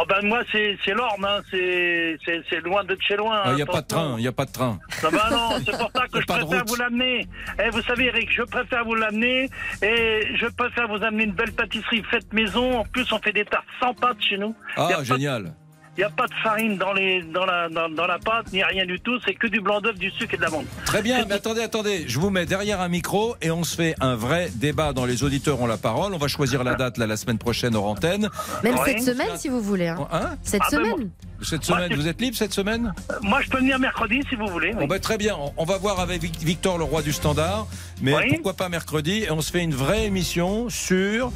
Oh, 0.00 0.04
ben, 0.08 0.24
moi, 0.24 0.42
c'est 0.52 0.76
l'Orne. 0.94 1.24
Hein. 1.24 1.40
C'est 1.50 2.60
loin 2.64 2.84
de 2.84 2.96
chez 3.00 3.16
loin. 3.16 3.42
Il 3.46 3.50
hein, 3.50 3.54
n'y 3.56 3.62
a 3.62 3.66
pas 3.66 3.80
de 3.82 3.86
train, 3.88 4.14
il 4.16 4.20
n'y 4.22 4.28
a 4.28 4.32
pas 4.32 4.44
de 4.44 4.52
train. 4.52 4.78
Non, 5.02 5.10
ben 5.10 5.18
non, 5.30 5.48
c'est 5.64 5.76
pour 5.76 5.90
ça 5.94 6.06
que 6.06 6.20
je 6.20 6.26
préfère 6.26 6.46
route. 6.46 6.68
vous 6.68 6.76
l'amener. 6.76 7.26
Et 7.64 7.70
vous 7.70 7.82
savez, 7.82 8.04
Eric, 8.06 8.28
je 8.32 8.42
préfère 8.42 8.84
vous 8.84 8.94
l'amener 8.94 9.48
et 9.82 10.36
je 10.36 10.46
préfère 10.46 10.88
vous 10.88 11.02
amener 11.02 11.24
une 11.24 11.32
belle 11.32 11.52
pâtisserie 11.52 12.02
faite 12.10 12.32
maison. 12.32 12.78
En 12.80 12.84
plus, 12.84 13.10
on 13.12 13.18
fait 13.18 13.32
des 13.32 13.44
tartes 13.44 13.66
sans 13.80 13.94
pâte 13.94 14.20
chez 14.20 14.38
nous. 14.38 14.54
Ah, 14.76 15.02
génial. 15.02 15.54
Il 15.98 16.02
n'y 16.02 16.04
a 16.04 16.10
pas 16.10 16.28
de 16.28 16.34
farine 16.44 16.76
dans, 16.78 16.92
les, 16.92 17.22
dans, 17.22 17.44
la, 17.44 17.68
dans, 17.68 17.88
dans 17.88 18.06
la 18.06 18.20
pâte, 18.20 18.52
ni 18.52 18.62
rien 18.62 18.86
du 18.86 19.00
tout. 19.00 19.18
C'est 19.26 19.34
que 19.34 19.48
du 19.48 19.60
blanc 19.60 19.80
d'œuf, 19.80 19.98
du 19.98 20.10
sucre 20.12 20.34
et 20.34 20.36
de 20.36 20.42
l'amande. 20.42 20.64
Très 20.84 21.02
bien, 21.02 21.24
mais 21.28 21.34
attendez, 21.34 21.60
attendez, 21.60 22.04
je 22.06 22.20
vous 22.20 22.30
mets 22.30 22.46
derrière 22.46 22.80
un 22.80 22.86
micro 22.86 23.34
et 23.42 23.50
on 23.50 23.64
se 23.64 23.74
fait 23.74 23.96
un 24.00 24.14
vrai 24.14 24.48
débat 24.54 24.92
dans 24.92 25.06
les 25.06 25.24
auditeurs 25.24 25.60
ont 25.60 25.66
la 25.66 25.76
parole. 25.76 26.14
On 26.14 26.18
va 26.18 26.28
choisir 26.28 26.62
la 26.62 26.76
date 26.76 26.98
là, 26.98 27.08
la 27.08 27.16
semaine 27.16 27.38
prochaine 27.38 27.74
hors 27.74 27.86
antenne. 27.86 28.30
Même 28.62 28.76
Ouais. 28.76 28.94
cette 28.96 29.02
semaine, 29.02 29.36
si 29.38 29.48
vous 29.48 29.60
voulez. 29.60 29.88
hein. 29.88 30.06
Hein 30.12 30.36
Cette 30.44 30.62
Ah, 30.66 30.68
ben, 30.70 30.76
semaine. 30.84 31.10
Cette 31.42 31.64
semaine, 31.64 31.92
vous 31.92 32.06
êtes 32.06 32.20
libre 32.20 32.36
cette 32.36 32.52
semaine? 32.54 32.94
Moi, 33.22 33.40
je 33.42 33.50
peux 33.50 33.58
venir 33.58 33.80
mercredi 33.80 34.20
si 34.28 34.36
vous 34.36 34.46
voulez. 34.46 34.68
oui. 34.74 34.80
Bon 34.82 34.86
ben, 34.86 35.00
très 35.00 35.18
bien, 35.18 35.34
on- 35.36 35.52
on 35.56 35.64
va 35.64 35.78
voir 35.78 35.98
avec 35.98 36.22
Vic- 36.22 36.38
Victor 36.44 36.78
le 36.78 36.84
roi 36.84 37.02
du 37.02 37.12
standard, 37.12 37.66
mais 38.02 38.14
Oui. 38.14 38.28
pourquoi 38.34 38.54
pas 38.54 38.68
mercredi? 38.68 39.24
Et 39.24 39.30
on 39.32 39.40
se 39.40 39.50
fait 39.50 39.62
une 39.64 39.74
vraie 39.74 40.04
émission 40.06 40.68
sur 40.68 41.32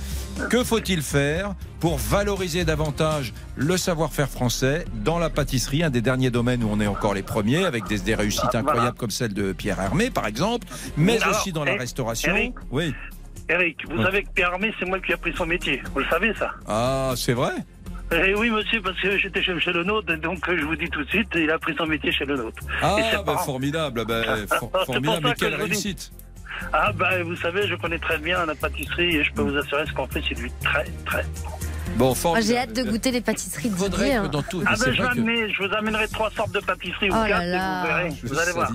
que 0.51 0.65
faut-il 0.65 1.03
faire 1.03 1.55
pour 1.81 1.99
valoriser 1.99 2.65
davantage 2.65 3.33
le 3.57 3.77
savoir-faire 3.77 4.29
français 4.29 4.85
dans 5.05 5.19
la 5.19 5.31
pâtisserie, 5.31 5.83
un 5.83 5.91
des 5.91 6.01
derniers 6.01 6.31
domaines 6.31 6.63
où 6.65 6.69
on 6.71 6.81
est 6.81 6.87
encore 6.87 7.15
les 7.15 7.23
premiers, 7.23 7.65
avec 7.65 7.85
des, 7.87 7.99
des 7.99 8.15
réussites 8.15 8.43
Ah, 8.55 8.59
incroyables 8.59 8.79
voilà. 8.81 8.93
comme 8.93 9.11
celle 9.11 9.35
de 9.35 9.53
Pierre 9.53 9.81
Hermé 9.81 10.11
par 10.11 10.27
exemple, 10.27 10.67
mais 10.97 11.21
Alors, 11.23 11.37
aussi 11.37 11.53
dans 11.53 11.65
la 11.65 11.75
restauration. 11.75 12.35
Eric. 12.35 12.55
Oui. 12.71 12.95
Eric, 13.49 13.79
vous 13.91 14.01
savez 14.03 14.23
que 14.23 14.31
Pierre 14.35 14.53
Armé, 14.53 14.73
c'est 14.79 14.87
moi 14.87 15.01
qui 15.01 15.11
ai 15.11 15.15
appris 15.15 15.35
son 15.37 15.47
métier. 15.47 15.83
Vous 15.93 15.99
le 16.01 16.07
savez, 16.09 16.33
ça 16.39 16.53
Ah, 16.67 17.13
c'est 17.17 17.33
vrai 17.35 17.53
Eh 18.13 18.35
oui, 18.35 18.49
monsieur, 18.51 18.81
parce 18.81 18.99
que 19.01 19.19
j'étais 19.19 19.43
chez, 19.43 19.59
chez 19.61 19.73
le 19.73 19.83
nôtre, 19.85 20.15
donc 20.17 20.39
je 20.49 20.65
vous 20.65 20.77
dis 20.77 20.89
tout 20.89 21.03
de 21.05 21.09
suite, 21.09 21.29
il 21.35 21.51
a 21.51 21.59
pris 21.59 21.75
son 21.77 21.87
métier 21.87 22.13
chez 22.13 22.25
le 22.25 22.37
nôtre. 22.37 22.63
Ah, 22.81 22.97
bah, 23.27 23.39
formidable, 23.45 24.05
bah, 24.07 24.23
for- 24.59 24.71
formidable, 24.87 25.21
mais 25.25 25.33
que 25.35 25.39
quelle 25.41 25.55
réussite 25.57 26.13
Ah, 26.73 26.93
bah, 26.93 27.23
vous 27.23 27.37
savez, 27.37 27.67
je 27.67 27.75
connais 27.75 27.99
très 27.99 28.19
bien 28.19 28.45
la 28.47 28.55
pâtisserie 28.55 29.17
et 29.17 29.25
je 29.25 29.33
peux 29.33 29.43
vous 29.43 29.57
assurer 29.57 29.85
ce 29.87 29.93
qu'on 29.93 30.07
fait, 30.07 30.23
c'est 30.29 30.35
du 30.35 30.51
très, 30.63 30.85
très 31.05 31.25
Bon, 31.45 31.51
J'ai 32.41 32.59
hâte 32.59 32.73
de 32.75 32.83
goûter 32.83 33.11
les 33.11 33.21
pâtisseries 33.21 33.71
de 33.71 33.77
Faudrait 33.77 34.05
Didier. 34.07 34.21
que 34.21 34.25
hein. 34.27 34.29
dans 34.29 34.43
tout- 34.43 34.63
Ah 34.67 34.75
ben, 34.79 34.93
je, 34.93 35.03
que- 35.03 35.53
je 35.53 35.63
vous 35.69 35.75
amènerai 35.75 36.09
trois 36.09 36.31
sortes 36.31 36.53
de 36.53 36.61
pâtisseries 36.61 37.11
ou 37.11 37.15
Oh 37.15 37.29
là 37.29 37.45
et 37.45 37.51
là. 37.51 37.81
vous 37.83 37.87
verrez. 37.89 38.13
Je 38.23 38.27
Vous 38.29 38.39
allez 38.39 38.53
voir. 38.53 38.73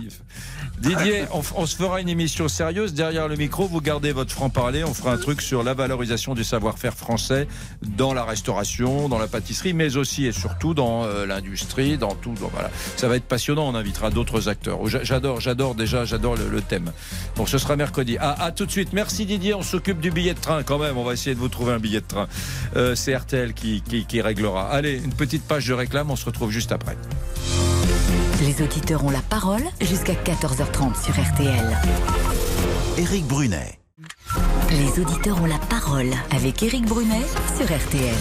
Didier, 0.80 1.24
on, 1.34 1.42
on 1.56 1.66
se 1.66 1.76
fera 1.76 2.02
une 2.02 2.10
émission 2.10 2.48
sérieuse 2.48 2.94
derrière 2.94 3.28
le 3.28 3.36
micro. 3.36 3.66
Vous 3.68 3.82
gardez 3.82 4.12
votre 4.12 4.32
franc-parler. 4.32 4.84
On 4.84 4.94
fera 4.94 5.12
un 5.14 5.18
truc 5.18 5.42
sur 5.42 5.64
la 5.64 5.74
valorisation 5.74 6.36
du 6.36 6.44
savoir-faire 6.44 6.94
français 6.94 7.48
dans 7.82 8.14
la 8.14 8.24
restauration, 8.24 9.10
dans 9.10 9.18
la 9.18 9.26
pâtisserie, 9.28 9.74
mais 9.74 9.98
aussi 9.98 10.28
et 10.28 10.32
surtout 10.32 10.76
dans 10.76 11.04
euh, 11.04 11.26
l'industrie, 11.26 11.98
dans 11.98 12.14
tout. 12.14 12.36
voilà, 12.36 12.70
ça 12.96 13.08
va 13.08 13.16
être 13.16 13.24
passionnant. 13.26 13.68
On 13.68 13.74
invitera 13.74 14.12
d'autres 14.12 14.50
acteurs. 14.50 14.86
J'a- 14.88 15.04
J'adore, 15.04 15.40
j'adore 15.42 15.74
déjà, 15.74 16.06
j'adore 16.06 16.36
le, 16.36 16.48
le 16.48 16.62
thème. 16.62 16.92
Donc 17.38 17.50
ce 17.50 17.58
sera 17.58 17.76
mercredi. 17.76 18.18
À, 18.20 18.44
à 18.44 18.52
tout 18.52 18.68
de 18.68 18.72
suite. 18.72 18.94
Merci 18.94 19.26
Didier. 19.26 19.56
On 19.56 19.64
s'occupe 19.64 20.00
du 20.00 20.12
billet 20.12 20.36
de 20.36 20.40
train 20.40 20.62
quand 20.62 20.78
même. 20.78 20.96
On 20.98 21.04
va 21.04 21.14
essayer 21.14 21.34
de 21.34 21.40
vous 21.40 21.50
trouver 21.50 21.74
un 21.74 21.80
billet 21.80 22.02
de 22.02 22.08
train. 22.08 22.28
Euh, 22.76 22.94
C'est 23.08 23.16
RTL 23.16 23.54
qui, 23.54 23.82
qui, 23.84 24.04
qui 24.04 24.20
réglera. 24.20 24.70
Allez, 24.70 24.98
une 24.98 25.14
petite 25.14 25.44
page 25.44 25.66
de 25.66 25.74
réclame. 25.74 26.12
On 26.12 26.18
se 26.18 26.26
retrouve 26.26 26.52
juste 26.52 26.74
après. 26.74 26.98
Les 28.42 28.62
auditeurs 28.62 29.06
ont 29.06 29.10
la 29.10 29.22
parole 29.22 29.62
jusqu'à 29.80 30.12
14h30 30.12 31.02
sur 31.02 31.14
RTL. 31.14 31.78
Éric 32.98 33.26
Brunet. 33.26 33.80
Les 34.72 35.02
auditeurs 35.02 35.42
ont 35.42 35.46
la 35.46 35.58
parole 35.58 36.10
avec 36.32 36.62
Éric 36.62 36.84
Brunet 36.84 37.24
sur 37.56 37.66
RTL. 37.66 38.14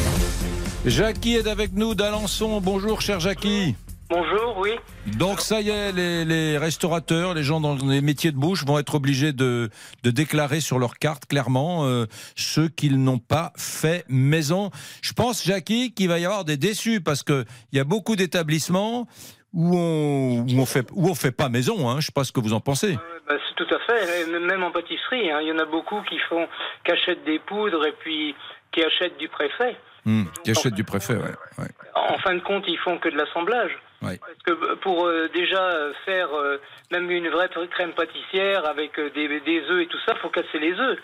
Jackie 0.85 1.35
est 1.35 1.49
avec 1.49 1.73
nous 1.73 1.97
d'Alençon. 1.97 2.61
Bonjour, 2.61 3.01
cher 3.01 3.19
Jackie. 3.19 3.75
Bonjour, 4.09 4.59
oui. 4.59 4.71
Donc 5.19 5.41
ça 5.41 5.61
y 5.61 5.71
est, 5.71 5.91
les, 5.91 6.25
les 6.25 6.59
restaurateurs, 6.59 7.35
les 7.35 7.43
gens 7.43 7.61
dans 7.61 7.75
les 7.75 8.01
métiers 8.01 8.31
de 8.31 8.37
bouche 8.37 8.65
vont 8.65 8.79
être 8.79 8.95
obligés 8.95 9.33
de, 9.33 9.69
de 10.05 10.11
déclarer 10.11 10.61
sur 10.61 10.79
leur 10.79 10.99
carte 10.99 11.27
clairement 11.27 11.87
euh, 11.87 12.07
ceux 12.37 12.69
qu'ils 12.69 13.03
n'ont 13.03 13.19
pas 13.19 13.53
fait 13.57 14.05
maison. 14.09 14.71
Je 15.03 15.13
pense, 15.13 15.45
Jackie, 15.45 15.93
qu'il 15.93 16.09
va 16.09 16.21
y 16.21 16.25
avoir 16.25 16.45
des 16.45 16.57
déçus 16.57 17.01
parce 17.01 17.25
que 17.25 17.45
il 17.73 17.79
y 17.79 17.81
a 17.81 17.85
beaucoup 17.85 18.15
d'établissements 18.15 19.09
où 19.53 19.77
on 19.77 20.47
où 20.47 20.61
on 20.61 20.67
fait 20.67 20.87
où 20.93 21.09
on 21.09 21.15
fait 21.15 21.33
pas 21.33 21.49
maison. 21.49 21.89
Hein. 21.89 21.99
Je 21.99 22.07
sais 22.07 22.13
pas 22.13 22.25
ce 22.25 22.31
que 22.31 22.41
vous 22.41 22.53
en 22.53 22.61
pensez. 22.61 22.95
Bah, 23.29 23.35
c'est 23.49 23.65
tout 23.65 23.75
à 23.75 23.79
fait. 23.81 24.27
Même 24.39 24.63
en 24.63 24.71
pâtisserie, 24.71 25.31
hein, 25.33 25.41
il 25.41 25.49
y 25.49 25.53
en 25.53 25.59
a 25.59 25.65
beaucoup 25.65 26.01
qui 26.03 26.19
font, 26.29 26.47
qui 26.85 26.93
achètent 26.93 27.25
des 27.25 27.41
poudres 27.41 27.85
et 27.85 27.95
puis 27.99 28.37
qui 28.71 28.85
achètent 28.85 29.19
du 29.19 29.29
préfet. 29.29 29.77
Hmm, 30.07 30.25
qui 30.45 30.53
achètent 30.53 30.75
du 30.75 30.85
préfet, 30.85 31.15
ouais. 31.17 31.35
ouais. 31.59 31.67
En 31.95 32.17
fin 32.19 32.35
de 32.35 32.41
compte, 32.41 32.65
ils 32.69 32.79
font 32.79 32.97
que 32.99 33.09
de 33.09 33.17
l'assemblage. 33.17 33.73
Ouais. 34.03 34.19
Parce 34.21 34.43
que 34.59 34.75
pour 34.77 35.07
euh, 35.07 35.29
déjà 35.35 35.61
euh, 35.63 35.93
faire 36.05 36.29
euh, 36.33 36.59
même 36.93 37.11
une 37.11 37.29
vraie 37.29 37.49
crème 37.73 37.93
pâtissière 37.93 38.65
avec 38.67 38.99
euh, 38.99 39.11
des, 39.15 39.27
des 39.41 39.61
œufs 39.69 39.83
et 39.83 39.87
tout 39.89 39.99
ça, 40.07 40.15
faut 40.23 40.29
casser 40.29 40.59
les 40.61 40.73
œufs. 40.79 40.99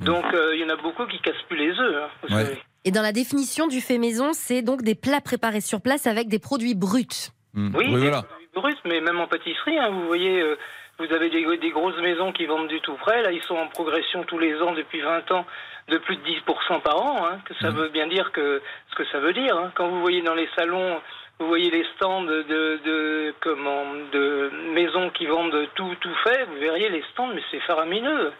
Donc 0.00 0.24
euh, 0.34 0.54
il 0.54 0.60
y 0.60 0.64
en 0.64 0.68
a 0.68 0.76
beaucoup 0.76 1.06
qui 1.06 1.18
cassent 1.20 1.42
plus 1.48 1.56
les 1.56 1.78
œufs. 1.78 2.02
hein. 2.30 2.44
Et 2.84 2.90
dans 2.90 3.02
la 3.02 3.12
définition 3.12 3.68
du 3.68 3.80
fait 3.80 3.96
maison, 3.98 4.32
c'est 4.32 4.60
donc 4.60 4.82
des 4.82 4.96
plats 4.96 5.20
préparés 5.20 5.60
sur 5.60 5.80
place 5.80 6.06
avec 6.06 6.28
des 6.28 6.40
produits 6.40 6.74
bruts. 6.74 7.30
Hmm. 7.54 7.74
Oui, 7.76 7.84
Oui, 7.88 7.92
des 7.94 7.98
voilà. 8.08 8.22
produits 8.22 8.48
bruts, 8.54 8.76
mais 8.84 9.00
même 9.00 9.20
en 9.20 9.28
pâtisserie, 9.28 9.78
hein, 9.78 9.90
vous 9.90 10.06
voyez, 10.06 10.40
euh, 10.42 10.56
vous 10.98 11.06
avez 11.14 11.30
des, 11.30 11.56
des 11.58 11.70
grosses 11.70 12.00
maisons 12.02 12.32
qui 12.32 12.44
vendent 12.46 12.68
du 12.68 12.80
tout 12.80 12.94
prêt. 12.96 13.22
Là, 13.22 13.30
ils 13.32 13.42
sont 13.44 13.54
en 13.54 13.68
progression 13.68 14.24
tous 14.24 14.38
les 14.38 14.60
ans 14.60 14.72
depuis 14.74 15.00
20 15.00 15.30
ans 15.30 15.46
de 15.92 15.98
plus 15.98 16.16
de 16.16 16.22
10% 16.22 16.80
par 16.82 16.96
an. 17.00 17.26
Hein, 17.26 17.38
que 17.44 17.54
ça 17.60 17.70
Hmm. 17.70 17.76
veut 17.76 17.88
bien 17.90 18.06
dire 18.08 18.32
que 18.32 18.60
ce 18.90 18.94
que 18.96 19.04
ça 19.12 19.20
veut 19.20 19.32
dire. 19.34 19.56
hein. 19.56 19.70
Quand 19.76 19.88
vous 19.88 20.00
voyez 20.00 20.22
dans 20.22 20.34
les 20.34 20.48
salons, 20.56 21.00
vous 21.38 21.46
voyez 21.46 21.70
les 21.70 21.84
stands 21.96 22.22
de, 22.24 22.42
de 22.88 23.34
comment 23.40 23.84
de 24.12 24.50
maisons 24.74 25.10
qui 25.10 25.26
vendent 25.26 25.68
tout 25.74 25.94
tout 26.00 26.14
fait. 26.24 26.44
Vous 26.46 26.60
verriez 26.60 26.88
les 26.88 27.02
stands, 27.12 27.28
mais 27.34 27.42
c'est 27.50 27.60
faramineux. 27.60 28.32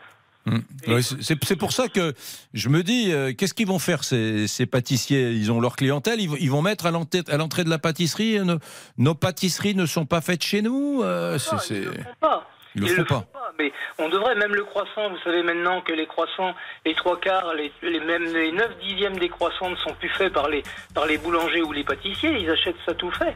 Ouais, 0.88 1.02
c'est- 1.02 1.56
pour 1.56 1.70
ça 1.70 1.86
que 1.86 2.14
je 2.52 2.68
me 2.68 2.82
dis, 2.82 3.12
euh, 3.12 3.32
qu'est-ce 3.32 3.54
qu'ils 3.54 3.68
vont 3.68 3.78
faire 3.78 4.02
ces, 4.02 4.48
ces 4.48 4.66
pâtissiers? 4.66 5.30
Ils 5.30 5.52
ont 5.52 5.60
leur 5.60 5.76
clientèle, 5.76 6.20
ils, 6.20 6.28
vont- 6.28 6.36
ils 6.40 6.50
vont 6.50 6.62
mettre 6.62 6.86
à 6.86 6.90
l'entrée 6.90 7.20
à 7.28 7.36
l'entrée 7.36 7.62
de 7.62 7.70
la 7.70 7.78
pâtisserie, 7.78 8.38
euh, 8.38 8.44
nos, 8.44 8.58
nos 8.98 9.14
pâtisseries 9.14 9.76
ne 9.76 9.86
sont 9.86 10.04
pas 10.04 10.20
faites 10.20 10.42
chez 10.42 10.60
nous. 10.60 11.00
euh, 11.04 11.38
c'est- 11.38 11.58
c'est- 11.58 12.18
pas. 12.20 12.44
Ils 12.74 12.82
le 12.82 12.88
Ils 12.88 12.94
font 12.96 13.20
pas. 13.32 13.52
Mais 13.58 13.72
on 13.98 14.08
devrait 14.08 14.34
même 14.34 14.54
le 14.54 14.64
croissant. 14.64 15.10
Vous 15.10 15.18
savez 15.24 15.42
maintenant 15.42 15.80
que 15.82 15.92
les 15.92 16.06
croissants, 16.06 16.54
les 16.86 16.94
trois 16.94 17.18
quarts, 17.20 17.52
les, 17.54 17.70
les- 17.82 18.00
même 18.00 18.24
les 18.24 18.50
neuf 18.52 18.76
dixièmes 18.78 19.18
des 19.18 19.28
croissants 19.28 19.70
ne 19.70 19.76
sont 19.76 19.94
plus 19.94 20.08
faits 20.08 20.32
par 20.32 20.48
les 20.48 20.62
par 20.94 21.06
les 21.06 21.18
boulangers 21.18 21.62
ou 21.62 21.72
les 21.72 21.84
pâtissiers. 21.84 22.38
Ils 22.38 22.50
achètent 22.50 22.76
ça 22.86 22.94
tout 22.94 23.10
fait. 23.10 23.34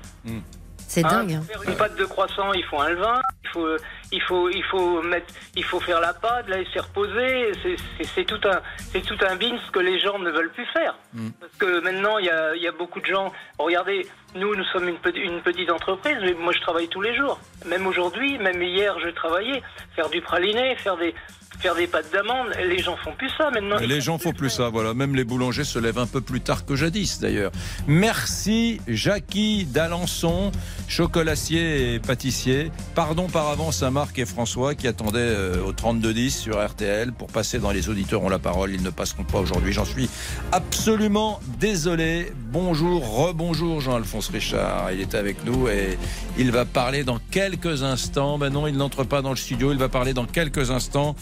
C'est 0.89 1.05
Hein, 1.05 1.25
dingue. 1.25 1.37
Pour 1.39 1.47
faire 1.47 1.63
une 1.71 1.77
pâte 1.77 1.97
de 1.97 2.05
croissant, 2.05 2.53
il 2.53 2.65
faut 2.65 2.81
un 2.81 2.91
levain, 2.91 3.21
il 3.45 3.51
faut, 3.53 3.77
il 4.13 4.23
faut, 4.23 4.49
il 4.51 4.63
faut 4.65 5.03
mettre, 5.03 5.33
il 5.57 5.65
faut 5.65 5.81
faire 5.81 6.01
la 6.01 6.13
pâte, 6.15 6.49
la 6.49 6.59
laisser 6.59 6.79
reposer. 6.81 7.53
C'est- 8.15 8.25
tout 8.25 8.41
un, 8.49 8.61
c'est 8.93 9.03
tout 9.03 9.17
un 9.29 9.37
bins 9.37 9.59
que 9.73 9.79
les 9.81 9.99
gens 10.01 10.19
ne 10.19 10.31
veulent 10.31 10.51
plus 10.53 10.67
faire. 10.73 10.97
Parce 11.41 11.53
que 11.59 11.81
maintenant, 11.81 12.19
il 12.19 12.27
y 12.27 12.31
a, 12.31 12.55
il 12.57 12.63
y 12.63 12.69
a 12.69 12.73
beaucoup 12.73 13.01
de 13.01 13.07
gens. 13.07 13.33
Regardez, 13.59 14.07
nous, 14.35 14.55
nous 14.55 14.65
sommes 14.73 14.89
une, 14.89 14.97
pe- 14.99 15.15
une 15.17 15.41
petite 15.43 15.71
entreprise, 15.71 16.17
mais 16.23 16.35
moi, 16.35 16.53
je 16.53 16.61
travaille 16.61 16.89
tous 16.89 17.01
les 17.03 17.17
jours. 17.17 17.39
Même 17.67 17.87
aujourd'hui, 17.87 18.39
même 18.39 18.61
hier, 18.63 18.97
je 19.05 19.11
travaillais. 19.11 19.63
Faire 19.95 20.09
du 20.11 20.21
praliné, 20.21 20.75
faire 20.77 20.97
des, 20.97 21.15
faire 21.61 21.75
des 21.75 21.87
pâtes 21.87 22.11
d'amande. 22.13 22.49
Les 22.59 22.79
gens 22.79 22.97
font 22.97 23.13
plus 23.13 23.31
ça 23.39 23.51
maintenant. 23.51 23.77
Mais 23.81 23.87
les 23.87 24.01
gens 24.01 24.19
font 24.19 24.33
plus 24.33 24.51
ça, 24.51 24.69
voilà. 24.69 24.93
Même 24.95 25.15
les 25.15 25.25
boulangers 25.25 25.65
se 25.65 25.79
lèvent 25.79 25.99
un 25.99 26.07
peu 26.07 26.21
plus 26.21 26.41
tard 26.41 26.65
que 26.67 26.75
jadis, 26.75 27.21
d'ailleurs. 27.21 27.53
Merci, 27.87 28.81
Jackie 28.87 29.65
d'Alençon, 29.65 30.53
chocolatier 30.89 31.95
et 31.95 31.99
pâtissier. 31.99 32.71
Pardon 32.95 33.27
par 33.29 33.49
avance 33.49 33.83
à 33.83 33.91
Marc 33.91 34.19
et 34.19 34.27
François 34.27 34.75
qui 34.75 34.87
attendaient 34.87 35.19
euh, 35.19 35.65
au 35.65 35.73
3210 35.73 36.37
sur 36.37 36.65
RTL 36.65 37.13
pour 37.13 37.29
passer 37.29 37.59
dans 37.59 37.71
les 37.71 37.89
auditeurs 37.89 38.23
ont 38.23 38.29
la 38.29 38.39
parole. 38.39 38.73
Ils 38.73 38.83
ne 38.83 38.91
passeront 38.91 39.25
pas 39.25 39.39
aujourd'hui. 39.41 39.73
J'en 39.73 39.85
suis 39.85 40.09
absolument 40.53 41.41
désolé. 41.59 42.33
Bonjour, 42.53 43.27
rebonjour 43.27 43.81
Jean-Alphonse 43.81 44.29
Richard. 44.29 44.93
Il 44.93 45.01
est 45.01 45.15
avec 45.15 45.45
nous 45.45 45.69
et 45.69 45.99
il 46.39 46.51
va 46.51 46.65
parler 46.65 47.05
dans 47.05 47.19
quelques 47.31 47.83
instants. 47.83 48.39
Ben 48.39 48.51
non, 48.51 48.67
il 48.67 48.77
n'entre 48.77 49.05
pas 49.05 49.23
dans 49.23 49.31
le 49.31 49.37
studio. 49.37 49.73
Il 49.73 49.79
va 49.79 49.89
parler 49.89 50.15
dans 50.15 50.27
quelques 50.27 50.71
instants 50.71 51.17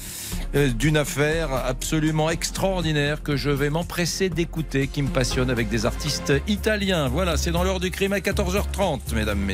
euh, 0.54 0.68
d'une 0.68 0.96
affaire 0.96 1.52
absolument 1.52 2.30
extraordinaire 2.30 3.22
que 3.22 3.36
je 3.36 3.50
vais 3.50 3.70
m'empresser 3.70 4.28
d'écouter, 4.28 4.88
qui 4.88 5.02
me 5.02 5.08
passionne 5.08 5.50
avec 5.50 5.68
des 5.68 5.86
artistes 5.86 6.32
italiens. 6.46 7.08
Voilà, 7.08 7.36
c'est 7.36 7.50
dans 7.50 7.64
l'heure 7.64 7.80
du 7.80 7.90
crime 7.90 8.12
à 8.12 8.18
14h30, 8.18 9.14
mesdames, 9.14 9.38
messieurs. 9.38 9.53